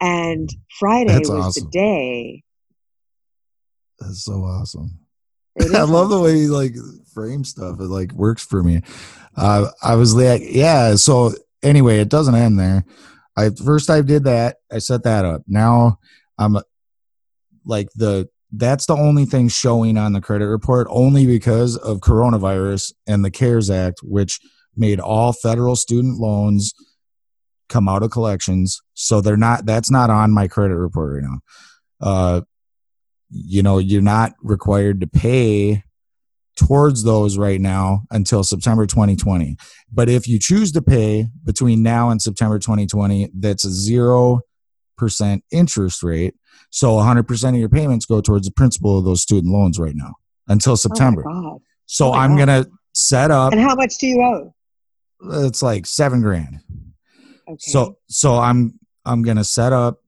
and 0.00 0.48
Friday 0.78 1.14
That's 1.14 1.28
was 1.28 1.46
awesome. 1.46 1.64
the 1.64 1.70
day. 1.70 2.42
That's 3.98 4.24
so 4.24 4.34
awesome. 4.44 4.98
I 5.74 5.82
love 5.82 6.10
the 6.10 6.20
way 6.20 6.36
you 6.36 6.52
like 6.52 6.74
frame 7.14 7.44
stuff. 7.44 7.80
It 7.80 7.84
like 7.84 8.12
works 8.12 8.44
for 8.44 8.62
me. 8.62 8.82
Uh, 9.36 9.70
I 9.82 9.94
was 9.94 10.14
like, 10.14 10.42
yeah. 10.44 10.94
So 10.96 11.32
anyway, 11.62 11.98
it 11.98 12.08
doesn't 12.08 12.34
end 12.34 12.58
there. 12.58 12.84
I 13.36 13.50
first 13.50 13.90
I 13.90 14.00
did 14.02 14.24
that. 14.24 14.56
I 14.72 14.78
set 14.78 15.02
that 15.04 15.24
up. 15.24 15.42
Now 15.46 15.98
I'm 16.38 16.58
like 17.64 17.88
the 17.94 18.28
that's 18.52 18.86
the 18.86 18.96
only 18.96 19.24
thing 19.24 19.48
showing 19.48 19.98
on 19.98 20.12
the 20.12 20.20
credit 20.20 20.46
report 20.46 20.86
only 20.90 21.26
because 21.26 21.76
of 21.76 21.98
coronavirus 21.98 22.92
and 23.06 23.24
the 23.24 23.30
cares 23.30 23.68
act 23.70 24.00
which 24.02 24.38
made 24.76 25.00
all 25.00 25.32
federal 25.32 25.74
student 25.74 26.18
loans 26.18 26.72
come 27.68 27.88
out 27.88 28.04
of 28.04 28.10
collections 28.12 28.80
so 28.94 29.20
they're 29.20 29.36
not 29.36 29.66
that's 29.66 29.90
not 29.90 30.10
on 30.10 30.30
my 30.30 30.46
credit 30.46 30.76
report 30.76 31.14
right 31.14 31.28
now 31.28 31.40
uh 32.00 32.40
you 33.30 33.62
know 33.62 33.78
you're 33.78 34.02
not 34.02 34.32
required 34.42 35.00
to 35.00 35.06
pay 35.06 35.82
towards 36.56 37.04
those 37.04 37.36
right 37.36 37.60
now 37.60 38.02
until 38.10 38.42
September 38.42 38.86
2020 38.86 39.56
but 39.92 40.08
if 40.08 40.26
you 40.26 40.38
choose 40.38 40.72
to 40.72 40.80
pay 40.80 41.26
between 41.44 41.82
now 41.82 42.10
and 42.10 42.22
September 42.22 42.58
2020 42.58 43.30
that's 43.34 43.64
a 43.64 43.68
0% 43.68 44.40
interest 45.50 46.02
rate 46.02 46.34
so 46.70 46.92
100% 46.92 47.48
of 47.48 47.54
your 47.56 47.68
payments 47.68 48.06
go 48.06 48.20
towards 48.20 48.46
the 48.46 48.52
principal 48.52 48.98
of 48.98 49.04
those 49.04 49.22
student 49.22 49.52
loans 49.52 49.78
right 49.78 49.94
now 49.94 50.14
until 50.48 50.72
oh 50.72 50.76
September. 50.76 51.24
Oh 51.28 51.60
so 51.86 52.08
oh 52.08 52.12
I'm 52.12 52.36
going 52.36 52.48
to 52.48 52.68
set 52.92 53.30
up. 53.30 53.52
And 53.52 53.60
how 53.60 53.74
much 53.74 53.98
do 53.98 54.06
you 54.06 54.22
owe? 54.22 54.54
It's 55.46 55.62
like 55.62 55.86
seven 55.86 56.20
grand. 56.20 56.60
Okay. 57.48 57.56
So, 57.58 57.98
so 58.08 58.38
I'm, 58.38 58.78
I'm 59.04 59.22
going 59.22 59.36
to 59.36 59.44
set 59.44 59.72
up 59.72 60.00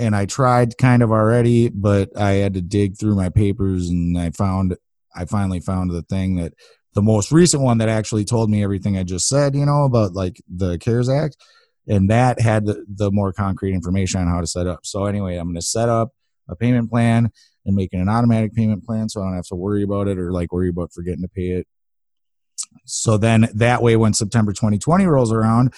and 0.00 0.16
I 0.16 0.26
tried 0.26 0.78
kind 0.78 1.02
of 1.02 1.10
already, 1.10 1.68
but 1.68 2.16
I 2.16 2.32
had 2.32 2.54
to 2.54 2.62
dig 2.62 2.98
through 2.98 3.14
my 3.14 3.28
papers 3.28 3.88
and 3.88 4.18
I 4.18 4.30
found, 4.30 4.76
I 5.14 5.26
finally 5.26 5.60
found 5.60 5.90
the 5.90 6.02
thing 6.02 6.36
that 6.36 6.54
the 6.94 7.02
most 7.02 7.30
recent 7.30 7.62
one 7.62 7.78
that 7.78 7.88
actually 7.88 8.24
told 8.24 8.50
me 8.50 8.64
everything 8.64 8.96
I 8.96 9.02
just 9.04 9.28
said, 9.28 9.54
you 9.54 9.66
know, 9.66 9.84
about 9.84 10.14
like 10.14 10.42
the 10.48 10.78
CARES 10.78 11.08
Act 11.08 11.36
and 11.88 12.10
that 12.10 12.40
had 12.40 12.66
the, 12.66 12.84
the 12.88 13.10
more 13.10 13.32
concrete 13.32 13.74
information 13.74 14.20
on 14.20 14.28
how 14.28 14.40
to 14.40 14.46
set 14.46 14.66
up. 14.66 14.80
So 14.84 15.06
anyway, 15.06 15.36
I'm 15.36 15.46
going 15.46 15.56
to 15.56 15.62
set 15.62 15.88
up 15.88 16.10
a 16.48 16.56
payment 16.56 16.90
plan 16.90 17.30
and 17.66 17.76
making 17.76 18.00
an 18.00 18.08
automatic 18.08 18.54
payment 18.54 18.84
plan 18.84 19.08
so 19.08 19.20
I 19.20 19.24
don't 19.24 19.34
have 19.34 19.46
to 19.46 19.54
worry 19.54 19.82
about 19.82 20.08
it 20.08 20.18
or 20.18 20.32
like 20.32 20.52
worry 20.52 20.70
about 20.70 20.92
forgetting 20.92 21.22
to 21.22 21.28
pay 21.28 21.50
it. 21.50 21.66
So 22.86 23.18
then 23.18 23.48
that 23.54 23.82
way, 23.82 23.96
when 23.96 24.12
September 24.12 24.52
2020 24.52 25.06
rolls 25.06 25.32
around, 25.32 25.74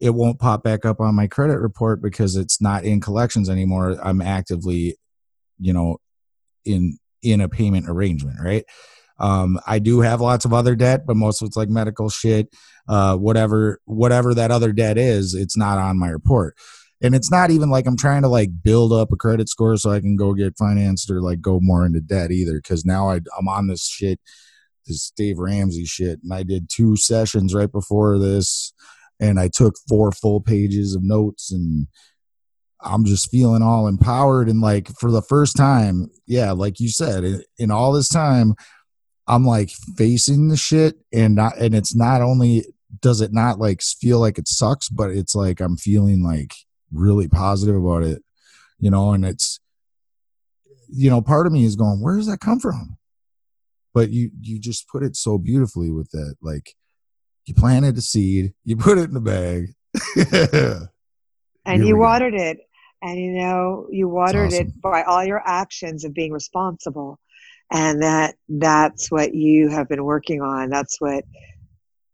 it 0.00 0.10
won't 0.10 0.38
pop 0.38 0.62
back 0.62 0.84
up 0.84 1.00
on 1.00 1.14
my 1.14 1.26
credit 1.26 1.58
report 1.58 2.00
because 2.00 2.36
it's 2.36 2.60
not 2.60 2.84
in 2.84 3.00
collections 3.00 3.48
anymore. 3.50 3.96
I'm 4.02 4.22
actively, 4.22 4.96
you 5.58 5.72
know, 5.72 5.98
in 6.64 6.98
in 7.22 7.40
a 7.40 7.48
payment 7.48 7.88
arrangement, 7.88 8.38
right? 8.42 8.64
Um, 9.18 9.58
I 9.66 9.80
do 9.80 10.00
have 10.00 10.20
lots 10.20 10.44
of 10.44 10.52
other 10.52 10.76
debt, 10.76 11.04
but 11.06 11.16
most 11.16 11.42
of 11.42 11.46
it's 11.46 11.56
like 11.56 11.68
medical 11.68 12.08
shit, 12.08 12.48
uh, 12.88 13.16
whatever, 13.16 13.80
whatever 13.84 14.32
that 14.34 14.52
other 14.52 14.72
debt 14.72 14.96
is, 14.96 15.34
it's 15.34 15.56
not 15.56 15.78
on 15.78 15.98
my 15.98 16.08
report. 16.08 16.56
And 17.00 17.14
it's 17.14 17.30
not 17.30 17.50
even 17.50 17.70
like 17.70 17.86
I'm 17.86 17.96
trying 17.96 18.22
to 18.22 18.28
like 18.28 18.50
build 18.62 18.92
up 18.92 19.12
a 19.12 19.16
credit 19.16 19.48
score 19.48 19.76
so 19.76 19.90
I 19.90 20.00
can 20.00 20.16
go 20.16 20.34
get 20.34 20.58
financed 20.58 21.10
or 21.10 21.20
like 21.20 21.40
go 21.40 21.58
more 21.60 21.84
into 21.86 22.00
debt 22.00 22.30
either. 22.30 22.60
Cause 22.60 22.84
now 22.84 23.10
I, 23.10 23.20
I'm 23.38 23.48
on 23.48 23.68
this 23.68 23.86
shit, 23.86 24.20
this 24.86 25.12
Dave 25.16 25.38
Ramsey 25.38 25.84
shit. 25.84 26.20
And 26.22 26.32
I 26.32 26.42
did 26.42 26.68
two 26.68 26.96
sessions 26.96 27.54
right 27.54 27.70
before 27.70 28.18
this 28.18 28.72
and 29.20 29.38
I 29.38 29.48
took 29.48 29.74
four 29.88 30.12
full 30.12 30.40
pages 30.40 30.94
of 30.94 31.02
notes 31.02 31.52
and 31.52 31.88
I'm 32.80 33.04
just 33.04 33.30
feeling 33.30 33.62
all 33.62 33.88
empowered. 33.88 34.48
And 34.48 34.60
like 34.60 34.88
for 35.00 35.10
the 35.10 35.22
first 35.22 35.56
time, 35.56 36.10
yeah, 36.26 36.52
like 36.52 36.78
you 36.80 36.88
said, 36.88 37.24
in, 37.24 37.42
in 37.58 37.70
all 37.70 37.92
this 37.92 38.08
time, 38.08 38.54
I'm 39.26 39.44
like 39.44 39.70
facing 39.96 40.48
the 40.48 40.56
shit 40.56 40.96
and 41.12 41.34
not 41.34 41.58
and 41.58 41.74
it's 41.74 41.94
not 41.94 42.22
only 42.22 42.64
does 43.00 43.20
it 43.20 43.32
not 43.32 43.58
like 43.58 43.82
feel 43.82 44.20
like 44.20 44.38
it 44.38 44.48
sucks, 44.48 44.88
but 44.88 45.10
it's 45.10 45.34
like 45.34 45.60
I'm 45.60 45.76
feeling 45.76 46.22
like 46.22 46.54
really 46.92 47.28
positive 47.28 47.76
about 47.76 48.04
it, 48.04 48.22
you 48.78 48.90
know, 48.90 49.12
and 49.12 49.24
it's 49.24 49.60
you 50.90 51.10
know, 51.10 51.20
part 51.20 51.46
of 51.46 51.52
me 51.52 51.64
is 51.64 51.76
going, 51.76 52.00
where 52.00 52.16
does 52.16 52.26
that 52.28 52.40
come 52.40 52.60
from? 52.60 52.96
But 53.92 54.10
you 54.10 54.30
you 54.40 54.58
just 54.58 54.88
put 54.88 55.02
it 55.02 55.16
so 55.16 55.36
beautifully 55.36 55.90
with 55.90 56.10
that, 56.12 56.36
like 56.40 56.74
you 57.48 57.54
planted 57.54 57.96
a 57.96 58.00
seed, 58.00 58.54
you 58.64 58.76
put 58.76 58.98
it 58.98 59.04
in 59.04 59.14
the 59.14 59.20
bag. 59.20 59.74
and 61.64 61.82
Here 61.82 61.88
you 61.88 61.96
watered 61.96 62.34
go. 62.36 62.42
it. 62.42 62.58
And 63.00 63.18
you 63.18 63.32
know, 63.32 63.86
you 63.90 64.08
watered 64.08 64.48
awesome. 64.48 64.68
it 64.68 64.80
by 64.80 65.02
all 65.02 65.24
your 65.24 65.42
actions 65.46 66.04
of 66.04 66.12
being 66.14 66.32
responsible 66.32 67.20
and 67.70 68.02
that 68.02 68.34
that's 68.48 69.10
what 69.10 69.34
you 69.34 69.68
have 69.68 69.88
been 69.88 70.04
working 70.04 70.40
on 70.40 70.70
that's 70.70 71.00
what 71.00 71.24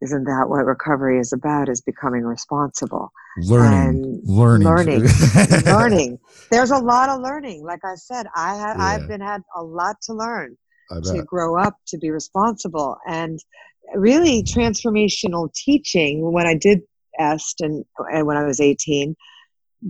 isn't 0.02 0.24
that 0.24 0.47
what 0.48 0.65
recovery 0.65 1.19
is 1.19 1.32
about 1.32 1.69
is 1.69 1.81
becoming 1.81 2.23
responsible 2.23 3.12
learning 3.39 3.78
and 3.78 4.20
learning 4.24 4.66
learning 4.66 5.09
learning 5.65 6.19
there's 6.51 6.70
a 6.70 6.78
lot 6.78 7.09
of 7.09 7.20
learning 7.20 7.65
like 7.65 7.81
i 7.85 7.94
said 7.94 8.27
i 8.35 8.55
have 8.55 8.77
yeah. 8.77 8.85
i've 8.85 9.09
been 9.09 9.20
had 9.20 9.43
a 9.56 9.62
lot 9.62 9.97
to 10.02 10.12
learn 10.12 10.56
to 11.02 11.23
grow 11.24 11.59
up 11.59 11.77
to 11.86 11.97
be 11.98 12.11
responsible 12.11 12.97
and 13.09 13.40
really 13.94 14.43
transformational 14.43 15.52
teaching 15.55 16.32
when 16.32 16.47
i 16.47 16.55
did 16.55 16.81
est 17.19 17.61
and, 17.61 17.85
and 18.12 18.27
when 18.27 18.36
i 18.36 18.44
was 18.44 18.61
18 18.61 19.15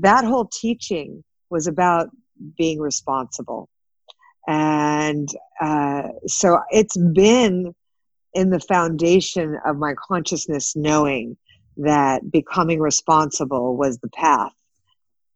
that 0.01 0.25
whole 0.25 0.47
teaching 0.47 1.23
was 1.51 1.67
about 1.67 2.11
being 2.57 2.81
responsible. 2.81 3.69
And 4.47 5.29
uh, 5.61 6.09
so 6.27 6.61
it's 6.71 6.97
been 6.97 7.75
in 8.35 8.51
the 8.51 8.61
foundation 8.61 9.59
of 9.65 9.77
my 9.77 9.95
consciousness 9.95 10.75
knowing 10.77 11.37
that 11.77 12.31
becoming 12.31 12.81
responsible 12.81 13.77
was 13.77 13.99
the 13.99 14.11
path. 14.11 14.53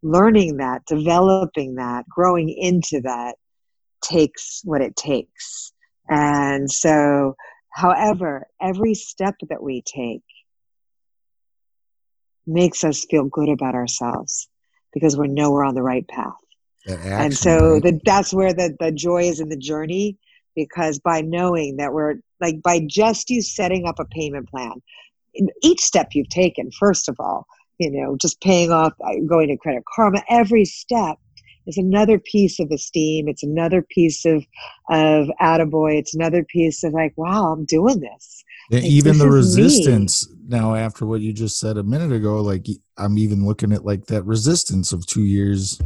Learning 0.02 0.58
that 0.58 0.84
developing 0.86 1.76
that 1.76 2.08
growing 2.08 2.48
into 2.48 3.00
that 3.02 3.36
takes 4.02 4.60
what 4.64 4.80
it 4.80 4.94
takes. 4.94 5.72
And 6.08 6.70
so 6.70 7.34
however 7.78 8.46
every 8.60 8.94
step 8.94 9.36
that 9.48 9.62
we 9.62 9.82
take 9.82 10.22
makes 12.46 12.82
us 12.82 13.06
feel 13.08 13.24
good 13.24 13.48
about 13.48 13.74
ourselves 13.74 14.48
because 14.92 15.16
we 15.16 15.28
know 15.28 15.52
we're 15.52 15.64
on 15.64 15.74
the 15.74 15.82
right 15.82 16.08
path 16.08 16.32
Action, 16.88 17.12
and 17.12 17.34
so 17.34 17.72
right? 17.74 17.82
the, 17.82 18.00
that's 18.04 18.34
where 18.34 18.52
the, 18.52 18.76
the 18.80 18.90
joy 18.90 19.22
is 19.22 19.38
in 19.38 19.48
the 19.48 19.56
journey 19.56 20.16
because 20.56 20.98
by 20.98 21.20
knowing 21.20 21.76
that 21.76 21.92
we're 21.92 22.16
like 22.40 22.60
by 22.62 22.80
just 22.88 23.30
you 23.30 23.40
setting 23.40 23.86
up 23.86 24.00
a 24.00 24.04
payment 24.06 24.48
plan 24.48 24.72
each 25.62 25.80
step 25.80 26.08
you've 26.14 26.28
taken 26.30 26.70
first 26.72 27.08
of 27.08 27.16
all 27.20 27.46
you 27.78 27.90
know 27.90 28.16
just 28.16 28.40
paying 28.40 28.72
off 28.72 28.92
uh, 29.04 29.12
going 29.28 29.48
to 29.48 29.56
credit 29.56 29.84
karma 29.94 30.20
every 30.28 30.64
step 30.64 31.16
is 31.68 31.78
another 31.78 32.18
piece 32.18 32.58
of 32.58 32.70
esteem. 32.70 33.28
It's 33.28 33.42
another 33.42 33.82
piece 33.82 34.24
of 34.24 34.44
of 34.90 35.28
attaboy. 35.40 35.98
It's 35.98 36.14
another 36.14 36.44
piece 36.44 36.82
of 36.82 36.92
like 36.92 37.12
wow 37.16 37.52
i'm 37.52 37.64
doing 37.66 38.00
this. 38.00 38.42
Like, 38.70 38.84
even 38.84 39.12
this 39.12 39.22
the 39.22 39.36
is 39.36 39.56
me. 39.56 39.62
resistance. 39.62 40.28
Now 40.46 40.74
after 40.74 41.06
what 41.06 41.20
you 41.20 41.32
just 41.32 41.60
said 41.60 41.76
a 41.76 41.82
minute 41.82 42.12
ago 42.12 42.40
like 42.40 42.66
i'm 42.96 43.18
even 43.18 43.46
looking 43.46 43.72
at 43.72 43.84
like 43.84 44.06
that 44.06 44.24
resistance 44.24 44.92
of 44.92 45.06
two 45.06 45.22
years 45.22 45.80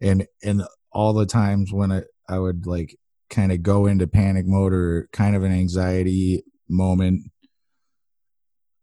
and 0.00 0.26
and 0.42 0.62
all 0.92 1.12
the 1.12 1.26
times 1.26 1.72
when 1.72 1.92
i 1.92 2.02
i 2.28 2.38
would 2.38 2.66
like 2.66 2.98
kind 3.30 3.52
of 3.52 3.62
go 3.62 3.86
into 3.86 4.06
panic 4.06 4.46
mode 4.46 4.72
or 4.72 5.08
kind 5.12 5.36
of 5.36 5.44
an 5.44 5.52
anxiety 5.52 6.42
moment 6.68 7.30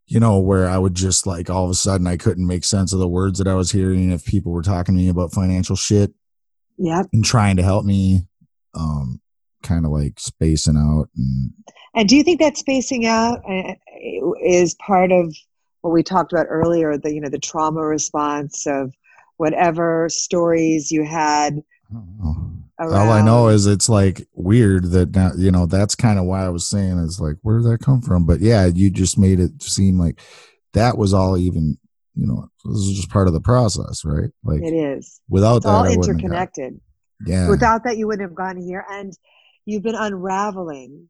you 0.07 0.19
know 0.19 0.39
where 0.39 0.67
i 0.67 0.77
would 0.77 0.95
just 0.95 1.27
like 1.27 1.49
all 1.49 1.65
of 1.65 1.71
a 1.71 1.75
sudden 1.75 2.07
i 2.07 2.17
couldn't 2.17 2.47
make 2.47 2.63
sense 2.63 2.93
of 2.93 2.99
the 2.99 3.07
words 3.07 3.37
that 3.37 3.47
i 3.47 3.53
was 3.53 3.71
hearing. 3.71 4.11
If 4.11 4.25
people 4.25 4.51
were 4.51 4.61
talking 4.61 4.95
to 4.95 5.01
me 5.01 5.09
about 5.09 5.33
financial 5.33 5.75
shit 5.75 6.13
yep 6.81 7.05
and 7.13 7.23
trying 7.23 7.55
to 7.55 7.63
help 7.63 7.85
me 7.85 8.21
um 8.73 9.21
kind 9.63 9.85
of 9.85 9.91
like 9.91 10.19
spacing 10.19 10.75
out 10.75 11.07
and 11.15 11.53
And 11.93 12.07
do 12.07 12.15
you 12.15 12.23
think 12.23 12.39
that 12.39 12.57
spacing 12.57 13.05
out 13.05 13.41
uh, 13.47 13.73
is 14.43 14.75
part 14.75 15.11
of 15.11 15.35
what 15.81 15.91
we 15.91 16.03
talked 16.03 16.31
about 16.31 16.47
earlier? 16.49 16.97
The 16.97 17.13
you 17.13 17.21
know 17.21 17.29
the 17.29 17.39
trauma 17.39 17.81
response 17.81 18.65
of 18.65 18.93
whatever 19.37 20.07
stories 20.09 20.91
you 20.91 21.03
had. 21.03 21.61
I 21.89 21.93
don't 21.93 22.17
know. 22.19 22.35
Around. 22.79 22.93
All 23.07 23.11
I 23.11 23.21
know 23.21 23.47
is 23.49 23.67
it's 23.67 23.89
like 23.89 24.27
weird 24.33 24.85
that 24.91 25.15
now, 25.15 25.31
you 25.37 25.51
know, 25.51 25.67
that's 25.67 25.95
kind 25.95 26.17
of 26.17 26.25
why 26.25 26.45
I 26.45 26.49
was 26.49 26.67
saying 26.67 26.97
is 26.99 27.19
like, 27.19 27.35
where 27.43 27.59
did 27.59 27.67
that 27.67 27.85
come 27.85 28.01
from? 28.01 28.25
But 28.25 28.39
yeah, 28.39 28.65
you 28.65 28.89
just 28.89 29.19
made 29.19 29.39
it 29.39 29.61
seem 29.61 29.99
like 29.99 30.19
that 30.73 30.97
was 30.97 31.13
all 31.13 31.37
even, 31.37 31.77
you 32.15 32.27
know, 32.27 32.49
this 32.65 32.77
is 32.77 32.95
just 32.95 33.09
part 33.09 33.27
of 33.27 33.33
the 33.33 33.41
process, 33.41 34.03
right? 34.03 34.29
Like 34.43 34.61
it 34.61 34.73
is. 34.73 35.21
without 35.29 35.57
It's 35.57 35.65
that, 35.65 35.71
all 35.71 35.85
I 35.85 35.93
interconnected. 35.93 36.79
yeah, 37.25 37.49
Without 37.49 37.83
that, 37.85 37.97
you 37.97 38.07
wouldn't 38.07 38.27
have 38.27 38.35
gotten 38.35 38.61
here. 38.61 38.85
And 38.89 39.13
you've 39.65 39.83
been 39.83 39.95
unraveling. 39.95 41.09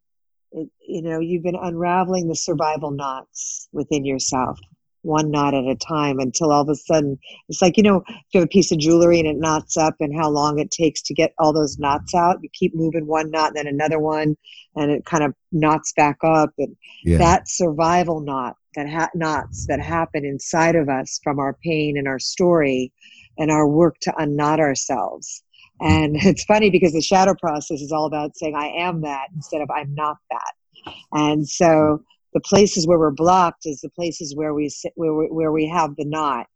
It, 0.52 0.70
you 0.88 1.02
know, 1.02 1.20
you've 1.20 1.44
been 1.44 1.58
unraveling 1.60 2.28
the 2.28 2.36
survival 2.36 2.92
knots 2.92 3.68
within 3.72 4.06
yourself, 4.06 4.60
one 5.02 5.32
knot 5.32 5.54
at 5.54 5.64
a 5.64 5.76
time, 5.76 6.20
until 6.20 6.52
all 6.52 6.62
of 6.62 6.70
a 6.70 6.76
sudden 6.76 7.18
it's 7.48 7.62
like 7.62 7.78
you 7.78 7.84
know, 7.84 8.04
if 8.08 8.26
you 8.34 8.42
have 8.42 8.46
a 8.46 8.48
piece 8.48 8.72
of 8.72 8.78
jewelry 8.78 9.20
and 9.20 9.28
it 9.28 9.38
knots 9.38 9.78
up, 9.78 9.96
and 10.02 10.16
how 10.16 10.30
long 10.30 10.60
it 10.60 10.70
takes 10.70 11.02
to 11.04 11.14
get 11.14 11.34
all 11.40 11.54
those 11.54 11.80
knots 11.80 12.14
out. 12.14 12.40
You 12.44 12.50
keep 12.54 12.76
moving 12.76 13.08
one 13.08 13.32
knot, 13.32 13.54
then 13.56 13.66
another 13.66 13.98
one, 13.98 14.36
and 14.76 14.92
it 14.92 15.06
kind 15.06 15.24
of 15.24 15.34
knots 15.52 15.94
back 15.94 16.18
up, 16.24 16.52
and 16.58 16.76
yeah, 17.04 17.18
that 17.18 17.50
survival 17.50 18.20
knot 18.20 18.58
that 18.76 18.90
ha- 18.90 19.10
knots 19.14 19.66
that 19.68 19.80
happen 19.80 20.26
inside 20.26 20.76
of 20.76 20.90
us 20.90 21.20
from 21.24 21.40
our 21.40 21.58
pain 21.64 21.98
and 21.98 22.08
our 22.08 22.20
story 22.20 22.92
and 23.38 23.52
our 23.52 23.68
work 23.68 23.96
to 24.02 24.14
unknot 24.18 24.60
ourselves. 24.60 25.44
And 25.80 26.16
it's 26.22 26.44
funny 26.44 26.70
because 26.70 26.94
the 26.94 27.02
shadow 27.02 27.36
process 27.40 27.82
is 27.82 27.92
all 27.92 28.06
about 28.06 28.36
saying 28.36 28.56
i 28.56 28.68
am 28.68 29.02
that 29.02 29.28
instead 29.36 29.62
of 29.62 29.70
i'm 29.72 29.94
not 29.96 30.18
that. 30.30 30.94
And 31.12 31.48
so 31.48 32.04
the 32.34 32.42
places 32.42 32.88
where 32.88 33.00
we're 33.00 33.12
blocked 33.12 33.66
is 33.66 33.82
the 33.82 33.90
places 33.90 34.36
where 34.36 34.54
we 34.54 34.70
sit, 34.70 34.94
where 34.96 35.14
we, 35.14 35.26
where 35.26 35.52
we 35.52 35.68
have 35.68 35.96
the 35.98 36.06
knot. 36.06 36.48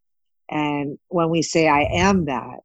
And 0.50 0.98
when 1.10 1.30
we 1.30 1.42
say 1.42 1.68
i 1.68 1.88
am 1.92 2.26
that 2.26 2.60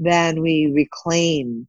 then 0.00 0.40
we 0.40 0.72
reclaim 0.74 1.68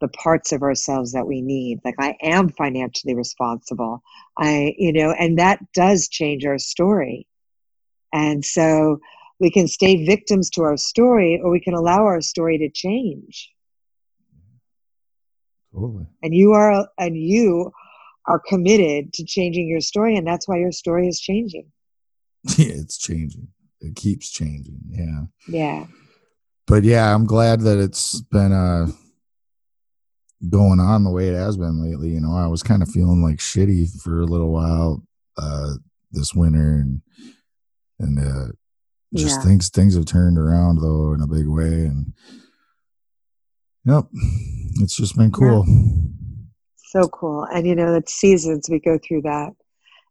the 0.00 0.08
parts 0.08 0.52
of 0.52 0.62
ourselves 0.62 1.12
that 1.12 1.26
we 1.26 1.40
need 1.40 1.80
like 1.84 1.94
i 1.98 2.16
am 2.22 2.48
financially 2.48 3.14
responsible 3.14 4.02
i 4.38 4.74
you 4.78 4.92
know 4.92 5.12
and 5.18 5.38
that 5.38 5.60
does 5.74 6.08
change 6.08 6.44
our 6.44 6.58
story 6.58 7.26
and 8.12 8.44
so 8.44 8.98
we 9.40 9.50
can 9.50 9.66
stay 9.66 10.04
victims 10.04 10.48
to 10.50 10.62
our 10.62 10.76
story 10.76 11.40
or 11.42 11.50
we 11.50 11.60
can 11.60 11.74
allow 11.74 12.04
our 12.04 12.20
story 12.20 12.58
to 12.58 12.68
change 12.70 13.50
totally. 15.72 16.06
and 16.22 16.34
you 16.34 16.52
are 16.52 16.86
and 16.98 17.16
you 17.16 17.70
are 18.26 18.40
committed 18.48 19.12
to 19.12 19.24
changing 19.24 19.68
your 19.68 19.80
story 19.80 20.16
and 20.16 20.26
that's 20.26 20.48
why 20.48 20.56
your 20.56 20.72
story 20.72 21.08
is 21.08 21.20
changing 21.20 21.70
Yeah, 22.58 22.74
it's 22.76 22.98
changing. 22.98 23.48
It 23.80 23.96
keeps 23.96 24.30
changing. 24.30 24.80
Yeah. 24.90 25.22
yeah 25.48 25.86
But 26.66 26.84
yeah, 26.84 27.14
I'm 27.14 27.26
glad 27.26 27.60
that 27.62 27.78
it's 27.78 28.20
been 28.20 28.52
uh 28.52 28.88
going 30.50 30.80
on 30.80 31.04
the 31.04 31.10
way 31.10 31.28
it 31.28 31.34
has 31.34 31.56
been 31.56 31.82
lately. 31.82 32.10
You 32.10 32.20
know, 32.20 32.34
I 32.36 32.46
was 32.46 32.62
kind 32.62 32.82
of 32.82 32.88
feeling 32.88 33.22
like 33.22 33.36
shitty 33.36 34.00
for 34.02 34.20
a 34.20 34.26
little 34.26 34.52
while 34.52 35.02
uh 35.36 35.74
this 36.12 36.32
winter 36.32 36.74
and 36.74 37.00
and 37.98 38.18
uh 38.18 38.52
just 39.16 39.40
Yeah. 39.40 39.44
things 39.44 39.68
things 39.68 39.96
have 39.96 40.06
turned 40.06 40.38
around 40.38 40.80
though 40.80 41.12
in 41.12 41.20
a 41.20 41.26
big 41.26 41.48
way 41.48 41.86
and 41.86 42.12
yep 43.84 44.04
it's 44.80 44.96
just 44.96 45.16
been 45.16 45.32
cool 45.32 45.64
so 46.76 47.08
cool 47.08 47.44
and 47.52 47.66
you 47.66 47.74
know 47.74 47.92
the 47.92 48.02
seasons 48.06 48.68
we 48.70 48.78
go 48.78 48.96
through 48.98 49.22
that 49.22 49.50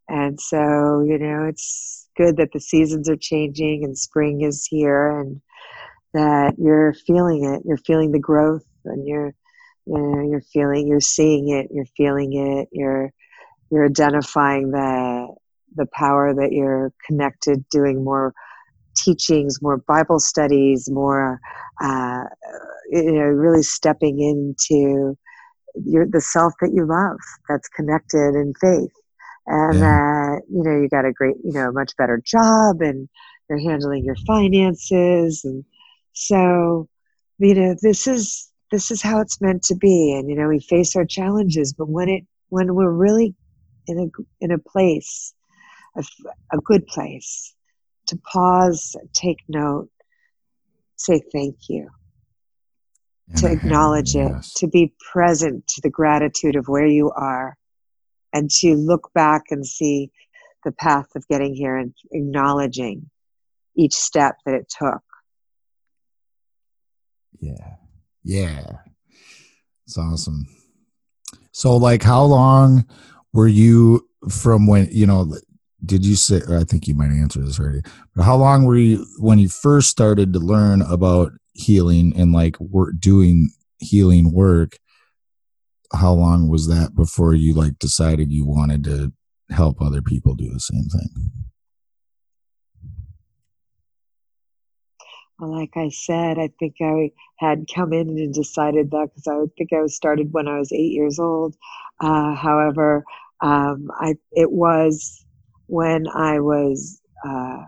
and 0.10 0.40
so 0.40 1.02
you 1.08 1.18
know 1.18 1.46
it's 1.46 2.10
good 2.18 2.36
that 2.38 2.50
the 2.54 2.60
seasons 2.60 3.10
are 3.10 3.16
changing 3.16 3.84
and 3.84 3.98
spring 3.98 4.42
is 4.42 4.68
here 4.70 5.20
and 5.22 5.42
that 6.14 6.54
you're 6.58 6.94
feeling 6.94 7.46
it 7.46 7.62
you're 7.66 7.78
feeling 7.78 8.12
the 8.12 8.20
growth 8.20 8.66
and 8.86 9.08
you're 9.08 9.34
you 9.86 9.98
know 9.98 10.30
you're 10.30 10.42
feeling 10.54 10.88
you're 10.88 11.00
seeing 11.00 11.50
it 11.50 11.68
you're 11.72 11.86
feeling 11.98 12.34
it 12.34 12.68
you're 12.72 13.12
you're 13.72 13.86
identifying 13.86 14.72
the 14.72 15.28
the 15.76 15.88
power 15.94 16.34
that 16.34 16.52
you're 16.52 16.92
connected 17.06 17.64
doing 17.70 18.04
more 18.04 18.34
teachings 18.96 19.62
more 19.62 19.78
bible 19.88 20.20
studies 20.20 20.90
more 20.92 21.40
uh, 21.84 22.24
you 22.92 23.12
know 23.12 23.22
really 23.22 23.64
stepping 23.64 24.20
into 24.20 25.18
your 25.76 26.06
the 26.10 26.22
self 26.22 26.54
that 26.62 26.72
you 26.74 26.86
love 26.86 27.18
that's 27.50 27.68
connected 27.70 28.36
in 28.36 28.54
faith. 28.60 28.92
And 29.46 29.82
that 29.82 30.42
you 30.50 30.64
know 30.64 30.80
you 30.82 30.88
got 30.88 31.06
a 31.06 31.12
great 31.12 31.36
you 31.44 31.52
know 31.52 31.72
much 31.72 31.92
better 31.98 32.22
job 32.26 32.82
and 32.82 33.10
you're 33.50 33.60
handling 33.60 34.06
your 34.06 34.16
finances. 34.26 35.42
And 35.44 35.66
so 36.14 36.88
you 37.40 37.56
know 37.56 37.76
this 37.82 38.08
is 38.08 38.50
this 38.74 38.90
is 38.90 39.04
how 39.04 39.20
it's 39.22 39.40
meant 39.40 39.62
to 39.62 39.76
be 39.76 40.16
and 40.18 40.28
you 40.32 40.36
know 40.36 40.48
we 40.48 40.60
face 40.60 40.96
our 40.96 41.06
challenges 41.06 41.74
but 41.74 41.88
when 41.88 42.10
it 42.10 42.24
when 42.50 42.74
we're 42.74 42.92
really 42.92 43.36
in 43.86 44.00
a 44.00 44.24
in 44.44 44.50
a 44.52 44.58
place 44.58 45.36
a 45.96 46.58
good 46.58 46.88
place 46.88 47.54
to 48.08 48.18
pause 48.32 48.96
take 49.14 49.38
note 49.48 49.90
say 50.96 51.22
thank 51.32 51.56
you 51.70 51.88
And 53.30 53.38
to 53.38 53.52
acknowledge 53.52 54.16
it, 54.16 54.32
yes. 54.32 54.54
to 54.56 54.68
be 54.68 54.92
present 55.12 55.68
to 55.68 55.82
the 55.82 55.92
gratitude 55.92 56.56
of 56.56 56.68
where 56.68 56.88
you 56.88 57.12
are, 57.12 57.56
and 58.34 58.50
to 58.62 58.74
look 58.74 59.12
back 59.14 59.44
and 59.52 59.66
see 59.66 60.12
the 60.66 60.72
path 60.72 61.08
of 61.16 61.28
getting 61.28 61.54
here 61.54 61.78
and 61.78 61.94
acknowledging 62.12 63.10
each 63.78 63.94
step 63.94 64.38
that 64.46 64.56
it 64.56 64.68
took. 64.68 65.04
yeah 67.40 67.76
yeah. 68.24 68.64
It's 69.86 69.98
awesome. 69.98 70.48
So 71.52 71.76
like 71.78 72.04
how 72.04 72.24
long 72.24 72.86
were 73.34 73.48
you 73.48 74.08
from 74.30 74.68
when 74.68 74.88
you 74.92 75.06
know 75.06 75.32
did 75.86 76.06
you 76.06 76.16
say 76.16 76.42
i 76.50 76.64
think 76.64 76.88
you 76.88 76.96
might 76.96 77.12
answer 77.12 77.42
this 77.42 77.60
already 77.60 77.82
but 78.16 78.24
how 78.24 78.36
long 78.36 78.64
were 78.64 78.78
you 78.78 79.06
when 79.20 79.38
you 79.38 79.50
first 79.50 79.90
started 79.90 80.32
to 80.32 80.40
learn 80.40 80.82
about 80.82 81.32
healing 81.54 82.14
and 82.16 82.32
like 82.32 82.58
work 82.60 82.94
doing 83.00 83.50
healing 83.80 84.32
work 84.32 84.78
how 85.94 86.14
long 86.14 86.48
was 86.48 86.68
that 86.68 86.96
before 86.96 87.34
you 87.34 87.54
like 87.54 87.78
decided 87.80 88.32
you 88.32 88.46
wanted 88.46 88.84
to 88.84 89.12
help 89.50 89.82
other 89.82 90.02
people 90.02 90.36
do 90.36 90.50
the 90.52 90.60
same 90.60 90.86
thing 90.86 91.32
Well, 95.44 95.60
like 95.60 95.76
I 95.76 95.90
said, 95.90 96.40
I 96.40 96.50
think 96.58 96.76
I 96.82 97.12
had 97.38 97.66
come 97.76 97.92
in 97.92 98.08
and 98.08 98.34
decided 98.34 98.92
that 98.92 99.10
because 99.10 99.28
I 99.28 99.44
think 99.58 99.74
I 99.74 99.82
was 99.82 99.94
started 99.94 100.32
when 100.32 100.48
I 100.48 100.58
was 100.58 100.72
eight 100.72 100.94
years 100.94 101.20
old. 101.20 101.56
Uh, 102.00 102.34
however, 102.34 103.04
Um, 103.42 103.92
I 104.00 104.16
it 104.32 104.50
was 104.54 105.26
when 105.68 106.08
I 106.08 106.40
was 106.40 107.02
uh, 107.28 107.64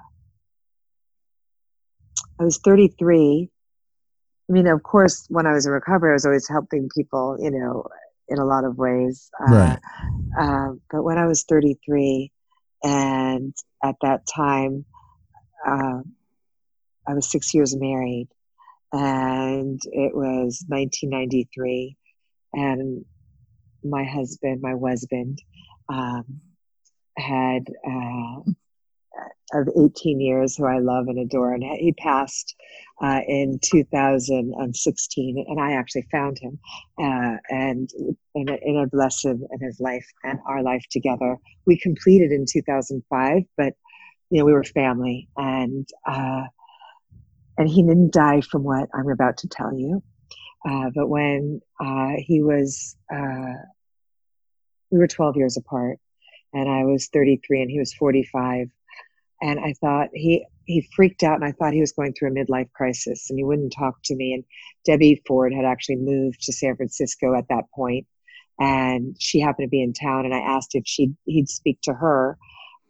I 2.39 2.43
was 2.43 2.59
33. 2.59 3.49
I 4.49 4.53
mean, 4.53 4.67
of 4.67 4.81
course, 4.83 5.25
when 5.29 5.45
I 5.45 5.51
was 5.51 5.65
in 5.65 5.73
recovery, 5.73 6.11
I 6.11 6.13
was 6.13 6.25
always 6.25 6.47
helping 6.47 6.87
people, 6.95 7.35
you 7.41 7.51
know, 7.51 7.83
in 8.29 8.37
a 8.37 8.45
lot 8.45 8.63
of 8.63 8.77
ways. 8.77 9.29
Uh, 9.41 9.53
right. 9.53 9.79
Uh, 10.39 10.71
but 10.89 11.03
when 11.03 11.17
I 11.17 11.25
was 11.25 11.43
33, 11.43 12.31
and 12.83 13.53
at 13.83 13.95
that 14.01 14.25
time, 14.27 14.85
uh, 15.67 16.03
I 17.07 17.13
was 17.13 17.29
six 17.29 17.53
years 17.53 17.75
married, 17.75 18.27
and 18.91 19.79
it 19.85 20.15
was 20.15 20.65
1993, 20.67 21.95
and 22.53 23.05
my 23.83 24.03
husband, 24.03 24.61
my 24.61 24.73
husband, 24.73 25.41
um, 25.89 26.41
had 27.17 27.65
uh, 27.87 28.41
of 29.53 29.69
18 29.77 30.19
years 30.19 30.55
who 30.55 30.65
I 30.65 30.79
love 30.79 31.07
and 31.07 31.19
adore, 31.19 31.53
and 31.53 31.63
he 31.63 31.93
passed 31.93 32.55
uh, 33.01 33.21
in 33.27 33.59
2016, 33.63 35.45
and 35.47 35.59
I 35.59 35.73
actually 35.73 36.07
found 36.11 36.39
him, 36.39 36.59
uh, 36.99 37.37
and 37.49 37.89
in 38.33 38.49
a, 38.49 38.57
in 38.61 38.77
a 38.77 38.87
blessing 38.87 39.47
in 39.51 39.65
his 39.65 39.79
life 39.79 40.05
and 40.23 40.39
our 40.47 40.63
life 40.63 40.85
together. 40.89 41.37
We 41.65 41.77
completed 41.77 42.31
in 42.31 42.45
2005, 42.51 43.43
but 43.57 43.73
you 44.29 44.39
know 44.39 44.45
we 44.45 44.53
were 44.53 44.63
family, 44.63 45.29
and 45.37 45.87
uh, 46.07 46.43
and 47.57 47.69
he 47.69 47.83
didn't 47.83 48.13
die 48.13 48.41
from 48.41 48.63
what 48.63 48.89
I'm 48.93 49.09
about 49.09 49.37
to 49.37 49.47
tell 49.47 49.73
you. 49.73 50.03
Uh, 50.67 50.89
but 50.93 51.07
when 51.07 51.61
uh, 51.79 52.13
he 52.17 52.41
was, 52.41 52.95
uh, 53.13 53.53
we 54.91 54.99
were 54.99 55.07
12 55.07 55.37
years 55.37 55.57
apart, 55.57 55.99
and 56.53 56.69
I 56.69 56.83
was 56.85 57.07
33 57.13 57.61
and 57.61 57.71
he 57.71 57.79
was 57.79 57.93
45. 57.93 58.67
And 59.41 59.59
I 59.59 59.73
thought 59.81 60.09
he 60.13 60.45
he 60.65 60.87
freaked 60.95 61.21
out, 61.21 61.35
and 61.35 61.45
I 61.45 61.51
thought 61.51 61.73
he 61.73 61.81
was 61.81 61.91
going 61.91 62.13
through 62.13 62.29
a 62.29 62.31
midlife 62.31 62.71
crisis, 62.71 63.29
and 63.29 63.37
he 63.37 63.43
wouldn't 63.43 63.73
talk 63.77 63.95
to 64.05 64.15
me. 64.15 64.33
And 64.33 64.43
Debbie 64.85 65.21
Ford 65.27 65.53
had 65.53 65.65
actually 65.65 65.97
moved 65.97 66.41
to 66.43 66.53
San 66.53 66.75
Francisco 66.75 67.35
at 67.35 67.47
that 67.49 67.65
point, 67.75 68.07
and 68.59 69.15
she 69.19 69.39
happened 69.39 69.67
to 69.67 69.69
be 69.69 69.83
in 69.83 69.93
town. 69.93 70.25
And 70.25 70.33
I 70.33 70.39
asked 70.39 70.73
if 70.73 70.83
she 70.87 71.13
he'd 71.25 71.49
speak 71.49 71.79
to 71.83 71.93
her, 71.93 72.37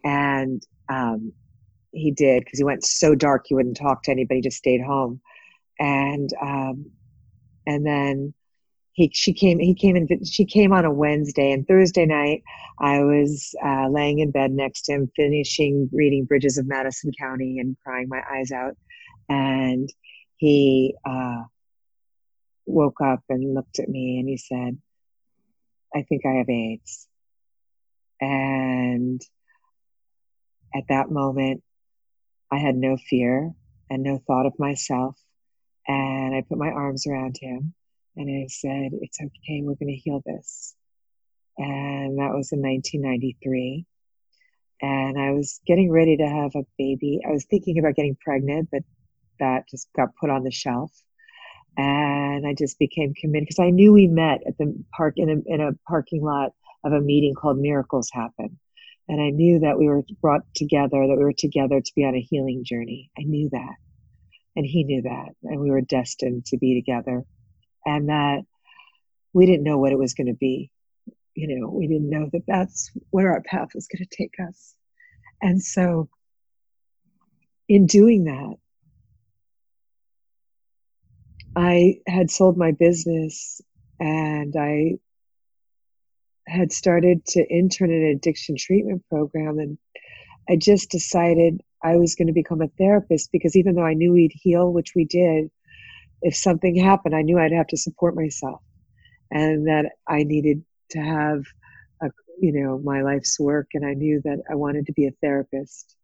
and 0.05 0.61
um, 0.87 1.33
he 1.95 2.11
did 2.11 2.43
because 2.43 2.59
he 2.59 2.65
went 2.65 2.83
so 2.83 3.15
dark 3.15 3.45
he 3.47 3.55
wouldn't 3.55 3.77
talk 3.77 4.03
to 4.03 4.11
anybody, 4.11 4.41
just 4.41 4.57
stayed 4.57 4.81
home. 4.81 5.21
And 5.79 6.29
um, 6.41 6.91
and 7.65 7.85
then 7.85 8.33
he 8.95 9.11
she 9.13 9.33
came 9.33 9.59
he 9.59 9.75
came 9.75 9.95
in 9.95 10.23
she 10.23 10.45
came 10.45 10.71
on 10.71 10.85
a 10.85 10.91
Wednesday 10.91 11.51
and 11.51 11.67
Thursday 11.67 12.05
night 12.05 12.43
I 12.79 13.03
was 13.03 13.53
uh, 13.63 13.89
laying 13.89 14.19
in 14.19 14.31
bed 14.31 14.51
next 14.51 14.83
to 14.83 14.93
him 14.93 15.11
finishing 15.15 15.89
reading 15.91 16.25
Bridges 16.25 16.57
of 16.57 16.67
Madison 16.67 17.11
County 17.19 17.59
and 17.59 17.75
crying 17.85 18.07
my 18.09 18.21
eyes 18.31 18.51
out 18.51 18.75
and 19.29 19.89
he 20.37 20.95
uh, 21.05 21.43
woke 22.65 23.01
up 23.01 23.21
and 23.29 23.53
looked 23.53 23.79
at 23.79 23.89
me 23.89 24.19
and 24.19 24.29
he 24.29 24.37
said 24.37 24.77
I 25.93 26.03
think 26.03 26.21
I 26.25 26.37
have 26.37 26.49
AIDS 26.49 27.07
and 28.21 29.21
at 30.73 30.83
that 30.87 31.11
moment 31.11 31.63
I 32.51 32.57
had 32.57 32.75
no 32.75 32.97
fear 32.97 33.51
and 33.89 34.03
no 34.03 34.19
thought 34.25 34.45
of 34.45 34.53
myself. 34.59 35.17
And 35.87 36.35
I 36.35 36.43
put 36.47 36.57
my 36.57 36.69
arms 36.69 37.05
around 37.07 37.37
him 37.39 37.73
and 38.15 38.43
I 38.43 38.47
said, 38.47 38.91
It's 39.01 39.19
okay, 39.19 39.61
we're 39.61 39.75
going 39.75 39.87
to 39.87 39.95
heal 39.95 40.21
this. 40.25 40.75
And 41.57 42.19
that 42.19 42.33
was 42.33 42.51
in 42.51 42.61
1993. 42.61 43.85
And 44.81 45.19
I 45.19 45.31
was 45.31 45.61
getting 45.65 45.91
ready 45.91 46.17
to 46.17 46.27
have 46.27 46.51
a 46.55 46.65
baby. 46.77 47.19
I 47.27 47.31
was 47.31 47.45
thinking 47.45 47.79
about 47.79 47.95
getting 47.95 48.17
pregnant, 48.23 48.69
but 48.71 48.83
that 49.39 49.69
just 49.69 49.87
got 49.95 50.15
put 50.19 50.29
on 50.29 50.43
the 50.43 50.51
shelf. 50.51 50.91
And 51.77 52.47
I 52.47 52.53
just 52.53 52.79
became 52.79 53.13
committed 53.13 53.47
because 53.47 53.63
I 53.63 53.69
knew 53.69 53.93
we 53.93 54.07
met 54.07 54.41
at 54.47 54.57
the 54.57 54.83
park 54.95 55.15
in 55.17 55.29
a, 55.29 55.53
in 55.53 55.61
a 55.61 55.71
parking 55.87 56.23
lot 56.23 56.51
of 56.83 56.93
a 56.93 57.01
meeting 57.01 57.33
called 57.33 57.57
Miracles 57.57 58.09
Happen. 58.11 58.59
And 59.07 59.21
I 59.21 59.29
knew 59.29 59.59
that 59.59 59.77
we 59.77 59.87
were 59.87 60.03
brought 60.21 60.41
together, 60.55 61.07
that 61.07 61.17
we 61.17 61.23
were 61.23 61.33
together 61.33 61.79
to 61.79 61.91
be 61.95 62.03
on 62.05 62.15
a 62.15 62.21
healing 62.21 62.63
journey. 62.63 63.11
I 63.17 63.23
knew 63.23 63.49
that. 63.51 63.75
And 64.55 64.65
he 64.65 64.83
knew 64.83 65.03
that. 65.03 65.35
And 65.43 65.59
we 65.59 65.69
were 65.69 65.81
destined 65.81 66.45
to 66.47 66.57
be 66.57 66.81
together. 66.81 67.23
And 67.85 68.09
that 68.09 68.43
we 69.33 69.45
didn't 69.45 69.63
know 69.63 69.77
what 69.77 69.91
it 69.91 69.99
was 69.99 70.13
going 70.13 70.27
to 70.27 70.33
be. 70.33 70.71
You 71.35 71.59
know, 71.59 71.69
we 71.69 71.87
didn't 71.87 72.09
know 72.09 72.29
that 72.31 72.45
that's 72.47 72.91
where 73.11 73.33
our 73.33 73.41
path 73.41 73.69
was 73.75 73.87
going 73.87 74.05
to 74.09 74.17
take 74.17 74.35
us. 74.47 74.73
And 75.41 75.61
so, 75.61 76.09
in 77.67 77.85
doing 77.85 78.23
that, 78.23 78.55
I 81.55 81.99
had 82.07 82.31
sold 82.31 82.57
my 82.57 82.71
business 82.71 83.61
and 83.99 84.55
I 84.57 84.93
had 86.47 86.71
started 86.71 87.25
to 87.25 87.47
intern 87.49 87.91
in 87.91 88.03
an 88.03 88.09
addiction 88.09 88.55
treatment 88.57 89.03
program 89.09 89.59
and 89.59 89.77
I 90.49 90.55
just 90.55 90.89
decided 90.89 91.61
I 91.83 91.97
was 91.97 92.15
going 92.15 92.27
to 92.27 92.33
become 92.33 92.61
a 92.61 92.67
therapist 92.77 93.31
because 93.31 93.55
even 93.55 93.75
though 93.75 93.85
I 93.85 93.93
knew 93.93 94.13
we'd 94.13 94.33
heal, 94.33 94.71
which 94.71 94.93
we 94.95 95.05
did, 95.05 95.49
if 96.21 96.35
something 96.35 96.75
happened, 96.75 97.15
I 97.15 97.21
knew 97.21 97.39
I'd 97.39 97.51
have 97.51 97.67
to 97.67 97.77
support 97.77 98.15
myself 98.15 98.61
and 99.31 99.67
that 99.67 99.91
I 100.07 100.23
needed 100.23 100.63
to 100.91 100.99
have 100.99 101.43
a, 102.01 102.09
you 102.39 102.53
know, 102.53 102.79
my 102.79 103.01
life's 103.01 103.39
work. 103.39 103.67
And 103.73 103.85
I 103.85 103.93
knew 103.93 104.21
that 104.23 104.41
I 104.49 104.55
wanted 104.55 104.85
to 104.87 104.93
be 104.93 105.07
a 105.07 105.11
therapist. 105.21 105.95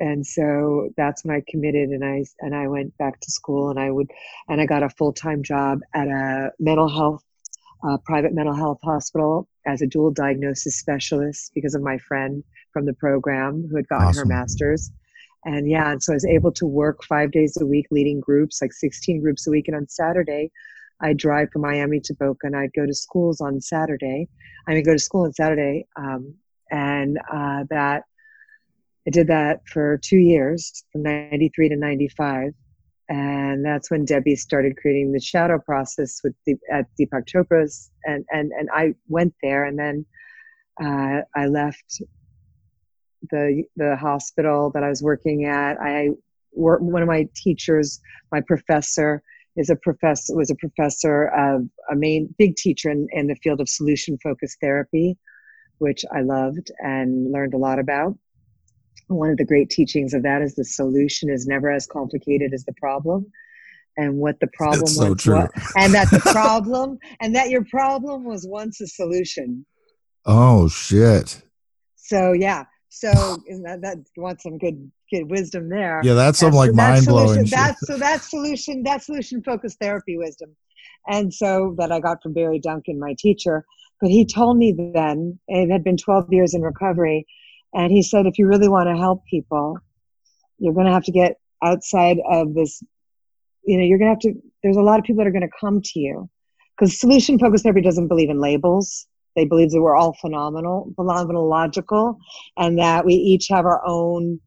And 0.00 0.24
so 0.24 0.90
that's 0.96 1.24
when 1.24 1.36
I 1.36 1.42
committed 1.48 1.90
and 1.90 2.04
I, 2.04 2.24
and 2.40 2.54
I 2.54 2.68
went 2.68 2.96
back 2.98 3.18
to 3.20 3.30
school 3.30 3.70
and 3.70 3.78
I 3.78 3.90
would, 3.90 4.10
and 4.48 4.60
I 4.60 4.66
got 4.66 4.84
a 4.84 4.90
full-time 4.90 5.42
job 5.42 5.80
at 5.94 6.06
a 6.08 6.52
mental 6.58 6.88
health 6.88 7.24
uh, 7.86 7.96
private 8.04 8.34
mental 8.34 8.54
health 8.54 8.78
hospital 8.82 9.48
as 9.68 9.82
a 9.82 9.86
dual 9.86 10.10
diagnosis 10.10 10.78
specialist 10.78 11.52
because 11.54 11.74
of 11.74 11.82
my 11.82 11.98
friend 11.98 12.42
from 12.72 12.86
the 12.86 12.94
program 12.94 13.68
who 13.68 13.76
had 13.76 13.86
gotten 13.88 14.08
awesome. 14.08 14.20
her 14.20 14.34
master's. 14.34 14.90
And 15.44 15.70
yeah, 15.70 15.92
and 15.92 16.02
so 16.02 16.12
I 16.12 16.16
was 16.16 16.24
able 16.24 16.52
to 16.52 16.66
work 16.66 17.04
five 17.04 17.30
days 17.30 17.56
a 17.60 17.66
week 17.66 17.86
leading 17.90 18.18
groups, 18.18 18.60
like 18.62 18.72
16 18.72 19.20
groups 19.20 19.46
a 19.46 19.50
week. 19.50 19.68
And 19.68 19.76
on 19.76 19.86
Saturday, 19.86 20.50
I'd 21.00 21.18
drive 21.18 21.50
from 21.52 21.62
Miami 21.62 22.00
to 22.00 22.14
Boca 22.14 22.46
and 22.46 22.56
I'd 22.56 22.72
go 22.72 22.86
to 22.86 22.94
schools 22.94 23.40
on 23.40 23.60
Saturday. 23.60 24.28
I 24.66 24.74
mean, 24.74 24.82
go 24.82 24.94
to 24.94 24.98
school 24.98 25.24
on 25.24 25.32
Saturday. 25.34 25.86
Um, 25.96 26.34
and 26.70 27.18
uh, 27.18 27.64
that 27.70 28.04
I 29.06 29.10
did 29.10 29.28
that 29.28 29.60
for 29.66 29.98
two 30.02 30.18
years 30.18 30.84
from 30.92 31.02
93 31.02 31.70
to 31.70 31.76
95 31.76 32.52
and 33.08 33.64
that's 33.64 33.90
when 33.90 34.04
Debbie 34.04 34.36
started 34.36 34.76
creating 34.76 35.12
the 35.12 35.20
shadow 35.20 35.58
process 35.58 36.20
with 36.22 36.34
at 36.70 36.86
Deepak 36.98 37.26
Chopra's, 37.26 37.90
and 38.04 38.24
and 38.30 38.52
and 38.52 38.68
I 38.74 38.94
went 39.08 39.34
there, 39.42 39.64
and 39.64 39.78
then 39.78 40.04
uh, 40.82 41.22
I 41.34 41.46
left 41.46 42.02
the 43.30 43.64
the 43.76 43.96
hospital 43.96 44.70
that 44.74 44.82
I 44.82 44.88
was 44.88 45.02
working 45.02 45.46
at. 45.46 45.78
I 45.80 46.10
worked 46.52 46.82
one 46.82 47.02
of 47.02 47.08
my 47.08 47.28
teachers, 47.34 48.00
my 48.30 48.42
professor, 48.42 49.22
is 49.56 49.70
a 49.70 49.76
professor 49.76 50.36
was 50.36 50.50
a 50.50 50.56
professor 50.56 51.28
of 51.28 51.66
a 51.90 51.96
main 51.96 52.34
big 52.38 52.56
teacher 52.56 52.90
in, 52.90 53.08
in 53.12 53.26
the 53.26 53.36
field 53.36 53.60
of 53.60 53.70
solution 53.70 54.18
focused 54.22 54.58
therapy, 54.60 55.16
which 55.78 56.04
I 56.14 56.20
loved 56.20 56.70
and 56.80 57.32
learned 57.32 57.54
a 57.54 57.58
lot 57.58 57.78
about 57.78 58.18
one 59.08 59.30
of 59.30 59.38
the 59.38 59.44
great 59.44 59.70
teachings 59.70 60.14
of 60.14 60.22
that 60.22 60.42
is 60.42 60.54
the 60.54 60.64
solution 60.64 61.30
is 61.30 61.46
never 61.46 61.70
as 61.70 61.86
complicated 61.86 62.52
as 62.52 62.64
the 62.64 62.74
problem. 62.74 63.26
And 63.96 64.18
what 64.18 64.38
the 64.38 64.46
problem 64.52 64.80
That's 64.80 64.96
was 64.96 65.22
so 65.24 65.34
what, 65.34 65.50
and 65.76 65.92
that 65.92 66.08
the 66.10 66.20
problem 66.32 66.98
and 67.20 67.34
that 67.34 67.50
your 67.50 67.64
problem 67.64 68.24
was 68.24 68.46
once 68.48 68.80
a 68.80 68.86
solution. 68.86 69.66
Oh 70.24 70.68
shit. 70.68 71.42
So 71.96 72.32
yeah. 72.32 72.64
So 72.90 73.10
that, 73.10 73.80
that 73.82 73.98
want 74.16 74.40
some 74.40 74.56
good 74.56 74.90
good 75.12 75.28
wisdom 75.28 75.68
there. 75.68 76.00
Yeah 76.04 76.14
that's 76.14 76.38
some 76.38 76.52
like 76.52 76.74
mind-blowing 76.74 77.46
that's 77.46 77.86
so 77.86 77.98
that 77.98 78.22
solution 78.22 78.84
that 78.84 79.02
solution 79.02 79.42
focused 79.42 79.78
therapy 79.80 80.16
wisdom. 80.16 80.54
And 81.08 81.34
so 81.34 81.74
that 81.78 81.90
i 81.90 81.98
got 81.98 82.22
from 82.22 82.34
barry 82.34 82.60
duncan 82.60 83.00
my 83.00 83.16
teacher. 83.18 83.64
But 84.00 84.10
he 84.10 84.24
told 84.24 84.58
me 84.58 84.76
then 84.94 85.40
it 85.48 85.72
had 85.72 85.82
been 85.82 85.96
12 85.96 86.32
years 86.32 86.54
in 86.54 86.62
recovery 86.62 87.26
and 87.74 87.92
he 87.92 88.02
said, 88.02 88.26
if 88.26 88.38
you 88.38 88.46
really 88.46 88.68
want 88.68 88.88
to 88.88 88.96
help 88.96 89.24
people, 89.26 89.78
you're 90.58 90.74
going 90.74 90.86
to 90.86 90.92
have 90.92 91.04
to 91.04 91.12
get 91.12 91.38
outside 91.62 92.18
of 92.28 92.54
this. 92.54 92.82
You 93.64 93.78
know, 93.78 93.84
you're 93.84 93.98
going 93.98 94.08
to 94.08 94.28
have 94.28 94.34
to, 94.34 94.42
there's 94.62 94.76
a 94.76 94.82
lot 94.82 94.98
of 94.98 95.04
people 95.04 95.22
that 95.22 95.28
are 95.28 95.32
going 95.32 95.48
to 95.48 95.56
come 95.60 95.80
to 95.82 96.00
you 96.00 96.28
because 96.76 96.98
solution 96.98 97.38
focused 97.38 97.64
therapy 97.64 97.82
doesn't 97.82 98.08
believe 98.08 98.30
in 98.30 98.40
labels. 98.40 99.06
They 99.36 99.44
believe 99.44 99.70
that 99.70 99.80
we're 99.80 99.96
all 99.96 100.14
phenomenal, 100.20 100.92
phenomenological, 100.96 102.16
and 102.56 102.78
that 102.78 103.04
we 103.04 103.14
each 103.14 103.48
have 103.50 103.66
our 103.66 103.86
own 103.86 104.40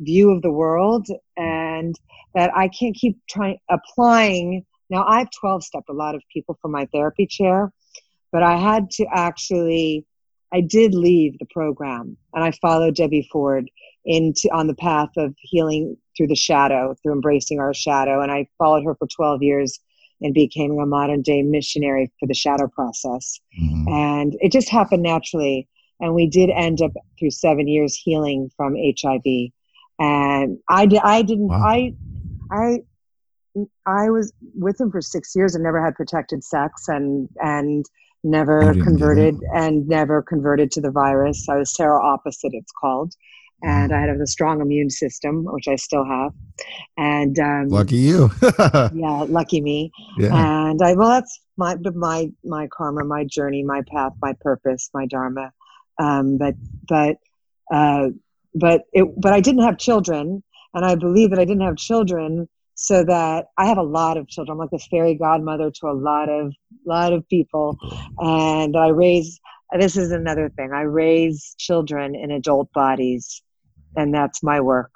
view 0.00 0.30
of 0.30 0.42
the 0.42 0.50
world, 0.50 1.06
and 1.38 1.94
that 2.34 2.50
I 2.54 2.68
can't 2.68 2.94
keep 2.94 3.18
trying 3.30 3.58
applying. 3.70 4.66
Now, 4.90 5.06
I've 5.08 5.28
12 5.40 5.64
stepped 5.64 5.88
a 5.88 5.94
lot 5.94 6.14
of 6.14 6.22
people 6.30 6.58
from 6.60 6.72
my 6.72 6.86
therapy 6.92 7.26
chair, 7.26 7.72
but 8.30 8.42
I 8.42 8.56
had 8.56 8.90
to 8.92 9.06
actually 9.10 10.04
I 10.52 10.60
did 10.60 10.94
leave 10.94 11.38
the 11.38 11.46
program 11.46 12.16
and 12.34 12.44
I 12.44 12.52
followed 12.52 12.96
Debbie 12.96 13.28
Ford 13.32 13.68
into 14.04 14.48
on 14.52 14.68
the 14.68 14.74
path 14.74 15.10
of 15.16 15.34
healing 15.38 15.96
through 16.16 16.28
the 16.28 16.36
shadow, 16.36 16.94
through 17.02 17.12
embracing 17.12 17.58
our 17.58 17.74
shadow. 17.74 18.22
And 18.22 18.30
I 18.30 18.46
followed 18.58 18.84
her 18.84 18.94
for 18.94 19.06
12 19.08 19.42
years 19.42 19.80
and 20.20 20.32
became 20.32 20.78
a 20.78 20.86
modern 20.86 21.22
day 21.22 21.42
missionary 21.42 22.10
for 22.18 22.26
the 22.26 22.34
shadow 22.34 22.68
process. 22.68 23.40
Mm-hmm. 23.60 23.88
And 23.88 24.36
it 24.40 24.52
just 24.52 24.68
happened 24.68 25.02
naturally. 25.02 25.68
And 26.00 26.14
we 26.14 26.26
did 26.28 26.50
end 26.50 26.80
up 26.82 26.92
through 27.18 27.30
seven 27.30 27.68
years 27.68 27.96
healing 27.96 28.50
from 28.56 28.76
HIV. 28.76 29.50
And 29.98 30.58
I, 30.68 30.86
did, 30.86 31.00
I 31.02 31.22
didn't, 31.22 31.48
wow. 31.48 31.64
I, 31.66 31.94
I, 32.50 32.78
I 33.86 34.10
was 34.10 34.32
with 34.54 34.80
him 34.80 34.90
for 34.90 35.00
six 35.00 35.34
years 35.34 35.54
and 35.54 35.64
never 35.64 35.82
had 35.82 35.94
protected 35.94 36.44
sex 36.44 36.88
and, 36.88 37.28
and 37.42 37.84
never 38.26 38.74
converted 38.74 39.36
and 39.54 39.86
never 39.88 40.22
converted 40.22 40.70
to 40.72 40.80
the 40.80 40.90
virus. 40.90 41.48
I 41.48 41.56
was 41.56 41.74
seroopposite, 41.74 42.52
it's 42.52 42.72
called 42.72 43.14
and 43.62 43.92
I 43.92 44.00
had 44.00 44.10
a 44.10 44.26
strong 44.26 44.60
immune 44.60 44.90
system, 44.90 45.44
which 45.44 45.68
I 45.68 45.76
still 45.76 46.04
have. 46.04 46.32
And 46.96 47.38
um, 47.38 47.68
lucky 47.68 47.96
you. 47.96 48.30
yeah, 48.42 49.26
lucky 49.28 49.60
me. 49.60 49.90
Yeah. 50.18 50.68
And 50.68 50.80
I 50.82 50.94
well, 50.94 51.08
that's 51.08 51.40
my 51.56 51.76
my 51.94 52.30
my 52.44 52.68
karma, 52.68 53.04
my 53.04 53.24
journey, 53.24 53.62
my 53.62 53.82
path, 53.90 54.12
my 54.20 54.34
purpose, 54.40 54.90
my 54.92 55.06
dharma. 55.06 55.52
Um, 55.98 56.38
but 56.38 56.54
but 56.88 57.16
uh, 57.72 58.10
but 58.54 58.82
it 58.92 59.08
but 59.20 59.32
I 59.32 59.40
didn't 59.40 59.62
have 59.62 59.78
children, 59.78 60.42
and 60.74 60.84
I 60.84 60.94
believe 60.94 61.30
that 61.30 61.38
I 61.38 61.44
didn't 61.44 61.62
have 61.64 61.76
children 61.76 62.48
so 62.76 63.02
that 63.04 63.46
I 63.58 63.66
have 63.66 63.78
a 63.78 63.82
lot 63.82 64.16
of 64.16 64.28
children. 64.28 64.52
I'm 64.52 64.58
like 64.58 64.72
a 64.72 64.78
fairy 64.78 65.14
godmother 65.14 65.70
to 65.70 65.86
a 65.88 65.92
lot 65.92 66.28
of 66.28 66.54
lot 66.86 67.12
of 67.12 67.28
people, 67.28 67.76
and 68.18 68.76
I 68.76 68.88
raise. 68.88 69.40
This 69.76 69.96
is 69.96 70.12
another 70.12 70.48
thing. 70.50 70.70
I 70.72 70.82
raise 70.82 71.56
children 71.58 72.14
in 72.14 72.30
adult 72.30 72.72
bodies 72.72 73.42
and 73.96 74.14
that's 74.14 74.42
my 74.42 74.60
work. 74.60 74.90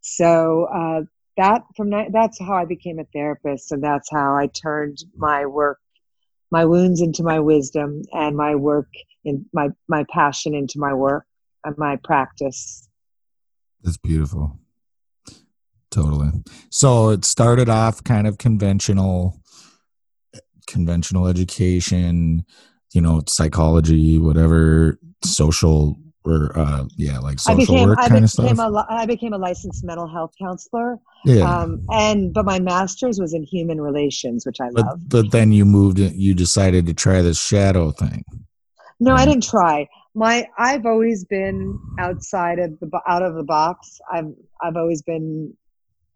So 0.00 0.68
uh, 0.74 1.02
that 1.36 1.62
from 1.76 1.90
that's 1.90 2.38
how 2.40 2.54
I 2.54 2.64
became 2.64 2.98
a 2.98 3.04
therapist, 3.12 3.72
and 3.72 3.82
that's 3.82 4.08
how 4.10 4.34
I 4.34 4.46
turned 4.46 4.98
my 5.16 5.44
work, 5.44 5.78
my 6.50 6.64
wounds 6.64 7.02
into 7.02 7.22
my 7.22 7.40
wisdom, 7.40 8.02
and 8.12 8.36
my 8.36 8.54
work 8.54 8.88
in 9.24 9.44
my 9.52 9.68
my 9.88 10.04
passion 10.10 10.54
into 10.54 10.78
my 10.78 10.94
work 10.94 11.26
and 11.64 11.76
my 11.76 11.96
practice. 12.04 12.88
That's 13.82 13.98
beautiful. 13.98 14.58
Totally. 15.94 16.30
So 16.70 17.10
it 17.10 17.24
started 17.24 17.68
off 17.68 18.02
kind 18.02 18.26
of 18.26 18.38
conventional, 18.38 19.40
conventional 20.66 21.28
education, 21.28 22.44
you 22.92 23.00
know, 23.00 23.22
psychology, 23.28 24.18
whatever, 24.18 24.98
social 25.24 25.96
or 26.24 26.58
uh, 26.58 26.84
yeah, 26.96 27.18
like 27.18 27.38
social 27.38 27.62
I 27.62 27.66
became, 27.66 27.88
work 27.88 27.98
I 28.00 28.08
kind 28.08 28.24
of 28.24 28.30
stuff. 28.30 28.58
A, 28.58 28.86
I 28.88 29.06
became 29.06 29.34
a 29.34 29.38
licensed 29.38 29.84
mental 29.84 30.08
health 30.08 30.32
counselor. 30.40 30.98
Yeah. 31.24 31.44
Um, 31.44 31.82
and 31.90 32.34
but 32.34 32.44
my 32.44 32.58
master's 32.58 33.20
was 33.20 33.32
in 33.32 33.44
human 33.44 33.80
relations, 33.80 34.44
which 34.44 34.60
I 34.60 34.70
but, 34.72 34.86
love. 34.86 35.08
But 35.08 35.30
then 35.30 35.52
you 35.52 35.64
moved. 35.64 35.98
You 35.98 36.34
decided 36.34 36.86
to 36.86 36.94
try 36.94 37.22
this 37.22 37.40
shadow 37.40 37.92
thing. 37.92 38.24
No, 38.98 39.12
right? 39.12 39.20
I 39.20 39.26
didn't 39.26 39.44
try. 39.44 39.86
My 40.14 40.48
I've 40.58 40.86
always 40.86 41.24
been 41.24 41.78
outside 42.00 42.58
of 42.58 42.80
the 42.80 42.90
out 43.06 43.22
of 43.22 43.34
the 43.34 43.44
box. 43.44 44.00
I've 44.10 44.32
I've 44.60 44.76
always 44.76 45.02
been 45.02 45.54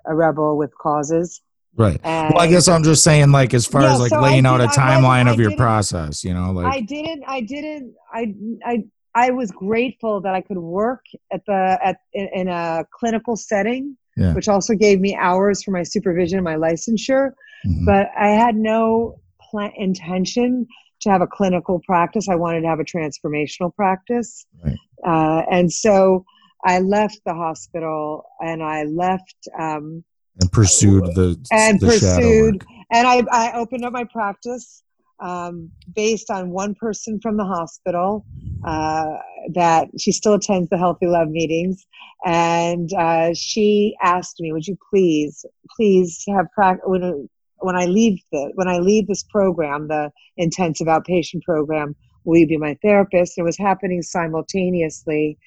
a 0.06 0.14
rebel 0.14 0.56
with 0.56 0.76
causes. 0.76 1.42
Right. 1.76 2.00
And 2.02 2.34
well, 2.34 2.42
I 2.42 2.48
guess 2.48 2.66
I'm 2.66 2.82
just 2.82 3.04
saying, 3.04 3.30
like, 3.30 3.54
as 3.54 3.64
far 3.64 3.82
yeah, 3.82 3.92
as 3.92 4.00
like 4.00 4.10
so 4.10 4.20
laying 4.20 4.46
out 4.46 4.60
a 4.60 4.66
timeline 4.66 5.30
of 5.30 5.38
your 5.38 5.54
process, 5.56 6.24
you 6.24 6.34
know, 6.34 6.50
like 6.50 6.66
I 6.66 6.80
didn't, 6.80 7.22
I 7.26 7.40
didn't, 7.40 7.94
I, 8.12 8.34
I, 8.64 8.84
I 9.14 9.30
was 9.30 9.52
grateful 9.52 10.20
that 10.22 10.34
I 10.34 10.40
could 10.40 10.58
work 10.58 11.04
at 11.32 11.44
the 11.46 11.78
at 11.82 11.98
in, 12.12 12.28
in 12.34 12.48
a 12.48 12.84
clinical 12.92 13.36
setting, 13.36 13.96
yeah. 14.16 14.34
which 14.34 14.48
also 14.48 14.74
gave 14.74 15.00
me 15.00 15.14
hours 15.14 15.62
for 15.62 15.70
my 15.70 15.84
supervision 15.84 16.38
and 16.38 16.44
my 16.44 16.56
licensure. 16.56 17.30
Mm-hmm. 17.66 17.84
But 17.84 18.08
I 18.18 18.28
had 18.28 18.56
no 18.56 19.20
plan, 19.40 19.72
intention 19.76 20.66
to 21.00 21.10
have 21.10 21.20
a 21.20 21.26
clinical 21.28 21.80
practice. 21.86 22.28
I 22.28 22.34
wanted 22.34 22.62
to 22.62 22.68
have 22.68 22.80
a 22.80 22.84
transformational 22.84 23.74
practice, 23.74 24.46
right. 24.64 24.76
uh, 25.06 25.42
and 25.50 25.72
so 25.72 26.24
I 26.64 26.80
left 26.80 27.20
the 27.24 27.35
hospital 27.35 28.24
and 28.40 28.62
I 28.62 28.85
left. 28.85 29.48
Um, 29.59 30.05
and 30.40 30.52
pursued 30.52 31.05
the 31.16 31.36
and 31.51 31.80
the 31.80 31.86
pursued 31.86 32.64
and 32.93 33.06
I, 33.06 33.24
I 33.30 33.52
opened 33.55 33.85
up 33.85 33.93
my 33.93 34.05
practice 34.05 34.82
um, 35.20 35.70
based 35.94 36.30
on 36.30 36.51
one 36.51 36.74
person 36.74 37.20
from 37.20 37.36
the 37.36 37.44
hospital 37.44 38.24
uh, 38.64 39.16
that 39.55 39.89
she 39.98 40.12
still 40.12 40.35
attends 40.35 40.68
the 40.70 40.78
Healthy 40.78 41.06
Love 41.06 41.28
meetings. 41.28 41.86
And 42.24 42.93
uh, 42.94 43.35
she 43.35 43.97
asked 44.02 44.40
me, 44.40 44.52
"Would 44.52 44.66
you 44.66 44.76
please, 44.90 45.44
please 45.76 46.24
have 46.28 46.51
practice 46.52 46.85
when 46.86 47.28
when 47.59 47.76
I 47.76 47.86
leave 47.86 48.20
the 48.32 48.52
when 48.55 48.68
I 48.68 48.78
leave 48.78 49.06
this 49.06 49.24
program, 49.24 49.89
the 49.89 50.10
intensive 50.36 50.86
outpatient 50.86 51.43
program? 51.43 51.94
Will 52.24 52.39
you 52.39 52.47
be 52.47 52.56
my 52.56 52.76
therapist?" 52.82 53.39
It 53.39 53.43
was 53.43 53.59
happening 53.59 54.02
simultaneously 54.02 55.39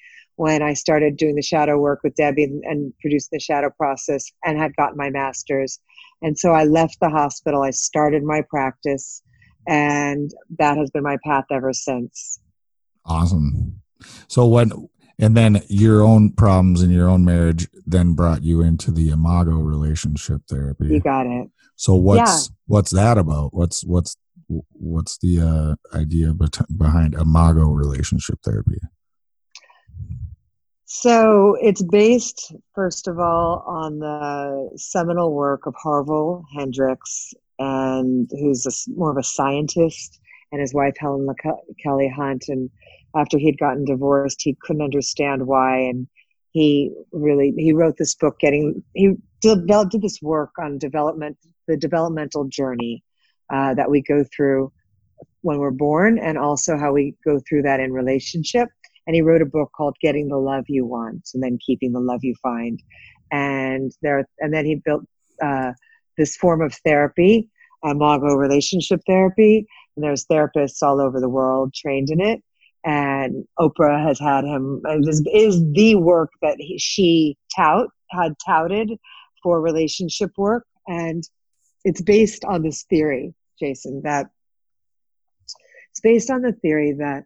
when 0.42 0.62
I 0.62 0.74
started 0.74 1.16
doing 1.16 1.36
the 1.36 1.42
shadow 1.42 1.78
work 1.78 2.00
with 2.02 2.16
Debbie 2.16 2.44
and, 2.44 2.62
and 2.64 2.92
producing 3.00 3.30
the 3.32 3.40
shadow 3.40 3.70
process, 3.70 4.30
and 4.44 4.58
had 4.58 4.74
gotten 4.76 4.96
my 4.96 5.10
master's. 5.10 5.78
And 6.20 6.38
so 6.38 6.52
I 6.52 6.64
left 6.64 6.98
the 7.00 7.10
hospital. 7.10 7.62
I 7.62 7.70
started 7.70 8.22
my 8.22 8.42
practice 8.50 9.22
and 9.66 10.32
that 10.58 10.76
has 10.76 10.90
been 10.90 11.02
my 11.02 11.18
path 11.24 11.44
ever 11.50 11.72
since 11.72 12.40
awesome 13.04 13.80
so 14.28 14.46
what 14.46 14.68
and 15.18 15.36
then 15.36 15.62
your 15.68 16.02
own 16.02 16.32
problems 16.32 16.82
in 16.82 16.90
your 16.90 17.08
own 17.08 17.24
marriage 17.24 17.68
then 17.86 18.12
brought 18.12 18.42
you 18.42 18.60
into 18.60 18.90
the 18.90 19.10
imago 19.10 19.52
relationship 19.52 20.40
therapy 20.48 20.86
you 20.86 21.00
got 21.00 21.26
it 21.26 21.48
so 21.76 21.94
what's 21.94 22.48
yeah. 22.48 22.54
what's 22.66 22.90
that 22.90 23.18
about 23.18 23.52
what's 23.54 23.84
what's 23.84 24.16
what's 24.48 25.18
the 25.18 25.40
uh, 25.40 25.96
idea 25.96 26.34
behind 26.76 27.14
imago 27.14 27.64
relationship 27.68 28.38
therapy 28.44 28.78
so 30.94 31.56
it's 31.60 31.82
based 31.82 32.54
first 32.74 33.08
of 33.08 33.18
all 33.18 33.64
on 33.66 33.98
the 33.98 34.70
seminal 34.76 35.32
work 35.32 35.66
of 35.66 35.74
harville 35.82 36.44
hendrix 36.54 37.32
and 37.62 38.30
who's 38.32 38.66
a, 38.66 38.90
more 38.90 39.10
of 39.10 39.16
a 39.16 39.22
scientist, 39.22 40.20
and 40.50 40.60
his 40.60 40.74
wife 40.74 40.94
Helen 40.98 41.26
LaKelly 41.26 42.12
Hunt. 42.12 42.44
And 42.48 42.70
after 43.14 43.38
he'd 43.38 43.58
gotten 43.58 43.84
divorced, 43.84 44.42
he 44.42 44.56
couldn't 44.60 44.82
understand 44.82 45.46
why, 45.46 45.78
and 45.78 46.06
he 46.50 46.92
really 47.12 47.54
he 47.56 47.72
wrote 47.72 47.96
this 47.98 48.14
book. 48.14 48.38
Getting 48.40 48.82
he 48.94 49.14
did, 49.40 49.66
did 49.66 50.02
this 50.02 50.20
work 50.22 50.50
on 50.58 50.78
development, 50.78 51.36
the 51.68 51.76
developmental 51.76 52.44
journey 52.44 53.02
uh, 53.52 53.74
that 53.74 53.90
we 53.90 54.02
go 54.02 54.24
through 54.34 54.72
when 55.42 55.58
we're 55.58 55.70
born, 55.70 56.18
and 56.18 56.38
also 56.38 56.76
how 56.76 56.92
we 56.92 57.14
go 57.24 57.40
through 57.48 57.62
that 57.62 57.80
in 57.80 57.92
relationship. 57.92 58.68
And 59.06 59.16
he 59.16 59.22
wrote 59.22 59.42
a 59.42 59.46
book 59.46 59.70
called 59.76 59.96
"Getting 60.00 60.28
the 60.28 60.38
Love 60.38 60.64
You 60.68 60.86
Want" 60.86 61.28
and 61.34 61.42
then 61.42 61.58
"Keeping 61.64 61.92
the 61.92 62.00
Love 62.00 62.20
You 62.22 62.34
Find." 62.42 62.80
And 63.30 63.92
there, 64.02 64.26
and 64.38 64.52
then 64.52 64.66
he 64.66 64.76
built. 64.76 65.04
Uh, 65.42 65.72
this 66.16 66.36
form 66.36 66.60
of 66.60 66.74
therapy, 66.84 67.48
Imago 67.84 68.34
relationship 68.34 69.00
therapy. 69.06 69.66
And 69.96 70.04
there's 70.04 70.26
therapists 70.26 70.82
all 70.82 71.00
over 71.00 71.20
the 71.20 71.28
world 71.28 71.74
trained 71.74 72.10
in 72.10 72.20
it. 72.20 72.42
And 72.84 73.44
Oprah 73.58 74.04
has 74.04 74.18
had 74.18 74.44
him, 74.44 74.82
is, 75.06 75.26
is 75.32 75.62
the 75.72 75.96
work 75.96 76.30
that 76.42 76.56
he, 76.58 76.78
she 76.78 77.36
tout, 77.54 77.88
had 78.10 78.34
touted 78.44 78.90
for 79.42 79.60
relationship 79.60 80.30
work. 80.36 80.66
And 80.86 81.22
it's 81.84 82.02
based 82.02 82.44
on 82.44 82.62
this 82.62 82.84
theory, 82.84 83.34
Jason, 83.60 84.02
that 84.04 84.26
it's 85.90 86.00
based 86.00 86.30
on 86.30 86.42
the 86.42 86.52
theory 86.52 86.92
that 86.98 87.24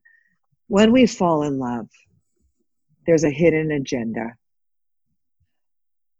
when 0.69 0.93
we 0.93 1.07
fall 1.07 1.43
in 1.43 1.59
love, 1.59 1.89
there's 3.07 3.25
a 3.25 3.31
hidden 3.31 3.71
agenda. 3.71 4.35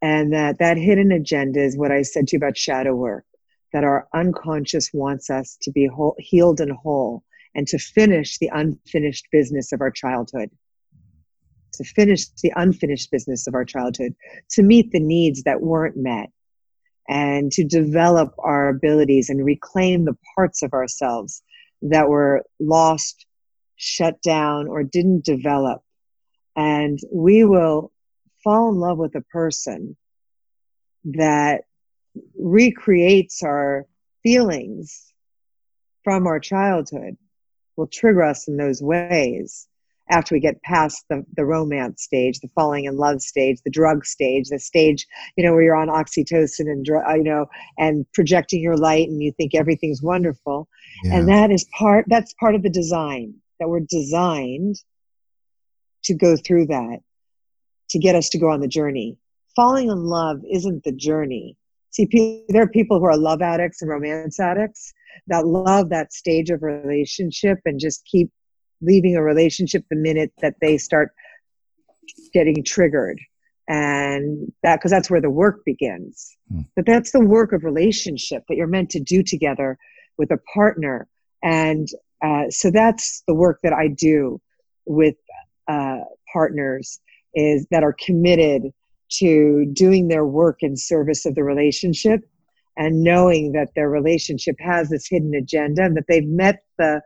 And 0.03 0.33
that 0.33 0.59
that 0.59 0.77
hidden 0.77 1.11
agenda 1.11 1.61
is 1.61 1.77
what 1.77 1.91
i 1.91 2.03
said 2.03 2.29
to 2.29 2.37
you 2.37 2.39
about 2.39 2.57
shadow 2.57 2.95
work 2.95 3.25
that 3.73 3.83
our 3.83 4.07
unconscious 4.15 4.91
wants 4.93 5.31
us 5.31 5.59
to 5.63 5.71
be 5.71 5.87
whole, 5.87 6.15
healed 6.19 6.61
and 6.61 6.73
whole 6.73 7.25
and 7.55 7.67
to 7.69 7.79
finish 7.79 8.39
the 8.39 8.51
unfinished 8.53 9.27
business 9.33 9.73
of 9.73 9.81
our 9.81 9.91
childhood. 9.91 10.51
To 11.75 11.85
finish 11.85 12.29
the 12.43 12.53
unfinished 12.57 13.11
business 13.11 13.47
of 13.47 13.55
our 13.55 13.65
childhood 13.65 14.15
to 14.51 14.63
meet 14.63 14.93
the 14.93 15.01
needs 15.01 15.43
that 15.43 15.61
weren't 15.61 15.97
met 15.97 16.31
and 17.09 17.53
to 17.53 17.65
develop 17.65 18.35
our 18.39 18.69
abilities 18.69 19.29
and 19.29 19.45
reclaim 19.45 20.05
the 20.05 20.17
parts 20.35 20.63
of 20.63 20.73
ourselves 20.73 21.43
that 21.83 22.09
were 22.09 22.45
lost 22.59 23.26
shut 23.77 24.21
down 24.23 24.69
or 24.69 24.83
didn't 24.83 25.25
develop 25.25 25.83
and 26.57 26.99
we 27.13 27.45
will 27.45 27.93
fall 28.43 28.71
in 28.71 28.77
love 28.77 28.99
with 28.99 29.15
a 29.15 29.21
person 29.21 29.97
that 31.05 31.63
recreates 32.39 33.43
our 33.43 33.87
feelings 34.23 35.13
from 36.03 36.27
our 36.27 36.41
childhood 36.41 37.17
will 37.77 37.87
trigger 37.87 38.23
us 38.23 38.49
in 38.49 38.57
those 38.57 38.83
ways 38.83 39.69
after 40.09 40.35
we 40.35 40.41
get 40.41 40.63
past 40.63 41.05
the, 41.11 41.25
the 41.37 41.45
romance 41.45 42.05
stage, 42.05 42.39
the 42.39 42.49
falling 42.55 42.85
in 42.85 42.97
love 42.97 43.21
stage, 43.21 43.59
the 43.65 43.71
drug 43.71 44.07
stage, 44.07 44.49
the 44.49 44.59
stage, 44.59 45.05
you 45.37 45.45
know, 45.45 45.53
where 45.53 45.63
you're 45.63 45.77
on 45.77 45.89
oxytocin 45.89 46.71
and, 46.71 46.87
you 46.87 47.25
know, 47.25 47.47
and 47.77 48.07
projecting 48.15 48.63
your 48.63 48.77
light 48.77 49.09
and 49.09 49.21
you 49.21 49.33
think 49.33 49.55
everything's 49.55 50.01
wonderful. 50.03 50.69
Yeah. 51.05 51.17
And 51.17 51.29
that 51.29 51.51
is 51.51 51.67
part, 51.77 52.07
that's 52.09 52.33
part 52.35 52.55
of 52.55 52.63
the 52.63 52.71
design 52.71 53.35
that 53.61 53.69
we're 53.69 53.81
designed 53.89 54.77
to 56.05 56.15
go 56.15 56.37
through 56.37 56.67
that 56.67 56.99
to 57.91 57.99
get 57.99 58.15
us 58.15 58.29
to 58.31 58.39
go 58.39 58.51
on 58.51 58.61
the 58.61 58.69
journey. 58.69 59.17
Falling 59.55 59.89
in 59.89 60.05
love 60.05 60.41
isn't 60.51 60.85
the 60.85 60.93
journey. 60.93 61.57
See, 61.91 62.45
there 62.49 62.63
are 62.63 62.69
people 62.69 62.99
who 62.99 63.07
are 63.07 63.17
love 63.17 63.41
addicts 63.41 63.81
and 63.81 63.91
romance 63.91 64.39
addicts 64.39 64.93
that 65.29 65.47
love 65.47 65.89
that 65.91 66.13
stage 66.13 66.51
of 66.51 66.63
relationship 66.63 67.59
and 67.65 67.81
just 67.81 68.05
keep 68.05 68.31
leaving 68.83 69.17
a 69.17 69.23
relationship 69.23 69.85
the 69.89 69.97
minute 69.97 70.33
that 70.43 70.55
they 70.61 70.77
start 70.77 71.11
getting 72.33 72.63
triggered 72.63 73.19
and 73.69 74.53
that 74.63 74.77
because 74.77 74.91
that's 74.91 75.11
where 75.11 75.21
the 75.21 75.31
work 75.31 75.65
begins 75.65 76.37
hmm. 76.53 76.61
but 76.77 76.87
that's 76.87 77.11
the 77.11 77.25
work 77.25 77.53
of 77.53 77.65
relationship 77.65 78.45
that 78.49 78.57
you're 78.57 78.67
meant 78.67 78.91
to 78.91 79.01
do 79.01 79.23
together 79.23 79.77
with 80.19 80.31
a 80.31 80.39
partner 80.55 81.09
and 81.43 81.89
uh, 82.27 82.51
so 82.51 82.71
that's 82.71 83.23
the 83.29 83.35
work 83.35 83.59
that 83.63 83.73
i 83.73 83.87
do 83.89 84.41
with 84.87 85.17
uh, 85.69 86.01
partners 86.33 87.01
is 87.35 87.67
that 87.71 87.85
are 87.85 87.97
committed 88.05 88.73
to 89.11 89.67
doing 89.73 90.09
their 90.09 90.27
work 90.27 90.59
in 90.63 90.77
service 90.77 91.27
of 91.27 91.35
the 91.35 91.45
relationship 91.45 92.21
and 92.77 93.03
knowing 93.03 93.53
that 93.53 93.69
their 93.75 93.89
relationship 93.89 94.57
has 94.59 94.91
this 94.91 95.07
hidden 95.09 95.35
agenda 95.35 95.85
and 95.85 95.97
that 95.97 96.05
they've 96.09 96.27
met 96.27 96.65
the 96.79 97.01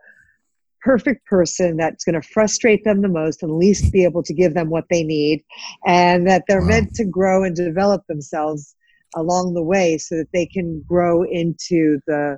perfect 0.81 1.25
person 1.27 1.77
that's 1.77 2.03
going 2.03 2.19
to 2.19 2.27
frustrate 2.27 2.83
them 2.83 3.01
the 3.01 3.07
most 3.07 3.43
and 3.43 3.57
least 3.57 3.93
be 3.93 4.03
able 4.03 4.23
to 4.23 4.33
give 4.33 4.53
them 4.55 4.69
what 4.69 4.85
they 4.89 5.03
need 5.03 5.43
and 5.85 6.27
that 6.27 6.43
they're 6.47 6.61
wow. 6.61 6.67
meant 6.67 6.93
to 6.95 7.05
grow 7.05 7.43
and 7.43 7.55
develop 7.55 8.01
themselves 8.07 8.75
along 9.15 9.53
the 9.53 9.63
way 9.63 9.97
so 9.97 10.15
that 10.15 10.31
they 10.33 10.45
can 10.45 10.83
grow 10.87 11.23
into 11.23 11.99
the 12.07 12.37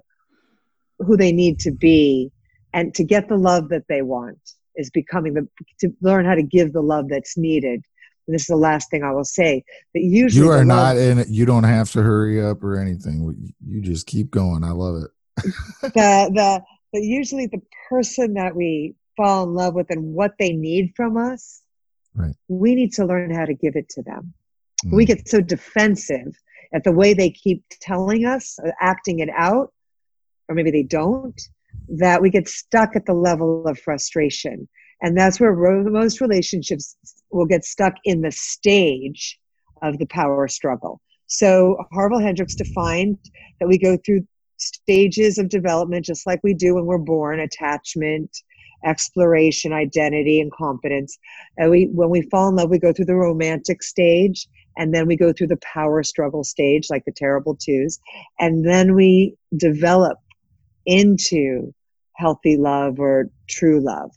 who 1.00 1.16
they 1.16 1.32
need 1.32 1.60
to 1.60 1.72
be 1.72 2.32
and 2.74 2.94
to 2.96 3.04
get 3.04 3.30
the 3.30 3.38
love 3.38 3.70
that 3.70 3.88
they 3.88 4.02
want 4.02 4.40
is 4.76 4.90
becoming 4.90 5.34
the 5.34 5.48
to 5.80 5.90
learn 6.02 6.26
how 6.26 6.36
to 6.36 6.44
give 6.44 6.74
the 6.74 6.82
love 6.82 7.08
that's 7.10 7.38
needed 7.38 7.84
and 8.28 8.34
this 8.34 8.44
is 8.44 8.48
the 8.48 8.56
last 8.56 8.90
thing 8.90 9.04
I 9.04 9.12
will 9.12 9.26
say 9.26 9.64
that 9.94 10.02
usually 10.02 10.46
you 10.46 10.52
are 10.52 10.64
not 10.64 10.98
in 10.98 11.20
it. 11.20 11.28
You 11.28 11.46
don't 11.46 11.66
have 11.66 11.92
to 11.92 12.02
hurry 12.02 12.44
up 12.44 12.64
or 12.64 12.80
anything. 12.80 13.54
You 13.66 13.82
just 13.82 14.08
keep 14.08 14.32
going. 14.32 14.64
I 14.64 14.72
love 14.72 15.04
it. 15.04 15.12
the 15.82 16.32
the 16.34 16.64
but 16.94 17.02
usually 17.02 17.48
the 17.48 17.62
person 17.90 18.36
that 18.36 18.56
we 18.56 18.96
fall 19.18 19.44
in 19.44 19.54
love 19.54 19.74
with 19.74 19.90
and 19.90 20.14
what 20.14 20.34
they 20.40 20.52
need 20.54 20.94
from 20.96 21.18
us, 21.18 21.62
right. 22.16 22.36
we 22.48 22.76
need 22.76 22.94
to 22.94 23.06
learn 23.06 23.34
how 23.34 23.46
to 23.46 23.54
give 23.54 23.76
it 23.76 23.90
to 23.90 24.04
them. 24.04 24.34
Mm. 24.86 24.96
We 24.96 25.06
get 25.06 25.28
so 25.28 25.42
defensive 25.42 26.40
at 26.74 26.84
the 26.84 26.92
way 26.92 27.14
they 27.14 27.32
keep 27.32 27.64
telling 27.82 28.26
us, 28.26 28.58
uh, 28.60 28.72
acting 28.80 29.20
it 29.20 29.30
out, 29.36 29.74
or 30.48 30.56
maybe 30.56 30.72
they 30.72 30.84
don't, 30.84 31.40
that 31.90 32.22
we 32.22 32.30
get 32.30 32.48
stuck 32.48 32.96
at 32.96 33.06
the 33.06 33.14
level 33.14 33.66
of 33.68 33.80
frustration. 33.80 34.68
And 35.02 35.18
that's 35.18 35.40
where 35.40 35.54
most 35.54 36.22
relationships 36.22 36.96
will 37.32 37.46
get 37.46 37.66
stuck 37.66 37.94
in 38.06 38.22
the 38.22 38.32
stage 38.32 39.38
of 39.82 39.98
the 39.98 40.06
power 40.06 40.48
struggle. 40.48 41.02
So 41.28 41.78
Harville 41.92 42.20
Hendrix 42.20 42.56
defined 42.56 43.18
that 43.60 43.68
we 43.68 43.78
go 43.78 43.98
through 44.06 44.26
stages 44.58 45.38
of 45.38 45.50
development, 45.50 46.06
just 46.06 46.26
like 46.26 46.40
we 46.44 46.54
do 46.54 46.76
when 46.76 46.86
we're 46.86 47.00
born 47.00 47.40
attachment, 47.40 48.30
exploration, 48.86 49.74
identity, 49.74 50.40
and 50.40 50.52
competence. 50.52 51.18
And 51.58 51.70
we, 51.70 51.90
when 51.92 52.10
we 52.10 52.28
fall 52.30 52.50
in 52.50 52.56
love, 52.56 52.70
we 52.70 52.80
go 52.80 52.94
through 52.94 53.06
the 53.06 53.16
romantic 53.16 53.84
stage, 53.84 54.48
and 54.78 54.94
then 54.94 55.06
we 55.06 55.16
go 55.16 55.34
through 55.34 55.48
the 55.48 55.60
power 55.74 56.04
struggle 56.04 56.44
stage, 56.44 56.88
like 56.90 57.04
the 57.06 57.14
terrible 57.16 57.56
twos, 57.56 58.00
and 58.40 58.66
then 58.66 58.96
we 58.96 59.36
develop 59.58 60.18
into 60.86 61.74
healthy 62.16 62.58
love 62.58 63.00
or 63.00 63.30
true 63.50 63.80
love. 63.80 64.12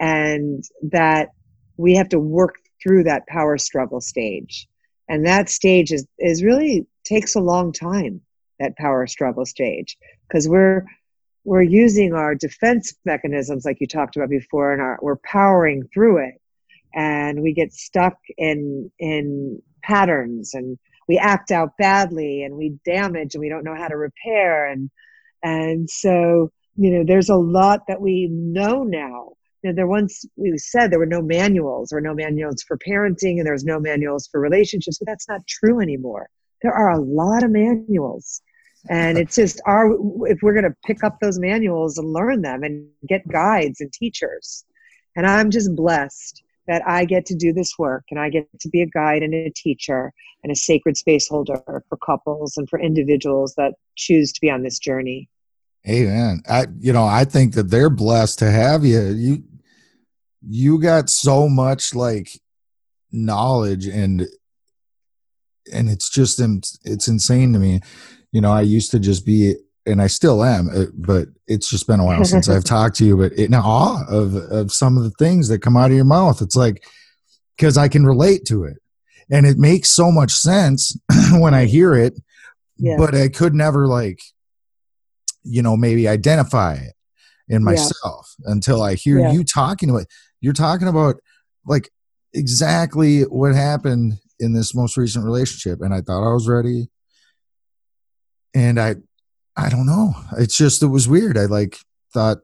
And 0.00 0.64
that 0.90 1.30
we 1.76 1.94
have 1.94 2.08
to 2.10 2.18
work 2.18 2.56
through 2.82 3.04
that 3.04 3.26
power 3.26 3.58
struggle 3.58 4.00
stage. 4.00 4.68
And 5.08 5.26
that 5.26 5.48
stage 5.48 5.92
is, 5.92 6.06
is 6.18 6.42
really 6.42 6.86
takes 7.04 7.34
a 7.34 7.40
long 7.40 7.72
time 7.72 8.20
that 8.58 8.76
power 8.76 9.06
struggle 9.06 9.44
stage 9.44 9.96
because 10.28 10.48
we're 10.48 10.84
we're 11.44 11.62
using 11.62 12.14
our 12.14 12.34
defense 12.34 12.94
mechanisms 13.04 13.66
like 13.66 13.78
you 13.80 13.86
talked 13.86 14.16
about 14.16 14.30
before 14.30 14.72
and 14.72 14.80
our, 14.80 14.98
we're 15.02 15.16
powering 15.16 15.86
through 15.92 16.16
it 16.26 16.40
and 16.94 17.42
we 17.42 17.52
get 17.52 17.72
stuck 17.72 18.16
in 18.38 18.90
in 18.98 19.60
patterns 19.82 20.54
and 20.54 20.78
we 21.06 21.18
act 21.18 21.50
out 21.50 21.76
badly 21.76 22.44
and 22.44 22.54
we 22.54 22.78
damage 22.86 23.34
and 23.34 23.42
we 23.42 23.48
don't 23.48 23.64
know 23.64 23.74
how 23.74 23.88
to 23.88 23.96
repair 23.96 24.66
and 24.66 24.90
and 25.44 25.88
so 25.88 26.50
you 26.76 26.90
know 26.90 27.04
there's 27.06 27.28
a 27.28 27.36
lot 27.36 27.82
that 27.86 28.00
we 28.00 28.28
know 28.30 28.82
now. 28.82 29.34
You 29.62 29.70
know, 29.70 29.76
there 29.76 29.86
once 29.86 30.24
we 30.36 30.58
said 30.58 30.90
there 30.90 30.98
were 30.98 31.06
no 31.06 31.22
manuals 31.22 31.92
or 31.92 32.00
no 32.00 32.14
manuals 32.14 32.62
for 32.62 32.76
parenting 32.76 33.38
and 33.38 33.46
there's 33.46 33.64
no 33.64 33.78
manuals 33.78 34.26
for 34.26 34.40
relationships 34.40 34.98
but 34.98 35.06
that's 35.06 35.28
not 35.28 35.46
true 35.46 35.80
anymore. 35.80 36.28
There 36.62 36.74
are 36.74 36.90
a 36.90 37.00
lot 37.00 37.44
of 37.44 37.50
manuals. 37.50 38.42
And 38.90 39.16
it's 39.16 39.36
just 39.36 39.62
our 39.64 39.92
if 40.26 40.40
we're 40.42 40.52
going 40.52 40.70
to 40.70 40.76
pick 40.84 41.02
up 41.04 41.18
those 41.20 41.38
manuals 41.38 41.96
and 41.96 42.12
learn 42.12 42.42
them 42.42 42.62
and 42.64 42.86
get 43.08 43.26
guides 43.28 43.80
and 43.80 43.90
teachers. 43.92 44.64
And 45.16 45.26
i'm 45.26 45.50
just 45.50 45.74
blessed 45.74 46.42
that 46.66 46.82
i 46.86 47.04
get 47.04 47.26
to 47.26 47.34
do 47.34 47.52
this 47.52 47.78
work 47.78 48.04
and 48.10 48.18
i 48.18 48.28
get 48.28 48.48
to 48.60 48.68
be 48.68 48.82
a 48.82 48.86
guide 48.86 49.22
and 49.22 49.34
a 49.34 49.50
teacher 49.50 50.12
and 50.42 50.52
a 50.52 50.56
sacred 50.56 50.96
space 50.96 51.28
holder 51.28 51.62
for 51.88 51.96
couples 52.04 52.56
and 52.56 52.68
for 52.68 52.80
individuals 52.80 53.54
that 53.56 53.74
choose 53.96 54.32
to 54.32 54.40
be 54.40 54.50
on 54.50 54.62
this 54.62 54.78
journey 54.78 55.28
amen. 55.88 56.42
I 56.48 56.66
you 56.78 56.92
know 56.92 57.04
i 57.04 57.24
think 57.24 57.54
that 57.54 57.70
they're 57.70 57.90
blessed 57.90 58.38
to 58.40 58.50
have 58.50 58.84
you. 58.84 59.00
You 59.00 59.44
you 60.46 60.80
got 60.80 61.10
so 61.10 61.48
much 61.48 61.94
like 61.94 62.28
knowledge 63.12 63.86
and 63.86 64.26
and 65.72 65.88
it's 65.88 66.10
just 66.10 66.40
it's 66.84 67.08
insane 67.08 67.52
to 67.52 67.58
me. 67.58 67.80
You 68.32 68.40
know 68.40 68.52
i 68.52 68.62
used 68.62 68.90
to 68.90 68.98
just 68.98 69.24
be 69.24 69.54
and 69.86 70.02
i 70.02 70.06
still 70.06 70.42
am 70.42 70.68
uh, 70.74 70.86
but 70.94 71.28
it's 71.46 71.68
just 71.68 71.86
been 71.86 72.00
a 72.00 72.04
while 72.04 72.24
since 72.24 72.48
i've 72.48 72.64
talked 72.74 72.96
to 72.96 73.04
you 73.04 73.16
but 73.16 73.32
in 73.34 73.54
awe 73.54 74.02
of 74.08 74.34
of 74.34 74.72
some 74.72 74.96
of 74.96 75.04
the 75.04 75.12
things 75.12 75.48
that 75.48 75.60
come 75.60 75.76
out 75.76 75.90
of 75.90 75.96
your 75.96 76.04
mouth. 76.04 76.42
It's 76.42 76.56
like 76.56 76.84
because 77.56 77.76
i 77.76 77.88
can 77.88 78.04
relate 78.04 78.44
to 78.46 78.64
it. 78.64 78.78
And 79.30 79.46
it 79.46 79.56
makes 79.56 79.90
so 79.90 80.10
much 80.10 80.32
sense 80.32 80.98
when 81.32 81.54
i 81.54 81.64
hear 81.66 81.94
it 81.94 82.20
yeah. 82.76 82.96
but 82.98 83.14
i 83.14 83.28
could 83.28 83.54
never 83.54 83.86
like 83.86 84.20
you 85.44 85.62
know 85.62 85.76
maybe 85.76 86.08
identify 86.08 86.74
it 86.74 86.94
in 87.48 87.62
myself 87.62 88.34
yeah. 88.38 88.52
until 88.52 88.82
i 88.82 88.94
hear 88.94 89.18
yeah. 89.18 89.32
you 89.32 89.44
talking 89.44 89.90
about 89.90 90.06
you're 90.40 90.52
talking 90.52 90.88
about 90.88 91.16
like 91.66 91.90
exactly 92.32 93.22
what 93.22 93.54
happened 93.54 94.14
in 94.40 94.52
this 94.52 94.74
most 94.74 94.96
recent 94.96 95.24
relationship 95.24 95.80
and 95.80 95.94
i 95.94 96.00
thought 96.00 96.28
i 96.28 96.32
was 96.32 96.48
ready. 96.48 96.88
And 98.54 98.78
i 98.78 98.96
i 99.56 99.68
don't 99.68 99.86
know. 99.86 100.14
It's 100.38 100.56
just 100.56 100.82
it 100.82 100.88
was 100.88 101.08
weird. 101.08 101.38
I 101.38 101.46
like 101.46 101.78
thought 102.12 102.38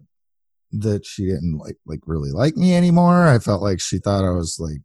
that 0.72 1.04
she 1.04 1.26
didn't 1.26 1.58
like 1.58 1.76
like 1.86 2.00
really 2.06 2.30
like 2.30 2.56
me 2.56 2.74
anymore. 2.74 3.26
I 3.26 3.38
felt 3.38 3.62
like 3.62 3.80
she 3.80 3.98
thought 3.98 4.24
i 4.24 4.30
was 4.30 4.58
like 4.58 4.80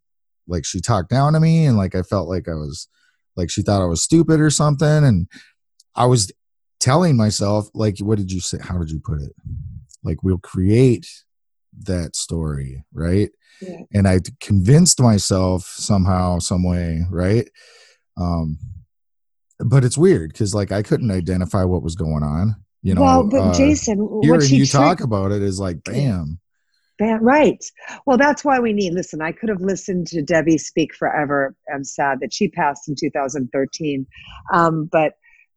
like 0.47 0.65
she 0.65 0.79
talked 0.79 1.09
down 1.09 1.33
to 1.33 1.39
me 1.39 1.65
and 1.65 1.77
like 1.77 1.95
i 1.95 2.01
felt 2.01 2.29
like 2.29 2.47
i 2.47 2.53
was 2.53 2.87
like 3.35 3.49
she 3.49 3.61
thought 3.61 3.81
i 3.81 3.85
was 3.85 4.03
stupid 4.03 4.39
or 4.39 4.49
something 4.49 5.03
and 5.03 5.27
i 5.95 6.05
was 6.05 6.31
telling 6.86 7.18
myself 7.18 7.68
like 7.74 7.98
what 7.99 8.20
did 8.20 8.32
you 8.32 8.40
say? 8.40 8.60
How 8.62 8.78
did 8.78 8.91
you 8.91 8.99
put 8.99 9.22
it? 9.22 9.34
Like 10.03 10.22
we'll 10.22 10.38
create 10.38 11.07
that 11.84 12.16
story 12.16 12.84
right? 12.94 13.30
Yeah. 13.62 13.80
and 13.94 14.06
i 14.06 14.20
convinced 14.41 14.99
myself 14.99 15.64
somehow 15.64 16.40
some 16.40 16.64
way 16.64 17.06
right? 17.10 17.49
Um 18.18 18.60
but 19.60 19.86
it's 19.86 19.98
weird 19.98 20.34
because 20.34 20.53
like 20.53 20.72
i 20.74 20.82
couldn't 20.84 21.12
identify 21.12 21.64
what 21.64 21.82
was 21.82 21.95
going 21.95 22.24
on 22.24 22.56
you 22.82 22.94
know 22.94 23.02
well 23.02 23.24
but 23.24 23.41
uh, 23.41 23.53
jason 23.53 24.20
hearing 24.22 24.49
you 24.49 24.66
talk 24.66 24.99
about 24.99 25.32
it 25.32 25.41
is 25.41 25.60
like 25.60 25.84
bam. 25.84 26.40
Bam 26.98 27.24
right. 27.24 27.64
Well 28.06 28.18
that's 28.18 28.45
why 28.45 28.60
we 28.60 28.74
need 28.74 28.94
listen 28.94 29.22
i 29.22 29.32
could 29.32 29.49
have 29.49 29.62
listened 29.62 30.07
to 30.07 30.22
debbie 30.22 30.57
speak 30.57 30.94
forever. 30.94 31.56
I'm 31.74 31.84
sad 31.84 32.20
that 32.20 32.34
she 32.34 32.49
passed 32.49 32.90
in 32.90 32.95
2013 32.95 34.06
um, 34.53 34.90
but 34.91 35.14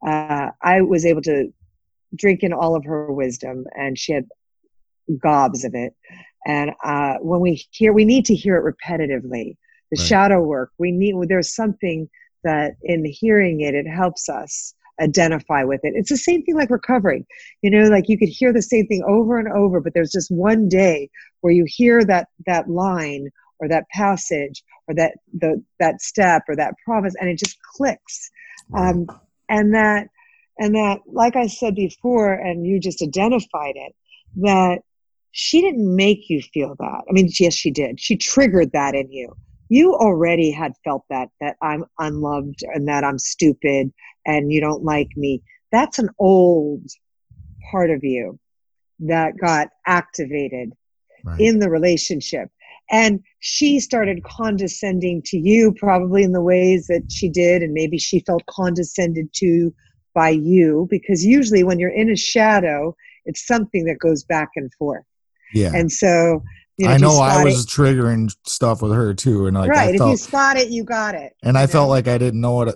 uh, 0.06 0.48
i 0.62 0.80
was 0.80 1.04
able 1.04 1.22
to 1.22 1.52
drink 2.16 2.42
in 2.42 2.52
all 2.52 2.74
of 2.74 2.84
her 2.84 3.12
wisdom 3.12 3.64
and 3.74 3.98
she 3.98 4.12
had 4.12 4.26
gobs 5.22 5.64
of 5.64 5.74
it 5.74 5.94
and 6.46 6.70
uh, 6.84 7.14
when 7.20 7.40
we 7.40 7.62
hear 7.70 7.92
we 7.92 8.04
need 8.04 8.24
to 8.24 8.34
hear 8.34 8.56
it 8.56 8.74
repetitively 8.74 9.56
the 9.90 9.98
right. 9.98 10.06
shadow 10.06 10.42
work 10.42 10.70
we 10.78 10.90
need 10.90 11.14
there's 11.28 11.54
something 11.54 12.08
that 12.44 12.76
in 12.82 13.04
hearing 13.04 13.60
it 13.60 13.74
it 13.74 13.86
helps 13.86 14.28
us 14.28 14.74
identify 15.00 15.64
with 15.64 15.80
it. 15.84 15.94
It's 15.94 16.10
the 16.10 16.16
same 16.16 16.42
thing 16.42 16.56
like 16.56 16.70
recovering. 16.70 17.24
You 17.62 17.70
know, 17.70 17.88
like 17.88 18.08
you 18.08 18.18
could 18.18 18.28
hear 18.28 18.52
the 18.52 18.62
same 18.62 18.86
thing 18.86 19.02
over 19.06 19.38
and 19.38 19.48
over, 19.48 19.80
but 19.80 19.94
there's 19.94 20.12
just 20.12 20.30
one 20.30 20.68
day 20.68 21.10
where 21.40 21.52
you 21.52 21.64
hear 21.66 22.04
that 22.04 22.28
that 22.46 22.68
line 22.68 23.28
or 23.60 23.68
that 23.68 23.88
passage 23.90 24.62
or 24.86 24.94
that 24.94 25.14
the 25.32 25.62
that 25.80 26.00
step 26.00 26.42
or 26.48 26.56
that 26.56 26.74
promise 26.84 27.14
and 27.20 27.28
it 27.28 27.38
just 27.38 27.58
clicks. 27.76 28.30
Um, 28.74 29.06
and 29.48 29.74
that 29.74 30.08
and 30.58 30.74
that 30.74 31.00
like 31.06 31.36
I 31.36 31.46
said 31.46 31.74
before 31.74 32.32
and 32.32 32.66
you 32.66 32.80
just 32.80 33.02
identified 33.02 33.74
it 33.76 33.94
that 34.36 34.80
she 35.30 35.60
didn't 35.60 35.94
make 35.94 36.28
you 36.28 36.42
feel 36.42 36.74
that. 36.78 37.02
I 37.08 37.12
mean, 37.12 37.30
yes, 37.38 37.54
she 37.54 37.70
did. 37.70 38.00
She 38.00 38.16
triggered 38.16 38.72
that 38.72 38.94
in 38.94 39.10
you. 39.12 39.36
You 39.68 39.94
already 39.94 40.50
had 40.50 40.72
felt 40.84 41.04
that, 41.10 41.28
that 41.40 41.56
I'm 41.62 41.84
unloved 41.98 42.62
and 42.74 42.88
that 42.88 43.04
I'm 43.04 43.18
stupid 43.18 43.92
and 44.26 44.50
you 44.50 44.60
don't 44.60 44.82
like 44.82 45.08
me. 45.16 45.42
That's 45.70 45.98
an 45.98 46.08
old 46.18 46.82
part 47.70 47.90
of 47.90 48.02
you 48.02 48.38
that 49.00 49.36
got 49.38 49.68
activated 49.86 50.72
right. 51.24 51.40
in 51.40 51.58
the 51.58 51.70
relationship. 51.70 52.48
And 52.90 53.20
she 53.40 53.80
started 53.80 54.24
condescending 54.24 55.22
to 55.26 55.36
you, 55.36 55.74
probably 55.78 56.22
in 56.22 56.32
the 56.32 56.40
ways 56.40 56.86
that 56.86 57.02
she 57.10 57.28
did, 57.28 57.62
and 57.62 57.72
maybe 57.72 57.98
she 57.98 58.20
felt 58.20 58.46
condescended 58.46 59.28
to 59.34 59.74
by 60.14 60.30
you, 60.30 60.88
because 60.90 61.24
usually 61.24 61.62
when 61.62 61.78
you're 61.78 61.90
in 61.90 62.10
a 62.10 62.16
shadow, 62.16 62.96
it's 63.26 63.46
something 63.46 63.84
that 63.84 63.98
goes 63.98 64.24
back 64.24 64.48
and 64.56 64.72
forth. 64.74 65.04
Yeah. 65.52 65.72
And 65.74 65.92
so, 65.92 66.42
you 66.78 66.88
know, 66.88 66.94
I 66.94 66.96
know 66.96 67.18
I 67.18 67.44
was 67.44 67.64
it, 67.64 67.68
triggering 67.68 68.34
stuff 68.46 68.82
with 68.82 68.92
her 68.92 69.12
too, 69.12 69.46
and 69.46 69.56
like 69.56 69.70
right, 69.70 69.96
felt, 69.96 70.10
if 70.10 70.12
you 70.12 70.16
spot 70.16 70.56
it, 70.56 70.70
you 70.70 70.82
got 70.82 71.14
it. 71.14 71.34
And 71.42 71.58
I 71.58 71.62
know? 71.62 71.66
felt 71.66 71.88
like 71.90 72.08
I 72.08 72.18
didn't 72.18 72.40
know 72.40 72.54
what, 72.54 72.74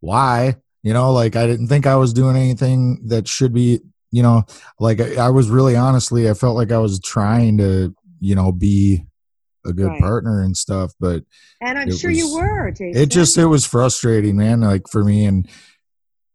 why, 0.00 0.56
you 0.82 0.92
know, 0.92 1.12
like 1.12 1.34
I 1.34 1.46
didn't 1.46 1.68
think 1.68 1.86
I 1.86 1.96
was 1.96 2.12
doing 2.12 2.36
anything 2.36 3.00
that 3.08 3.26
should 3.26 3.54
be, 3.54 3.80
you 4.12 4.22
know, 4.22 4.44
like 4.78 5.00
I, 5.00 5.16
I 5.16 5.30
was 5.30 5.48
really 5.48 5.76
honestly, 5.76 6.28
I 6.28 6.34
felt 6.34 6.56
like 6.56 6.72
I 6.72 6.78
was 6.78 7.00
trying 7.00 7.58
to, 7.58 7.94
you 8.20 8.34
know, 8.34 8.52
be 8.52 9.04
a 9.66 9.72
good 9.72 9.88
right. 9.88 10.00
partner 10.00 10.42
and 10.42 10.56
stuff, 10.56 10.92
but 11.00 11.24
and 11.60 11.78
I'm 11.78 11.94
sure 11.94 12.10
was, 12.10 12.18
you 12.18 12.34
were. 12.34 12.70
Jason. 12.70 13.02
It 13.02 13.10
just 13.10 13.36
it 13.38 13.46
was 13.46 13.66
frustrating, 13.66 14.36
man. 14.36 14.60
Like 14.60 14.88
for 14.88 15.04
me, 15.04 15.24
and 15.24 15.48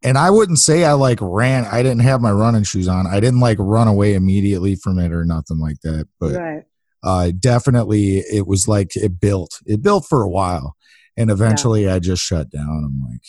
and 0.04 0.18
I 0.18 0.30
wouldn't 0.30 0.60
say 0.60 0.84
I 0.84 0.94
like 0.94 1.20
ran. 1.22 1.66
I 1.66 1.84
didn't 1.84 2.02
have 2.02 2.22
my 2.22 2.32
running 2.32 2.64
shoes 2.64 2.88
on. 2.88 3.08
I 3.08 3.20
didn't 3.20 3.40
like 3.40 3.58
run 3.60 3.88
away 3.88 4.14
immediately 4.16 4.76
from 4.76 5.00
it 5.00 5.12
or 5.12 5.26
nothing 5.26 5.60
like 5.60 5.82
that. 5.84 6.08
But 6.20 6.36
right. 6.36 6.64
uh, 7.04 7.32
definitely, 7.40 8.18
it 8.18 8.48
was 8.48 8.68
like 8.68 8.96
it 8.96 9.20
built. 9.20 9.60
It 9.66 9.82
built 9.82 10.06
for 10.08 10.22
a 10.22 10.30
while, 10.30 10.76
and 11.18 11.30
eventually, 11.30 11.86
yeah. 11.86 11.96
I 11.96 12.00
just 12.00 12.24
shut 12.24 12.50
down. 12.50 12.84
I'm 12.86 13.02
like, 13.10 13.22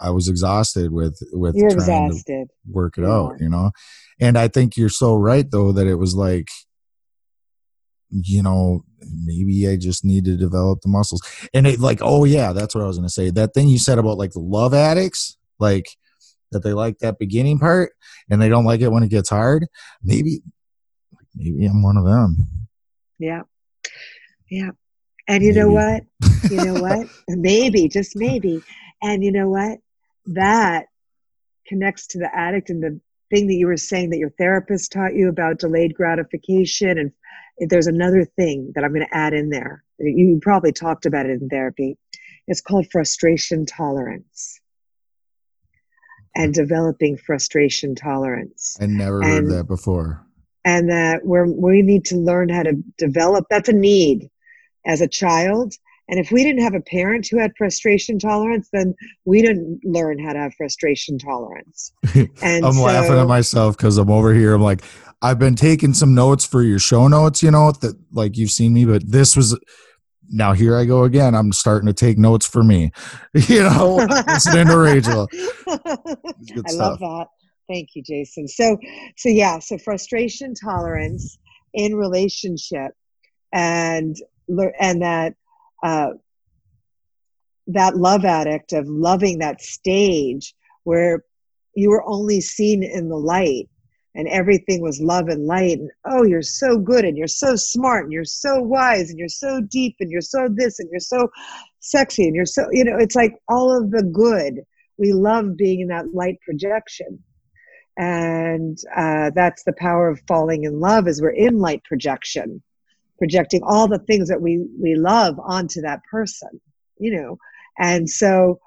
I 0.00 0.10
was 0.10 0.28
exhausted 0.28 0.92
with 0.92 1.18
with 1.32 1.54
you're 1.56 1.70
trying 1.70 2.06
exhausted. 2.06 2.48
to 2.48 2.72
work 2.72 2.96
it 2.96 3.02
yeah. 3.02 3.12
out, 3.12 3.40
you 3.40 3.48
know. 3.48 3.72
And 4.20 4.36
I 4.36 4.48
think 4.48 4.76
you're 4.76 4.88
so 4.88 5.16
right 5.16 5.50
though 5.50 5.72
that 5.72 5.86
it 5.86 5.96
was 5.96 6.14
like, 6.14 6.48
you 8.10 8.42
know, 8.42 8.84
maybe 9.24 9.68
I 9.68 9.76
just 9.76 10.04
need 10.04 10.24
to 10.26 10.36
develop 10.36 10.80
the 10.80 10.88
muscles. 10.88 11.22
And 11.54 11.66
it 11.66 11.80
like, 11.80 12.00
oh 12.02 12.24
yeah, 12.24 12.52
that's 12.52 12.74
what 12.74 12.84
I 12.84 12.86
was 12.86 12.98
gonna 12.98 13.08
say. 13.08 13.30
That 13.30 13.54
thing 13.54 13.68
you 13.68 13.78
said 13.78 13.98
about 13.98 14.18
like 14.18 14.32
the 14.32 14.40
love 14.40 14.74
addicts, 14.74 15.36
like 15.58 15.86
that 16.52 16.62
they 16.62 16.72
like 16.72 16.98
that 16.98 17.18
beginning 17.18 17.58
part 17.58 17.92
and 18.28 18.40
they 18.40 18.48
don't 18.48 18.64
like 18.64 18.80
it 18.80 18.88
when 18.90 19.04
it 19.04 19.08
gets 19.08 19.30
hard 19.30 19.66
maybe 20.02 20.40
maybe 21.36 21.64
i'm 21.66 21.82
one 21.82 21.96
of 21.96 22.04
them. 22.04 22.48
Yeah. 23.20 23.42
Yeah. 24.50 24.70
And 25.28 25.44
you 25.44 25.50
maybe. 25.50 25.60
know 25.60 25.70
what? 25.70 26.02
You 26.50 26.64
know 26.64 26.82
what? 26.82 27.06
Maybe 27.28 27.86
just 27.86 28.16
maybe. 28.16 28.62
And 29.02 29.22
you 29.22 29.30
know 29.30 29.48
what? 29.48 29.78
That 30.26 30.86
connects 31.68 32.08
to 32.08 32.18
the 32.18 32.34
addict 32.34 32.70
and 32.70 32.82
the 32.82 33.00
thing 33.30 33.46
that 33.46 33.54
you 33.54 33.66
were 33.66 33.76
saying 33.76 34.10
that 34.10 34.18
your 34.18 34.32
therapist 34.38 34.90
taught 34.90 35.14
you 35.14 35.28
about 35.28 35.58
delayed 35.58 35.94
gratification 35.94 36.98
and 36.98 37.12
there's 37.68 37.86
another 37.86 38.24
thing 38.24 38.72
that 38.74 38.84
i'm 38.84 38.92
going 38.92 39.06
to 39.06 39.16
add 39.16 39.32
in 39.32 39.50
there 39.50 39.84
you 39.98 40.38
probably 40.42 40.72
talked 40.72 41.06
about 41.06 41.26
it 41.26 41.40
in 41.40 41.48
therapy 41.48 41.96
it's 42.46 42.60
called 42.60 42.86
frustration 42.90 43.66
tolerance 43.66 44.60
and 46.34 46.54
developing 46.54 47.16
frustration 47.16 47.94
tolerance. 47.94 48.76
I 48.80 48.86
never 48.86 49.22
and, 49.22 49.48
heard 49.48 49.58
that 49.58 49.64
before. 49.64 50.24
And 50.64 50.90
that 50.90 51.24
we're, 51.24 51.46
we 51.46 51.82
need 51.82 52.04
to 52.06 52.16
learn 52.16 52.48
how 52.48 52.62
to 52.62 52.74
develop, 52.98 53.46
that's 53.50 53.68
a 53.68 53.72
need 53.72 54.28
as 54.86 55.00
a 55.00 55.08
child. 55.08 55.74
And 56.08 56.18
if 56.18 56.32
we 56.32 56.42
didn't 56.42 56.62
have 56.62 56.74
a 56.74 56.80
parent 56.80 57.28
who 57.30 57.38
had 57.38 57.52
frustration 57.56 58.18
tolerance, 58.18 58.68
then 58.72 58.94
we 59.24 59.42
didn't 59.42 59.80
learn 59.84 60.18
how 60.18 60.32
to 60.32 60.40
have 60.40 60.54
frustration 60.54 61.18
tolerance. 61.18 61.92
And 62.42 62.66
I'm 62.66 62.72
so, 62.72 62.82
laughing 62.82 63.18
at 63.18 63.28
myself 63.28 63.76
because 63.76 63.96
I'm 63.96 64.10
over 64.10 64.34
here. 64.34 64.54
I'm 64.54 64.62
like, 64.62 64.82
I've 65.22 65.38
been 65.38 65.56
taking 65.56 65.92
some 65.92 66.14
notes 66.14 66.46
for 66.46 66.62
your 66.62 66.78
show 66.78 67.06
notes, 67.08 67.42
you 67.42 67.50
know, 67.50 67.72
that 67.72 67.96
like 68.12 68.36
you've 68.36 68.50
seen 68.50 68.72
me, 68.72 68.84
but 68.84 69.10
this 69.10 69.36
was 69.36 69.58
now 70.30 70.52
here 70.52 70.76
I 70.76 70.84
go 70.84 71.04
again. 71.04 71.34
I'm 71.34 71.52
starting 71.52 71.86
to 71.88 71.92
take 71.92 72.16
notes 72.16 72.46
for 72.46 72.62
me. 72.62 72.92
You 73.34 73.62
know, 73.62 73.96
listening 74.26 74.66
to 74.66 74.78
Rachel. 74.78 75.28
I 75.68 76.72
love 76.72 76.98
that. 77.00 77.26
Thank 77.68 77.90
you, 77.94 78.02
Jason. 78.02 78.48
So, 78.48 78.76
so 79.16 79.28
yeah, 79.28 79.60
so 79.60 79.78
frustration 79.78 80.54
tolerance 80.54 81.38
in 81.72 81.94
relationship, 81.94 82.92
and 83.52 84.16
and 84.80 85.02
that 85.02 85.34
uh, 85.84 86.10
that 87.68 87.96
love 87.96 88.24
addict 88.24 88.72
of 88.72 88.88
loving 88.88 89.38
that 89.38 89.60
stage 89.60 90.54
where 90.82 91.24
you 91.76 91.90
were 91.90 92.04
only 92.04 92.40
seen 92.40 92.82
in 92.82 93.08
the 93.08 93.16
light 93.16 93.69
and 94.14 94.28
everything 94.28 94.80
was 94.80 95.00
love 95.00 95.28
and 95.28 95.46
light 95.46 95.78
and 95.78 95.90
oh 96.04 96.24
you're 96.24 96.42
so 96.42 96.78
good 96.78 97.04
and 97.04 97.16
you're 97.16 97.26
so 97.26 97.54
smart 97.54 98.04
and 98.04 98.12
you're 98.12 98.24
so 98.24 98.60
wise 98.60 99.10
and 99.10 99.18
you're 99.18 99.28
so 99.28 99.60
deep 99.70 99.96
and 100.00 100.10
you're 100.10 100.20
so 100.20 100.48
this 100.50 100.78
and 100.80 100.88
you're 100.90 101.00
so 101.00 101.28
sexy 101.80 102.24
and 102.24 102.34
you're 102.34 102.46
so 102.46 102.66
you 102.72 102.84
know 102.84 102.96
it's 102.98 103.16
like 103.16 103.34
all 103.48 103.76
of 103.76 103.90
the 103.90 104.02
good. 104.02 104.60
We 104.98 105.12
love 105.14 105.56
being 105.56 105.80
in 105.80 105.88
that 105.88 106.12
light 106.12 106.38
projection. 106.44 107.24
And 107.96 108.78
uh, 108.94 109.30
that's 109.34 109.64
the 109.64 109.72
power 109.78 110.08
of 110.08 110.20
falling 110.28 110.64
in 110.64 110.78
love 110.78 111.08
is 111.08 111.20
we're 111.20 111.30
in 111.30 111.58
light 111.58 111.82
projection 111.84 112.62
projecting 113.18 113.62
all 113.64 113.88
the 113.88 113.98
things 114.00 114.28
that 114.28 114.40
we 114.40 114.66
we 114.80 114.94
love 114.94 115.38
onto 115.38 115.80
that 115.82 116.00
person 116.10 116.60
you 117.00 117.16
know? 117.16 117.38
And 117.78 118.08
so 118.08 118.60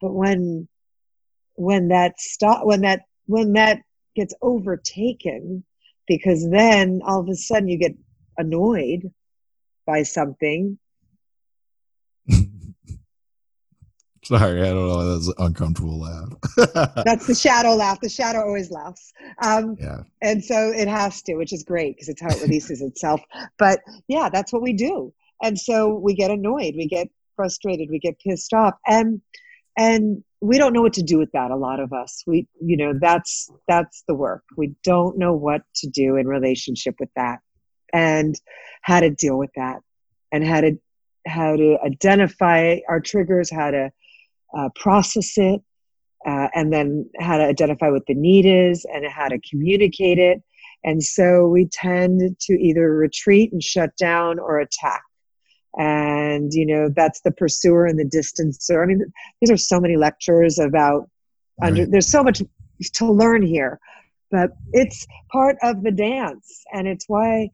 but 0.00 0.12
when 0.12 0.68
when 1.54 1.88
that 1.88 2.20
stop 2.20 2.66
when 2.66 2.82
that 2.82 3.02
when 3.26 3.54
that 3.54 3.80
gets 4.16 4.34
overtaken 4.42 5.64
because 6.08 6.48
then 6.50 7.00
all 7.04 7.20
of 7.20 7.28
a 7.28 7.34
sudden 7.34 7.68
you 7.68 7.78
get 7.78 7.94
annoyed 8.36 9.12
by 9.86 10.02
something. 10.02 10.78
Sorry, 14.24 14.62
I 14.62 14.70
don't 14.70 14.88
know. 14.88 15.14
That's 15.14 15.28
an 15.28 15.34
uncomfortable 15.38 16.00
laugh. 16.00 16.32
that's 17.04 17.28
the 17.28 17.34
shadow 17.34 17.76
laugh. 17.76 18.00
The 18.00 18.08
shadow 18.08 18.40
always 18.40 18.72
laughs. 18.72 19.12
Um, 19.40 19.76
yeah. 19.78 20.02
And 20.20 20.44
so 20.44 20.72
it 20.72 20.88
has 20.88 21.22
to, 21.22 21.36
which 21.36 21.52
is 21.52 21.62
great 21.62 21.94
because 21.94 22.08
it's 22.08 22.20
how 22.20 22.30
it 22.30 22.42
releases 22.42 22.82
itself. 22.82 23.20
But 23.56 23.80
yeah, 24.08 24.28
that's 24.28 24.52
what 24.52 24.62
we 24.62 24.72
do. 24.72 25.14
And 25.42 25.56
so 25.58 25.94
we 25.94 26.14
get 26.14 26.30
annoyed, 26.30 26.74
we 26.76 26.88
get 26.88 27.08
frustrated, 27.36 27.88
we 27.90 28.00
get 28.00 28.18
pissed 28.18 28.52
off. 28.52 28.74
And 28.86 29.20
and 29.76 30.22
we 30.40 30.58
don't 30.58 30.72
know 30.72 30.82
what 30.82 30.92
to 30.94 31.02
do 31.02 31.18
with 31.18 31.32
that 31.32 31.50
a 31.50 31.56
lot 31.56 31.80
of 31.80 31.92
us. 31.92 32.22
We 32.26 32.46
you 32.60 32.76
know 32.76 32.92
that's 33.00 33.48
that's 33.68 34.04
the 34.08 34.14
work. 34.14 34.44
We 34.56 34.74
don't 34.84 35.18
know 35.18 35.32
what 35.32 35.62
to 35.76 35.88
do 35.88 36.16
in 36.16 36.26
relationship 36.26 36.96
with 37.00 37.10
that 37.16 37.38
and 37.92 38.34
how 38.82 39.00
to 39.00 39.10
deal 39.10 39.38
with 39.38 39.50
that 39.56 39.80
and 40.32 40.46
how 40.46 40.60
to 40.60 40.78
how 41.26 41.56
to 41.56 41.78
identify 41.84 42.78
our 42.88 43.00
triggers 43.00 43.50
how 43.50 43.70
to 43.70 43.90
uh, 44.56 44.68
process 44.76 45.32
it 45.36 45.60
uh, 46.26 46.48
and 46.54 46.72
then 46.72 47.08
how 47.20 47.38
to 47.38 47.44
identify 47.44 47.88
what 47.88 48.06
the 48.06 48.14
need 48.14 48.46
is 48.46 48.86
and 48.92 49.06
how 49.06 49.28
to 49.28 49.38
communicate 49.48 50.18
it. 50.18 50.42
And 50.84 51.02
so 51.02 51.46
we 51.46 51.68
tend 51.72 52.36
to 52.40 52.52
either 52.52 52.94
retreat 52.94 53.52
and 53.52 53.62
shut 53.62 53.96
down 53.96 54.38
or 54.38 54.58
attack 54.58 55.02
and 55.76 56.52
you 56.52 56.66
know 56.66 56.88
that's 56.94 57.20
the 57.20 57.32
pursuer 57.32 57.86
and 57.86 57.98
the 57.98 58.04
distancer. 58.04 58.82
I 58.82 58.86
mean 58.86 59.04
these 59.40 59.50
are 59.50 59.56
so 59.56 59.80
many 59.80 59.96
lectures 59.96 60.58
about 60.58 61.08
right. 61.60 61.68
under 61.68 61.86
there's 61.86 62.10
so 62.10 62.22
much 62.22 62.42
to 62.94 63.12
learn 63.12 63.42
here 63.42 63.80
but 64.30 64.50
it's 64.72 65.06
part 65.30 65.56
of 65.62 65.82
the 65.82 65.90
dance. 65.90 66.64
And 66.72 66.86
it's 66.88 67.04
why 67.08 67.50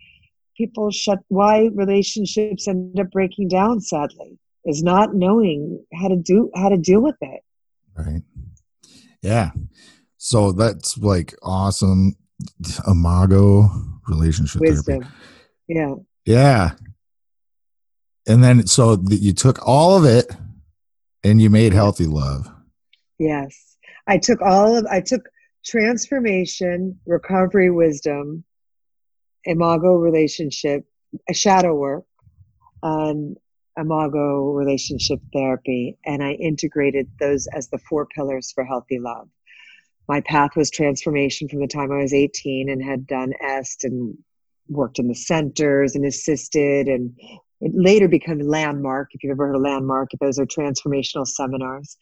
people 0.56 0.90
shut 0.90 1.18
why 1.28 1.70
relationships 1.74 2.68
end 2.68 2.98
up 2.98 3.10
breaking 3.10 3.48
down 3.48 3.80
sadly 3.80 4.38
is 4.64 4.82
not 4.82 5.14
knowing 5.14 5.84
how 5.94 6.08
to 6.08 6.16
do 6.16 6.50
how 6.54 6.68
to 6.68 6.76
deal 6.76 7.00
with 7.00 7.16
it. 7.20 7.40
Right. 7.96 8.22
Yeah. 9.22 9.50
So 10.18 10.52
that's 10.52 10.96
like 10.98 11.34
awesome. 11.42 12.16
Imago 12.88 13.68
relationship 14.08 14.60
wisdom. 14.60 15.02
Therapy. 15.02 15.16
yeah. 15.68 15.94
Yeah 16.24 16.70
and 18.26 18.42
then 18.42 18.66
so 18.66 19.02
you 19.08 19.32
took 19.32 19.58
all 19.66 19.96
of 19.96 20.04
it 20.04 20.30
and 21.24 21.40
you 21.40 21.50
made 21.50 21.72
healthy 21.72 22.06
love 22.06 22.50
yes 23.18 23.72
I 24.06 24.18
took 24.18 24.40
all 24.42 24.76
of 24.76 24.86
I 24.86 25.00
took 25.00 25.28
transformation, 25.64 26.98
recovery 27.06 27.70
wisdom, 27.70 28.44
imago 29.44 29.94
relationship, 29.94 30.84
a 31.28 31.34
shadow 31.34 31.74
work, 31.74 32.04
and 32.82 33.36
imago 33.78 34.52
relationship 34.52 35.20
therapy, 35.32 35.96
and 36.04 36.22
I 36.22 36.32
integrated 36.32 37.08
those 37.20 37.46
as 37.54 37.68
the 37.68 37.78
four 37.78 38.06
pillars 38.06 38.50
for 38.52 38.64
healthy 38.64 38.98
love. 38.98 39.28
My 40.08 40.20
path 40.22 40.56
was 40.56 40.70
transformation 40.70 41.48
from 41.48 41.60
the 41.60 41.68
time 41.68 41.92
I 41.92 42.02
was 42.02 42.12
18 42.12 42.68
and 42.68 42.82
had 42.82 43.06
done 43.06 43.32
EST 43.40 43.84
and 43.84 44.18
worked 44.68 44.98
in 44.98 45.08
the 45.08 45.14
centers 45.14 45.94
and 45.94 46.04
assisted 46.04 46.88
and 46.88 47.16
it 47.62 47.72
later 47.74 48.08
became 48.08 48.40
landmark 48.40 49.08
if 49.12 49.22
you've 49.22 49.30
ever 49.30 49.46
heard 49.46 49.56
of 49.56 49.62
landmark 49.62 50.10
those 50.20 50.38
are 50.38 50.46
transformational 50.46 51.26
seminars. 51.26 51.96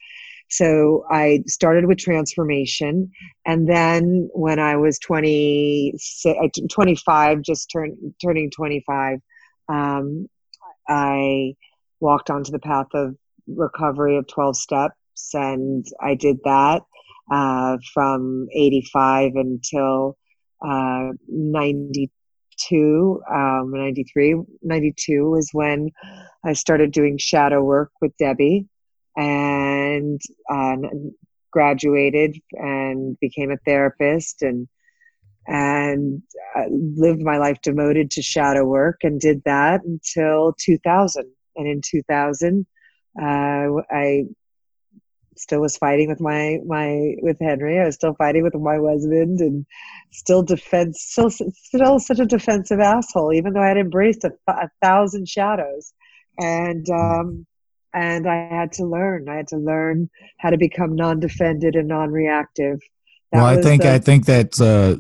So 0.49 1.05
i 1.11 1.43
started 1.47 1.87
with 1.87 1.99
transformation 1.99 3.11
and 3.47 3.69
then 3.69 4.29
when 4.33 4.59
i 4.59 4.75
was 4.77 4.99
20 4.99 5.95
uh, 6.27 6.49
25 6.69 7.43
just 7.43 7.71
turned 7.71 7.97
turning 8.21 8.51
25 8.51 9.19
um, 9.69 10.27
i 10.89 11.55
walked 12.01 12.31
onto 12.31 12.51
the 12.51 12.59
path 12.59 12.89
of 12.95 13.15
recovery 13.47 14.17
of 14.17 14.27
12 14.27 14.57
steps 14.57 14.95
and 15.35 15.87
i 16.01 16.15
did 16.15 16.39
that 16.45 16.83
uh, 17.31 17.77
from 17.95 18.49
85 18.53 19.37
until 19.37 20.17
uh, 20.63 21.11
92 21.29 22.11
92, 22.71 23.23
um, 23.33 23.71
93, 23.73 24.37
92 24.63 25.31
was 25.31 25.51
when 25.53 25.91
I 26.45 26.53
started 26.53 26.93
doing 26.93 27.19
shadow 27.19 27.63
work 27.63 27.91
with 28.01 28.17
Debbie 28.19 28.67
and 29.17 30.21
uh, 30.51 30.77
graduated 31.51 32.37
and 32.53 33.19
became 33.21 33.51
a 33.51 33.57
therapist 33.59 34.43
and 34.43 34.69
and 35.47 36.23
uh, 36.57 36.67
lived 36.71 37.23
my 37.23 37.39
life 37.39 37.61
devoted 37.63 38.11
to 38.11 38.23
shadow 38.23 38.65
work 38.65 38.99
and 39.03 39.21
did 39.21 39.43
that 39.45 39.83
until 39.85 40.55
2000 40.59 41.25
and 41.57 41.67
in 41.67 41.81
2000 41.85 42.67
uh, 43.21 43.25
i 43.91 44.25
still 45.41 45.61
was 45.61 45.77
fighting 45.77 46.09
with 46.09 46.21
my 46.21 46.59
my 46.67 47.15
with 47.23 47.39
Henry. 47.41 47.81
I 47.81 47.87
was 47.87 47.95
still 47.95 48.15
fighting 48.15 48.43
with 48.43 48.55
my 48.55 48.77
husband, 48.77 49.41
and 49.41 49.67
still 50.11 50.43
defense, 50.43 51.03
still 51.03 51.31
still 51.31 51.99
such 51.99 52.19
a 52.19 52.27
defensive 52.27 52.81
asshole. 52.81 53.33
Even 53.33 53.53
though 53.53 53.63
I 53.63 53.69
had 53.69 53.79
embraced 53.79 54.25
a, 54.25 54.33
a 54.49 54.69
thousand 54.83 55.29
shadows, 55.29 55.93
and 56.39 56.89
um, 56.91 57.47
and 57.95 58.29
I 58.29 58.49
had 58.49 58.73
to 58.73 58.85
learn. 58.85 59.29
I 59.29 59.37
had 59.37 59.49
to 59.49 59.57
learn 59.57 60.11
how 60.39 60.51
to 60.51 60.59
become 60.59 60.95
non-defended 60.95 61.75
and 61.75 61.89
non-reactive. 61.89 62.81
That 63.33 63.39
well, 63.39 63.47
I 63.47 63.63
think 63.63 63.83
the, 63.83 63.93
I 63.93 63.99
think 63.99 64.27
that's 64.27 64.61
uh, 64.61 64.97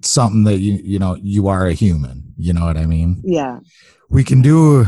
something 0.00 0.44
that 0.44 0.58
you 0.58 0.80
you 0.82 0.98
know 0.98 1.16
you 1.20 1.48
are 1.48 1.66
a 1.66 1.74
human. 1.74 2.34
You 2.36 2.52
know 2.52 2.64
what 2.64 2.76
I 2.76 2.86
mean? 2.86 3.22
Yeah. 3.24 3.60
We 4.08 4.24
can 4.24 4.42
do 4.42 4.86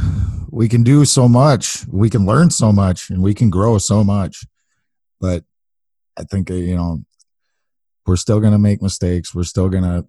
we 0.55 0.69
can 0.69 0.85
do 0.85 1.05
so 1.05 1.29
much 1.29 1.85
we 1.91 2.09
can 2.09 2.25
learn 2.25 2.49
so 2.49 2.71
much 2.71 3.11
and 3.11 3.21
we 3.21 3.35
can 3.35 3.51
grow 3.51 3.77
so 3.77 4.05
much 4.05 4.45
but 5.21 5.43
i 6.17 6.23
think 6.23 6.49
uh, 6.49 6.55
you 6.55 6.77
know 6.77 7.05
we're 8.07 8.17
still 8.17 8.39
going 8.39 8.53
to 8.53 8.59
make 8.59 8.81
mistakes 8.81 9.35
we're 9.35 9.43
still 9.43 9.69
going 9.69 9.83
to 9.83 10.07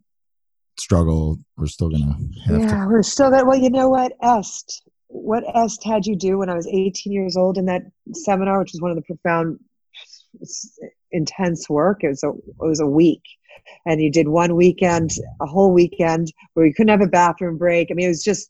struggle 0.78 1.40
we're 1.58 1.66
still 1.66 1.90
going 1.90 2.04
to 2.04 2.60
yeah 2.60 2.68
to- 2.68 2.88
we're 2.88 3.02
still 3.02 3.32
that 3.32 3.48
well 3.48 3.58
you 3.58 3.72
know 3.72 3.90
what 3.90 4.12
est 4.22 4.84
what 5.08 5.44
est 5.56 5.84
had 5.84 6.06
you 6.06 6.16
do 6.16 6.38
when 6.38 6.50
i 6.50 6.56
was 6.56 6.68
18 6.68 7.12
years 7.12 7.36
old 7.36 7.58
in 7.58 7.66
that 7.66 7.82
seminar 8.14 8.60
which 8.60 8.72
was 8.72 8.82
one 8.82 8.92
of 8.92 8.98
the 8.98 9.02
profound 9.04 9.60
intense 11.12 11.68
work 11.70 12.04
it 12.04 12.10
was 12.10 12.24
a 12.24 12.30
it 12.30 12.68
was 12.68 12.82
a 12.82 12.86
week 12.86 13.24
and 13.86 14.02
you 14.02 14.12
did 14.12 14.28
one 14.28 14.56
weekend 14.56 15.12
a 15.42 15.46
whole 15.46 15.74
weekend 15.74 16.32
where 16.54 16.66
you 16.66 16.74
couldn't 16.74 16.92
have 16.92 17.08
a 17.08 17.08
bathroom 17.08 17.58
break 17.58 17.90
i 17.92 17.94
mean 17.94 18.06
it 18.06 18.10
was 18.10 18.24
just 18.24 18.50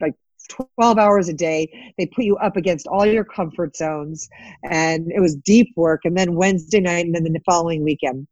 like 0.00 0.14
12 0.50 0.98
hours 0.98 1.28
a 1.28 1.32
day. 1.32 1.92
They 1.96 2.06
put 2.06 2.24
you 2.24 2.36
up 2.36 2.56
against 2.56 2.86
all 2.86 3.06
your 3.06 3.24
comfort 3.24 3.76
zones. 3.76 4.28
And 4.64 5.10
it 5.12 5.20
was 5.20 5.36
deep 5.36 5.72
work. 5.76 6.00
And 6.04 6.16
then 6.16 6.34
Wednesday 6.34 6.80
night 6.80 7.06
and 7.06 7.14
then 7.14 7.24
the 7.24 7.40
following 7.46 7.82
weekend. 7.84 8.26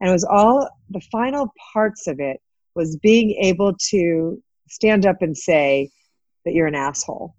And 0.00 0.10
it 0.10 0.12
was 0.12 0.24
all 0.24 0.68
the 0.90 1.00
final 1.12 1.52
parts 1.72 2.06
of 2.06 2.20
it 2.20 2.40
was 2.74 2.96
being 2.98 3.30
able 3.42 3.74
to 3.90 4.42
stand 4.68 5.06
up 5.06 5.22
and 5.22 5.36
say 5.36 5.90
that 6.44 6.54
you're 6.54 6.66
an 6.66 6.74
asshole 6.74 7.34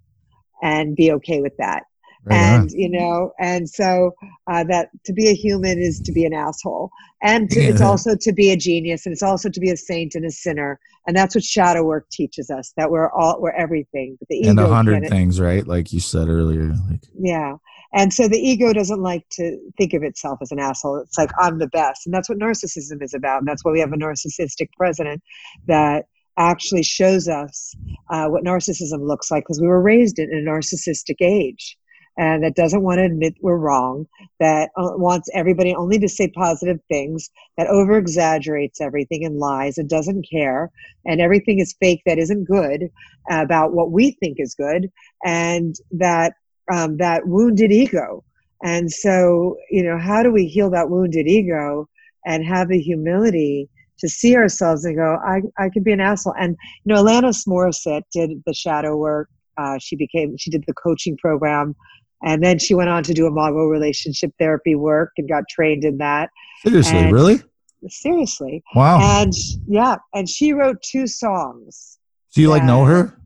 and 0.62 0.96
be 0.96 1.12
okay 1.14 1.42
with 1.42 1.56
that. 1.58 1.84
Right 2.26 2.36
and 2.36 2.64
on. 2.64 2.70
you 2.70 2.90
know 2.90 3.32
and 3.40 3.70
so 3.70 4.14
uh, 4.48 4.64
that 4.66 4.90
to 5.06 5.14
be 5.14 5.30
a 5.30 5.34
human 5.34 5.80
is 5.80 6.00
to 6.02 6.12
be 6.12 6.26
an 6.26 6.34
asshole. 6.34 6.90
And 7.22 7.50
to, 7.52 7.62
yeah. 7.62 7.70
it's 7.70 7.82
also 7.82 8.16
to 8.16 8.34
be 8.34 8.52
a 8.52 8.58
genius 8.58 9.06
and 9.06 9.14
it's 9.14 9.24
also 9.24 9.50
to 9.50 9.60
be 9.60 9.70
a 9.70 9.78
saint 9.78 10.16
and 10.16 10.26
a 10.26 10.32
sinner. 10.32 10.80
And 11.06 11.16
that's 11.16 11.36
what 11.36 11.44
shadow 11.44 11.84
work 11.84 12.10
teaches 12.12 12.50
us 12.50 12.74
that 12.78 12.92
we're 12.92 13.12
all 13.12 13.42
we're 13.42 13.52
everything 13.52 14.18
but 14.20 14.28
the 14.28 14.38
ego 14.38 14.50
and 14.50 14.60
a 14.60 14.68
hundred 14.68 15.08
things 15.08 15.40
right? 15.40 15.66
Like 15.66 15.94
you 15.94 16.00
said 16.00 16.28
earlier 16.28 16.74
like 16.90 17.02
yeah. 17.18 17.56
And 17.94 18.14
so 18.14 18.28
the 18.28 18.38
ego 18.38 18.74
doesn't 18.74 19.02
like 19.02 19.28
to 19.32 19.58
think 19.78 19.94
of 19.94 20.04
itself 20.04 20.40
as 20.42 20.52
an 20.52 20.60
asshole. 20.60 20.98
It's 20.98 21.18
like 21.18 21.32
i'm 21.40 21.60
the 21.60 21.68
best. 21.68 22.06
And 22.06 22.14
that's 22.14 22.30
what 22.30 22.40
narcissism 22.40 23.02
is 23.02 23.14
about 23.14 23.40
and 23.40 23.48
that's 23.48 23.64
why 23.64 23.72
we 23.72 23.80
have 23.80 23.94
a 23.94 23.98
narcissistic 23.98 24.70
president 24.78 25.22
that 25.68 26.06
actually 26.38 26.84
shows 26.84 27.28
us 27.28 27.76
uh, 28.10 28.28
what 28.28 28.44
narcissism 28.44 29.06
looks 29.06 29.30
like 29.30 29.44
because 29.44 29.60
we 29.60 29.68
were 29.68 29.82
raised 29.82 30.20
in 30.20 30.30
a 30.32 30.50
narcissistic 30.50 31.16
age 31.22 31.78
and 32.20 32.44
that 32.44 32.56
doesn't 32.56 32.84
want 32.84 32.98
to 33.00 33.06
admit 33.06 33.34
we're 33.42 33.56
wrong, 33.56 34.06
that 34.40 34.70
uh, 34.76 34.92
wants 34.98 35.30
everybody 35.34 35.74
only 35.74 35.98
to 35.98 36.10
say 36.10 36.28
positive 36.28 36.80
things, 36.90 37.30
that 37.58 37.68
over 37.68 37.98
exaggerates 37.98 38.82
everything 38.82 39.24
and 39.26 39.38
lies 39.38 39.78
and 39.78 39.90
doesn't 39.90 40.28
care, 40.30 40.70
and 41.06 41.22
everything 41.22 41.60
is 41.60 41.78
fake 41.80 42.02
that 42.06 42.20
isn't 42.20 42.44
good 42.44 42.90
about 43.32 43.74
what 43.74 43.92
we 43.92 44.12
think 44.20 44.36
is 44.38 44.54
good, 44.54 44.92
and 45.26 45.76
that 45.92 46.34
um, 46.74 46.98
that 46.98 47.26
wounded 47.26 47.72
ego. 47.72 48.24
And 48.64 48.92
so, 48.92 49.56
you 49.72 49.82
know, 49.82 49.98
how 49.98 50.22
do 50.22 50.32
we 50.32 50.46
heal 50.46 50.70
that 50.72 50.90
wounded 50.90 51.26
ego 51.26 51.88
and 52.26 52.46
have 52.46 52.68
the 52.68 52.80
humility 52.80 53.70
to 54.00 54.10
see 54.10 54.36
ourselves 54.36 54.84
and 54.84 54.98
go, 54.98 55.18
I, 55.26 55.42
I 55.58 55.70
could 55.70 55.86
be 55.86 55.94
an 55.94 56.02
asshole. 56.02 56.36
And, 56.38 56.58
you 56.84 56.94
know, 56.94 57.02
Alanis 57.02 57.48
Morissette 57.48 58.04
did 58.12 58.32
the 58.46 58.54
shadow 58.54 58.98
work. 58.98 59.30
Uh, 59.58 59.78
she 59.80 59.96
became, 59.96 60.38
she 60.38 60.52
did 60.52 60.64
the 60.68 60.74
coaching 60.74 61.18
program 61.18 61.76
and 62.24 62.44
then 62.44 62.60
she 62.60 62.76
went 62.76 62.90
on 62.90 63.04
to 63.04 63.14
do 63.14 63.26
a 63.26 63.32
imago 63.32 63.66
relationship 63.66 64.32
therapy 64.40 64.76
work 64.76 65.12
and 65.18 65.28
got 65.28 65.44
trained 65.50 65.84
in 65.86 65.98
that. 65.98 66.30
Seriously, 66.64 66.98
and, 66.98 67.14
really? 67.14 67.42
Seriously. 67.88 68.64
Wow. 68.76 69.00
And 69.02 69.34
yeah, 69.68 69.98
and 70.14 70.28
she 70.28 70.54
wrote 70.54 70.82
two 70.82 71.08
songs. 71.08 72.00
Do 72.34 72.42
you 72.42 72.48
that, 72.48 72.54
like 72.54 72.64
know 72.64 72.86
her? 72.86 73.18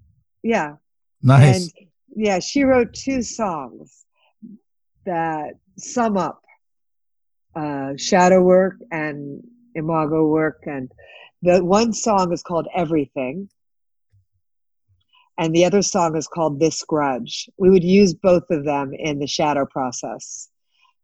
Yeah. 0.43 0.75
Nice. 1.21 1.63
And 1.63 1.87
yeah, 2.15 2.39
she 2.39 2.63
wrote 2.63 2.93
two 2.93 3.21
songs 3.23 4.05
that 5.05 5.55
sum 5.77 6.17
up 6.17 6.41
uh, 7.55 7.93
shadow 7.97 8.41
work 8.41 8.75
and 8.91 9.41
imago 9.75 10.27
work. 10.27 10.63
And 10.65 10.91
the 11.41 11.63
one 11.63 11.93
song 11.93 12.31
is 12.31 12.43
called 12.43 12.67
Everything 12.75 13.49
and 15.37 15.53
the 15.53 15.65
other 15.65 15.81
song 15.81 16.15
is 16.15 16.27
called 16.27 16.59
This 16.59 16.83
Grudge. 16.83 17.49
We 17.57 17.69
would 17.69 17.83
use 17.83 18.13
both 18.13 18.43
of 18.51 18.65
them 18.65 18.91
in 18.93 19.19
the 19.19 19.27
shadow 19.27 19.65
process. 19.65 20.49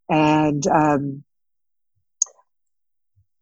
And 0.10 0.66
um, 0.68 1.24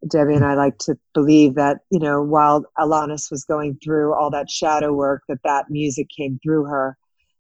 Debbie 0.10 0.36
and 0.36 0.46
I 0.46 0.54
like 0.54 0.78
to 0.80 0.98
believe 1.14 1.56
that, 1.56 1.80
you 1.90 2.00
know, 2.00 2.22
while 2.22 2.66
Alanis 2.78 3.30
was 3.30 3.44
going 3.44 3.78
through 3.84 4.14
all 4.14 4.30
that 4.32 4.50
shadow 4.50 4.94
work, 4.94 5.24
that 5.28 5.44
that 5.44 5.70
music 5.70 6.08
came 6.16 6.40
through 6.42 6.66
her. 6.66 6.98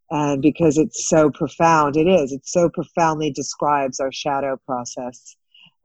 And 0.09 0.41
because 0.41 0.77
it's 0.77 1.07
so 1.07 1.29
profound, 1.29 1.97
it 1.97 2.07
is, 2.07 2.31
it 2.31 2.45
so 2.45 2.69
profoundly 2.69 3.31
describes 3.31 3.99
our 3.99 4.11
shadow 4.11 4.57
process. 4.65 5.35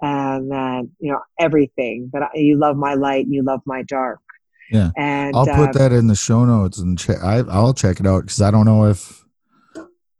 And 0.00 0.50
that, 0.50 0.88
you 0.98 1.12
know, 1.12 1.20
everything 1.38 2.10
that 2.12 2.30
you 2.34 2.58
love 2.58 2.76
my 2.76 2.94
light 2.94 3.24
and 3.24 3.34
you 3.34 3.44
love 3.44 3.60
my 3.66 3.82
dark 3.82 4.20
yeah, 4.70 4.90
and 4.96 5.36
I'll 5.36 5.46
put 5.46 5.70
uh, 5.70 5.78
that 5.78 5.92
in 5.92 6.06
the 6.06 6.14
show 6.14 6.44
notes 6.44 6.78
and 6.78 6.98
check. 6.98 7.18
I, 7.22 7.38
I'll 7.48 7.74
check 7.74 8.00
it 8.00 8.06
out 8.06 8.22
because 8.22 8.40
I 8.40 8.50
don't 8.50 8.64
know 8.64 8.84
if 8.84 9.24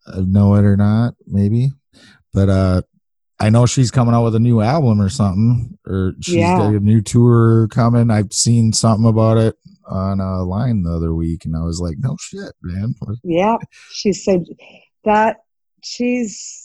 I 0.07 0.21
know 0.21 0.55
it 0.55 0.65
or 0.65 0.77
not. 0.77 1.15
Maybe, 1.27 1.71
but 2.33 2.49
uh, 2.49 2.83
I 3.41 3.51
know 3.51 3.67
she's 3.67 3.91
coming 3.91 4.15
out 4.15 4.25
with 4.25 4.35
a 4.35 4.41
new 4.41 4.61
album 4.61 5.01
or 5.01 5.09
something, 5.09 5.79
or 5.87 6.13
she's 6.21 6.37
yeah. 6.37 6.59
got 6.59 6.75
a 6.75 6.81
new 6.81 7.01
tour 7.01 7.69
coming. 7.69 8.11
I've 8.11 8.33
seen 8.33 8.73
something 8.73 9.09
about 9.09 9.39
it 9.39 9.57
on 9.87 10.21
a 10.21 10.43
line 10.45 10.83
the 10.83 10.93
other 10.93 11.15
week, 11.15 11.45
and 11.45 11.57
I 11.57 11.63
was 11.63 11.81
like, 11.81 11.97
"No 11.99 12.17
shit, 12.21 12.53
man." 12.63 12.95
Yeah, 13.25 13.57
she 13.91 14.13
said 14.13 14.45
that 15.05 15.39
she's 15.83 16.62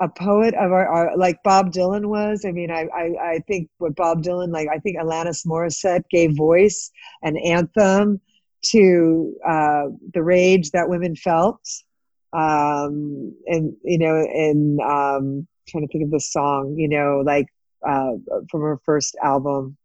a 0.00 0.08
poet 0.08 0.54
of 0.54 0.72
our, 0.72 0.86
our, 0.86 1.16
like 1.16 1.42
Bob 1.42 1.72
Dylan 1.72 2.06
was. 2.06 2.44
I 2.46 2.52
mean, 2.52 2.70
I, 2.70 2.86
I, 2.94 3.32
I 3.32 3.38
think 3.48 3.68
what 3.78 3.96
Bob 3.96 4.22
Dylan, 4.22 4.52
like 4.52 4.68
I 4.68 4.78
think 4.78 4.96
Alanis 4.98 5.46
Morissette 5.46 6.04
gave 6.10 6.36
voice 6.36 6.90
and 7.22 7.38
anthem 7.44 8.20
to 8.66 9.34
uh, 9.46 9.84
the 10.14 10.22
rage 10.22 10.70
that 10.70 10.88
women 10.88 11.16
felt, 11.16 11.60
um, 12.32 13.34
and 13.46 13.74
you 13.84 13.98
know, 13.98 14.16
and 14.16 14.80
um, 14.80 15.46
trying 15.68 15.86
to 15.86 15.92
think 15.92 16.04
of 16.04 16.10
the 16.10 16.20
song, 16.20 16.74
you 16.76 16.88
know, 16.88 17.22
like 17.24 17.46
uh, 17.86 18.12
from 18.50 18.60
her 18.62 18.80
first 18.84 19.16
album. 19.22 19.76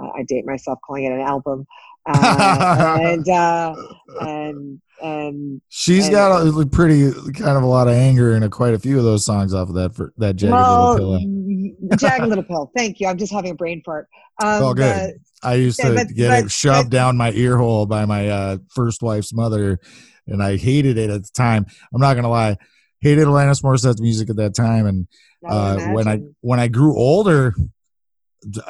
Uh, 0.00 0.10
I 0.16 0.22
date 0.22 0.46
myself 0.46 0.78
calling 0.86 1.04
it 1.04 1.12
an 1.12 1.20
album. 1.20 1.66
Uh, 2.06 2.98
and 3.02 3.28
uh, 3.28 3.74
and 4.20 4.80
and 5.02 5.60
she's 5.68 6.06
and, 6.06 6.14
got 6.14 6.46
a 6.46 6.66
pretty 6.66 7.12
kind 7.32 7.56
of 7.56 7.62
a 7.62 7.66
lot 7.66 7.88
of 7.88 7.94
anger 7.94 8.34
in 8.34 8.42
a, 8.42 8.48
quite 8.48 8.74
a 8.74 8.78
few 8.78 8.98
of 8.98 9.04
those 9.04 9.24
songs 9.24 9.54
off 9.54 9.68
of 9.68 9.74
that 9.74 9.94
for 9.94 10.12
that 10.18 10.36
jagged 10.36 10.52
well, 10.52 10.94
little 10.94 11.18
pill. 11.18 11.96
jagged 11.98 12.26
little 12.26 12.44
pill. 12.44 12.70
Thank 12.76 13.00
you. 13.00 13.08
I'm 13.08 13.18
just 13.18 13.32
having 13.32 13.52
a 13.52 13.54
brain 13.54 13.82
fart. 13.84 14.08
Um, 14.42 14.62
oh, 14.62 14.74
good. 14.74 15.20
I 15.42 15.54
used 15.54 15.80
to 15.80 15.94
but, 15.94 16.08
get 16.08 16.28
but, 16.28 16.44
it 16.44 16.50
shoved 16.50 16.90
down 16.90 17.16
my 17.16 17.32
ear 17.32 17.56
hole 17.56 17.86
by 17.86 18.04
my 18.04 18.28
uh, 18.28 18.56
first 18.68 19.02
wife's 19.02 19.32
mother, 19.32 19.78
and 20.26 20.42
I 20.42 20.56
hated 20.56 20.98
it 20.98 21.10
at 21.10 21.22
the 21.22 21.30
time. 21.34 21.66
I'm 21.94 22.00
not 22.00 22.14
gonna 22.14 22.28
lie, 22.28 22.56
hated 23.00 23.26
Alanis 23.26 23.62
Morissette's 23.62 24.02
music 24.02 24.30
at 24.30 24.36
that 24.36 24.54
time, 24.54 24.86
and 24.86 25.08
uh, 25.46 25.88
when 25.88 26.06
I 26.06 26.20
when 26.40 26.60
I 26.60 26.68
grew 26.68 26.96
older, 26.96 27.54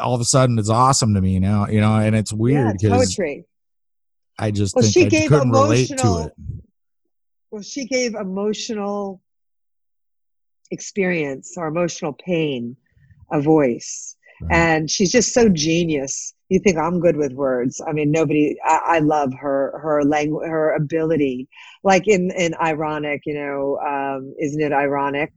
all 0.00 0.14
of 0.14 0.20
a 0.20 0.24
sudden 0.24 0.58
it's 0.58 0.70
awesome 0.70 1.14
to 1.14 1.20
me 1.20 1.38
now, 1.38 1.66
you 1.66 1.80
know, 1.80 1.96
and 1.96 2.14
it's 2.14 2.32
weird 2.32 2.78
because 2.78 2.90
yeah, 2.90 2.96
poetry. 2.96 3.44
I 4.40 4.50
just 4.50 4.74
well, 4.74 4.84
she 4.84 5.04
I 5.04 5.08
gave 5.08 5.28
couldn't 5.28 5.50
relate 5.50 5.88
to 5.98 6.24
it. 6.26 6.32
Well, 7.50 7.62
she 7.62 7.84
gave 7.84 8.14
emotional 8.14 9.20
experience 10.70 11.54
or 11.56 11.66
emotional 11.66 12.14
pain 12.14 12.76
a 13.30 13.40
voice. 13.40 14.16
Right. 14.40 14.56
And 14.56 14.90
she's 14.90 15.12
just 15.12 15.34
so 15.34 15.50
genius. 15.50 16.32
You 16.48 16.58
think 16.60 16.78
I'm 16.78 17.00
good 17.00 17.16
with 17.16 17.32
words. 17.32 17.82
I 17.86 17.92
mean, 17.92 18.10
nobody, 18.10 18.56
I, 18.64 18.80
I 18.84 18.98
love 19.00 19.34
her, 19.34 19.78
her 19.82 20.02
language, 20.04 20.48
her 20.48 20.74
ability. 20.74 21.48
Like 21.84 22.08
in, 22.08 22.30
in 22.30 22.54
ironic, 22.54 23.22
you 23.26 23.34
know, 23.34 23.78
um, 23.78 24.34
isn't 24.40 24.60
it 24.60 24.72
ironic? 24.72 25.32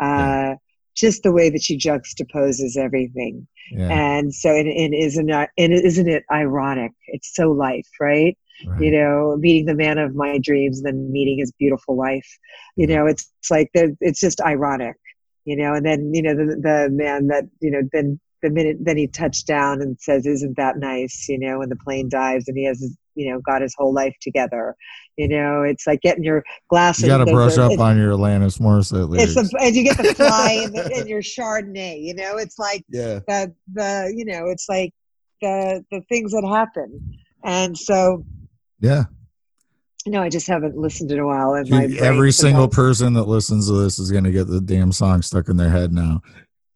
Uh, 0.00 0.06
yeah. 0.06 0.54
Just 0.98 1.22
the 1.22 1.32
way 1.32 1.48
that 1.50 1.62
she 1.62 1.78
juxtaposes 1.78 2.76
everything. 2.76 3.46
Yeah. 3.70 3.88
And 3.88 4.34
so, 4.34 4.50
and, 4.50 4.68
and 4.68 4.94
isn't 4.94 5.30
it, 5.30 5.50
and 5.56 5.72
isn't 5.72 6.08
it 6.08 6.24
ironic? 6.30 6.92
It's 7.06 7.34
so 7.34 7.50
life, 7.52 7.88
right? 8.00 8.36
right? 8.66 8.80
You 8.80 8.90
know, 8.90 9.36
meeting 9.38 9.66
the 9.66 9.74
man 9.74 9.98
of 9.98 10.14
my 10.14 10.38
dreams, 10.38 10.82
then 10.82 11.12
meeting 11.12 11.38
his 11.38 11.52
beautiful 11.52 11.94
wife. 11.94 12.28
You 12.76 12.88
know, 12.88 13.06
it's, 13.06 13.30
it's 13.40 13.50
like 13.50 13.70
it's 13.74 14.20
just 14.20 14.40
ironic. 14.40 14.96
You 15.44 15.56
know, 15.56 15.72
and 15.74 15.86
then 15.86 16.12
you 16.12 16.22
know 16.22 16.34
the 16.34 16.56
the 16.56 16.88
man 16.90 17.28
that 17.28 17.44
you 17.60 17.70
know 17.70 17.82
then 17.92 18.20
the 18.42 18.50
minute 18.50 18.76
then 18.80 18.98
he 18.98 19.06
touched 19.06 19.46
down 19.46 19.80
and 19.80 19.96
says, 20.00 20.26
"Isn't 20.26 20.56
that 20.56 20.78
nice?" 20.78 21.26
You 21.28 21.38
know, 21.38 21.60
when 21.60 21.70
the 21.70 21.76
plane 21.76 22.08
dives 22.08 22.48
and 22.48 22.56
he 22.56 22.64
has 22.64 22.96
you 23.18 23.30
know 23.30 23.40
got 23.40 23.60
his 23.60 23.74
whole 23.76 23.92
life 23.92 24.14
together. 24.22 24.74
You 25.16 25.28
know, 25.28 25.62
it's 25.62 25.86
like 25.86 26.00
getting 26.00 26.22
your 26.22 26.44
glasses. 26.70 27.02
You 27.02 27.08
got 27.08 27.24
to 27.24 27.32
brush 27.32 27.58
up 27.58 27.78
on 27.78 27.98
your 27.98 28.12
Alanis 28.12 28.60
Morissette 28.60 29.08
lyrics. 29.08 29.36
It's 29.36 29.52
a, 29.52 29.58
and 29.58 29.74
you 29.74 29.84
get 29.84 29.96
the 29.96 30.14
fly 30.16 30.60
in, 30.64 30.72
the, 30.72 31.00
in 31.00 31.08
your 31.08 31.22
Chardonnay. 31.22 32.00
You 32.00 32.14
know, 32.14 32.36
it's 32.36 32.58
like 32.58 32.84
yeah. 32.88 33.18
the 33.26 33.52
the 33.72 34.14
you 34.16 34.24
know, 34.24 34.46
it's 34.46 34.68
like 34.68 34.94
the 35.42 35.84
the 35.90 36.00
things 36.08 36.32
that 36.32 36.46
happen, 36.46 37.18
and 37.44 37.76
so 37.76 38.24
yeah. 38.80 39.04
No, 40.06 40.22
I 40.22 40.30
just 40.30 40.46
haven't 40.46 40.76
listened 40.76 41.10
in 41.10 41.18
a 41.18 41.26
while. 41.26 41.54
And 41.54 41.70
every 41.98 42.32
single 42.32 42.68
person 42.68 43.12
that 43.14 43.24
listens 43.24 43.66
to 43.66 43.74
this 43.74 43.98
is 43.98 44.10
going 44.10 44.24
to 44.24 44.30
get 44.30 44.46
the 44.46 44.60
damn 44.60 44.90
song 44.90 45.20
stuck 45.20 45.48
in 45.48 45.56
their 45.58 45.68
head 45.68 45.92
now. 45.92 46.22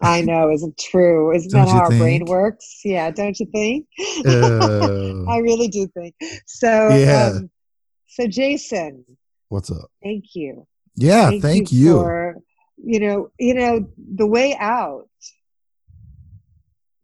I 0.02 0.20
know, 0.20 0.50
isn't 0.50 0.78
true? 0.78 1.34
Isn't 1.34 1.52
don't 1.52 1.66
that 1.66 1.72
how 1.72 1.88
think? 1.88 1.92
our 1.92 1.98
brain 1.98 2.24
works? 2.24 2.80
Yeah, 2.84 3.10
don't 3.10 3.38
you 3.38 3.46
think? 3.46 3.86
Uh, 4.26 5.24
I 5.30 5.38
really 5.38 5.68
do 5.68 5.86
think. 5.88 6.14
So, 6.46 6.88
yeah. 6.88 7.32
Um, 7.34 7.50
so 8.08 8.26
Jason, 8.26 9.04
what's 9.48 9.70
up? 9.70 9.90
Thank 10.02 10.34
you. 10.34 10.66
Yeah, 10.96 11.30
thank, 11.30 11.42
thank 11.42 11.72
you. 11.72 11.94
For, 11.94 12.36
you 12.76 13.00
know, 13.00 13.30
you 13.38 13.54
know, 13.54 13.88
the 14.16 14.26
way 14.26 14.56
out. 14.58 15.08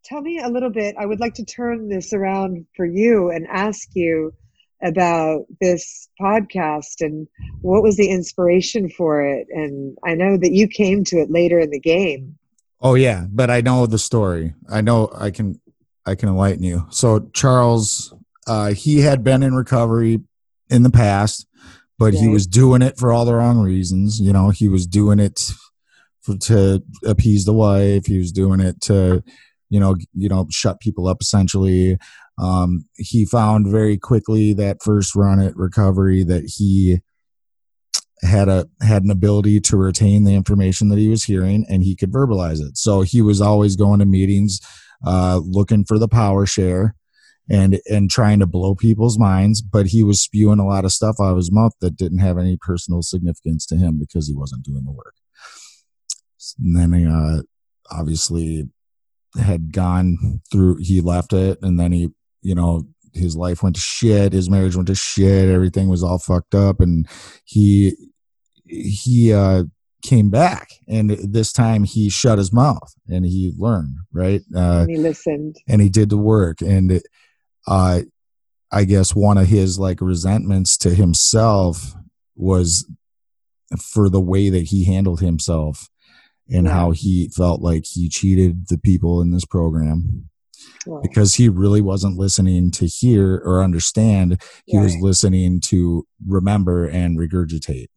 Tell 0.04 0.20
me 0.20 0.38
a 0.38 0.48
little 0.48 0.70
bit. 0.70 0.96
I 0.98 1.06
would 1.06 1.20
like 1.20 1.34
to 1.34 1.44
turn 1.44 1.88
this 1.88 2.12
around 2.12 2.66
for 2.74 2.86
you 2.86 3.30
and 3.30 3.46
ask 3.46 3.88
you 3.94 4.32
about 4.82 5.44
this 5.60 6.08
podcast 6.20 7.00
and 7.00 7.26
what 7.62 7.82
was 7.82 7.96
the 7.96 8.08
inspiration 8.08 8.88
for 8.88 9.24
it 9.24 9.46
and 9.50 9.98
i 10.04 10.14
know 10.14 10.36
that 10.36 10.52
you 10.52 10.68
came 10.68 11.02
to 11.02 11.16
it 11.16 11.30
later 11.30 11.58
in 11.58 11.70
the 11.70 11.80
game 11.80 12.38
Oh 12.80 12.94
yeah, 12.94 13.26
but 13.30 13.50
I 13.50 13.60
know 13.60 13.86
the 13.86 13.98
story. 13.98 14.54
I 14.70 14.80
know 14.80 15.10
I 15.14 15.30
can 15.30 15.60
I 16.06 16.14
can 16.14 16.28
enlighten 16.28 16.62
you. 16.62 16.86
So 16.90 17.28
Charles, 17.32 18.14
uh, 18.46 18.72
he 18.72 19.00
had 19.00 19.24
been 19.24 19.42
in 19.42 19.54
recovery 19.54 20.20
in 20.70 20.82
the 20.82 20.90
past, 20.90 21.46
but 21.98 22.14
he 22.14 22.28
was 22.28 22.46
doing 22.46 22.82
it 22.82 22.96
for 22.96 23.12
all 23.12 23.24
the 23.24 23.34
wrong 23.34 23.58
reasons. 23.58 24.20
You 24.20 24.32
know, 24.32 24.50
he 24.50 24.68
was 24.68 24.86
doing 24.86 25.18
it 25.18 25.52
for, 26.22 26.36
to 26.36 26.82
appease 27.04 27.44
the 27.44 27.52
wife. 27.52 28.06
He 28.06 28.18
was 28.18 28.32
doing 28.32 28.60
it 28.60 28.80
to, 28.82 29.22
you 29.68 29.80
know, 29.80 29.96
you 30.14 30.28
know, 30.28 30.46
shut 30.50 30.80
people 30.80 31.08
up. 31.08 31.18
Essentially, 31.20 31.98
um, 32.38 32.84
he 32.94 33.26
found 33.26 33.66
very 33.66 33.98
quickly 33.98 34.54
that 34.54 34.82
first 34.82 35.16
run 35.16 35.40
at 35.40 35.56
recovery 35.56 36.22
that 36.22 36.52
he 36.56 37.00
had 38.22 38.48
a 38.48 38.66
had 38.80 39.04
an 39.04 39.10
ability 39.10 39.60
to 39.60 39.76
retain 39.76 40.24
the 40.24 40.34
information 40.34 40.88
that 40.88 40.98
he 40.98 41.08
was 41.08 41.24
hearing 41.24 41.64
and 41.68 41.82
he 41.82 41.94
could 41.94 42.12
verbalize 42.12 42.60
it. 42.60 42.76
So 42.76 43.02
he 43.02 43.22
was 43.22 43.40
always 43.40 43.76
going 43.76 44.00
to 44.00 44.06
meetings 44.06 44.60
uh, 45.06 45.40
looking 45.44 45.84
for 45.84 45.98
the 45.98 46.08
power 46.08 46.46
share 46.46 46.94
and 47.50 47.80
and 47.86 48.10
trying 48.10 48.40
to 48.40 48.46
blow 48.46 48.74
people's 48.74 49.18
minds 49.18 49.62
but 49.62 49.86
he 49.86 50.02
was 50.02 50.20
spewing 50.20 50.58
a 50.58 50.66
lot 50.66 50.84
of 50.84 50.92
stuff 50.92 51.16
out 51.20 51.30
of 51.30 51.36
his 51.36 51.52
mouth 51.52 51.72
that 51.80 51.96
didn't 51.96 52.18
have 52.18 52.36
any 52.36 52.58
personal 52.60 53.00
significance 53.02 53.64
to 53.64 53.76
him 53.76 53.98
because 53.98 54.28
he 54.28 54.34
wasn't 54.34 54.64
doing 54.64 54.84
the 54.84 54.92
work. 54.92 55.14
And 56.58 56.76
then 56.76 56.92
he 56.92 57.06
uh, 57.06 57.42
obviously 57.90 58.68
had 59.40 59.72
gone 59.72 60.40
through 60.50 60.78
he 60.80 61.00
left 61.00 61.32
it 61.32 61.58
and 61.62 61.78
then 61.78 61.92
he 61.92 62.10
you 62.42 62.54
know 62.54 62.86
his 63.14 63.36
life 63.36 63.62
went 63.62 63.74
to 63.74 63.80
shit 63.80 64.32
his 64.32 64.50
marriage 64.50 64.76
went 64.76 64.88
to 64.88 64.94
shit 64.94 65.48
everything 65.48 65.88
was 65.88 66.02
all 66.02 66.18
fucked 66.18 66.54
up 66.54 66.80
and 66.80 67.06
he 67.44 67.94
he 68.68 69.32
uh, 69.32 69.64
came 70.02 70.30
back, 70.30 70.70
and 70.86 71.10
this 71.10 71.52
time 71.52 71.84
he 71.84 72.08
shut 72.08 72.38
his 72.38 72.52
mouth 72.52 72.94
and 73.08 73.24
he 73.24 73.52
learned, 73.56 73.96
right? 74.12 74.42
Uh, 74.54 74.80
and 74.80 74.90
he 74.90 74.96
listened, 74.96 75.56
and 75.66 75.80
he 75.80 75.88
did 75.88 76.10
the 76.10 76.16
work. 76.16 76.60
And 76.60 77.00
uh, 77.66 78.02
I 78.70 78.84
guess 78.84 79.14
one 79.14 79.38
of 79.38 79.46
his 79.46 79.78
like 79.78 80.00
resentments 80.00 80.76
to 80.78 80.94
himself 80.94 81.94
was 82.36 82.88
for 83.78 84.08
the 84.08 84.20
way 84.20 84.50
that 84.50 84.64
he 84.64 84.84
handled 84.84 85.20
himself 85.20 85.90
and 86.48 86.66
yeah. 86.66 86.72
how 86.72 86.92
he 86.92 87.28
felt 87.28 87.60
like 87.60 87.84
he 87.84 88.08
cheated 88.08 88.68
the 88.68 88.78
people 88.78 89.20
in 89.20 89.30
this 89.30 89.44
program 89.44 90.30
because 91.02 91.34
he 91.34 91.48
really 91.48 91.80
wasn't 91.80 92.18
listening 92.18 92.70
to 92.72 92.86
hear 92.86 93.36
or 93.44 93.62
understand 93.62 94.40
he 94.64 94.78
was 94.78 94.96
listening 95.00 95.60
to 95.60 96.06
remember 96.26 96.86
and 96.86 97.18
regurgitate. 97.18 97.88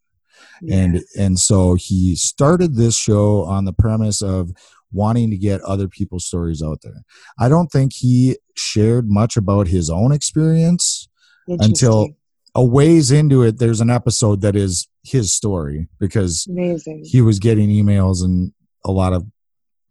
And 0.69 1.01
and 1.17 1.39
so 1.39 1.73
he 1.73 2.15
started 2.15 2.75
this 2.75 2.95
show 2.95 3.43
on 3.43 3.65
the 3.65 3.73
premise 3.73 4.21
of 4.21 4.51
wanting 4.91 5.31
to 5.31 5.37
get 5.37 5.61
other 5.61 5.87
people's 5.87 6.25
stories 6.25 6.61
out 6.61 6.81
there. 6.83 7.03
I 7.39 7.49
don't 7.49 7.71
think 7.71 7.93
he 7.93 8.37
shared 8.55 9.09
much 9.09 9.37
about 9.37 9.67
his 9.67 9.89
own 9.89 10.11
experience 10.11 11.07
until 11.47 12.09
a 12.53 12.63
ways 12.63 13.11
into 13.11 13.43
it 13.43 13.57
there's 13.59 13.81
an 13.81 13.89
episode 13.89 14.41
that 14.41 14.55
is 14.55 14.87
his 15.03 15.33
story 15.33 15.87
because 15.99 16.45
Amazing. 16.49 17.03
he 17.05 17.21
was 17.21 17.39
getting 17.39 17.69
emails 17.69 18.23
and 18.23 18.51
a 18.85 18.91
lot 18.91 19.13
of 19.13 19.25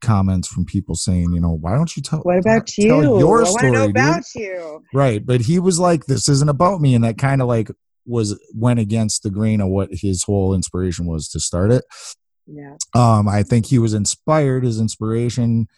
comments 0.00 0.48
from 0.48 0.64
people 0.64 0.94
saying, 0.94 1.32
you 1.32 1.40
know, 1.40 1.56
why 1.60 1.74
don't 1.74 1.96
you 1.96 2.02
tell 2.02 2.20
what 2.20 2.38
about 2.38 2.66
tell 2.66 3.02
you? 3.02 3.18
your 3.18 3.42
I 3.42 3.44
story, 3.46 3.70
know 3.70 3.84
about 3.84 4.24
you. 4.34 4.84
Right, 4.92 5.24
but 5.24 5.42
he 5.42 5.58
was 5.58 5.78
like, 5.78 6.06
this 6.06 6.28
isn't 6.28 6.48
about 6.48 6.80
me, 6.80 6.94
and 6.94 7.04
that 7.04 7.18
kind 7.18 7.40
of 7.42 7.48
like 7.48 7.70
was 8.06 8.38
went 8.54 8.80
against 8.80 9.22
the 9.22 9.30
grain 9.30 9.60
of 9.60 9.68
what 9.68 9.90
his 9.92 10.24
whole 10.24 10.54
inspiration 10.54 11.06
was 11.06 11.28
to 11.28 11.40
start 11.40 11.70
it. 11.70 11.84
Yeah. 12.46 12.76
Um, 12.94 13.28
I 13.28 13.42
think 13.42 13.66
he 13.66 13.78
was 13.78 13.94
inspired. 13.94 14.64
His 14.64 14.80
inspiration 14.80 15.68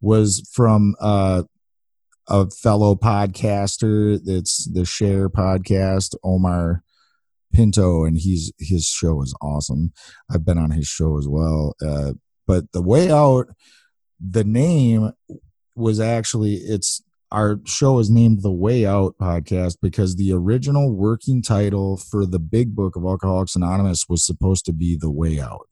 was 0.00 0.48
from 0.52 0.94
uh, 1.00 1.42
a 2.28 2.50
fellow 2.50 2.94
podcaster. 2.94 4.18
That's 4.24 4.66
the 4.72 4.84
Share 4.84 5.28
podcast, 5.28 6.14
Omar 6.24 6.82
Pinto, 7.52 8.04
and 8.04 8.16
he's 8.16 8.52
his 8.58 8.86
show 8.86 9.22
is 9.22 9.34
awesome. 9.42 9.92
I've 10.30 10.44
been 10.44 10.58
on 10.58 10.70
his 10.70 10.86
show 10.86 11.18
as 11.18 11.28
well. 11.28 11.74
Uh, 11.84 12.12
but 12.52 12.70
the 12.72 12.82
way 12.82 13.10
out, 13.10 13.46
the 14.20 14.44
name 14.44 15.12
was 15.74 16.00
actually 16.00 16.56
it's 16.56 17.02
our 17.30 17.58
show 17.64 17.98
is 17.98 18.10
named 18.10 18.42
the 18.42 18.52
Way 18.52 18.84
Out 18.84 19.16
podcast 19.18 19.78
because 19.80 20.16
the 20.16 20.34
original 20.34 20.92
working 20.94 21.40
title 21.40 21.96
for 21.96 22.26
the 22.26 22.38
big 22.38 22.76
book 22.76 22.94
of 22.94 23.06
Alcoholics 23.06 23.56
Anonymous 23.56 24.04
was 24.06 24.22
supposed 24.26 24.66
to 24.66 24.74
be 24.74 24.98
The 25.00 25.10
Way 25.10 25.40
Out. 25.40 25.66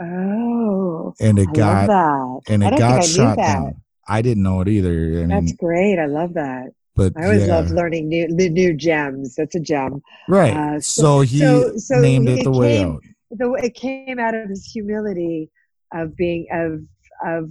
Oh, 0.00 1.12
and 1.20 1.40
it 1.40 1.48
I 1.48 1.52
got 1.52 1.86
that. 1.88 2.40
and 2.48 2.62
it 2.62 2.78
got 2.78 3.02
shot 3.02 3.36
down. 3.36 3.82
I 4.06 4.22
didn't 4.22 4.44
know 4.44 4.60
it 4.60 4.68
either. 4.68 4.92
I 4.92 5.26
mean, 5.26 5.28
That's 5.28 5.52
great. 5.54 5.98
I 5.98 6.06
love 6.06 6.34
that. 6.34 6.70
But 6.94 7.14
I 7.16 7.24
always 7.24 7.48
yeah. 7.48 7.56
love 7.56 7.72
learning 7.72 8.08
new 8.08 8.32
the 8.32 8.48
new 8.48 8.74
gems. 8.74 9.34
That's 9.34 9.56
a 9.56 9.60
gem, 9.60 10.02
right? 10.28 10.56
Uh, 10.56 10.80
so, 10.80 11.02
so, 11.02 11.20
he 11.22 11.38
so, 11.40 11.76
so 11.78 12.00
named 12.00 12.28
it, 12.28 12.38
it 12.38 12.44
The 12.44 12.52
Way 12.52 12.84
Out. 12.84 13.02
The 13.32 13.52
it 13.54 13.74
came 13.74 14.20
out 14.20 14.36
of 14.36 14.48
his 14.48 14.64
humility 14.64 15.50
of 15.92 16.16
being 16.16 16.46
of 16.52 16.80
of 17.26 17.50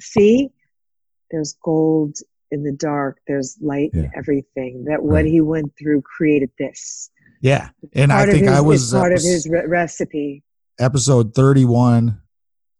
see 0.00 0.50
there's 1.30 1.56
gold 1.64 2.16
in 2.50 2.62
the 2.62 2.72
dark 2.72 3.18
there's 3.26 3.56
light 3.60 3.90
in 3.94 4.10
everything 4.16 4.84
that 4.84 5.02
what 5.02 5.14
Right. 5.22 5.26
he 5.26 5.40
went 5.40 5.72
through 5.78 6.02
created 6.02 6.50
this 6.58 7.10
Yeah. 7.42 7.68
And 7.94 8.12
I 8.12 8.16
Part 8.18 8.28
of 8.28 8.34
think 8.34 8.46
his- 8.46 8.56
I 8.56 8.60
was 8.60 8.90
part 8.92 9.12
of 9.12 9.20
his 9.22 9.48
re- 9.50 9.66
recipe 9.66 10.42
episode 10.78 11.34
31 11.34 12.20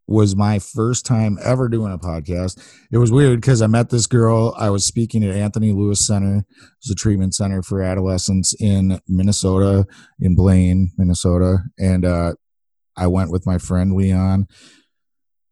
was 0.08 0.36
my 0.36 0.60
first 0.60 1.04
time 1.04 1.36
ever 1.42 1.68
doing 1.68 1.92
a 1.92 1.98
podcast. 1.98 2.62
It 2.92 2.98
was 2.98 3.10
weird 3.10 3.40
because 3.40 3.60
I 3.60 3.66
met 3.66 3.90
this 3.90 4.06
girl. 4.06 4.54
I 4.56 4.70
was 4.70 4.86
speaking 4.86 5.24
at 5.24 5.34
Anthony 5.34 5.72
Louis 5.72 5.98
Center. 6.06 6.44
It's 6.78 6.88
a 6.88 6.94
treatment 6.94 7.34
center 7.34 7.60
for 7.60 7.82
adolescents 7.82 8.54
in 8.60 9.00
Minnesota, 9.08 9.84
in 10.20 10.36
Blaine, 10.36 10.92
Minnesota. 10.96 11.58
And 11.76 12.04
uh, 12.04 12.34
I 12.96 13.06
went 13.06 13.30
with 13.30 13.46
my 13.46 13.58
friend 13.58 13.94
Leon 13.94 14.48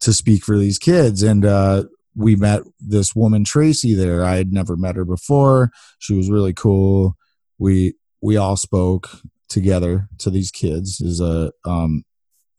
to 0.01 0.13
speak 0.13 0.45
for 0.45 0.59
these 0.59 0.79
kids. 0.79 1.23
And 1.23 1.45
uh, 1.45 1.85
we 2.15 2.37
met 2.37 2.63
this 2.79 3.15
woman, 3.15 3.45
Tracy, 3.45 3.95
there. 3.95 4.25
I 4.25 4.37
had 4.37 4.53
never 4.53 4.77
met 4.77 4.97
her 4.97 5.05
before. 5.05 5.71
She 5.99 6.15
was 6.15 6.31
really 6.31 6.53
cool. 6.53 7.17
We 7.59 7.95
we 8.21 8.37
all 8.37 8.57
spoke 8.57 9.11
together 9.49 10.09
to 10.19 10.31
these 10.31 10.51
kids. 10.51 11.01
Is 11.01 11.21
a 11.21 11.53
um, 11.65 12.05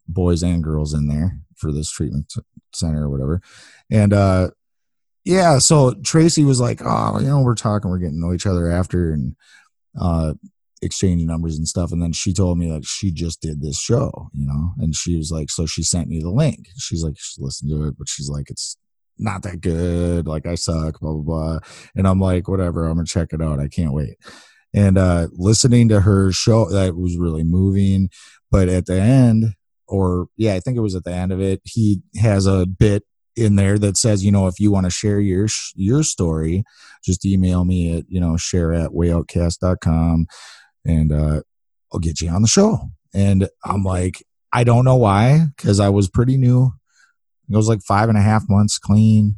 boys 0.07 0.43
and 0.43 0.63
girls 0.63 0.93
in 0.93 1.07
there 1.07 1.39
for 1.55 1.71
this 1.71 1.89
treatment 1.89 2.33
center 2.73 3.05
or 3.05 3.09
whatever. 3.09 3.41
And 3.89 4.13
uh 4.13 4.49
yeah, 5.23 5.57
so 5.57 5.95
Tracy 6.03 6.43
was 6.43 6.59
like, 6.59 6.81
"Oh, 6.85 7.17
you 7.19 7.27
know, 7.27 7.41
we're 7.41 7.55
talking, 7.55 7.89
we're 7.89 7.97
getting 7.97 8.21
to 8.21 8.27
know 8.27 8.33
each 8.33 8.45
other 8.45 8.69
after 8.69 9.11
and 9.11 9.35
uh 9.99 10.33
exchanging 10.81 11.27
numbers 11.27 11.57
and 11.57 11.67
stuff." 11.67 11.91
And 11.91 12.01
then 12.01 12.13
she 12.13 12.33
told 12.33 12.57
me 12.57 12.71
like 12.71 12.85
she 12.85 13.11
just 13.11 13.41
did 13.41 13.61
this 13.61 13.79
show, 13.79 14.29
you 14.33 14.45
know, 14.45 14.73
and 14.79 14.95
she 14.95 15.17
was 15.17 15.31
like, 15.31 15.49
so 15.49 15.65
she 15.65 15.83
sent 15.83 16.07
me 16.07 16.19
the 16.21 16.29
link. 16.31 16.67
She's 16.77 17.03
like, 17.03 17.15
"She 17.17 17.41
listened 17.41 17.71
to 17.71 17.87
it, 17.87 17.95
but 17.97 18.09
she's 18.09 18.29
like, 18.29 18.49
it's 18.49 18.77
not 19.17 19.43
that 19.43 19.61
good. 19.61 20.27
Like 20.27 20.45
I 20.45 20.55
suck, 20.55 20.99
blah 20.99 21.13
blah 21.13 21.21
blah." 21.21 21.59
And 21.95 22.07
I'm 22.07 22.19
like, 22.19 22.47
"Whatever, 22.47 22.85
I'm 22.85 22.95
gonna 22.95 23.05
check 23.05 23.29
it 23.33 23.41
out. 23.41 23.59
I 23.59 23.67
can't 23.67 23.93
wait." 23.93 24.17
And 24.73 24.97
uh 24.97 25.27
listening 25.33 25.89
to 25.89 26.01
her 26.01 26.31
show, 26.31 26.69
that 26.69 26.95
was 26.97 27.17
really 27.17 27.43
moving. 27.43 28.09
But 28.51 28.69
at 28.69 28.85
the 28.85 28.99
end, 29.01 29.55
or 29.87 30.27
yeah, 30.37 30.53
I 30.53 30.59
think 30.59 30.77
it 30.77 30.81
was 30.81 30.95
at 30.95 31.03
the 31.03 31.13
end 31.13 31.31
of 31.31 31.41
it. 31.41 31.61
He 31.63 32.01
has 32.21 32.45
a 32.45 32.65
bit 32.65 33.03
in 33.35 33.55
there 33.55 33.77
that 33.77 33.97
says, 33.97 34.23
you 34.23 34.31
know, 34.31 34.47
if 34.47 34.59
you 34.59 34.71
want 34.71 34.85
to 34.85 34.89
share 34.89 35.19
your 35.19 35.47
your 35.75 36.03
story, 36.03 36.63
just 37.03 37.25
email 37.25 37.65
me 37.65 37.97
at 37.97 38.05
you 38.07 38.19
know 38.19 38.37
share 38.37 38.73
at 38.73 38.91
wayoutcast.com 38.91 40.27
and 40.85 41.11
uh, 41.11 41.41
I'll 41.93 41.99
get 41.99 42.21
you 42.21 42.29
on 42.29 42.41
the 42.41 42.47
show. 42.47 42.89
And 43.13 43.47
I'm 43.63 43.83
like, 43.83 44.23
I 44.53 44.63
don't 44.63 44.85
know 44.85 44.95
why, 44.95 45.47
because 45.55 45.79
I 45.79 45.89
was 45.89 46.09
pretty 46.09 46.37
new. 46.37 46.71
It 47.49 47.55
was 47.55 47.67
like 47.67 47.81
five 47.81 48.09
and 48.09 48.17
a 48.17 48.21
half 48.21 48.43
months 48.49 48.77
clean. 48.77 49.37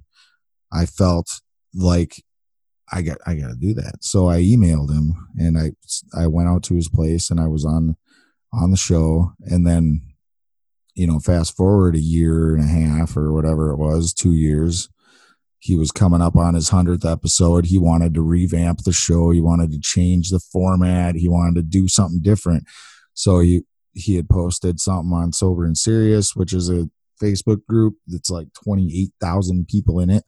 I 0.72 0.86
felt 0.86 1.42
like 1.74 2.24
I 2.92 3.02
got 3.02 3.18
I 3.26 3.36
got 3.36 3.50
to 3.50 3.56
do 3.56 3.74
that. 3.76 4.04
So 4.04 4.30
I 4.30 4.42
emailed 4.42 4.92
him 4.92 5.28
and 5.38 5.58
I 5.58 5.72
I 6.18 6.28
went 6.28 6.50
out 6.50 6.64
to 6.64 6.76
his 6.76 6.90
place 6.90 7.30
and 7.30 7.40
I 7.40 7.48
was 7.48 7.66
on 7.66 7.98
on 8.54 8.72
the 8.72 8.78
show 8.78 9.34
and 9.42 9.68
then 9.68 10.02
you 10.96 11.06
know 11.06 11.20
fast 11.20 11.56
forward 11.56 11.96
a 11.96 12.00
year 12.00 12.56
and 12.56 12.64
a 12.64 12.68
half 12.68 13.18
or 13.18 13.34
whatever 13.34 13.72
it 13.72 13.78
was 13.78 14.14
two 14.14 14.34
years 14.34 14.90
he 15.68 15.76
was 15.76 15.92
coming 15.92 16.22
up 16.22 16.38
on 16.38 16.54
his 16.54 16.70
100th 16.70 17.10
episode. 17.10 17.66
He 17.66 17.78
wanted 17.78 18.14
to 18.14 18.22
revamp 18.22 18.84
the 18.84 18.94
show. 18.94 19.32
He 19.32 19.42
wanted 19.42 19.70
to 19.74 19.80
change 19.82 20.30
the 20.30 20.40
format. 20.40 21.16
He 21.16 21.28
wanted 21.28 21.56
to 21.56 21.62
do 21.62 21.90
something 21.90 22.22
different. 22.22 22.64
So 23.14 23.40
he 23.40 23.64
he 23.94 24.16
had 24.16 24.30
posted 24.30 24.80
something 24.80 25.12
on 25.12 25.34
sober 25.34 25.66
and 25.66 25.76
serious 25.76 26.36
which 26.36 26.54
is 26.54 26.70
a 26.70 26.88
facebook 27.20 27.66
group 27.68 27.96
that's 28.06 28.30
like 28.30 28.48
28000 28.64 29.68
people 29.68 30.00
in 30.00 30.10
it. 30.10 30.24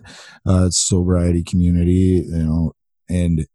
Uh 0.46 0.70
sobriety 0.72 1.44
community 1.44 2.26
you 2.26 2.44
know 2.44 2.74
and 3.08 3.46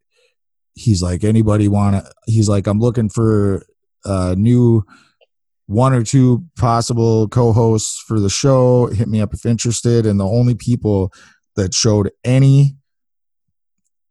he's 0.75 1.03
like 1.03 1.25
anybody 1.25 1.67
want 1.67 1.97
to 1.97 2.13
he's 2.27 2.49
like 2.49 2.69
i'm 2.69 2.79
looking 2.79 3.09
for 3.09 3.67
a 4.05 4.37
new 4.37 4.85
one 5.67 5.93
or 5.95 6.03
two 6.03 6.45
possible 6.59 7.29
co-hosts 7.29 8.03
for 8.07 8.21
the 8.21 8.29
show. 8.29 8.87
Hit 8.87 9.09
me 9.09 9.21
up 9.21 9.33
if 9.33 9.47
interested. 9.47 10.05
And 10.05 10.21
the 10.21 10.27
only 10.27 10.55
people 10.55 11.13
that 11.57 11.75
showed 11.75 12.11
any 12.25 12.77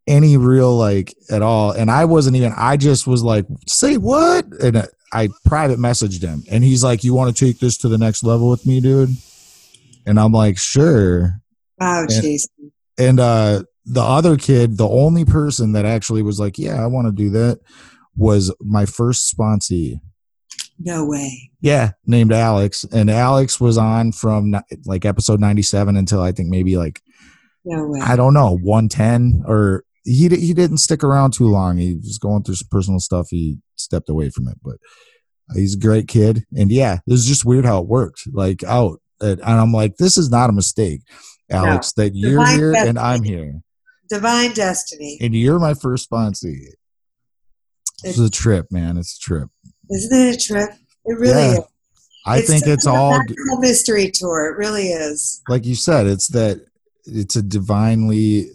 any 0.05 0.35
real 0.35 0.75
like 0.75 1.13
at 1.31 1.41
all. 1.41 1.71
And 1.71 1.89
i 1.89 2.05
wasn't 2.05 2.35
even 2.35 2.53
i 2.57 2.75
just 2.77 3.07
was 3.07 3.23
like 3.23 3.45
say 3.67 3.97
what? 3.97 4.45
And 4.61 4.87
I- 5.13 5.29
private 5.45 5.77
messaged 5.77 6.21
him. 6.23 6.43
And 6.49 6.63
he's 6.63 6.83
like 6.83 7.03
you 7.03 7.13
want 7.13 7.35
to 7.35 7.45
take 7.45 7.59
this 7.59 7.77
to 7.79 7.87
the 7.87 7.97
next 7.97 8.23
level 8.23 8.49
with 8.49 8.65
me 8.65 8.81
dude? 8.81 9.11
And 10.05 10.19
i'm 10.19 10.31
like 10.31 10.57
sure. 10.57 11.39
Wow 11.79 12.05
jason. 12.09 12.71
and 12.97 13.19
uh 13.19 13.63
the 13.85 14.01
other 14.01 14.37
kid 14.37 14.77
the 14.77 14.87
only 14.87 15.25
person 15.25 15.73
that 15.73 15.85
actually 15.85 16.21
was 16.23 16.39
like 16.39 16.57
yeah 16.57 16.81
i 16.81 16.87
want 16.87 17.05
to 17.07 17.11
do 17.11 17.29
that 17.31 17.59
was 18.15 18.53
my 18.61 18.85
first 18.85 19.35
sponsee. 19.35 19.99
No 20.79 21.05
way. 21.05 21.51
Yeah, 21.61 21.91
named 22.05 22.31
Alex, 22.33 22.83
and 22.91 23.09
Alex 23.09 23.59
was 23.59 23.77
on 23.77 24.11
from 24.11 24.55
like 24.85 25.05
episode 25.05 25.39
ninety 25.39 25.61
seven 25.61 25.95
until 25.95 26.21
I 26.21 26.31
think 26.31 26.49
maybe 26.49 26.77
like 26.77 27.01
no 27.65 27.87
way 27.87 27.99
I 28.01 28.15
don't 28.15 28.33
know 28.33 28.57
one 28.61 28.89
ten 28.89 29.43
or 29.47 29.83
he 30.03 30.27
he 30.29 30.53
didn't 30.53 30.77
stick 30.79 31.03
around 31.03 31.31
too 31.31 31.47
long. 31.47 31.77
He 31.77 31.95
was 31.95 32.17
going 32.17 32.43
through 32.43 32.55
some 32.55 32.67
personal 32.69 32.99
stuff. 32.99 33.27
He 33.29 33.59
stepped 33.75 34.09
away 34.09 34.29
from 34.29 34.47
it, 34.49 34.57
but 34.63 34.75
he's 35.55 35.75
a 35.75 35.79
great 35.79 36.07
kid. 36.07 36.43
And 36.55 36.71
yeah, 36.71 36.95
it 36.95 37.11
was 37.11 37.25
just 37.25 37.45
weird 37.45 37.65
how 37.65 37.79
it 37.79 37.87
worked. 37.87 38.23
Like 38.33 38.63
out, 38.65 38.99
and 39.21 39.41
I'm 39.41 39.71
like, 39.71 39.95
this 39.97 40.17
is 40.17 40.29
not 40.29 40.49
a 40.49 40.53
mistake, 40.53 41.01
Alex. 41.49 41.93
That 41.93 42.15
you're 42.15 42.39
Divine 42.39 42.59
here 42.59 42.73
and. 42.75 42.99
I'm 42.99 43.23
here, 43.23 43.61
divine 44.09 44.51
destiny 44.53 45.17
and 45.21 45.33
you're 45.33 45.59
my 45.59 45.73
first 45.73 46.09
sponsee. 46.11 46.65
It's 48.03 48.19
a 48.19 48.29
trip, 48.29 48.67
man. 48.71 48.97
It's 48.97 49.15
a 49.17 49.19
trip. 49.21 49.49
isn't 49.89 50.17
it 50.27 50.35
a 50.35 50.37
trip 50.37 50.69
it 51.05 51.17
really 51.17 51.31
Yeah. 51.31 51.51
is 51.59 51.59
I 52.25 52.41
think 52.41 52.67
it's 52.67 52.85
all. 52.87 53.17
mystery 53.59 54.11
tour 54.13 54.47
it 54.51 54.57
really 54.57 54.87
is 54.89 55.41
like 55.47 55.65
you 55.65 55.75
said, 55.75 56.07
it's 56.07 56.27
that 56.29 56.65
it's 57.05 57.35
a 57.35 57.41
divinely. 57.41 58.47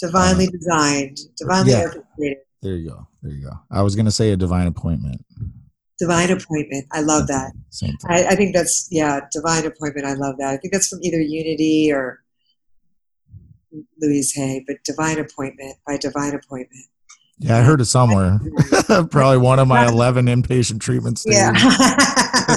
divinely 0.00 0.46
designed 0.48 1.18
divinely 1.36 1.72
yeah. 1.72 1.82
orchestrated 1.84 2.38
There 2.62 2.74
you 2.76 2.90
go. 2.90 3.06
There 3.22 3.32
you 3.32 3.44
go. 3.44 3.52
I 3.70 3.82
was 3.82 3.96
gonna 3.96 4.10
say 4.10 4.32
a 4.32 4.36
divine 4.36 4.66
appointment. 4.66 5.24
divine 5.98 6.30
appointment 6.30 6.84
i 6.92 7.00
love 7.00 7.26
that 7.26 7.52
Same 7.70 7.96
thing. 7.96 8.10
I, 8.10 8.26
I 8.32 8.34
think 8.36 8.54
that's 8.54 8.86
yeah 8.90 9.20
divine 9.32 9.64
appointment 9.64 10.06
i 10.06 10.12
love 10.12 10.36
that 10.38 10.52
i 10.52 10.56
think 10.58 10.72
that's 10.74 10.88
from 10.88 10.98
either 11.02 11.20
unity 11.20 11.90
or 11.92 12.22
louise 14.00 14.32
hay 14.34 14.62
but 14.66 14.76
divine 14.84 15.18
appointment 15.18 15.76
by 15.86 15.96
divine 15.96 16.34
appointment 16.34 16.84
yeah, 17.38 17.58
I 17.58 17.60
heard 17.60 17.82
it 17.82 17.84
somewhere. 17.84 18.40
Probably 19.10 19.36
one 19.36 19.58
of 19.58 19.68
my 19.68 19.86
eleven 19.94 20.24
inpatient 20.24 20.80
treatment 20.80 21.18
stays. 21.18 21.34
yeah 21.34 21.52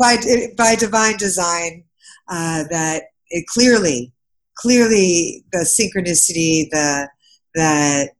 by, 0.00 0.16
by 0.56 0.76
divine 0.76 1.16
design 1.16 1.82
uh, 2.28 2.62
that 2.70 3.02
it 3.30 3.44
clearly 3.48 4.12
clearly 4.60 5.44
the 5.52 5.58
synchronicity 5.60 6.68
the 6.70 7.08
that 7.54 8.10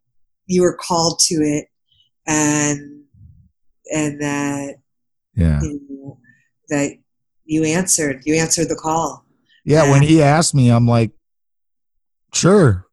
you 0.47 0.63
were 0.63 0.77
called 0.77 1.19
to 1.21 1.35
it 1.37 1.67
and 2.27 3.03
and 3.93 4.21
that 4.21 4.77
Yeah. 5.37 5.61
you 5.63 5.81
know, 5.89 6.19
that 6.71 6.97
you 7.45 7.65
answered 7.65 8.23
you 8.25 8.35
answered 8.35 8.69
the 8.69 8.77
call 8.77 9.25
Yeah. 9.65 9.91
When 9.91 10.03
he 10.03 10.23
asked 10.23 10.55
me, 10.55 10.71
I'm 10.71 10.87
like, 10.87 11.13
sure, 12.35 12.87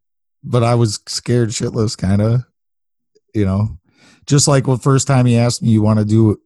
but 0.44 0.64
I 0.64 0.76
was 0.76 1.00
scared 1.08 1.50
shitless, 1.50 1.98
kind 1.98 2.22
of. 2.22 2.44
You 3.34 3.46
know, 3.46 3.78
just 4.26 4.48
like 4.48 4.66
the 4.66 4.78
first 4.78 5.08
time 5.08 5.26
he 5.26 5.38
asked 5.38 5.62
me, 5.62 5.70
"You 5.70 5.82
want 5.84 6.00
to 6.00 6.06
do 6.06 6.40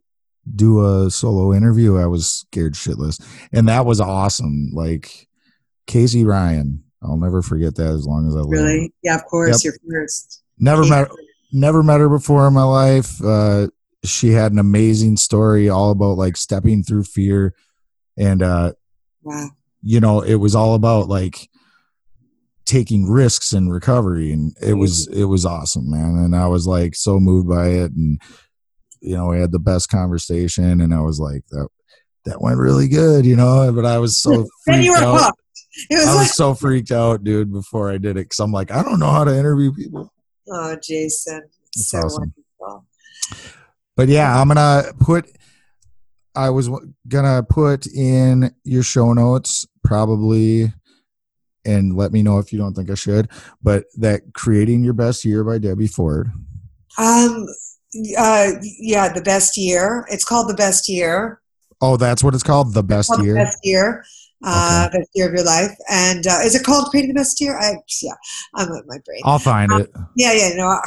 do 0.54 0.84
a 0.84 1.10
solo 1.10 1.54
interview?" 1.54 1.96
I 1.96 2.06
was 2.06 2.26
scared 2.26 2.74
shitless, 2.74 3.22
and 3.52 3.66
that 3.68 3.86
was 3.86 4.00
awesome. 4.00 4.70
Like 4.72 5.28
Casey 5.86 6.24
Ryan, 6.24 6.84
I'll 7.04 7.16
never 7.16 7.42
forget 7.42 7.74
that 7.76 7.86
as 7.90 8.06
long 8.06 8.26
as 8.28 8.34
I 8.36 8.40
live. 8.40 8.50
really 8.50 8.92
yeah 9.02 9.14
of 9.16 9.24
course 9.26 9.64
Yep. 9.64 9.74
you're 9.84 10.00
first 10.02 10.42
Never 10.58 10.86
met 10.86 11.08
never 11.52 11.82
met 11.82 12.00
her 12.00 12.08
before 12.08 12.46
in 12.46 12.54
my 12.54 12.62
life. 12.62 13.20
Uh, 13.22 13.66
she 14.04 14.30
had 14.30 14.52
an 14.52 14.58
amazing 14.58 15.16
story 15.16 15.68
all 15.68 15.90
about 15.90 16.16
like 16.18 16.36
stepping 16.36 16.82
through 16.84 17.04
fear, 17.04 17.54
and 18.16 18.42
uh, 18.42 18.72
wow 19.22 19.48
you 19.84 19.98
know, 19.98 20.20
it 20.20 20.36
was 20.36 20.54
all 20.54 20.74
about 20.76 21.08
like 21.08 21.48
taking 22.64 23.08
risks 23.10 23.52
and 23.52 23.72
recovery, 23.72 24.32
and 24.32 24.54
it 24.62 24.74
was 24.74 25.08
it 25.08 25.24
was 25.24 25.44
awesome, 25.44 25.90
man. 25.90 26.16
And 26.24 26.36
I 26.36 26.46
was 26.46 26.66
like 26.66 26.94
so 26.94 27.18
moved 27.18 27.48
by 27.48 27.68
it, 27.68 27.92
and 27.92 28.20
you 29.00 29.16
know, 29.16 29.26
we 29.28 29.40
had 29.40 29.50
the 29.52 29.58
best 29.58 29.88
conversation, 29.88 30.80
and 30.80 30.94
I 30.94 31.00
was 31.00 31.18
like 31.18 31.42
that 31.50 31.68
that 32.24 32.40
went 32.40 32.58
really 32.58 32.86
good, 32.88 33.24
you 33.26 33.34
know. 33.34 33.72
But 33.72 33.84
I 33.86 33.98
was 33.98 34.20
so 34.22 34.46
then 34.66 34.82
you 34.82 34.92
were 34.92 34.98
out. 34.98 35.20
hooked 35.20 35.40
was 35.90 36.00
I 36.06 36.10
like 36.12 36.18
was 36.18 36.34
so 36.34 36.54
freaked 36.54 36.90
out, 36.90 37.24
dude, 37.24 37.52
before 37.52 37.90
I 37.90 37.98
did 37.98 38.12
it, 38.16 38.24
because 38.24 38.40
I'm 38.40 38.52
like, 38.52 38.70
I 38.70 38.82
don't 38.82 38.98
know 38.98 39.10
how 39.10 39.24
to 39.24 39.36
interview 39.36 39.72
people. 39.72 40.12
oh 40.50 40.76
jason 40.82 41.42
That's 41.74 41.88
so 41.90 41.98
awesome. 41.98 42.32
wonderful 42.60 42.86
But 43.96 44.08
yeah, 44.08 44.38
I'm 44.40 44.48
gonna 44.48 44.84
put 45.00 45.30
I 46.34 46.50
was 46.50 46.68
gonna 47.08 47.42
put 47.42 47.86
in 47.86 48.54
your 48.64 48.82
show 48.82 49.12
notes 49.12 49.66
probably, 49.84 50.72
and 51.66 51.94
let 51.94 52.10
me 52.12 52.22
know 52.22 52.38
if 52.38 52.52
you 52.52 52.58
don't 52.58 52.74
think 52.74 52.90
I 52.90 52.94
should. 52.94 53.28
But 53.62 53.84
that 53.96 54.22
creating 54.34 54.82
your 54.82 54.94
best 54.94 55.24
year 55.24 55.44
by 55.44 55.58
Debbie 55.58 55.88
Ford. 55.88 56.30
Um, 56.98 57.46
uh, 58.18 58.52
yeah, 58.62 59.12
the 59.12 59.20
best 59.22 59.56
year. 59.58 60.06
It's 60.10 60.24
called 60.24 60.48
the 60.48 60.54
best 60.54 60.88
year. 60.88 61.40
Oh, 61.82 61.96
that's 61.98 62.22
what 62.24 62.32
it's 62.34 62.42
called, 62.42 62.72
the 62.74 62.82
best 62.82 63.08
Called 63.08 63.20
the 63.20 63.24
year. 63.24 63.34
best 63.34 63.58
year. 63.62 64.04
Uh, 64.44 64.88
best 64.90 65.10
year 65.14 65.28
of 65.28 65.34
your 65.34 65.44
life. 65.44 65.70
And 65.90 66.26
uh, 66.26 66.40
is 66.42 66.54
it 66.54 66.64
called 66.64 66.90
creating 66.90 67.14
the 67.14 67.20
best 67.20 67.40
year? 67.40 67.56
I 67.58 67.74
yeah, 68.02 68.14
I'm 68.56 68.70
with 68.70 68.84
my 68.86 68.98
brain. 69.04 69.20
I'll 69.24 69.38
find 69.38 69.70
it. 69.72 69.90
Yeah, 70.16 70.32
yeah, 70.32 70.50
no, 70.56 70.78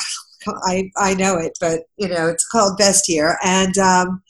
I 0.65 0.91
I 0.97 1.13
know 1.13 1.37
it, 1.37 1.57
but 1.61 1.81
you 1.97 2.07
know, 2.09 2.27
it's 2.27 2.45
called 2.47 2.77
best 2.77 3.07
year, 3.07 3.37
and 3.43 3.77
um, 3.77 4.21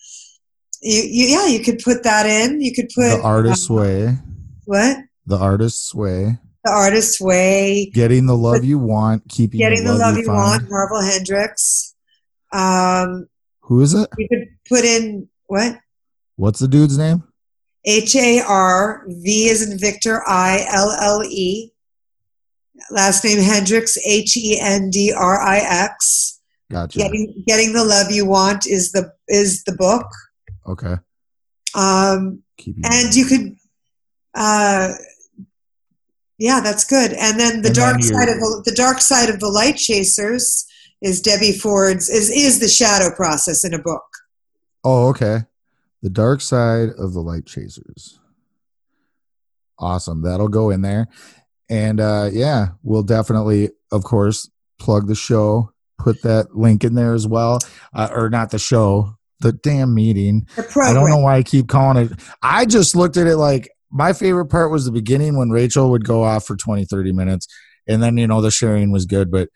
you, 0.82 1.02
you 1.02 1.26
yeah, 1.28 1.48
you 1.48 1.64
could 1.64 1.80
put 1.80 2.04
that 2.04 2.26
in. 2.26 2.62
You 2.62 2.74
could 2.74 2.90
put 2.96 3.10
The 3.18 3.22
artist's 3.24 3.70
um, 3.70 3.76
way. 3.78 4.18
what 4.66 4.98
The 5.26 5.38
artist's 5.38 5.94
way. 5.96 6.38
the 6.64 6.72
artist's 6.72 7.20
way, 7.20 7.90
Getting 7.94 8.28
the 8.28 8.38
love 8.38 8.64
you 8.64 8.78
want. 8.80 9.24
Keeping 9.30 9.60
getting 9.60 9.84
the 9.84 9.94
love 9.96 10.18
you 10.18 10.26
find. 10.26 10.38
want, 10.38 10.70
Harville 10.70 11.02
Hendrix. 11.02 11.96
Um, 12.54 13.28
Who 13.62 13.82
is 13.82 13.94
it? 13.96 14.08
you 14.18 14.28
could 14.30 14.48
put 14.70 14.86
in 14.86 15.28
what 15.48 15.78
What's 16.38 16.60
the 16.60 16.68
dude's 16.68 16.98
name? 16.98 17.24
H 17.86 18.16
A 18.16 18.42
R 18.42 19.06
V 19.08 19.48
is 19.48 19.70
in 19.70 19.78
Victor 19.78 20.24
I 20.28 20.66
L 20.70 20.92
L 20.92 21.24
E. 21.24 21.72
Last 22.92 23.24
name 23.24 23.40
Hendrix 23.40 23.98
H 24.06 24.38
E 24.38 24.60
N 24.60 24.90
D 24.90 25.14
R 25.16 25.40
I 25.42 25.60
X. 25.60 26.42
Gotcha. 26.72 26.98
Getting 26.98 27.44
getting 27.48 27.74
the 27.74 27.84
love 27.84 28.12
you 28.12 28.26
want 28.26 28.66
is 28.66 28.92
the 28.92 29.12
is 29.28 29.64
the 29.64 29.74
book. 29.74 30.08
Okay. 30.68 30.96
Um, 31.76 32.44
and 32.84 33.14
you 33.14 33.26
could, 33.26 33.56
uh, 34.34 34.94
yeah, 36.38 36.62
that's 36.62 36.86
good. 36.86 37.12
And 37.14 37.40
then 37.40 37.62
the 37.62 37.68
And 37.68 37.76
dark 37.76 37.94
then 38.00 38.02
side 38.02 38.30
of 38.30 38.40
the, 38.40 38.64
the 38.66 38.76
dark 38.76 39.02
side 39.02 39.30
of 39.30 39.40
the 39.40 39.50
light 39.50 39.76
chasers 39.76 40.66
is 41.02 41.22
Debbie 41.22 41.52
Ford's 41.52 42.10
is 42.10 42.30
is 42.30 42.60
the 42.60 42.68
shadow 42.68 43.14
process 43.16 43.64
in 43.64 43.74
a 43.74 43.80
book. 43.80 44.04
Oh, 44.84 45.10
okay. 45.10 45.44
The 46.02 46.10
dark 46.10 46.42
side 46.42 46.90
of 46.98 47.14
the 47.14 47.22
light 47.22 47.46
chasers. 47.46 48.20
Awesome. 49.80 50.22
That'll 50.22 50.48
go 50.48 50.70
in 50.70 50.82
there. 50.82 51.08
And 51.70 52.00
uh 52.00 52.30
yeah, 52.32 52.70
we'll 52.84 53.04
definitely, 53.04 53.72
of 53.92 54.04
course, 54.04 54.50
plug 54.80 55.08
the 55.08 55.16
show, 55.16 55.72
put 55.98 56.22
that 56.22 56.56
link 56.56 56.84
in 56.84 56.96
there 56.96 57.14
as 57.14 57.28
well. 57.28 57.60
Uh, 57.94 58.10
or 58.12 58.30
not 58.30 58.52
the 58.52 58.60
show, 58.60 59.18
the 59.40 59.52
damn 59.52 59.94
meeting. 59.94 60.48
The 60.56 60.82
I 60.82 60.94
don't 60.94 61.10
know 61.10 61.18
why 61.18 61.38
I 61.38 61.44
keep 61.44 61.68
calling 61.68 62.06
it. 62.06 62.20
I 62.42 62.66
just 62.66 62.96
looked 62.96 63.18
at 63.18 63.28
it 63.28 63.38
like 63.38 63.70
my 63.92 64.14
favorite 64.14 64.48
part 64.48 64.72
was 64.72 64.86
the 64.86 64.92
beginning 64.92 65.38
when 65.38 65.50
Rachel 65.52 65.90
would 65.92 66.06
go 66.06 66.24
off 66.24 66.46
for 66.46 66.56
20, 66.56 66.86
30 66.86 67.12
minutes. 67.14 67.48
And 67.88 68.02
then, 68.02 68.18
you 68.18 68.28
know, 68.28 68.42
the 68.42 68.52
sharing 68.52 68.92
was 68.92 69.06
good, 69.06 69.32
but 69.32 69.50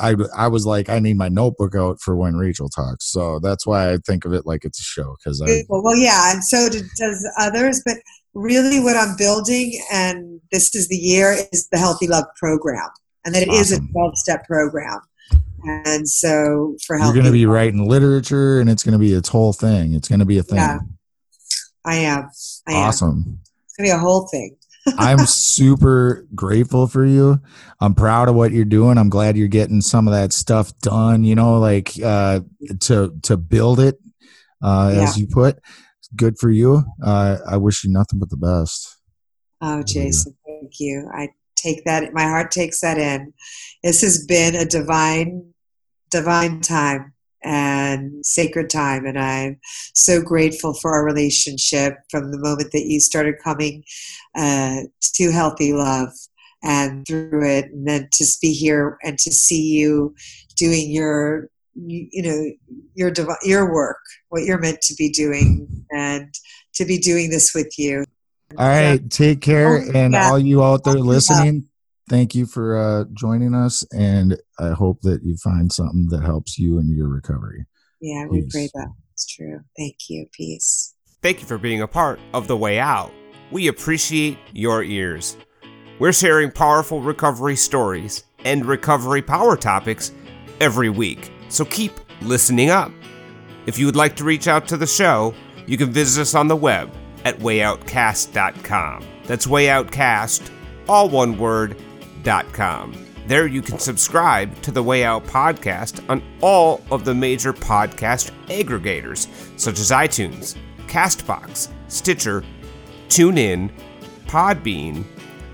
I, 0.00 0.14
I 0.36 0.48
was 0.48 0.66
like, 0.66 0.88
I 0.88 0.98
need 0.98 1.16
my 1.16 1.28
notebook 1.28 1.74
out 1.74 2.00
for 2.00 2.16
when 2.16 2.36
Rachel 2.36 2.68
talks. 2.68 3.06
So 3.10 3.38
that's 3.40 3.66
why 3.66 3.92
I 3.92 3.98
think 4.06 4.24
of 4.24 4.32
it 4.32 4.46
like 4.46 4.64
it's 4.64 4.80
a 4.80 4.82
show 4.84 5.16
because 5.18 5.42
I, 5.42 5.64
Well, 5.68 5.96
yeah, 5.96 6.32
and 6.32 6.42
so 6.44 6.68
do, 6.68 6.80
does 6.96 7.28
others. 7.38 7.82
But 7.84 7.96
really, 8.34 8.80
what 8.80 8.96
I'm 8.96 9.16
building, 9.16 9.80
and 9.92 10.40
this 10.52 10.74
is 10.74 10.88
the 10.88 10.96
year, 10.96 11.36
is 11.52 11.68
the 11.70 11.78
Healthy 11.78 12.08
Love 12.08 12.24
program, 12.36 12.88
and 13.24 13.34
that 13.34 13.42
it 13.42 13.48
is 13.48 13.72
Awesome. 13.72 13.86
a 13.90 13.92
12 13.92 14.18
step 14.18 14.46
program. 14.46 15.00
And 15.64 16.08
so 16.08 16.76
for 16.86 16.96
you're 16.98 17.12
going 17.12 17.24
to 17.24 17.32
be 17.32 17.46
writing 17.46 17.88
literature 17.88 18.60
and 18.60 18.70
it's 18.70 18.84
going 18.84 18.92
to 18.92 18.98
be 19.00 19.12
its 19.14 19.28
whole 19.28 19.52
thing. 19.52 19.94
It's 19.94 20.08
going 20.08 20.20
to 20.20 20.24
be 20.26 20.38
a 20.38 20.42
thing. 20.42 20.58
Yeah. 20.58 20.78
I 21.86 21.96
am. 21.96 22.28
I 22.66 22.72
am. 22.72 22.88
awesome. 22.88 23.38
It's 23.64 23.76
gonna 23.76 23.86
be 23.86 23.90
a 23.90 23.98
whole 23.98 24.26
thing. 24.26 24.56
I'm 24.98 25.26
super 25.26 26.26
grateful 26.34 26.86
for 26.86 27.04
you. 27.04 27.40
I'm 27.80 27.94
proud 27.94 28.28
of 28.28 28.34
what 28.34 28.52
you're 28.52 28.64
doing. 28.64 28.98
I'm 28.98 29.08
glad 29.08 29.36
you're 29.36 29.48
getting 29.48 29.80
some 29.80 30.06
of 30.06 30.14
that 30.14 30.32
stuff 30.32 30.76
done, 30.78 31.24
you 31.24 31.34
know, 31.34 31.58
like 31.58 31.92
uh 32.02 32.40
to 32.80 33.12
to 33.22 33.36
build 33.36 33.80
it 33.80 33.98
uh 34.62 34.92
as 34.94 35.18
you 35.18 35.26
put. 35.26 35.58
Good 36.14 36.38
for 36.38 36.50
you. 36.50 36.84
Uh 37.02 37.38
I 37.48 37.56
wish 37.56 37.84
you 37.84 37.90
nothing 37.90 38.18
but 38.18 38.30
the 38.30 38.36
best. 38.36 38.96
Oh, 39.60 39.78
Yeah. 39.78 39.84
Jason, 39.84 40.36
thank 40.46 40.78
you. 40.78 41.10
I 41.12 41.30
take 41.56 41.84
that. 41.84 42.12
My 42.12 42.24
heart 42.24 42.50
takes 42.50 42.80
that 42.80 42.98
in. 42.98 43.32
This 43.82 44.02
has 44.02 44.24
been 44.26 44.54
a 44.54 44.64
divine, 44.64 45.52
divine 46.10 46.60
time 46.60 47.12
and 47.46 48.26
sacred 48.26 48.68
time, 48.68 49.06
and 49.06 49.18
I'm 49.18 49.58
so 49.94 50.20
grateful 50.20 50.74
for 50.74 50.92
our 50.92 51.04
relationship 51.04 51.94
from 52.10 52.32
the 52.32 52.38
moment 52.38 52.72
that 52.72 52.86
you 52.86 53.00
started 53.00 53.36
coming 53.42 53.84
uh, 54.34 54.80
to 55.14 55.30
Healthy 55.30 55.72
Love 55.72 56.08
and 56.62 57.06
through 57.06 57.48
it, 57.48 57.66
and 57.66 57.86
then 57.86 58.08
to 58.12 58.26
be 58.42 58.52
here 58.52 58.98
and 59.04 59.16
to 59.18 59.30
see 59.30 59.62
you 59.62 60.14
doing 60.56 60.90
your 60.90 61.48
you 61.74 62.22
know 62.22 62.50
your 62.94 63.12
your 63.42 63.72
work 63.72 63.98
what 64.30 64.44
you're 64.44 64.58
meant 64.58 64.80
to 64.80 64.94
be 64.94 65.10
doing 65.10 65.68
and 65.90 66.34
to 66.74 66.84
be 66.84 66.98
doing 66.98 67.30
this 67.30 67.54
with 67.54 67.78
you. 67.78 68.04
All 68.58 68.66
right, 68.68 69.08
take 69.10 69.40
care 69.40 69.82
Oh, 69.82 69.90
and 69.94 70.14
all 70.14 70.38
you 70.38 70.64
out 70.64 70.84
there 70.84 70.94
listening, 70.94 71.68
thank 72.08 72.34
you 72.34 72.46
for 72.46 72.76
uh 72.78 73.04
joining 73.12 73.54
us 73.54 73.84
and 73.92 74.36
I 74.58 74.70
hope 74.70 75.00
that 75.02 75.22
you 75.24 75.36
find 75.36 75.72
something 75.72 76.06
that 76.10 76.22
helps 76.22 76.58
you 76.58 76.78
in 76.78 76.88
your 76.94 77.08
recovery. 77.08 77.66
Yeah, 78.00 78.26
we 78.30 78.42
Peace. 78.42 78.52
pray 78.52 78.68
that. 78.74 78.88
It's 79.12 79.26
true. 79.26 79.60
Thank 79.78 79.96
you. 80.08 80.26
Peace. 80.32 80.94
Thank 81.22 81.40
you 81.40 81.46
for 81.46 81.58
being 81.58 81.80
a 81.80 81.88
part 81.88 82.20
of 82.34 82.46
The 82.46 82.56
Way 82.56 82.78
Out. 82.78 83.12
We 83.50 83.68
appreciate 83.68 84.38
your 84.52 84.82
ears. 84.82 85.36
We're 85.98 86.12
sharing 86.12 86.50
powerful 86.50 87.00
recovery 87.00 87.56
stories 87.56 88.24
and 88.44 88.66
recovery 88.66 89.22
power 89.22 89.56
topics 89.56 90.12
every 90.60 90.90
week, 90.90 91.32
so 91.48 91.64
keep 91.64 91.92
listening 92.20 92.68
up. 92.70 92.92
If 93.66 93.78
you 93.78 93.86
would 93.86 93.96
like 93.96 94.14
to 94.16 94.24
reach 94.24 94.46
out 94.46 94.68
to 94.68 94.76
the 94.76 94.86
show, 94.86 95.34
you 95.66 95.76
can 95.78 95.90
visit 95.90 96.20
us 96.20 96.34
on 96.34 96.48
the 96.48 96.54
web 96.56 96.92
at 97.24 97.38
wayoutcast.com. 97.38 99.04
That's 99.24 99.46
wayoutcast, 99.46 100.50
all 100.88 101.08
one 101.08 101.38
word, 101.38 101.80
dot 102.26 102.52
com. 102.52 102.92
There 103.28 103.46
you 103.46 103.62
can 103.62 103.78
subscribe 103.78 104.60
to 104.62 104.72
the 104.72 104.82
Way 104.82 105.04
Out 105.04 105.24
podcast 105.26 106.04
on 106.10 106.22
all 106.40 106.82
of 106.90 107.04
the 107.04 107.14
major 107.14 107.52
podcast 107.52 108.32
aggregators, 108.48 109.28
such 109.58 109.78
as 109.78 109.92
iTunes, 109.92 110.56
Castbox, 110.88 111.68
Stitcher, 111.86 112.42
TuneIn, 113.08 113.70
Podbean, 114.26 115.04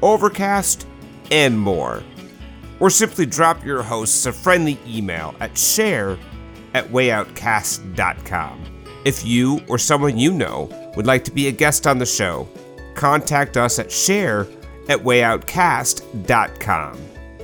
Overcast, 0.01 0.87
and 1.31 1.61
more. 1.61 2.03
Or 2.81 2.89
simply 2.89 3.27
drop 3.27 3.63
your 3.65 3.83
hosts 3.83 4.25
a 4.25 4.33
friendly 4.33 4.79
email 4.87 5.35
at 5.41 5.57
share 5.59 6.19
at 6.73 6.89
wayoutcast.com. 6.89 8.65
If 9.05 9.27
you 9.27 9.61
or 9.69 9.77
someone 9.79 10.17
you 10.17 10.33
know 10.33 10.93
would 10.97 11.07
like 11.07 11.25
to 11.25 11.33
be 11.33 11.49
a 11.49 11.53
guest 11.53 11.87
on 11.87 11.99
the 11.99 12.07
show, 12.07 12.49
contact 12.95 13.59
us 13.59 13.79
at 13.79 13.93
share 13.93 14.47
at 14.89 14.99
wayoutcast.com. 14.99 16.99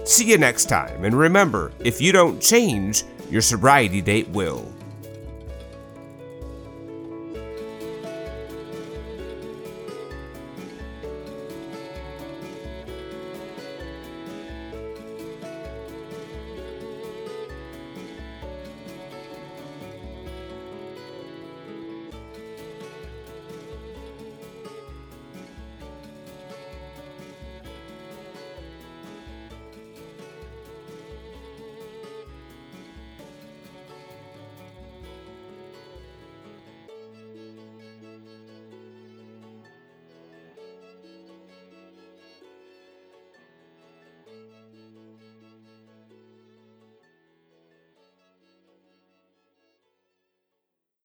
See 0.05 0.31
you 0.31 0.39
next 0.39 0.69
time, 0.69 1.05
and 1.05 1.15
remember 1.15 1.73
if 1.81 2.01
you 2.01 2.12
don't 2.12 2.40
change, 2.40 3.05
your 3.31 3.43
sobriety 3.43 4.01
date 4.01 4.28
will. 4.31 4.73